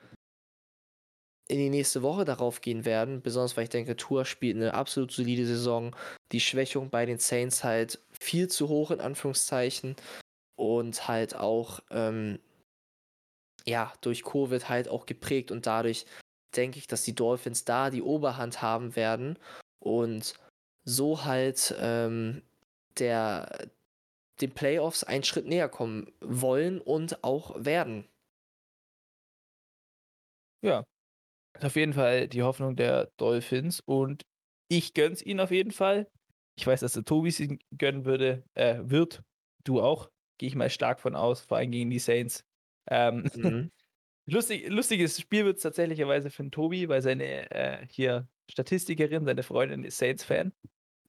in 1.48 1.58
die 1.58 1.70
nächste 1.70 2.02
Woche 2.02 2.24
darauf 2.24 2.60
gehen 2.60 2.84
werden. 2.84 3.22
Besonders 3.22 3.56
weil 3.56 3.64
ich 3.64 3.70
denke, 3.70 3.96
Tour 3.96 4.26
spielt 4.26 4.56
eine 4.56 4.74
absolut 4.74 5.10
solide 5.10 5.46
Saison. 5.46 5.96
Die 6.32 6.40
Schwächung 6.40 6.90
bei 6.90 7.06
den 7.06 7.18
Saints 7.18 7.64
halt 7.64 7.98
viel 8.20 8.48
zu 8.48 8.68
hoch 8.68 8.90
in 8.90 9.00
Anführungszeichen. 9.00 9.96
Und 10.56 11.08
halt 11.08 11.34
auch, 11.34 11.80
ähm, 11.90 12.38
ja, 13.66 13.92
durch 14.02 14.22
Covid 14.22 14.68
halt 14.68 14.88
auch 14.88 15.06
geprägt. 15.06 15.50
Und 15.50 15.66
dadurch 15.66 16.04
denke 16.56 16.78
ich, 16.78 16.86
dass 16.86 17.02
die 17.02 17.14
Dolphins 17.14 17.64
da 17.64 17.90
die 17.90 18.02
Oberhand 18.02 18.62
haben 18.62 18.96
werden. 18.96 19.38
Und 19.78 20.34
so 20.84 21.24
halt 21.24 21.74
ähm, 21.78 22.42
der, 22.98 23.70
den 24.40 24.52
Playoffs 24.52 25.04
einen 25.04 25.24
Schritt 25.24 25.46
näher 25.46 25.68
kommen 25.68 26.12
wollen 26.20 26.80
und 26.80 27.22
auch 27.24 27.54
werden. 27.64 28.06
Ja, 30.62 30.84
ist 31.56 31.64
auf 31.64 31.76
jeden 31.76 31.92
Fall 31.92 32.28
die 32.28 32.42
Hoffnung 32.42 32.76
der 32.76 33.10
Dolphins 33.16 33.80
und 33.84 34.22
ich 34.68 34.94
gönn's 34.94 35.22
ihnen 35.22 35.40
auf 35.40 35.50
jeden 35.50 35.72
Fall. 35.72 36.08
Ich 36.56 36.66
weiß, 36.66 36.80
dass 36.80 36.92
der 36.92 37.04
Tobi 37.04 37.28
es 37.30 37.42
gönnen 37.76 38.04
würde, 38.04 38.44
äh, 38.54 38.80
wird. 38.82 39.22
Du 39.64 39.80
auch, 39.80 40.10
gehe 40.38 40.48
ich 40.48 40.54
mal 40.54 40.70
stark 40.70 41.00
von 41.00 41.16
aus, 41.16 41.40
vor 41.40 41.58
allem 41.58 41.70
gegen 41.70 41.90
die 41.90 41.98
Saints. 41.98 42.44
Ähm, 42.88 43.28
mhm. 43.34 43.70
lustig, 44.30 44.68
lustiges 44.68 45.20
Spiel 45.20 45.44
wird 45.44 45.56
es 45.56 45.62
tatsächlicherweise 45.62 46.30
für 46.30 46.42
den 46.42 46.50
Tobi, 46.50 46.88
weil 46.88 47.02
seine 47.02 47.50
äh, 47.50 47.86
hier 47.88 48.28
Statistikerin, 48.50 49.24
seine 49.24 49.42
Freundin 49.42 49.84
ist 49.84 49.98
Saints-Fan. 49.98 50.52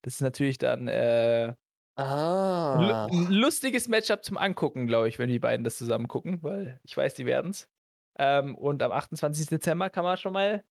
Das 0.02 0.16
ist 0.16 0.22
natürlich 0.22 0.58
dann 0.58 0.88
äh, 0.88 1.54
ah. 1.96 3.08
ein 3.08 3.32
lustiges 3.32 3.88
Matchup 3.88 4.24
zum 4.24 4.38
Angucken, 4.38 4.88
glaube 4.88 5.10
ich, 5.10 5.20
wenn 5.20 5.30
die 5.30 5.40
beiden 5.40 5.64
das 5.64 5.78
zusammen 5.78 6.08
gucken, 6.08 6.42
weil 6.42 6.80
ich 6.84 6.96
weiß, 6.96 7.14
die 7.14 7.26
werden 7.26 7.52
es. 7.52 7.70
Ähm, 8.18 8.56
und 8.56 8.84
am 8.84 8.92
28. 8.92 9.48
Dezember 9.48 9.90
kann 9.90 10.04
man 10.04 10.18
schon 10.18 10.34
mal 10.34 10.64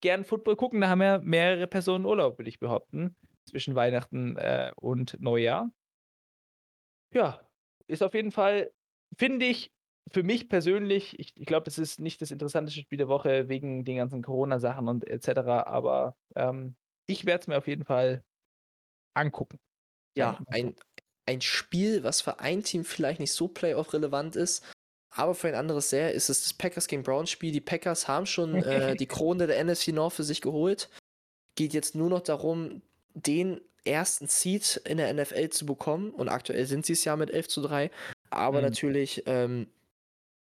gern 0.00 0.24
Football 0.24 0.56
gucken. 0.56 0.80
Da 0.80 0.88
haben 0.88 1.02
ja 1.02 1.18
mehrere 1.18 1.66
Personen 1.66 2.04
Urlaub, 2.04 2.38
würde 2.38 2.48
ich 2.48 2.58
behaupten, 2.58 3.16
zwischen 3.48 3.74
Weihnachten 3.74 4.36
äh, 4.36 4.72
und 4.76 5.16
Neujahr. 5.20 5.70
Ja, 7.12 7.40
ist 7.86 8.02
auf 8.02 8.14
jeden 8.14 8.32
Fall, 8.32 8.70
finde 9.16 9.46
ich, 9.46 9.72
für 10.12 10.22
mich 10.22 10.48
persönlich, 10.48 11.18
ich, 11.18 11.36
ich 11.36 11.46
glaube, 11.46 11.64
das 11.64 11.78
ist 11.78 12.00
nicht 12.00 12.22
das 12.22 12.30
interessanteste 12.30 12.80
Spiel 12.80 12.98
der 12.98 13.08
Woche 13.08 13.48
wegen 13.48 13.84
den 13.84 13.96
ganzen 13.96 14.22
Corona-Sachen 14.22 14.88
und 14.88 15.06
etc., 15.06 15.38
aber 15.38 16.16
ähm, 16.34 16.76
ich 17.06 17.24
werde 17.24 17.42
es 17.42 17.46
mir 17.48 17.58
auf 17.58 17.66
jeden 17.66 17.84
Fall 17.84 18.22
angucken. 19.14 19.58
Ja, 20.16 20.38
ein, 20.46 20.74
ein 21.26 21.40
Spiel, 21.40 22.02
was 22.02 22.20
für 22.22 22.40
ein 22.40 22.62
Team 22.62 22.84
vielleicht 22.84 23.20
nicht 23.20 23.32
so 23.32 23.48
playoff-relevant 23.48 24.36
ist, 24.36 24.64
aber 25.10 25.34
für 25.34 25.48
ein 25.48 25.54
anderes 25.54 25.90
sehr 25.90 26.12
ist 26.12 26.28
es 26.28 26.42
das 26.42 26.54
Packers 26.54 26.88
gegen 26.88 27.02
Browns 27.02 27.30
Spiel. 27.30 27.52
Die 27.52 27.60
Packers 27.60 28.06
haben 28.06 28.26
schon 28.26 28.54
äh, 28.62 28.96
die 28.96 29.06
Krone 29.06 29.46
der 29.46 29.62
NFC 29.64 29.88
North 29.88 30.14
für 30.14 30.24
sich 30.24 30.40
geholt. 30.40 30.90
Geht 31.56 31.72
jetzt 31.72 31.94
nur 31.94 32.10
noch 32.10 32.20
darum, 32.20 32.82
den 33.14 33.60
ersten 33.84 34.26
Seed 34.26 34.80
in 34.84 34.98
der 34.98 35.12
NFL 35.12 35.48
zu 35.50 35.64
bekommen. 35.64 36.10
Und 36.10 36.28
aktuell 36.28 36.66
sind 36.66 36.84
sie 36.84 36.92
es 36.92 37.04
ja 37.04 37.16
mit 37.16 37.30
11 37.30 37.48
zu 37.48 37.62
3. 37.62 37.90
Aber 38.30 38.58
mhm. 38.58 38.64
natürlich 38.64 39.22
ähm, 39.26 39.68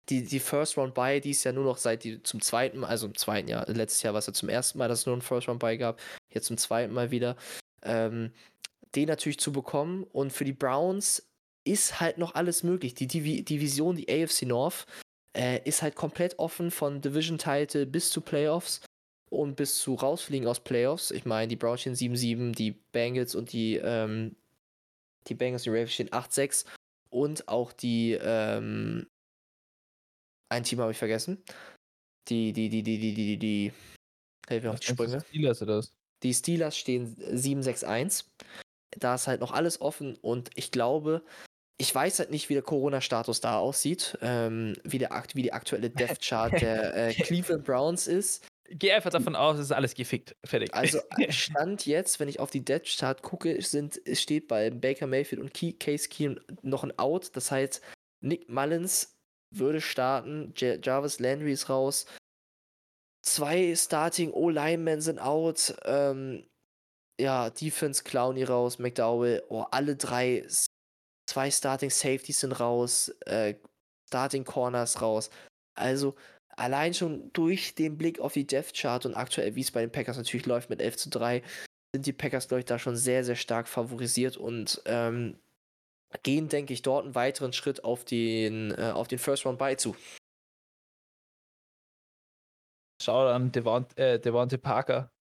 die, 0.09 0.23
die 0.23 0.39
First 0.39 0.77
Round 0.77 0.93
Buy, 0.93 1.19
die 1.19 1.31
ist 1.31 1.43
ja 1.43 1.51
nur 1.51 1.63
noch 1.63 1.77
seit 1.77 2.03
die, 2.03 2.21
zum 2.21 2.41
zweiten 2.41 2.79
Mal, 2.79 2.87
also 2.87 3.07
im 3.07 3.15
zweiten 3.15 3.47
Jahr, 3.47 3.65
letztes 3.67 4.03
Jahr 4.03 4.13
war 4.13 4.19
es 4.19 4.27
ja 4.27 4.33
zum 4.33 4.49
ersten 4.49 4.77
Mal, 4.77 4.87
dass 4.87 4.99
es 4.99 5.05
nur 5.05 5.15
ein 5.15 5.21
First 5.21 5.47
Round 5.47 5.59
Buy 5.59 5.77
gab, 5.77 5.99
jetzt 6.29 6.47
zum 6.47 6.57
zweiten 6.57 6.93
Mal 6.93 7.11
wieder, 7.11 7.35
ähm, 7.81 8.31
den 8.95 9.07
natürlich 9.07 9.39
zu 9.39 9.51
bekommen. 9.51 10.03
Und 10.03 10.31
für 10.31 10.45
die 10.45 10.53
Browns 10.53 11.27
ist 11.63 11.99
halt 11.99 12.17
noch 12.17 12.35
alles 12.35 12.63
möglich. 12.63 12.93
Die 12.93 13.07
Divi 13.07 13.43
Division, 13.43 13.95
die 13.95 14.07
AFC 14.09 14.43
North, 14.43 14.85
äh, 15.35 15.59
ist 15.67 15.81
halt 15.81 15.95
komplett 15.95 16.37
offen 16.39 16.71
von 16.71 17.01
Division-Title 17.01 17.85
bis 17.85 18.11
zu 18.11 18.21
Playoffs 18.21 18.81
und 19.29 19.55
bis 19.55 19.79
zu 19.79 19.95
rausfliegen 19.95 20.47
aus 20.47 20.59
Playoffs. 20.59 21.11
Ich 21.11 21.25
meine, 21.25 21.47
die 21.47 21.55
Browns 21.55 21.81
stehen 21.81 21.95
7-7, 21.95 22.53
die 22.53 22.71
Bengals 22.71 23.35
und 23.35 23.51
die, 23.51 23.75
ähm, 23.77 24.35
die 25.27 25.35
Bengals 25.35 25.63
die 25.63 25.69
Ravens 25.69 25.93
stehen 25.93 26.09
8-6 26.09 26.65
und 27.09 27.47
auch 27.47 27.73
die, 27.73 28.17
ähm, 28.21 29.07
ein 30.55 30.63
Team 30.63 30.79
habe 30.79 30.91
ich 30.91 30.97
vergessen. 30.97 31.43
Die, 32.29 32.53
die, 32.53 32.69
die, 32.69 32.81
die, 32.81 32.97
die, 32.97 33.13
die, 33.13 33.37
die, 33.37 33.73
helf 34.47 34.63
mir 34.63 34.71
auf 34.71 34.79
die 34.79 34.87
Sprünge. 34.87 35.17
Die 35.19 35.27
Steelers 35.27 35.61
oder 35.61 35.77
was? 35.77 35.93
Die 36.23 36.33
Steelers 36.33 36.77
stehen 36.77 37.15
7-6-1. 37.17 38.25
Da 38.97 39.15
ist 39.15 39.27
halt 39.27 39.41
noch 39.41 39.51
alles 39.51 39.81
offen 39.81 40.15
und 40.21 40.49
ich 40.55 40.71
glaube, 40.71 41.23
ich 41.77 41.93
weiß 41.93 42.19
halt 42.19 42.31
nicht, 42.31 42.47
wie 42.49 42.53
der 42.53 42.63
Corona-Status 42.63 43.41
da 43.41 43.59
aussieht, 43.59 44.17
ähm, 44.21 44.75
wie, 44.83 44.97
der, 44.97 45.09
wie 45.33 45.43
die 45.43 45.53
aktuelle 45.53 45.89
Death-Chart 45.91 46.53
der 46.53 47.09
äh, 47.09 47.13
Cleveland 47.13 47.65
Browns 47.65 48.07
ist. 48.07 48.47
Geh 48.69 48.93
einfach 48.93 49.11
davon 49.11 49.35
aus, 49.35 49.57
es 49.57 49.65
ist 49.65 49.71
alles 49.71 49.93
gefickt. 49.93 50.35
Fertig. 50.43 50.73
Also 50.73 50.99
Stand 51.29 51.85
jetzt, 51.85 52.19
wenn 52.19 52.29
ich 52.29 52.39
auf 52.39 52.49
die 52.49 52.63
Death-Chart 52.65 53.21
gucke, 53.21 53.61
sind, 53.61 54.01
steht 54.13 54.47
bei 54.47 54.71
Baker 54.71 55.05
Mayfield 55.05 55.41
und 55.41 55.53
Case 55.53 56.09
Keenum 56.09 56.39
noch 56.63 56.83
ein 56.83 56.97
Out. 56.97 57.35
Das 57.35 57.51
heißt, 57.51 57.81
Nick 58.21 58.49
Mullins 58.49 59.14
würde 59.57 59.81
starten, 59.81 60.53
J 60.55 60.85
Jarvis 60.85 61.19
Landry 61.19 61.53
ist 61.53 61.69
raus. 61.69 62.05
Zwei 63.23 63.75
Starting 63.75 64.31
O-Linemen 64.31 65.01
sind 65.01 65.19
out. 65.19 65.75
Ähm, 65.85 66.45
ja, 67.19 67.49
Defense 67.49 68.03
Clowny 68.03 68.43
raus, 68.43 68.77
McDowell. 68.77 69.43
Oh, 69.49 69.65
alle 69.71 69.95
drei 69.95 70.45
Zwei 71.27 71.49
Starting 71.49 71.89
Safeties 71.89 72.41
sind 72.41 72.51
raus, 72.53 73.09
äh, 73.25 73.55
Starting 74.07 74.43
Corners 74.43 75.01
raus. 75.01 75.29
Also 75.75 76.15
allein 76.55 76.93
schon 76.93 77.31
durch 77.33 77.75
den 77.75 77.97
Blick 77.97 78.19
auf 78.19 78.33
die 78.33 78.45
Death 78.45 78.73
Chart 78.73 79.05
und 79.05 79.15
aktuell, 79.15 79.55
wie 79.55 79.61
es 79.61 79.71
bei 79.71 79.81
den 79.81 79.91
Packers 79.91 80.17
natürlich 80.17 80.45
läuft 80.45 80.69
mit 80.69 80.81
11 80.81 80.97
zu 80.97 81.09
3, 81.09 81.41
sind 81.95 82.05
die 82.05 82.13
Packers, 82.13 82.47
glaube 82.47 82.59
ich, 82.59 82.65
da 82.65 82.77
schon 82.77 82.95
sehr, 82.95 83.23
sehr 83.23 83.35
stark 83.35 83.67
favorisiert 83.67 84.37
und 84.37 84.81
ähm, 84.85 85.39
gehen, 86.23 86.49
denke 86.49 86.73
ich, 86.73 86.81
dort 86.81 87.05
einen 87.05 87.15
weiteren 87.15 87.53
Schritt 87.53 87.83
auf 87.83 88.05
den, 88.05 88.71
äh, 88.71 88.91
auf 88.93 89.07
den 89.07 89.19
First 89.19 89.45
Round 89.45 89.57
bei 89.57 89.75
zu. 89.75 89.95
Schau 93.01 93.27
an 93.27 93.51
Devont, 93.51 93.97
äh, 93.97 94.19
Devonte 94.19 94.57
Parker. 94.57 95.11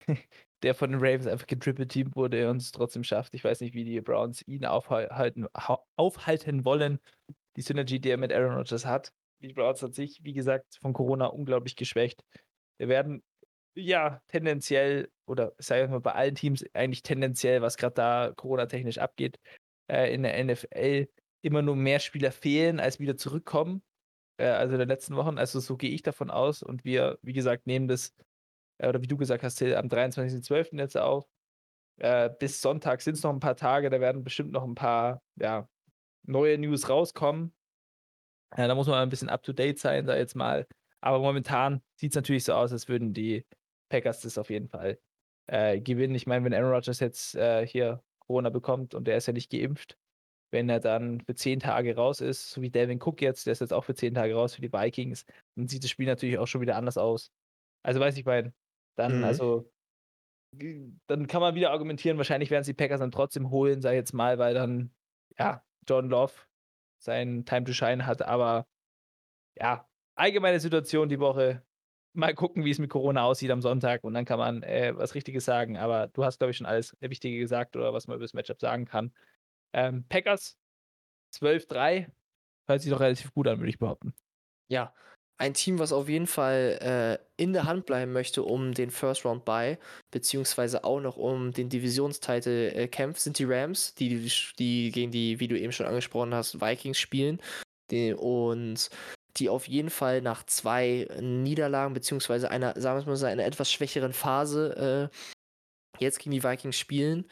der 0.62 0.74
von 0.74 0.90
den 0.90 1.00
Ravens 1.00 1.26
einfach 1.26 1.46
getriple 1.46 1.86
team 1.86 2.14
wurde 2.14 2.50
und 2.50 2.58
es 2.58 2.72
trotzdem 2.72 3.04
schafft. 3.04 3.34
Ich 3.34 3.44
weiß 3.44 3.60
nicht, 3.60 3.74
wie 3.74 3.84
die 3.84 4.00
Browns 4.00 4.42
ihn 4.46 4.64
aufhalten, 4.64 5.46
aufhalten 5.96 6.64
wollen. 6.64 6.98
Die 7.56 7.62
Synergy, 7.62 8.00
die 8.00 8.10
er 8.10 8.16
mit 8.16 8.32
Aaron 8.32 8.56
Rodgers 8.56 8.86
hat. 8.86 9.12
Die 9.40 9.52
Browns 9.52 9.82
hat 9.82 9.94
sich, 9.94 10.18
wie 10.22 10.32
gesagt, 10.32 10.78
von 10.80 10.92
Corona 10.92 11.26
unglaublich 11.26 11.76
geschwächt. 11.76 12.24
Wir 12.78 12.88
werden 12.88 13.22
ja 13.74 14.20
tendenziell, 14.28 15.10
oder 15.26 15.52
sagen 15.58 15.82
wir 15.82 15.88
mal 15.88 16.00
bei 16.00 16.12
allen 16.14 16.34
Teams 16.34 16.64
eigentlich 16.72 17.02
tendenziell, 17.02 17.60
was 17.62 17.76
gerade 17.76 17.94
da 17.94 18.32
Corona-technisch 18.34 18.98
abgeht, 18.98 19.38
äh, 19.90 20.12
in 20.14 20.22
der 20.22 20.44
NFL 20.44 21.08
immer 21.42 21.62
nur 21.62 21.76
mehr 21.76 22.00
Spieler 22.00 22.32
fehlen, 22.32 22.80
als 22.80 22.98
wieder 22.98 23.16
zurückkommen. 23.16 23.82
Äh, 24.38 24.46
also 24.48 24.74
in 24.74 24.80
den 24.80 24.88
letzten 24.88 25.16
Wochen. 25.16 25.38
Also 25.38 25.60
so 25.60 25.76
gehe 25.76 25.90
ich 25.90 26.02
davon 26.02 26.30
aus. 26.30 26.62
Und 26.62 26.84
wir, 26.84 27.18
wie 27.22 27.32
gesagt, 27.32 27.66
nehmen 27.66 27.88
das 27.88 28.14
äh, 28.78 28.88
oder 28.88 29.02
wie 29.02 29.06
du 29.06 29.16
gesagt 29.16 29.42
hast, 29.42 29.62
am 29.62 29.88
23.12. 29.88 30.78
jetzt 30.78 30.96
auf. 30.96 31.26
Äh, 31.98 32.30
bis 32.38 32.60
Sonntag 32.60 33.00
sind 33.00 33.14
es 33.14 33.22
noch 33.22 33.32
ein 33.32 33.40
paar 33.40 33.56
Tage, 33.56 33.88
da 33.88 34.00
werden 34.00 34.22
bestimmt 34.22 34.52
noch 34.52 34.64
ein 34.64 34.74
paar 34.74 35.22
ja, 35.36 35.68
neue 36.24 36.58
News 36.58 36.88
rauskommen. 36.88 37.54
Da 38.54 38.74
muss 38.74 38.86
man 38.86 38.98
ein 38.98 39.08
bisschen 39.08 39.28
up 39.28 39.42
to 39.42 39.52
date 39.52 39.78
sein, 39.78 40.06
da 40.06 40.16
jetzt 40.16 40.36
mal. 40.36 40.66
Aber 41.00 41.18
momentan 41.18 41.82
sieht 41.96 42.12
es 42.12 42.16
natürlich 42.16 42.44
so 42.44 42.52
aus, 42.52 42.72
als 42.72 42.88
würden 42.88 43.12
die 43.12 43.44
Packers 43.88 44.20
das 44.20 44.38
auf 44.38 44.50
jeden 44.50 44.68
Fall 44.68 44.98
äh, 45.46 45.80
gewinnen. 45.80 46.14
Ich 46.14 46.26
meine, 46.26 46.44
wenn 46.44 46.54
Aaron 46.54 46.72
Rodgers 46.72 47.00
jetzt 47.00 47.34
äh, 47.34 47.66
hier 47.66 48.02
Corona 48.26 48.50
bekommt 48.50 48.94
und 48.94 49.06
der 49.06 49.16
ist 49.16 49.26
ja 49.26 49.32
nicht 49.32 49.50
geimpft, 49.50 49.98
wenn 50.52 50.68
er 50.68 50.80
dann 50.80 51.20
für 51.20 51.34
zehn 51.34 51.60
Tage 51.60 51.96
raus 51.96 52.20
ist, 52.20 52.50
so 52.50 52.62
wie 52.62 52.70
Devin 52.70 53.00
Cook 53.02 53.20
jetzt, 53.20 53.46
der 53.46 53.52
ist 53.52 53.60
jetzt 53.60 53.72
auch 53.72 53.84
für 53.84 53.94
zehn 53.94 54.14
Tage 54.14 54.34
raus 54.34 54.54
für 54.54 54.62
die 54.62 54.72
Vikings, 54.72 55.24
dann 55.56 55.68
sieht 55.68 55.84
das 55.84 55.90
Spiel 55.90 56.06
natürlich 56.06 56.38
auch 56.38 56.46
schon 56.46 56.60
wieder 56.60 56.76
anders 56.76 56.98
aus. 56.98 57.30
Also 57.82 58.00
weiß 58.00 58.16
ich 58.16 58.24
mein, 58.24 58.52
dann, 58.96 59.18
mhm. 59.18 59.24
also, 59.24 59.70
dann 61.06 61.26
kann 61.26 61.40
man 61.40 61.54
wieder 61.54 61.70
argumentieren, 61.70 62.16
wahrscheinlich 62.16 62.50
werden 62.50 62.62
es 62.62 62.66
die 62.66 62.74
Packers 62.74 63.00
dann 63.00 63.10
trotzdem 63.10 63.50
holen, 63.50 63.82
sei 63.82 63.94
jetzt 63.94 64.12
mal, 64.12 64.38
weil 64.38 64.54
dann, 64.54 64.94
ja, 65.38 65.62
John 65.88 66.08
Love 66.08 66.32
sein 66.98 67.44
Time 67.44 67.64
to 67.64 67.72
Shine 67.72 68.06
hat, 68.06 68.22
aber 68.22 68.66
ja, 69.58 69.88
allgemeine 70.14 70.60
Situation 70.60 71.08
die 71.08 71.20
Woche. 71.20 71.62
Mal 72.16 72.34
gucken, 72.34 72.64
wie 72.64 72.70
es 72.70 72.78
mit 72.78 72.90
Corona 72.90 73.24
aussieht 73.24 73.50
am 73.50 73.62
Sonntag 73.62 74.02
und 74.04 74.14
dann 74.14 74.24
kann 74.24 74.38
man 74.38 74.62
äh, 74.62 74.92
was 74.96 75.14
Richtiges 75.14 75.44
sagen. 75.44 75.76
Aber 75.76 76.08
du 76.08 76.24
hast, 76.24 76.38
glaube 76.38 76.50
ich, 76.50 76.56
schon 76.56 76.66
alles 76.66 76.96
Wichtige 77.00 77.38
gesagt 77.38 77.76
oder 77.76 77.92
was 77.92 78.06
man 78.06 78.16
über 78.16 78.24
das 78.24 78.34
Matchup 78.34 78.60
sagen 78.60 78.86
kann. 78.86 79.12
Ähm, 79.72 80.04
Packers 80.08 80.56
12-3 81.34 82.10
hört 82.66 82.80
sich 82.80 82.90
doch 82.90 83.00
relativ 83.00 83.32
gut 83.34 83.46
an, 83.48 83.58
würde 83.58 83.68
ich 83.68 83.78
behaupten. 83.78 84.14
Ja, 84.68 84.94
ein 85.38 85.52
Team, 85.52 85.78
was 85.78 85.92
auf 85.92 86.08
jeden 86.08 86.26
Fall 86.26 86.78
äh, 86.80 87.42
in 87.42 87.52
der 87.52 87.64
Hand 87.64 87.84
bleiben 87.84 88.12
möchte, 88.12 88.42
um 88.42 88.72
den 88.72 88.90
First 88.90 89.26
Round 89.26 89.44
Bye, 89.44 89.78
beziehungsweise 90.10 90.84
auch 90.84 91.00
noch 91.00 91.18
um 91.18 91.52
den 91.52 91.68
Divisionstitel 91.68 92.72
äh, 92.74 92.88
kämpft, 92.88 93.20
sind 93.20 93.38
die 93.38 93.44
Rams, 93.44 93.94
die, 93.94 94.30
die 94.58 94.90
gegen 94.90 95.10
die, 95.10 95.38
wie 95.38 95.48
du 95.48 95.58
eben 95.58 95.72
schon 95.72 95.86
angesprochen 95.86 96.34
hast, 96.34 96.60
Vikings 96.60 96.98
spielen. 96.98 97.40
Die, 97.90 98.14
und 98.14 98.88
die 99.36 99.48
auf 99.48 99.68
jeden 99.68 99.90
Fall 99.90 100.22
nach 100.22 100.44
zwei 100.44 101.08
Niederlagen, 101.20 101.94
beziehungsweise 101.94 102.50
einer, 102.50 102.80
sagen 102.80 103.04
wir 103.04 103.12
mal 103.12 103.24
einer 103.24 103.44
etwas 103.44 103.70
schwächeren 103.70 104.12
Phase 104.12 105.10
äh, 105.10 106.02
jetzt 106.02 106.18
gegen 106.18 106.32
die 106.32 106.42
Vikings 106.42 106.78
spielen, 106.78 107.26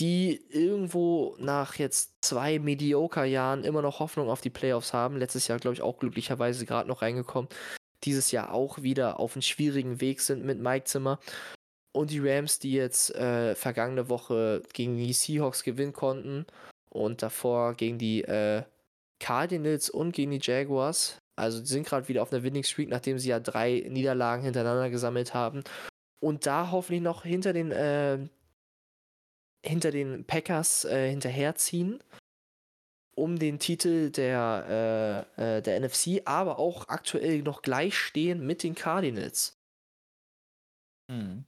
die 0.00 0.44
irgendwo 0.50 1.36
nach 1.38 1.76
jetzt 1.76 2.14
zwei 2.20 2.58
Mediocre-Jahren 2.58 3.64
immer 3.64 3.82
noch 3.82 4.00
Hoffnung 4.00 4.28
auf 4.28 4.40
die 4.40 4.50
Playoffs 4.50 4.92
haben. 4.92 5.16
Letztes 5.16 5.48
Jahr, 5.48 5.58
glaube 5.58 5.74
ich, 5.74 5.82
auch 5.82 5.98
glücklicherweise 5.98 6.66
gerade 6.66 6.88
noch 6.88 7.02
reingekommen. 7.02 7.48
Dieses 8.04 8.30
Jahr 8.30 8.52
auch 8.52 8.82
wieder 8.82 9.18
auf 9.18 9.34
einem 9.34 9.42
schwierigen 9.42 10.00
Weg 10.00 10.20
sind 10.20 10.44
mit 10.44 10.60
Mike 10.60 10.84
Zimmer. 10.84 11.18
Und 11.92 12.10
die 12.10 12.20
Rams, 12.20 12.58
die 12.58 12.72
jetzt 12.72 13.14
äh, 13.14 13.54
vergangene 13.54 14.10
Woche 14.10 14.62
gegen 14.74 14.98
die 14.98 15.14
Seahawks 15.14 15.62
gewinnen 15.62 15.94
konnten 15.94 16.44
und 16.90 17.22
davor 17.22 17.72
gegen 17.72 17.96
die 17.96 18.22
äh, 18.22 18.64
Cardinals 19.18 19.88
und 19.88 20.12
gegen 20.12 20.32
die 20.32 20.40
Jaguars. 20.42 21.16
Also 21.36 21.60
die 21.60 21.66
sind 21.66 21.86
gerade 21.86 22.08
wieder 22.08 22.22
auf 22.22 22.32
einer 22.32 22.42
Winning 22.42 22.64
Streak, 22.64 22.88
nachdem 22.88 23.18
sie 23.18 23.28
ja 23.28 23.40
drei 23.40 23.84
Niederlagen 23.88 24.42
hintereinander 24.42 24.90
gesammelt 24.90 25.34
haben. 25.34 25.62
Und 26.20 26.46
da 26.46 26.70
hoffentlich 26.70 27.02
noch 27.02 27.24
hinter 27.24 27.52
den 27.52 27.70
äh, 27.72 28.26
hinter 29.64 29.90
den 29.90 30.24
Packers 30.24 30.84
äh, 30.84 31.10
hinterherziehen, 31.10 32.02
um 33.16 33.38
den 33.38 33.58
Titel 33.58 34.10
der, 34.10 35.26
äh, 35.38 35.58
äh 35.58 35.62
der 35.62 35.80
NFC, 35.80 36.22
aber 36.24 36.58
auch 36.58 36.88
aktuell 36.88 37.42
noch 37.42 37.62
gleich 37.62 37.96
stehen 37.96 38.46
mit 38.46 38.62
den 38.62 38.74
Cardinals. 38.74 39.58
Hm. 41.10 41.44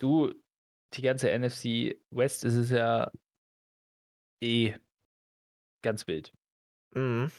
Du, 0.00 0.32
die 0.94 1.02
ganze 1.02 1.30
NFC 1.30 1.96
West 2.10 2.44
ist 2.44 2.54
es 2.54 2.70
ja 2.70 3.10
eh 4.42 4.74
ganz 5.82 6.06
wild. 6.06 6.32
Mhm. 6.94 7.30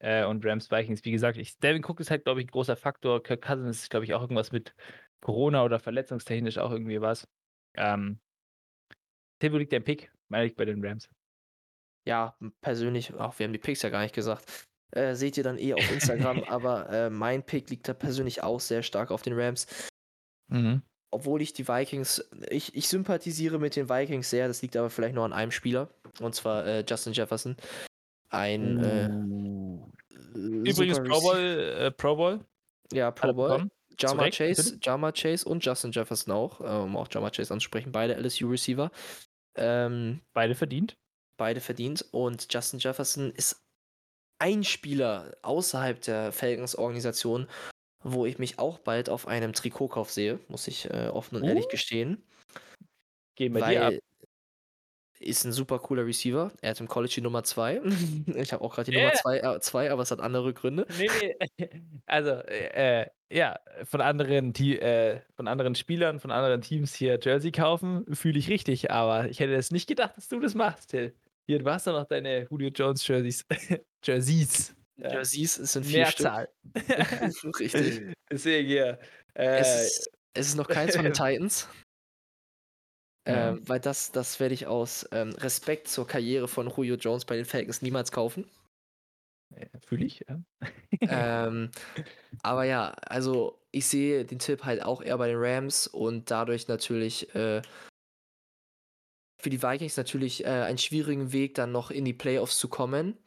Äh, 0.00 0.24
und 0.24 0.44
Rams 0.44 0.70
Vikings, 0.70 1.04
wie 1.04 1.12
gesagt, 1.12 1.36
ich, 1.36 1.58
Devin 1.58 1.84
Cook 1.84 2.00
ist 2.00 2.10
halt, 2.10 2.24
glaube 2.24 2.40
ich, 2.40 2.46
ein 2.46 2.50
großer 2.50 2.76
Faktor. 2.76 3.22
Kirk 3.22 3.42
Cousins 3.42 3.82
ist, 3.82 3.90
glaube 3.90 4.04
ich, 4.04 4.14
auch 4.14 4.22
irgendwas 4.22 4.50
mit 4.50 4.74
Corona 5.20 5.62
oder 5.62 5.78
verletzungstechnisch 5.78 6.58
auch 6.58 6.70
irgendwie 6.70 7.00
was. 7.00 7.28
Ähm, 7.76 8.18
Tim, 9.38 9.52
wo 9.52 9.58
liegt 9.58 9.72
dein 9.72 9.84
Pick? 9.84 10.10
Meine 10.28 10.46
ich 10.46 10.54
bei 10.54 10.64
den 10.64 10.84
Rams. 10.84 11.08
Ja, 12.06 12.34
persönlich, 12.62 13.12
auch 13.14 13.38
wir 13.38 13.44
haben 13.44 13.52
die 13.52 13.58
Picks 13.58 13.82
ja 13.82 13.90
gar 13.90 14.02
nicht 14.02 14.14
gesagt. 14.14 14.66
Äh, 14.92 15.14
seht 15.14 15.36
ihr 15.36 15.44
dann 15.44 15.58
eh 15.58 15.74
auf 15.74 15.92
Instagram, 15.92 16.44
aber 16.48 16.88
äh, 16.90 17.10
mein 17.10 17.44
Pick 17.44 17.70
liegt 17.70 17.88
da 17.88 17.94
persönlich 17.94 18.42
auch 18.42 18.60
sehr 18.60 18.82
stark 18.82 19.10
auf 19.10 19.22
den 19.22 19.38
Rams. 19.38 19.66
Mhm. 20.48 20.82
Obwohl 21.12 21.42
ich 21.42 21.52
die 21.52 21.68
Vikings, 21.68 22.28
ich, 22.48 22.74
ich 22.74 22.88
sympathisiere 22.88 23.58
mit 23.58 23.76
den 23.76 23.88
Vikings 23.88 24.30
sehr, 24.30 24.48
das 24.48 24.62
liegt 24.62 24.76
aber 24.76 24.90
vielleicht 24.90 25.14
nur 25.14 25.24
an 25.24 25.32
einem 25.32 25.50
Spieler, 25.50 25.90
und 26.20 26.34
zwar 26.34 26.66
äh, 26.66 26.84
Justin 26.88 27.12
Jefferson. 27.12 27.56
Ein 28.30 28.78
uh. 28.78 29.59
Übrigens 30.34 30.98
Pro 30.98 31.20
Bowl, 31.20 31.38
äh, 31.38 31.90
Pro 31.90 32.16
Bowl. 32.16 32.40
Ja, 32.92 33.10
Pro 33.10 33.32
Bowl. 33.32 33.70
Jama 33.98 34.30
Chase, 34.30 34.78
Jama 34.82 35.12
Chase 35.12 35.46
und 35.46 35.64
Justin 35.64 35.92
Jefferson 35.92 36.32
auch, 36.32 36.60
äh, 36.60 36.64
um 36.64 36.96
auch 36.96 37.08
Jama 37.10 37.30
Chase 37.30 37.52
anzusprechen, 37.52 37.92
beide 37.92 38.14
LSU-Receiver. 38.14 38.90
Ähm, 39.56 40.20
beide 40.32 40.54
verdient. 40.54 40.96
Beide 41.36 41.60
verdient. 41.60 42.04
Und 42.10 42.46
Justin 42.52 42.78
Jefferson 42.78 43.30
ist 43.30 43.62
ein 44.38 44.64
Spieler 44.64 45.36
außerhalb 45.42 46.00
der 46.00 46.32
Falcons-Organisation, 46.32 47.46
wo 48.02 48.24
ich 48.24 48.38
mich 48.38 48.58
auch 48.58 48.78
bald 48.78 49.10
auf 49.10 49.28
einem 49.28 49.52
Trikotkauf 49.52 50.10
sehe, 50.10 50.40
muss 50.48 50.66
ich 50.66 50.88
äh, 50.90 51.08
offen 51.08 51.36
und 51.36 51.42
uh. 51.42 51.48
ehrlich 51.48 51.68
gestehen. 51.68 52.22
Gehen 53.36 53.54
wir 53.54 53.66
dir 53.66 53.86
ab 53.86 53.94
ist 55.20 55.44
ein 55.44 55.52
super 55.52 55.78
cooler 55.78 56.06
Receiver. 56.06 56.50
Er 56.62 56.70
hat 56.70 56.80
im 56.80 56.88
College 56.88 57.12
die 57.16 57.20
Nummer 57.20 57.44
2. 57.44 57.82
ich 58.34 58.52
habe 58.52 58.64
auch 58.64 58.74
gerade 58.74 58.90
die 58.90 58.96
yeah. 58.96 59.12
Nummer 59.22 59.60
2, 59.60 59.86
äh, 59.86 59.88
aber 59.90 60.02
es 60.02 60.10
hat 60.10 60.20
andere 60.20 60.52
Gründe. 60.52 60.86
Nee, 60.98 61.10
nee. 61.58 61.70
Also, 62.06 62.30
äh, 62.30 63.06
ja, 63.30 63.60
von 63.84 64.00
anderen, 64.00 64.54
äh, 64.54 65.20
von 65.36 65.46
anderen 65.46 65.76
Spielern, 65.76 66.18
von 66.18 66.32
anderen 66.32 66.62
Teams 66.62 66.94
hier 66.94 67.20
Jersey 67.22 67.52
kaufen, 67.52 68.04
fühle 68.14 68.38
ich 68.38 68.48
richtig. 68.48 68.90
Aber 68.90 69.28
ich 69.28 69.38
hätte 69.38 69.54
es 69.54 69.70
nicht 69.70 69.86
gedacht, 69.86 70.16
dass 70.16 70.28
du 70.28 70.40
das 70.40 70.54
machst, 70.54 70.90
Till. 70.90 71.14
Hier, 71.46 71.58
du 71.58 71.70
hast 71.70 71.86
doch 71.86 71.92
noch 71.92 72.06
deine 72.06 72.46
Julio 72.50 72.70
Jones 72.70 73.06
Jerseys. 73.06 73.44
Jerseys. 74.02 74.74
Ja. 74.96 75.12
Jerseys 75.12 75.54
sind 75.54 75.86
vier 75.86 76.00
Mehrzahl. 76.00 76.48
Stück. 77.30 77.60
richtig. 77.60 78.14
Deswegen 78.30 78.68
hier. 78.68 78.98
Äh, 79.34 79.58
es, 79.58 79.86
ist, 79.86 80.10
es 80.34 80.46
ist 80.48 80.56
noch 80.56 80.68
keins 80.68 80.96
von 80.96 81.04
den 81.04 81.12
Titans. 81.12 81.68
Ja. 83.30 83.50
Ähm, 83.50 83.62
weil 83.66 83.80
das, 83.80 84.12
das 84.12 84.40
werde 84.40 84.54
ich 84.54 84.66
aus 84.66 85.08
ähm, 85.12 85.30
Respekt 85.30 85.88
zur 85.88 86.06
Karriere 86.06 86.48
von 86.48 86.68
Julio 86.68 86.96
Jones 86.96 87.24
bei 87.24 87.36
den 87.36 87.44
Falcons 87.44 87.82
niemals 87.82 88.12
kaufen. 88.12 88.44
Fühle 89.84 90.04
ich, 90.04 90.24
ja. 90.28 90.40
ähm, 91.00 91.70
aber 92.42 92.64
ja, 92.64 92.90
also 93.02 93.58
ich 93.72 93.86
sehe 93.86 94.24
den 94.24 94.38
Tipp 94.38 94.64
halt 94.64 94.82
auch 94.82 95.02
eher 95.02 95.18
bei 95.18 95.26
den 95.26 95.38
Rams 95.38 95.88
und 95.88 96.30
dadurch 96.30 96.68
natürlich 96.68 97.34
äh, 97.34 97.60
für 99.40 99.50
die 99.50 99.62
Vikings 99.62 99.96
natürlich 99.96 100.44
äh, 100.44 100.48
einen 100.48 100.78
schwierigen 100.78 101.32
Weg, 101.32 101.54
dann 101.54 101.72
noch 101.72 101.90
in 101.90 102.04
die 102.04 102.12
Playoffs 102.12 102.58
zu 102.58 102.68
kommen 102.68 103.18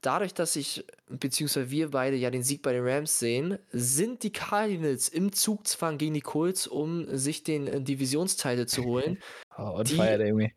dadurch, 0.00 0.34
dass 0.34 0.56
ich, 0.56 0.84
beziehungsweise 1.08 1.70
wir 1.70 1.90
beide 1.90 2.16
ja 2.16 2.30
den 2.30 2.42
Sieg 2.42 2.62
bei 2.62 2.72
den 2.72 2.86
Rams 2.86 3.18
sehen, 3.18 3.58
sind 3.70 4.22
die 4.22 4.32
Cardinals 4.32 5.08
im 5.08 5.32
Zugzwang 5.32 5.98
gegen 5.98 6.14
die 6.14 6.20
Colts, 6.20 6.66
um 6.66 7.06
sich 7.16 7.42
den 7.42 7.66
äh, 7.66 7.80
Divisionsteile 7.80 8.66
zu 8.66 8.84
holen. 8.84 9.18
oh, 9.58 9.78
und 9.78 9.90
die 9.90 9.96
irgendwie. 9.96 10.52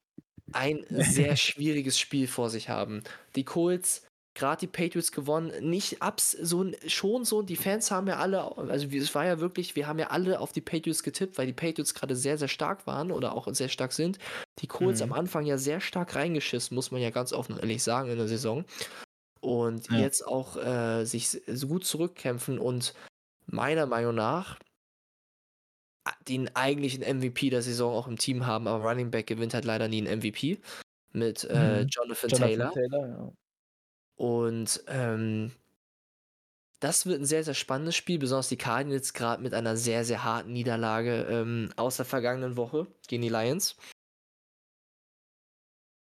ein 0.53 0.85
sehr 0.89 1.35
schwieriges 1.35 1.99
Spiel 1.99 2.27
vor 2.27 2.49
sich 2.49 2.69
haben. 2.69 3.03
Die 3.35 3.43
Colts, 3.43 4.03
gerade 4.35 4.61
die 4.61 4.67
Patriots 4.67 5.11
gewonnen, 5.11 5.51
nicht 5.69 6.01
abs, 6.01 6.31
so 6.31 6.71
schon 6.87 7.25
so, 7.25 7.41
die 7.41 7.55
Fans 7.55 7.91
haben 7.91 8.07
ja 8.07 8.17
alle, 8.17 8.57
also 8.57 8.87
es 8.87 9.13
war 9.13 9.25
ja 9.25 9.39
wirklich, 9.39 9.75
wir 9.75 9.87
haben 9.87 9.99
ja 9.99 10.07
alle 10.07 10.39
auf 10.39 10.53
die 10.53 10.61
Patriots 10.61 11.03
getippt, 11.03 11.37
weil 11.37 11.47
die 11.47 11.53
Patriots 11.53 11.93
gerade 11.93 12.15
sehr, 12.15 12.37
sehr 12.37 12.47
stark 12.47 12.87
waren 12.87 13.11
oder 13.11 13.35
auch 13.35 13.47
sehr 13.53 13.69
stark 13.69 13.91
sind. 13.91 14.17
Die 14.59 14.67
Colts 14.67 15.01
mhm. 15.01 15.11
am 15.11 15.19
Anfang 15.19 15.45
ja 15.45 15.57
sehr 15.57 15.81
stark 15.81 16.15
reingeschissen, 16.15 16.73
muss 16.73 16.91
man 16.91 17.01
ja 17.01 17.09
ganz 17.09 17.33
offen 17.33 17.53
und 17.53 17.59
ehrlich 17.59 17.83
sagen 17.83 18.09
in 18.09 18.17
der 18.17 18.27
Saison 18.27 18.65
und 19.43 19.91
ja. 19.91 19.99
jetzt 19.99 20.25
auch 20.25 20.55
äh, 20.55 21.03
sich 21.03 21.41
so 21.47 21.67
gut 21.67 21.85
zurückkämpfen 21.85 22.59
und 22.59 22.93
meiner 23.45 23.85
Meinung 23.85 24.15
nach 24.15 24.57
den 26.27 26.53
eigentlichen 26.55 27.03
MVP 27.03 27.49
der 27.49 27.61
Saison 27.61 27.93
auch 27.93 28.07
im 28.07 28.17
Team 28.17 28.45
haben, 28.45 28.67
aber 28.67 28.89
Running 28.89 29.11
Back 29.11 29.27
gewinnt 29.27 29.53
halt 29.53 29.65
leider 29.65 29.87
nie 29.87 30.05
einen 30.05 30.19
MVP 30.19 30.59
mit 31.11 31.43
äh, 31.43 31.83
mhm. 31.83 31.89
Jonathan, 31.89 32.29
Jonathan, 32.29 32.29
Taylor. 32.29 32.71
Taylor 32.71 33.07
ja. 33.07 33.33
Und 34.15 34.83
ähm, 34.87 35.51
das 36.79 37.05
wird 37.05 37.21
ein 37.21 37.25
sehr, 37.25 37.43
sehr 37.43 37.53
spannendes 37.53 37.95
Spiel, 37.95 38.19
besonders 38.19 38.49
die 38.49 38.57
Cardinals 38.57 39.13
gerade 39.13 39.41
mit 39.41 39.53
einer 39.53 39.75
sehr, 39.75 40.05
sehr 40.05 40.24
harten 40.24 40.53
Niederlage 40.53 41.24
ähm, 41.29 41.70
aus 41.75 41.97
der 41.97 42.05
vergangenen 42.05 42.55
Woche 42.57 42.87
gegen 43.07 43.21
die 43.21 43.29
Lions. 43.29 43.75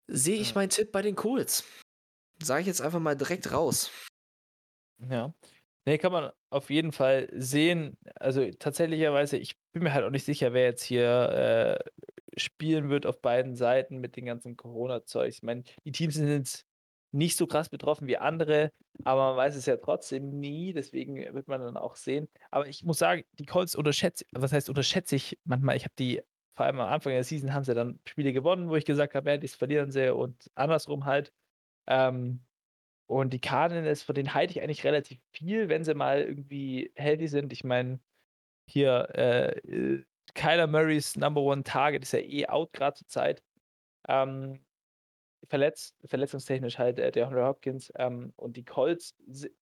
Sehe 0.07 0.39
ich 0.39 0.49
ja. 0.49 0.55
meinen 0.55 0.69
Tipp 0.69 0.91
bei 0.91 1.01
den 1.01 1.15
Colts. 1.15 1.63
Sage 2.43 2.61
ich 2.61 2.67
jetzt 2.67 2.81
einfach 2.81 2.99
mal 2.99 3.15
direkt 3.15 3.51
raus. 3.51 3.91
Ja. 5.09 5.33
Nee, 5.85 5.97
kann 5.97 6.13
man 6.13 6.31
auf 6.49 6.69
jeden 6.69 6.93
Fall 6.93 7.29
sehen. 7.33 7.97
Also 8.15 8.49
tatsächlicherweise, 8.51 9.37
ich 9.37 9.55
bin 9.73 9.83
mir 9.83 9.93
halt 9.93 10.05
auch 10.05 10.11
nicht 10.11 10.25
sicher, 10.25 10.53
wer 10.53 10.63
jetzt 10.63 10.83
hier 10.83 11.79
äh, 11.85 12.39
spielen 12.39 12.89
wird 12.89 13.05
auf 13.05 13.21
beiden 13.21 13.55
Seiten 13.55 13.99
mit 13.99 14.15
den 14.15 14.25
ganzen 14.25 14.55
Corona-Zeugs. 14.55 15.37
Ich 15.37 15.43
meine, 15.43 15.63
die 15.85 15.91
Teams 15.91 16.15
sind 16.15 16.29
jetzt 16.29 16.65
nicht 17.11 17.37
so 17.37 17.47
krass 17.47 17.69
betroffen 17.69 18.07
wie 18.07 18.17
andere, 18.17 18.71
aber 19.03 19.29
man 19.29 19.37
weiß 19.37 19.55
es 19.55 19.65
ja 19.65 19.77
trotzdem 19.77 20.39
nie, 20.39 20.73
deswegen 20.73 21.17
wird 21.33 21.47
man 21.47 21.61
dann 21.61 21.77
auch 21.77 21.95
sehen. 21.95 22.27
Aber 22.49 22.67
ich 22.67 22.83
muss 22.83 22.97
sagen, 22.97 23.23
die 23.33 23.45
Colts 23.45 23.75
unterschätze, 23.75 24.25
was 24.31 24.51
heißt 24.51 24.69
unterschätze 24.69 25.15
ich 25.15 25.37
manchmal, 25.43 25.75
ich 25.75 25.83
habe 25.83 25.93
die, 25.99 26.21
vor 26.55 26.65
allem 26.65 26.79
am 26.79 26.89
Anfang 26.89 27.13
der 27.13 27.23
Season 27.23 27.53
haben 27.53 27.63
sie 27.65 27.75
dann 27.75 27.99
Spiele 28.07 28.33
gewonnen, 28.33 28.69
wo 28.69 28.75
ich 28.75 28.85
gesagt 28.85 29.15
habe, 29.15 29.29
ja, 29.29 29.37
die 29.37 29.47
verlieren 29.47 29.91
sie 29.91 30.13
und 30.13 30.49
andersrum 30.55 31.05
halt. 31.05 31.31
Ähm, 31.87 32.41
und 33.07 33.33
die 33.33 33.41
Cardinals, 33.41 34.03
von 34.03 34.15
denen 34.15 34.33
halte 34.33 34.51
ich 34.53 34.61
eigentlich 34.61 34.83
relativ 34.85 35.19
viel, 35.33 35.69
wenn 35.69 35.83
sie 35.83 35.93
mal 35.93 36.21
irgendwie 36.21 36.91
healthy 36.95 37.27
sind. 37.27 37.53
Ich 37.53 37.63
meine, 37.63 37.99
hier 38.69 39.09
äh, 39.15 40.03
Kyler 40.35 40.67
Murrays 40.67 41.15
Number 41.17 41.41
One 41.41 41.63
Target 41.63 42.03
ist 42.03 42.13
ja 42.13 42.19
eh 42.19 42.47
out 42.47 42.73
gerade 42.73 42.97
zur 42.97 43.07
Zeit. 43.07 43.43
Ähm, 44.07 44.65
verletzt, 45.49 45.95
verletzungstechnisch 46.05 46.77
halt 46.79 46.99
äh, 46.99 47.11
der 47.11 47.27
Henry 47.29 47.41
Hopkins 47.41 47.91
ähm, 47.95 48.33
und 48.35 48.57
die 48.57 48.65
Colts. 48.65 49.15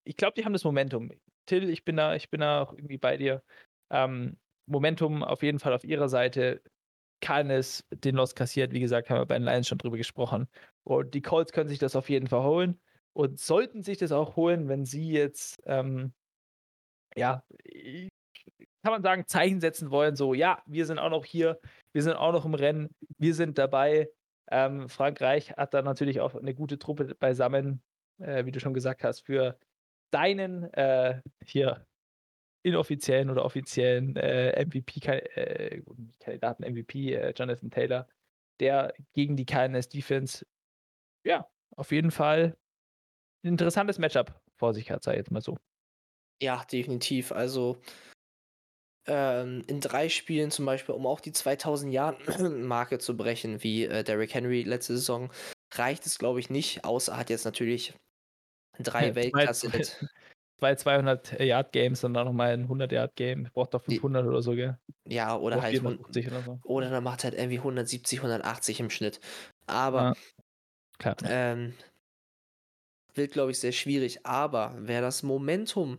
Ich 0.04 0.16
glaube, 0.16 0.34
die 0.36 0.44
haben 0.44 0.52
das 0.52 0.64
Momentum. 0.64 1.10
Till, 1.46 1.68
ich 1.70 1.84
bin 1.84 1.96
da, 1.96 2.14
ich 2.14 2.30
bin 2.30 2.40
da 2.40 2.62
auch 2.62 2.72
irgendwie 2.72 2.98
bei 2.98 3.16
dir. 3.16 3.42
Ähm, 3.90 4.38
Momentum 4.66 5.22
auf 5.24 5.42
jeden 5.42 5.58
Fall 5.58 5.72
auf 5.72 5.84
ihrer 5.84 6.08
Seite. 6.08 6.62
Cardinals 7.22 7.86
den 7.90 8.16
Loss 8.16 8.34
kassiert, 8.34 8.72
wie 8.72 8.80
gesagt, 8.80 9.08
haben 9.08 9.20
wir 9.20 9.26
bei 9.26 9.38
den 9.38 9.44
Lions 9.44 9.68
schon 9.68 9.78
drüber 9.78 9.96
gesprochen. 9.96 10.48
Und 10.84 11.14
die 11.14 11.22
Colts 11.22 11.52
können 11.52 11.68
sich 11.70 11.78
das 11.78 11.96
auf 11.96 12.10
jeden 12.10 12.26
Fall 12.28 12.42
holen 12.42 12.80
und 13.14 13.40
sollten 13.40 13.82
sich 13.82 13.98
das 13.98 14.12
auch 14.12 14.36
holen, 14.36 14.68
wenn 14.68 14.84
sie 14.84 15.10
jetzt, 15.12 15.62
ähm, 15.66 16.12
ja, 17.16 17.44
kann 18.84 18.92
man 18.92 19.02
sagen, 19.02 19.24
Zeichen 19.26 19.60
setzen 19.60 19.90
wollen, 19.90 20.16
so, 20.16 20.34
ja, 20.34 20.62
wir 20.66 20.86
sind 20.86 20.98
auch 20.98 21.10
noch 21.10 21.24
hier, 21.24 21.60
wir 21.92 22.02
sind 22.02 22.14
auch 22.16 22.32
noch 22.32 22.44
im 22.44 22.54
Rennen, 22.54 22.94
wir 23.18 23.34
sind 23.34 23.58
dabei. 23.58 24.10
Ähm, 24.50 24.88
Frankreich 24.88 25.52
hat 25.52 25.72
da 25.72 25.82
natürlich 25.82 26.20
auch 26.20 26.34
eine 26.34 26.54
gute 26.54 26.78
Truppe 26.78 27.14
beisammen 27.14 27.82
äh, 28.22 28.44
wie 28.46 28.52
du 28.52 28.60
schon 28.60 28.74
gesagt 28.74 29.04
hast, 29.04 29.20
für 29.20 29.58
deinen 30.10 30.72
äh, 30.74 31.20
hier 31.44 31.86
inoffiziellen 32.62 33.30
oder 33.30 33.44
offiziellen 33.44 34.16
äh, 34.16 34.64
MVP-Kandidaten, 34.64 36.64
MVP, 36.64 37.14
äh, 37.14 37.32
Jonathan 37.36 37.70
Taylor, 37.70 38.08
der 38.60 38.94
gegen 39.12 39.36
die 39.36 39.46
KNS 39.46 39.88
Defense, 39.88 40.46
ja, 41.24 41.48
auf 41.76 41.92
jeden 41.92 42.10
Fall 42.10 42.56
ein 43.44 43.48
interessantes 43.48 43.98
Matchup 43.98 44.40
vor 44.56 44.74
sich 44.74 44.90
hat, 44.90 45.02
sei 45.02 45.16
jetzt 45.16 45.30
mal 45.30 45.40
so. 45.40 45.56
Ja, 46.40 46.64
definitiv. 46.64 47.32
Also 47.32 47.80
ähm, 49.06 49.62
in 49.66 49.80
drei 49.80 50.08
Spielen 50.08 50.50
zum 50.50 50.66
Beispiel, 50.66 50.94
um 50.94 51.06
auch 51.06 51.20
die 51.20 51.32
2000-Jahr-Marke 51.32 52.98
zu 52.98 53.16
brechen, 53.16 53.62
wie 53.62 53.84
äh, 53.84 54.04
Derrick 54.04 54.34
Henry 54.34 54.62
letzte 54.62 54.94
Saison, 54.94 55.32
reicht 55.74 56.06
es, 56.06 56.18
glaube 56.18 56.40
ich, 56.40 56.50
nicht, 56.50 56.84
außer 56.84 57.16
hat 57.16 57.30
jetzt 57.30 57.44
natürlich 57.44 57.94
drei 58.78 58.78
Weltklasse. 59.14 59.70
Zwei 60.62 60.74
200-Yard-Games 60.74 62.04
und 62.04 62.14
dann 62.14 62.24
nochmal 62.24 62.52
ein 62.52 62.68
100-Yard-Game. 62.68 63.48
Braucht 63.52 63.74
doch 63.74 63.82
500 63.82 64.22
die, 64.22 64.28
oder 64.28 64.42
so, 64.42 64.52
gell? 64.52 64.78
Ja, 65.08 65.36
oder 65.36 65.60
halt. 65.60 65.82
Oder, 65.82 65.98
so. 66.44 66.60
oder 66.62 66.88
dann 66.88 67.02
macht 67.02 67.24
halt 67.24 67.34
irgendwie 67.34 67.58
170, 67.58 68.20
180 68.20 68.78
im 68.78 68.88
Schnitt. 68.88 69.18
Aber. 69.66 70.14
Ja, 71.02 71.16
ähm, 71.24 71.74
wird, 73.14 73.32
glaube 73.32 73.50
ich, 73.50 73.58
sehr 73.58 73.72
schwierig. 73.72 74.24
Aber 74.24 74.76
wer 74.78 75.00
das 75.00 75.24
Momentum 75.24 75.98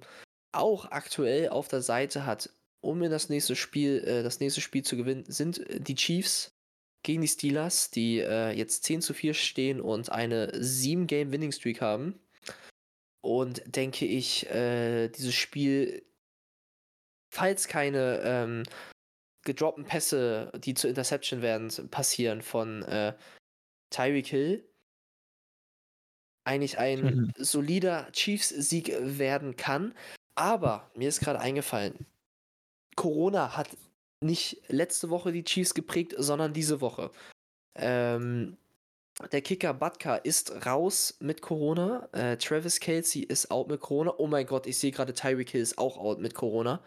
auch 0.53 0.89
aktuell 0.91 1.49
auf 1.49 1.67
der 1.67 1.81
Seite 1.81 2.25
hat, 2.25 2.49
um 2.79 3.03
in 3.03 3.11
das 3.11 3.27
nächste 3.27 3.57
Spiel, 3.57 4.01
äh, 4.05 4.23
das 4.23 4.39
nächste 4.39 4.61
Spiel 4.61 4.83
zu 4.83 4.95
gewinnen, 4.95 5.25
sind 5.27 5.61
die 5.67 5.95
Chiefs 5.95 6.55
gegen 7.03 7.21
die 7.21 7.27
Steelers, 7.27 7.91
die 7.91 8.19
äh, 8.19 8.51
jetzt 8.51 8.85
10 8.85 9.01
zu 9.01 9.13
4 9.13 9.33
stehen 9.33 9.81
und 9.81 10.09
eine 10.09 10.53
7-Game-Winning-Streak 10.53 11.81
haben. 11.81 12.17
Und 13.23 13.63
denke 13.65 14.05
ich, 14.05 14.49
äh, 14.49 15.07
dieses 15.07 15.33
Spiel, 15.33 16.05
falls 17.31 17.67
keine 17.67 18.21
ähm, 18.23 18.63
gedroppten 19.43 19.85
Pässe, 19.85 20.51
die 20.57 20.73
zur 20.73 20.89
Interception 20.89 21.41
werden, 21.41 21.69
passieren 21.89 22.41
von 22.41 22.83
äh, 22.83 23.13
Tyreek 23.91 24.27
Hill, 24.27 24.69
eigentlich 26.45 26.77
ein 26.79 27.03
mhm. 27.03 27.33
solider 27.37 28.11
Chiefs-Sieg 28.11 28.93
werden 28.99 29.55
kann. 29.55 29.95
Aber 30.35 30.91
mir 30.95 31.07
ist 31.07 31.21
gerade 31.21 31.39
eingefallen, 31.39 32.05
Corona 32.95 33.55
hat 33.55 33.69
nicht 34.21 34.61
letzte 34.67 35.09
Woche 35.09 35.31
die 35.31 35.43
Chiefs 35.43 35.73
geprägt, 35.73 36.13
sondern 36.17 36.53
diese 36.53 36.81
Woche. 36.81 37.11
Ähm, 37.75 38.57
der 39.31 39.41
Kicker 39.41 39.73
Batka 39.73 40.15
ist 40.15 40.65
raus 40.65 41.17
mit 41.19 41.41
Corona. 41.41 42.09
Äh, 42.13 42.37
Travis 42.37 42.79
Kelsey 42.79 43.21
ist 43.21 43.51
out 43.51 43.67
mit 43.69 43.79
Corona. 43.79 44.13
Oh 44.17 44.27
mein 44.27 44.45
Gott, 44.45 44.67
ich 44.67 44.77
sehe 44.77 44.91
gerade 44.91 45.13
Tyreek 45.13 45.49
Hill 45.49 45.61
ist 45.61 45.77
auch 45.77 45.97
out 45.97 46.19
mit 46.19 46.33
Corona. 46.33 46.83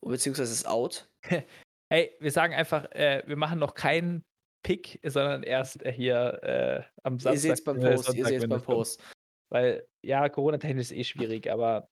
Beziehungsweise 0.00 0.52
ist 0.52 0.66
out. 0.66 1.08
Hey, 1.92 2.16
wir 2.20 2.30
sagen 2.30 2.54
einfach, 2.54 2.90
äh, 2.92 3.22
wir 3.26 3.36
machen 3.36 3.58
noch 3.58 3.74
keinen 3.74 4.24
Pick, 4.62 4.98
sondern 5.04 5.42
erst 5.42 5.84
äh, 5.84 5.92
hier 5.92 6.42
äh, 6.42 6.82
am 7.02 7.20
Samstag. 7.20 7.32
Ihr 7.34 7.40
seht 7.40 7.52
es 7.52 7.64
beim 7.64 7.76
äh, 7.76 7.90
Post. 7.90 8.04
Sonntag, 8.04 8.18
ihr 8.32 8.40
seht 8.40 8.48
beim 8.48 8.62
Post. 8.62 9.02
Weil, 9.50 9.86
ja, 10.02 10.26
Corona-technisch 10.30 10.90
ist 10.90 10.92
eh 10.92 11.04
schwierig, 11.04 11.50
aber 11.50 11.90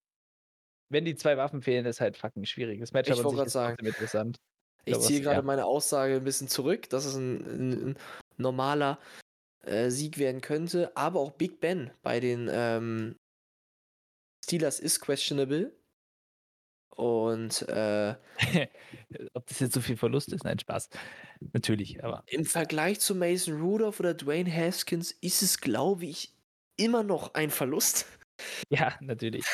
wenn 0.90 1.04
die 1.04 1.16
zwei 1.16 1.36
Waffen 1.36 1.60
fehlen, 1.60 1.84
ist 1.84 2.00
halt 2.00 2.16
fucking 2.16 2.46
schwierig. 2.46 2.80
Das 2.80 2.92
Match 2.92 3.10
ich 3.10 3.22
wollte 3.22 3.36
gerade 3.36 3.50
sagen. 3.50 3.84
interessant. 3.84 4.38
Ich, 4.86 4.94
ich 4.94 5.00
ziehe 5.00 5.20
gerade 5.20 5.36
ja. 5.36 5.42
meine 5.42 5.66
Aussage 5.66 6.14
ein 6.14 6.24
bisschen 6.24 6.48
zurück, 6.48 6.88
dass 6.88 7.04
es 7.04 7.16
ein, 7.16 7.44
ein, 7.44 7.90
ein 7.90 7.98
normaler 8.38 8.98
äh, 9.62 9.90
Sieg 9.90 10.18
werden 10.18 10.40
könnte. 10.40 10.96
Aber 10.96 11.20
auch 11.20 11.32
Big 11.32 11.60
Ben 11.60 11.90
bei 12.02 12.20
den 12.20 12.48
ähm, 12.50 13.16
Steelers 14.44 14.80
ist 14.80 15.00
questionable. 15.00 15.72
Und 16.96 17.62
äh, 17.68 18.14
ob 19.32 19.46
das 19.46 19.60
jetzt 19.60 19.74
so 19.74 19.80
viel 19.80 19.96
Verlust 19.96 20.32
ist, 20.32 20.44
nein, 20.44 20.58
Spaß. 20.58 20.90
Natürlich, 21.52 22.04
aber. 22.04 22.24
Im 22.26 22.44
Vergleich 22.44 23.00
zu 23.00 23.14
Mason 23.14 23.60
Rudolph 23.60 24.00
oder 24.00 24.12
Dwayne 24.12 24.52
Haskins 24.52 25.12
ist 25.12 25.42
es, 25.42 25.60
glaube 25.60 26.04
ich, 26.04 26.34
immer 26.76 27.02
noch 27.02 27.34
ein 27.34 27.50
Verlust. 27.50 28.06
Ja, 28.70 28.96
natürlich. 29.02 29.44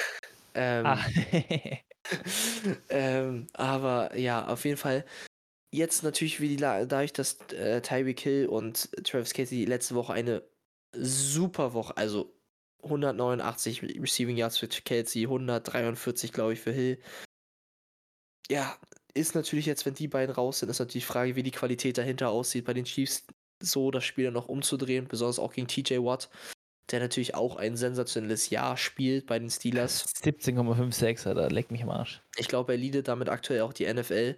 Ähm, 0.54 0.86
ah. 0.86 1.04
ähm, 2.88 3.48
aber 3.52 4.16
ja, 4.16 4.46
auf 4.46 4.64
jeden 4.64 4.76
Fall. 4.76 5.04
Jetzt 5.76 6.02
natürlich, 6.02 6.40
wie 6.40 6.48
die, 6.48 6.56
dadurch, 6.56 7.12
dass 7.12 7.38
äh, 7.52 7.82
Tyreek 7.82 8.20
Hill 8.20 8.46
und 8.46 8.88
Travis 9.04 9.34
Casey 9.34 9.66
letzte 9.66 9.94
Woche 9.94 10.14
eine 10.14 10.42
super 10.94 11.74
Woche, 11.74 11.94
also 11.98 12.34
189 12.82 13.82
Receiving 13.82 14.38
Yards 14.38 14.56
für 14.56 14.68
Kelsey, 14.68 15.24
143, 15.24 16.32
glaube 16.32 16.54
ich, 16.54 16.60
für 16.60 16.72
Hill. 16.72 16.98
Ja, 18.48 18.74
ist 19.12 19.34
natürlich 19.34 19.66
jetzt, 19.66 19.84
wenn 19.84 19.92
die 19.92 20.08
beiden 20.08 20.34
raus 20.34 20.60
sind, 20.60 20.70
ist 20.70 20.78
natürlich 20.78 21.04
die 21.04 21.12
Frage, 21.12 21.36
wie 21.36 21.42
die 21.42 21.50
Qualität 21.50 21.98
dahinter 21.98 22.30
aussieht 22.30 22.64
bei 22.64 22.72
den 22.72 22.86
Chiefs, 22.86 23.26
so 23.62 23.90
das 23.90 24.04
Spiel 24.04 24.24
dann 24.24 24.34
noch 24.34 24.48
umzudrehen, 24.48 25.08
besonders 25.08 25.38
auch 25.38 25.52
gegen 25.52 25.68
TJ 25.68 25.98
Watt 25.98 26.30
der 26.90 27.00
natürlich 27.00 27.34
auch 27.34 27.56
ein 27.56 27.76
sensationelles 27.76 28.50
Jahr 28.50 28.76
spielt 28.76 29.26
bei 29.26 29.38
den 29.38 29.50
Steelers. 29.50 30.06
17,56 30.22 31.26
hat 31.26 31.36
er, 31.36 31.50
leck 31.50 31.70
mich 31.70 31.82
am 31.82 31.90
Arsch. 31.90 32.22
Ich 32.36 32.48
glaube, 32.48 32.72
er 32.72 32.78
leadet 32.78 33.08
damit 33.08 33.28
aktuell 33.28 33.62
auch 33.62 33.72
die 33.72 33.92
NFL. 33.92 34.36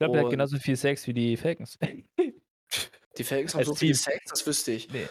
Ich 0.00 0.06
glaube, 0.06 0.16
er 0.16 0.24
hat 0.24 0.30
genauso 0.30 0.58
viel 0.58 0.76
Sex 0.76 1.06
wie 1.06 1.12
die 1.12 1.36
Falcons. 1.36 1.78
Die 3.18 3.24
Falcons 3.24 3.54
haben 3.54 3.64
so 3.64 3.74
viel 3.74 3.94
Sex, 3.94 4.30
das 4.30 4.46
wüsste 4.46 4.72
ich. 4.72 4.88
Nee. 4.90 5.06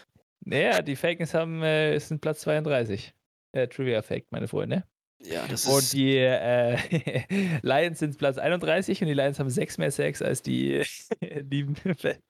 Naja, 0.45 0.81
die 0.81 0.95
Falcons 0.95 1.33
haben, 1.33 1.61
äh, 1.61 1.99
sind 1.99 2.21
Platz 2.21 2.39
32. 2.39 3.13
Äh, 3.51 3.67
Trivia 3.67 4.01
Fact, 4.01 4.31
meine 4.31 4.47
Freunde. 4.47 4.85
Ja, 5.21 5.45
das 5.47 5.65
und 5.65 5.79
ist. 5.79 5.93
die 5.93 6.15
äh, 6.15 6.77
Lions 7.61 7.99
sind 7.99 8.17
Platz 8.17 8.37
31 8.37 9.01
und 9.01 9.09
die 9.09 9.13
Lions 9.13 9.37
haben 9.37 9.49
sechs 9.49 9.77
mehr 9.77 9.91
Sex 9.91 10.21
als 10.21 10.41
die 10.41 10.81
lieben 11.21 11.75
Falcons. 11.75 12.23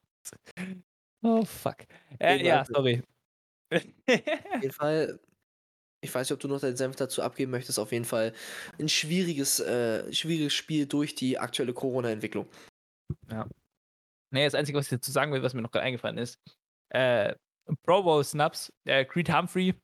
Oh, 1.22 1.44
fuck. 1.44 1.76
Äh, 2.18 2.44
ja, 2.44 2.64
sorry. 2.66 3.02
Auf 3.72 3.82
jeden 4.60 4.72
Fall, 4.72 5.20
ich 6.02 6.14
weiß 6.14 6.28
nicht, 6.28 6.34
ob 6.34 6.40
du 6.40 6.48
noch 6.48 6.60
deinen 6.60 6.76
Senf 6.76 6.96
dazu 6.96 7.22
abgeben 7.22 7.50
möchtest, 7.50 7.78
auf 7.78 7.92
jeden 7.92 8.04
Fall 8.04 8.32
ein 8.78 8.88
schwieriges, 8.88 9.60
äh, 9.60 10.12
schwieriges 10.12 10.54
Spiel 10.54 10.86
durch 10.86 11.14
die 11.14 11.38
aktuelle 11.38 11.74
Corona-Entwicklung. 11.74 12.46
Ja. 13.30 13.46
Nee, 14.32 14.44
das 14.44 14.54
Einzige, 14.54 14.78
was 14.78 14.86
ich 14.86 14.98
dazu 14.98 15.10
sagen 15.10 15.32
will, 15.32 15.42
was 15.42 15.54
mir 15.54 15.62
noch 15.62 15.72
gerade 15.72 15.84
eingefallen 15.84 16.18
ist, 16.18 16.38
äh, 16.90 17.34
Pro 17.84 18.02
Bowl 18.02 18.24
Snaps, 18.24 18.72
äh, 18.84 19.04
Creed 19.04 19.32
Humphrey, 19.32 19.74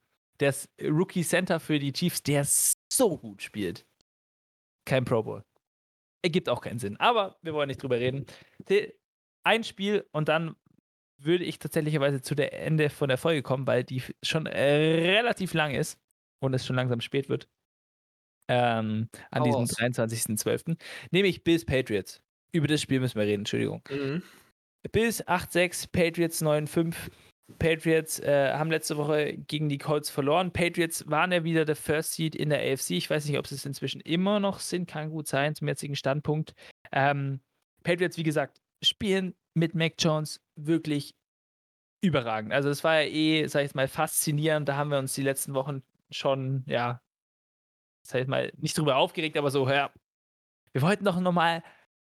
der 0.40 0.54
Rookie 0.82 1.24
Center 1.24 1.60
für 1.60 1.78
die 1.78 1.92
Chiefs, 1.92 2.22
der 2.22 2.44
so 2.44 3.18
gut 3.18 3.42
spielt. 3.42 3.86
Kein 4.86 5.04
Pro 5.04 5.22
Bowl. 5.22 5.42
Ergibt 6.22 6.48
auch 6.48 6.60
keinen 6.60 6.78
Sinn. 6.78 6.96
Aber 6.98 7.38
wir 7.42 7.54
wollen 7.54 7.68
nicht 7.68 7.82
drüber 7.82 7.98
reden. 7.98 8.26
Ein 9.44 9.64
Spiel 9.64 10.06
und 10.12 10.28
dann 10.28 10.56
würde 11.18 11.44
ich 11.44 11.58
tatsächlicherweise 11.58 12.20
zu 12.20 12.34
der 12.34 12.52
Ende 12.52 12.90
von 12.90 13.08
der 13.08 13.18
Folge 13.18 13.42
kommen, 13.42 13.66
weil 13.66 13.84
die 13.84 14.02
schon 14.22 14.46
relativ 14.46 15.54
lang 15.54 15.74
ist 15.74 15.98
und 16.40 16.54
es 16.54 16.66
schon 16.66 16.76
langsam 16.76 17.00
spät 17.00 17.28
wird. 17.28 17.48
Ähm, 18.48 19.08
an 19.30 19.44
diesem 19.44 19.64
23.12. 19.64 20.76
Nämlich 21.10 21.42
Bills 21.42 21.64
Patriots. 21.64 22.20
Über 22.52 22.68
das 22.68 22.80
Spiel 22.80 23.00
müssen 23.00 23.18
wir 23.18 23.26
reden, 23.26 23.40
Entschuldigung. 23.40 23.82
Mhm. 23.90 24.22
Bills 24.92 25.26
8-6, 25.26 25.90
Patriots 25.90 26.42
9-5. 26.42 26.94
Patriots 27.58 28.18
äh, 28.20 28.52
haben 28.52 28.70
letzte 28.70 28.96
Woche 28.96 29.36
gegen 29.36 29.68
die 29.68 29.78
Colts 29.78 30.10
verloren. 30.10 30.52
Patriots 30.52 31.08
waren 31.08 31.32
ja 31.32 31.44
wieder 31.44 31.64
der 31.64 31.76
First 31.76 32.14
Seed 32.14 32.34
in 32.34 32.50
der 32.50 32.60
AFC. 32.60 32.92
Ich 32.92 33.08
weiß 33.08 33.24
nicht, 33.26 33.38
ob 33.38 33.46
sie 33.46 33.54
es 33.54 33.64
inzwischen 33.64 34.00
immer 34.00 34.40
noch 34.40 34.58
sind, 34.58 34.88
kann 34.88 35.10
gut 35.10 35.28
sein 35.28 35.54
zum 35.54 35.68
jetzigen 35.68 35.96
Standpunkt. 35.96 36.54
Ähm, 36.92 37.40
Patriots, 37.84 38.16
wie 38.16 38.24
gesagt, 38.24 38.60
spielen 38.82 39.34
mit 39.54 39.74
Mac 39.74 39.94
Jones 39.98 40.40
wirklich 40.56 41.14
überragend. 42.02 42.52
Also 42.52 42.68
das 42.68 42.82
war 42.84 43.00
ja 43.00 43.08
eh, 43.08 43.46
sag 43.46 43.64
ich 43.64 43.74
mal, 43.74 43.88
faszinierend. 43.88 44.68
Da 44.68 44.76
haben 44.76 44.90
wir 44.90 44.98
uns 44.98 45.14
die 45.14 45.22
letzten 45.22 45.54
Wochen 45.54 45.82
schon, 46.10 46.64
ja, 46.66 47.00
sag 48.02 48.28
mal, 48.28 48.52
nicht 48.56 48.76
drüber 48.78 48.96
aufgeregt, 48.96 49.36
aber 49.36 49.50
so, 49.50 49.68
ja, 49.68 49.92
wir 50.72 50.82
wollten 50.82 51.04
doch 51.04 51.18
nochmal 51.20 51.62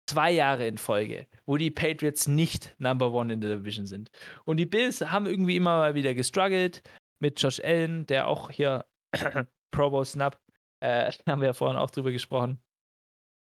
zwei 0.07 0.31
Jahre 0.31 0.67
in 0.67 0.77
Folge, 0.77 1.27
wo 1.45 1.57
die 1.57 1.71
Patriots 1.71 2.27
nicht 2.27 2.75
Number 2.79 3.11
One 3.11 3.33
in 3.33 3.41
der 3.41 3.57
Division 3.57 3.85
sind. 3.85 4.09
Und 4.45 4.57
die 4.57 4.65
Bills 4.65 5.01
haben 5.01 5.27
irgendwie 5.27 5.55
immer 5.55 5.77
mal 5.77 5.95
wieder 5.95 6.13
gestruggelt 6.13 6.81
mit 7.19 7.41
Josh 7.41 7.59
Allen, 7.63 8.07
der 8.07 8.27
auch 8.27 8.49
hier 8.49 8.85
Pro 9.71 9.89
Bowl 9.89 10.05
Snap, 10.05 10.39
äh, 10.79 11.11
haben 11.27 11.41
wir 11.41 11.47
ja 11.49 11.53
vorhin 11.53 11.77
auch 11.77 11.91
drüber 11.91 12.11
gesprochen, 12.11 12.59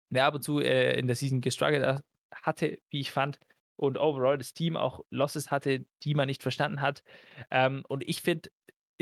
der 0.09 0.25
ab 0.25 0.35
und 0.35 0.43
zu 0.43 0.59
äh, 0.59 0.97
in 0.97 1.07
der 1.07 1.15
Season 1.15 1.41
gestruggelt 1.41 2.03
hatte, 2.31 2.79
wie 2.89 3.01
ich 3.01 3.11
fand 3.11 3.39
und 3.75 3.97
overall 3.97 4.37
das 4.37 4.53
Team 4.53 4.77
auch 4.77 5.01
Losses 5.09 5.51
hatte, 5.51 5.85
die 6.03 6.15
man 6.15 6.27
nicht 6.27 6.43
verstanden 6.43 6.81
hat. 6.81 7.03
Ähm, 7.51 7.83
und 7.87 8.07
ich 8.07 8.21
finde, 8.21 8.49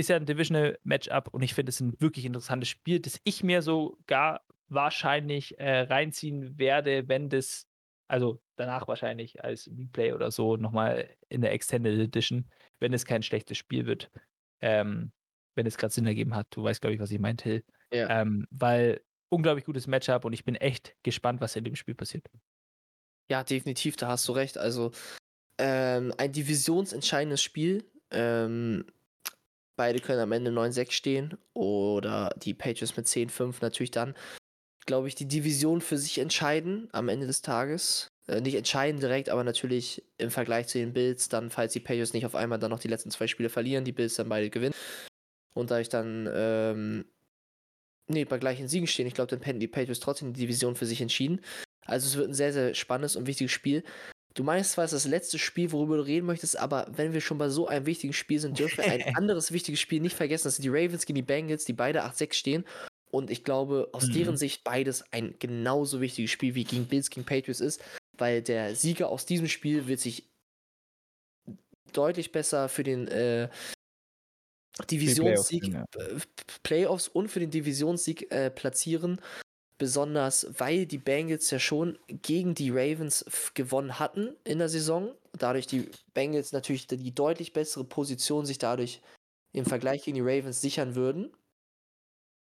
ist 0.01 0.09
ja 0.09 0.17
ein 0.17 0.25
Divisional 0.25 0.77
Matchup 0.83 1.29
und 1.31 1.41
ich 1.41 1.53
finde 1.53 1.69
es 1.69 1.79
ein 1.79 1.99
wirklich 1.99 2.25
interessantes 2.25 2.69
Spiel, 2.69 2.99
das 2.99 3.19
ich 3.23 3.43
mir 3.43 3.61
sogar 3.61 4.41
wahrscheinlich 4.67 5.59
äh, 5.59 5.81
reinziehen 5.81 6.57
werde, 6.57 7.07
wenn 7.07 7.29
das, 7.29 7.67
also 8.07 8.41
danach 8.55 8.87
wahrscheinlich 8.87 9.43
als 9.43 9.69
Replay 9.77 10.13
oder 10.13 10.31
so 10.31 10.57
nochmal 10.57 11.09
in 11.29 11.41
der 11.41 11.53
Extended 11.53 11.99
Edition, 11.99 12.49
wenn 12.79 12.93
es 12.93 13.05
kein 13.05 13.23
schlechtes 13.23 13.57
Spiel 13.57 13.85
wird. 13.85 14.11
Ähm, 14.61 15.11
wenn 15.55 15.65
es 15.65 15.77
gerade 15.77 15.93
Sinn 15.93 16.05
ergeben 16.05 16.35
hat. 16.35 16.47
Du 16.51 16.63
weißt, 16.63 16.81
glaube 16.81 16.95
ich, 16.95 17.01
was 17.01 17.11
ich 17.11 17.19
meinte. 17.19 17.63
Ja. 17.91 18.21
Ähm, 18.21 18.47
weil 18.51 19.01
unglaublich 19.29 19.65
gutes 19.65 19.87
Matchup 19.87 20.25
und 20.25 20.33
ich 20.33 20.45
bin 20.45 20.55
echt 20.55 20.95
gespannt, 21.03 21.41
was 21.41 21.55
in 21.55 21.63
dem 21.63 21.75
Spiel 21.75 21.95
passiert. 21.95 22.25
Ja, 23.29 23.43
definitiv, 23.43 23.95
da 23.95 24.07
hast 24.07 24.27
du 24.27 24.33
recht. 24.33 24.57
Also 24.57 24.91
ähm, 25.57 26.13
ein 26.17 26.31
divisionsentscheidendes 26.31 27.41
Spiel. 27.41 27.89
Ähm, 28.11 28.85
beide 29.81 29.99
können 29.99 30.19
am 30.19 30.31
Ende 30.31 30.51
9-6 30.51 30.91
stehen 30.91 31.37
oder 31.55 32.35
die 32.37 32.53
Patriots 32.53 32.95
mit 32.95 33.07
10-5 33.07 33.55
natürlich 33.61 33.89
dann, 33.89 34.13
glaube 34.85 35.07
ich, 35.07 35.15
die 35.15 35.27
Division 35.27 35.81
für 35.81 35.97
sich 35.97 36.19
entscheiden 36.19 36.87
am 36.91 37.09
Ende 37.09 37.25
des 37.25 37.41
Tages. 37.41 38.07
Äh, 38.27 38.41
nicht 38.41 38.53
entscheiden 38.53 39.01
direkt, 39.01 39.29
aber 39.29 39.43
natürlich 39.43 40.03
im 40.19 40.29
Vergleich 40.29 40.67
zu 40.67 40.77
den 40.77 40.93
Bills, 40.93 41.29
dann, 41.29 41.49
falls 41.49 41.73
die 41.73 41.79
Patriots 41.79 42.13
nicht 42.13 42.27
auf 42.27 42.35
einmal 42.35 42.59
dann 42.59 42.69
noch 42.69 42.77
die 42.77 42.89
letzten 42.89 43.09
zwei 43.09 43.25
Spiele 43.25 43.49
verlieren, 43.49 43.83
die 43.83 43.91
Bills 43.91 44.13
dann 44.13 44.29
beide 44.29 44.51
gewinnen. 44.51 44.75
Und 45.55 45.71
da 45.71 45.79
ich 45.79 45.89
dann, 45.89 46.29
ähm, 46.31 47.05
nee, 48.05 48.25
bei 48.25 48.37
gleichen 48.37 48.67
Siegen 48.67 48.85
stehen, 48.85 49.07
ich 49.07 49.15
glaube, 49.15 49.35
dann 49.35 49.41
hätten 49.41 49.59
die 49.59 49.67
Patriots 49.67 49.99
trotzdem 49.99 50.31
die 50.31 50.41
Division 50.41 50.75
für 50.75 50.85
sich 50.85 51.01
entschieden. 51.01 51.41
Also 51.87 52.05
es 52.05 52.17
wird 52.17 52.29
ein 52.29 52.35
sehr, 52.35 52.53
sehr 52.53 52.75
spannendes 52.75 53.15
und 53.15 53.25
wichtiges 53.25 53.51
Spiel. 53.51 53.83
Du 54.33 54.43
meinst 54.43 54.71
zwar, 54.71 54.85
es 54.85 54.93
ist 54.93 55.05
das 55.05 55.09
letzte 55.11 55.39
Spiel, 55.39 55.71
worüber 55.71 55.97
du 55.97 56.03
reden 56.03 56.25
möchtest, 56.25 56.57
aber 56.57 56.87
wenn 56.95 57.13
wir 57.13 57.21
schon 57.21 57.37
bei 57.37 57.49
so 57.49 57.67
einem 57.67 57.85
wichtigen 57.85 58.13
Spiel 58.13 58.39
sind, 58.39 58.57
dürfen 58.57 58.77
wir 58.77 58.91
ein 58.91 59.03
anderes 59.17 59.51
wichtiges 59.51 59.79
Spiel 59.81 59.99
nicht 60.01 60.15
vergessen. 60.15 60.45
Das 60.45 60.55
sind 60.55 60.63
die 60.63 60.69
Ravens 60.69 61.05
gegen 61.05 61.15
die 61.15 61.21
Bengals, 61.21 61.65
die 61.65 61.73
beide 61.73 62.03
8-6 62.05 62.33
stehen. 62.33 62.65
Und 63.11 63.29
ich 63.29 63.43
glaube, 63.43 63.89
aus 63.91 64.07
Mhm. 64.07 64.13
deren 64.13 64.37
Sicht 64.37 64.63
beides 64.63 65.03
ein 65.11 65.35
genauso 65.37 65.99
wichtiges 65.99 66.31
Spiel 66.31 66.55
wie 66.55 66.63
gegen 66.63 66.85
Bills 66.87 67.09
gegen 67.09 67.25
Patriots 67.25 67.59
ist, 67.59 67.83
weil 68.17 68.41
der 68.41 68.73
Sieger 68.75 69.09
aus 69.09 69.25
diesem 69.25 69.49
Spiel 69.49 69.87
wird 69.87 69.99
sich 69.99 70.29
deutlich 71.91 72.31
besser 72.31 72.69
für 72.69 72.83
den 72.83 73.09
äh, 73.09 73.49
Divisionssieg, 74.89 75.67
ja. 75.67 75.83
äh, 75.97 76.19
Playoffs 76.63 77.09
und 77.09 77.27
für 77.27 77.41
den 77.41 77.51
Divisionssieg 77.51 78.31
äh, 78.31 78.49
platzieren. 78.49 79.19
Besonders 79.81 80.45
weil 80.59 80.85
die 80.85 80.99
Bengals 80.99 81.49
ja 81.49 81.57
schon 81.57 81.97
gegen 82.07 82.53
die 82.53 82.69
Ravens 82.69 83.25
gewonnen 83.55 83.97
hatten 83.97 84.35
in 84.43 84.59
der 84.59 84.69
Saison. 84.69 85.15
Dadurch 85.33 85.65
die 85.65 85.89
Bengals 86.13 86.51
natürlich 86.51 86.85
die 86.85 87.15
deutlich 87.15 87.51
bessere 87.51 87.83
Position 87.83 88.45
sich 88.45 88.59
dadurch 88.59 89.01
im 89.53 89.65
Vergleich 89.65 90.03
gegen 90.03 90.13
die 90.13 90.21
Ravens 90.21 90.61
sichern 90.61 90.93
würden. 90.93 91.35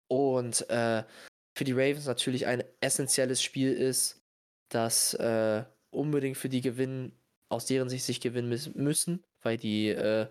Und 0.08 0.68
äh, 0.72 1.04
für 1.56 1.66
die 1.66 1.74
Ravens 1.74 2.08
natürlich 2.08 2.48
ein 2.48 2.64
essentielles 2.82 3.44
Spiel 3.44 3.74
ist, 3.74 4.24
das 4.70 5.14
äh, 5.14 5.64
unbedingt 5.92 6.38
für 6.38 6.50
die 6.50 6.62
gewinnen, 6.62 7.12
aus 7.52 7.68
deren 7.68 7.90
Sicht 7.90 8.06
sich 8.06 8.22
gewinnen 8.22 8.52
müs- 8.52 8.76
müssen, 8.76 9.24
weil 9.44 9.58
die 9.58 9.90
äh, 9.90 10.28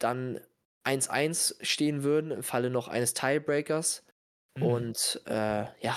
dann 0.00 0.40
1-1 0.84 1.64
stehen 1.64 2.02
würden 2.02 2.32
im 2.32 2.42
Falle 2.42 2.70
noch 2.70 2.88
eines 2.88 3.14
Tiebreakers. 3.14 4.02
Mhm. 4.56 4.62
Und 4.62 5.22
äh, 5.26 5.64
ja, 5.80 5.96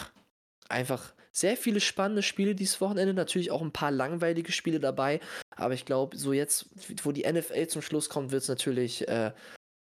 einfach 0.69 1.13
sehr 1.31 1.55
viele 1.55 1.79
spannende 1.79 2.23
Spiele 2.23 2.55
dieses 2.55 2.81
Wochenende. 2.81 3.13
Natürlich 3.13 3.51
auch 3.51 3.61
ein 3.61 3.71
paar 3.71 3.91
langweilige 3.91 4.51
Spiele 4.51 4.79
dabei. 4.79 5.19
Aber 5.55 5.73
ich 5.73 5.85
glaube, 5.85 6.17
so 6.17 6.33
jetzt, 6.33 6.67
wo 7.03 7.11
die 7.11 7.31
NFL 7.31 7.67
zum 7.67 7.81
Schluss 7.81 8.09
kommt, 8.09 8.31
wird 8.31 8.43
es 8.43 8.49
natürlich 8.49 9.07
äh, 9.07 9.31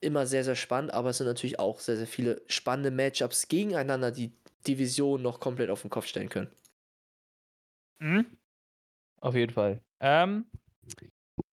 immer 0.02 0.28
sehr, 0.28 0.44
sehr 0.44 0.56
spannend. 0.56 0.94
Aber 0.94 1.10
es 1.10 1.18
sind 1.18 1.28
natürlich 1.28 1.60
auch 1.60 1.80
sehr, 1.80 1.98
sehr 1.98 2.08
viele 2.08 2.42
spannende 2.48 2.92
Matchups 2.92 3.48
gegeneinander, 3.48 4.12
die 4.12 4.34
Division 4.68 5.22
noch 5.22 5.40
komplett 5.40 5.70
auf 5.70 5.82
den 5.82 5.90
Kopf 5.90 6.08
stellen 6.08 6.30
können. 6.30 6.52
Mhm. 8.00 8.38
Auf 9.22 9.36
jeden 9.36 9.54
Fall. 9.54 9.82
Ähm, 10.02 10.46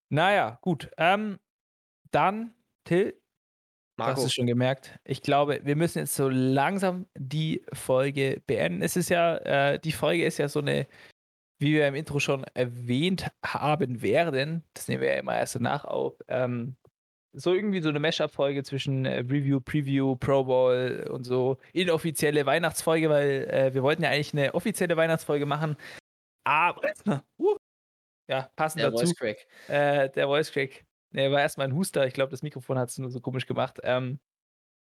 naja, 0.09 0.59
gut. 0.63 0.91
Ähm, 0.99 1.39
dann, 2.11 2.55
Till, 2.85 3.22
du 4.07 4.13
hast 4.13 4.25
es 4.25 4.35
schon 4.35 4.47
gemerkt. 4.47 4.99
Ich 5.05 5.23
glaube, 5.23 5.61
wir 5.63 5.77
müssen 5.77 5.99
jetzt 5.99 6.15
so 6.15 6.29
langsam 6.29 7.07
die 7.17 7.63
Folge 7.73 8.43
beenden. 8.47 8.83
Es 8.83 8.97
ist 8.97 9.09
ja, 9.11 9.37
äh, 9.39 9.79
die 9.79 9.93
Folge 9.93 10.25
ist 10.25 10.39
ja 10.39 10.49
so 10.49 10.61
eine, 10.61 10.87
wie 11.59 11.75
wir 11.75 11.89
im 11.89 11.95
Intro 11.95 12.19
schon 12.19 12.45
erwähnt 12.55 13.29
haben 13.45 14.03
werden, 14.03 14.65
das 14.75 14.89
nehmen 14.89 15.03
wir 15.03 15.13
ja 15.13 15.21
immer 15.21 15.37
erst 15.37 15.55
danach 15.55 15.85
auf, 15.85 16.15
ähm, 16.29 16.77
so 17.35 17.55
irgendwie 17.55 17.81
so 17.81 17.89
eine 17.89 18.01
Mashup-Folge 18.01 18.63
zwischen 18.63 19.07
äh, 19.07 19.21
Review, 19.21 19.61
Preview, 19.61 20.17
Pro 20.17 20.45
Bowl 20.45 21.09
und 21.11 21.25
so 21.25 21.59
inoffizielle 21.73 22.45
Weihnachtsfolge, 22.45 23.09
weil 23.09 23.49
äh, 23.51 23.75
wir 23.75 23.83
wollten 23.83 24.03
ja 24.03 24.11
eigentlich 24.11 24.35
eine 24.35 24.55
offizielle 24.55 24.97
Weihnachtsfolge 24.97 25.47
machen, 25.47 25.77
aber 26.45 26.93
uh, 27.39 27.57
ja, 28.29 28.51
passend 28.57 28.83
Der 28.83 28.91
dazu. 28.91 29.07
Voice 29.07 29.17
Crack. 29.17 29.47
Äh, 29.69 30.11
der 30.11 30.27
Voice 30.27 30.53
Crack. 30.53 30.85
Ne, 31.13 31.31
war 31.31 31.41
erstmal 31.41 31.69
ein 31.69 31.75
Huster. 31.75 32.07
Ich 32.07 32.15
glaube, 32.15 32.31
das 32.31 32.43
Mikrofon 32.43 32.79
hat 32.79 32.89
es 32.89 32.99
nur 32.99 33.11
so 33.11 33.21
komisch 33.21 33.47
gemacht. 33.47 33.79
Ähm, 33.83 34.19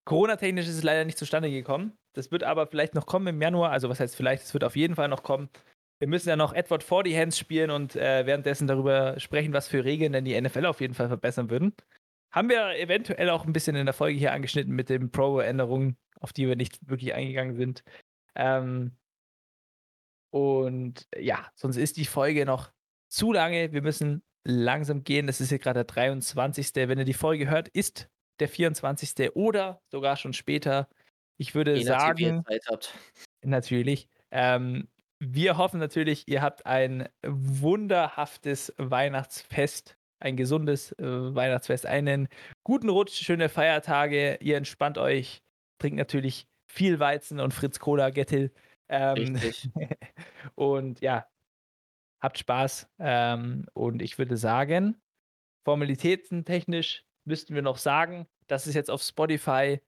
Corona-technisch 0.04 0.66
ist 0.66 0.76
es 0.76 0.82
leider 0.82 1.04
nicht 1.04 1.18
zustande 1.18 1.50
gekommen. 1.50 1.96
Das 2.14 2.30
wird 2.30 2.44
aber 2.44 2.66
vielleicht 2.66 2.94
noch 2.94 3.06
kommen 3.06 3.26
im 3.28 3.40
Januar. 3.40 3.70
Also, 3.70 3.88
was 3.88 4.00
heißt 4.00 4.16
vielleicht? 4.16 4.44
Es 4.44 4.54
wird 4.54 4.64
auf 4.64 4.76
jeden 4.76 4.96
Fall 4.96 5.08
noch 5.08 5.22
kommen. 5.22 5.50
Wir 5.98 6.08
müssen 6.08 6.28
ja 6.28 6.36
noch 6.36 6.52
Edward 6.52 6.82
for 6.82 7.04
the 7.04 7.16
Hands 7.16 7.36
spielen 7.36 7.70
und 7.70 7.94
äh, 7.94 8.26
währenddessen 8.26 8.66
darüber 8.66 9.20
sprechen, 9.20 9.52
was 9.52 9.68
für 9.68 9.84
Regeln 9.84 10.12
denn 10.12 10.24
die 10.24 10.40
NFL 10.40 10.66
auf 10.66 10.80
jeden 10.80 10.94
Fall 10.94 11.08
verbessern 11.08 11.50
würden. 11.50 11.74
Haben 12.32 12.48
wir 12.48 12.76
eventuell 12.76 13.30
auch 13.30 13.44
ein 13.44 13.52
bisschen 13.52 13.76
in 13.76 13.86
der 13.86 13.92
Folge 13.92 14.18
hier 14.18 14.32
angeschnitten 14.32 14.74
mit 14.74 14.88
den 14.88 15.10
Pro-Änderungen, 15.12 15.96
auf 16.18 16.32
die 16.32 16.48
wir 16.48 16.56
nicht 16.56 16.78
wirklich 16.88 17.14
eingegangen 17.14 17.54
sind. 17.54 17.84
Ähm, 18.34 18.96
und 20.30 21.06
ja, 21.16 21.46
sonst 21.54 21.76
ist 21.76 21.98
die 21.98 22.06
Folge 22.06 22.46
noch 22.46 22.72
zu 23.08 23.32
lange. 23.32 23.72
Wir 23.72 23.82
müssen 23.82 24.22
langsam 24.44 25.05
gehen. 25.05 25.27
Das 25.27 25.40
ist 25.40 25.51
hier 25.51 25.59
gerade 25.59 25.78
der 25.78 25.85
23. 25.85 26.70
Wenn 26.74 26.98
ihr 26.98 27.05
die 27.05 27.14
Folge 27.14 27.48
hört, 27.48 27.69
ist 27.69 28.09
der 28.40 28.48
24. 28.48 29.35
oder 29.35 29.81
sogar 29.90 30.16
schon 30.16 30.32
später. 30.32 30.89
Ich 31.39 31.55
würde 31.55 31.77
Je 31.77 31.85
sagen, 31.85 32.44
Zeit 32.47 32.64
habt. 32.69 32.94
natürlich, 33.43 34.09
ähm, 34.31 34.89
wir 35.24 35.56
hoffen 35.56 35.78
natürlich, 35.78 36.27
ihr 36.27 36.43
habt 36.43 36.66
ein 36.66 37.09
wunderhaftes 37.24 38.74
Weihnachtsfest, 38.77 39.97
ein 40.19 40.36
gesundes 40.36 40.93
äh, 40.98 41.35
Weihnachtsfest, 41.35 41.86
einen 41.86 42.28
guten 42.64 42.89
Rutsch, 42.89 43.23
schöne 43.23 43.48
Feiertage. 43.48 44.39
Ihr 44.40 44.56
entspannt 44.56 44.98
euch, 44.98 45.43
trinkt 45.78 45.97
natürlich 45.97 46.47
viel 46.66 46.98
Weizen 46.98 47.39
und 47.39 47.55
Fritz 47.55 47.78
Cola, 47.78 48.10
Gettil. 48.10 48.52
Ähm, 48.89 49.36
Richtig. 49.36 49.70
und 50.55 51.01
ja, 51.01 51.27
habt 52.22 52.38
Spaß. 52.38 52.88
Ähm, 53.00 53.66
und 53.74 54.00
ich 54.00 54.16
würde 54.16 54.36
sagen, 54.36 54.96
Formalitäten 55.64 56.44
technisch 56.44 57.04
müssten 57.24 57.54
wir 57.54 57.62
noch 57.62 57.78
sagen, 57.78 58.26
dass 58.46 58.66
es 58.66 58.74
jetzt 58.74 58.90
auf 58.90 59.02
Spotify 59.02 59.80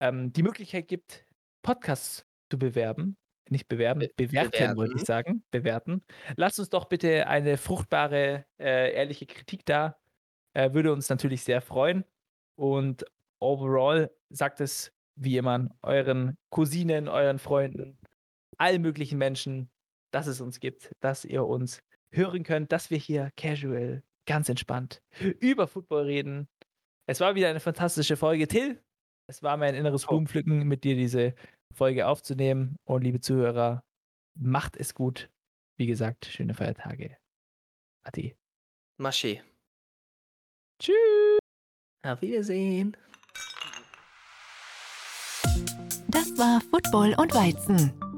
ähm, 0.00 0.32
die 0.32 0.42
Möglichkeit 0.42 0.88
gibt, 0.88 1.26
Podcasts 1.62 2.24
zu 2.50 2.58
bewerben. 2.58 3.16
Nicht 3.48 3.68
bewerben, 3.68 4.00
Be- 4.00 4.10
bewerten, 4.16 4.76
wollte 4.76 4.92
ich 4.94 5.02
bewerten. 5.02 5.04
sagen. 5.04 5.44
Bewerten. 5.50 6.04
Lasst 6.36 6.60
uns 6.60 6.70
doch 6.70 6.84
bitte 6.84 7.26
eine 7.26 7.56
fruchtbare, 7.56 8.46
äh, 8.58 8.92
ehrliche 8.94 9.26
Kritik 9.26 9.66
da. 9.66 9.98
Äh, 10.54 10.72
würde 10.72 10.92
uns 10.92 11.08
natürlich 11.08 11.42
sehr 11.42 11.60
freuen. 11.60 12.04
Und 12.56 13.04
overall 13.40 14.10
sagt 14.30 14.60
es 14.60 14.92
wie 15.16 15.36
immer 15.36 15.68
euren 15.82 16.38
Cousinen, 16.50 17.08
euren 17.08 17.38
Freunden, 17.38 17.98
allen 18.56 18.82
möglichen 18.82 19.18
Menschen, 19.18 19.70
dass 20.10 20.26
es 20.26 20.40
uns 20.40 20.60
gibt, 20.60 20.92
dass 21.00 21.24
ihr 21.24 21.44
uns 21.44 21.80
hören 22.12 22.42
könnt, 22.42 22.72
dass 22.72 22.90
wir 22.90 22.98
hier 22.98 23.30
casual, 23.36 24.02
ganz 24.26 24.48
entspannt 24.48 25.02
über 25.40 25.66
Football 25.66 26.04
reden. 26.04 26.48
Es 27.06 27.20
war 27.20 27.34
wieder 27.34 27.48
eine 27.48 27.60
fantastische 27.60 28.16
Folge. 28.16 28.46
Till, 28.46 28.80
es 29.28 29.42
war 29.42 29.56
mein 29.56 29.74
inneres 29.74 30.04
Oh. 30.06 30.08
Blumenpflücken, 30.10 30.66
mit 30.66 30.84
dir 30.84 30.94
diese 30.94 31.34
Folge 31.74 32.06
aufzunehmen. 32.06 32.76
Und 32.84 33.02
liebe 33.02 33.20
Zuhörer, 33.20 33.82
macht 34.38 34.76
es 34.76 34.94
gut. 34.94 35.30
Wie 35.78 35.86
gesagt, 35.86 36.26
schöne 36.26 36.54
Feiertage. 36.54 37.16
Ade. 38.04 38.34
Maché. 39.00 39.40
Tschüss. 40.80 41.38
Auf 42.02 42.22
Wiedersehen. 42.22 42.96
Das 46.08 46.36
war 46.38 46.60
Football 46.70 47.14
und 47.18 47.34
Weizen, 47.34 47.92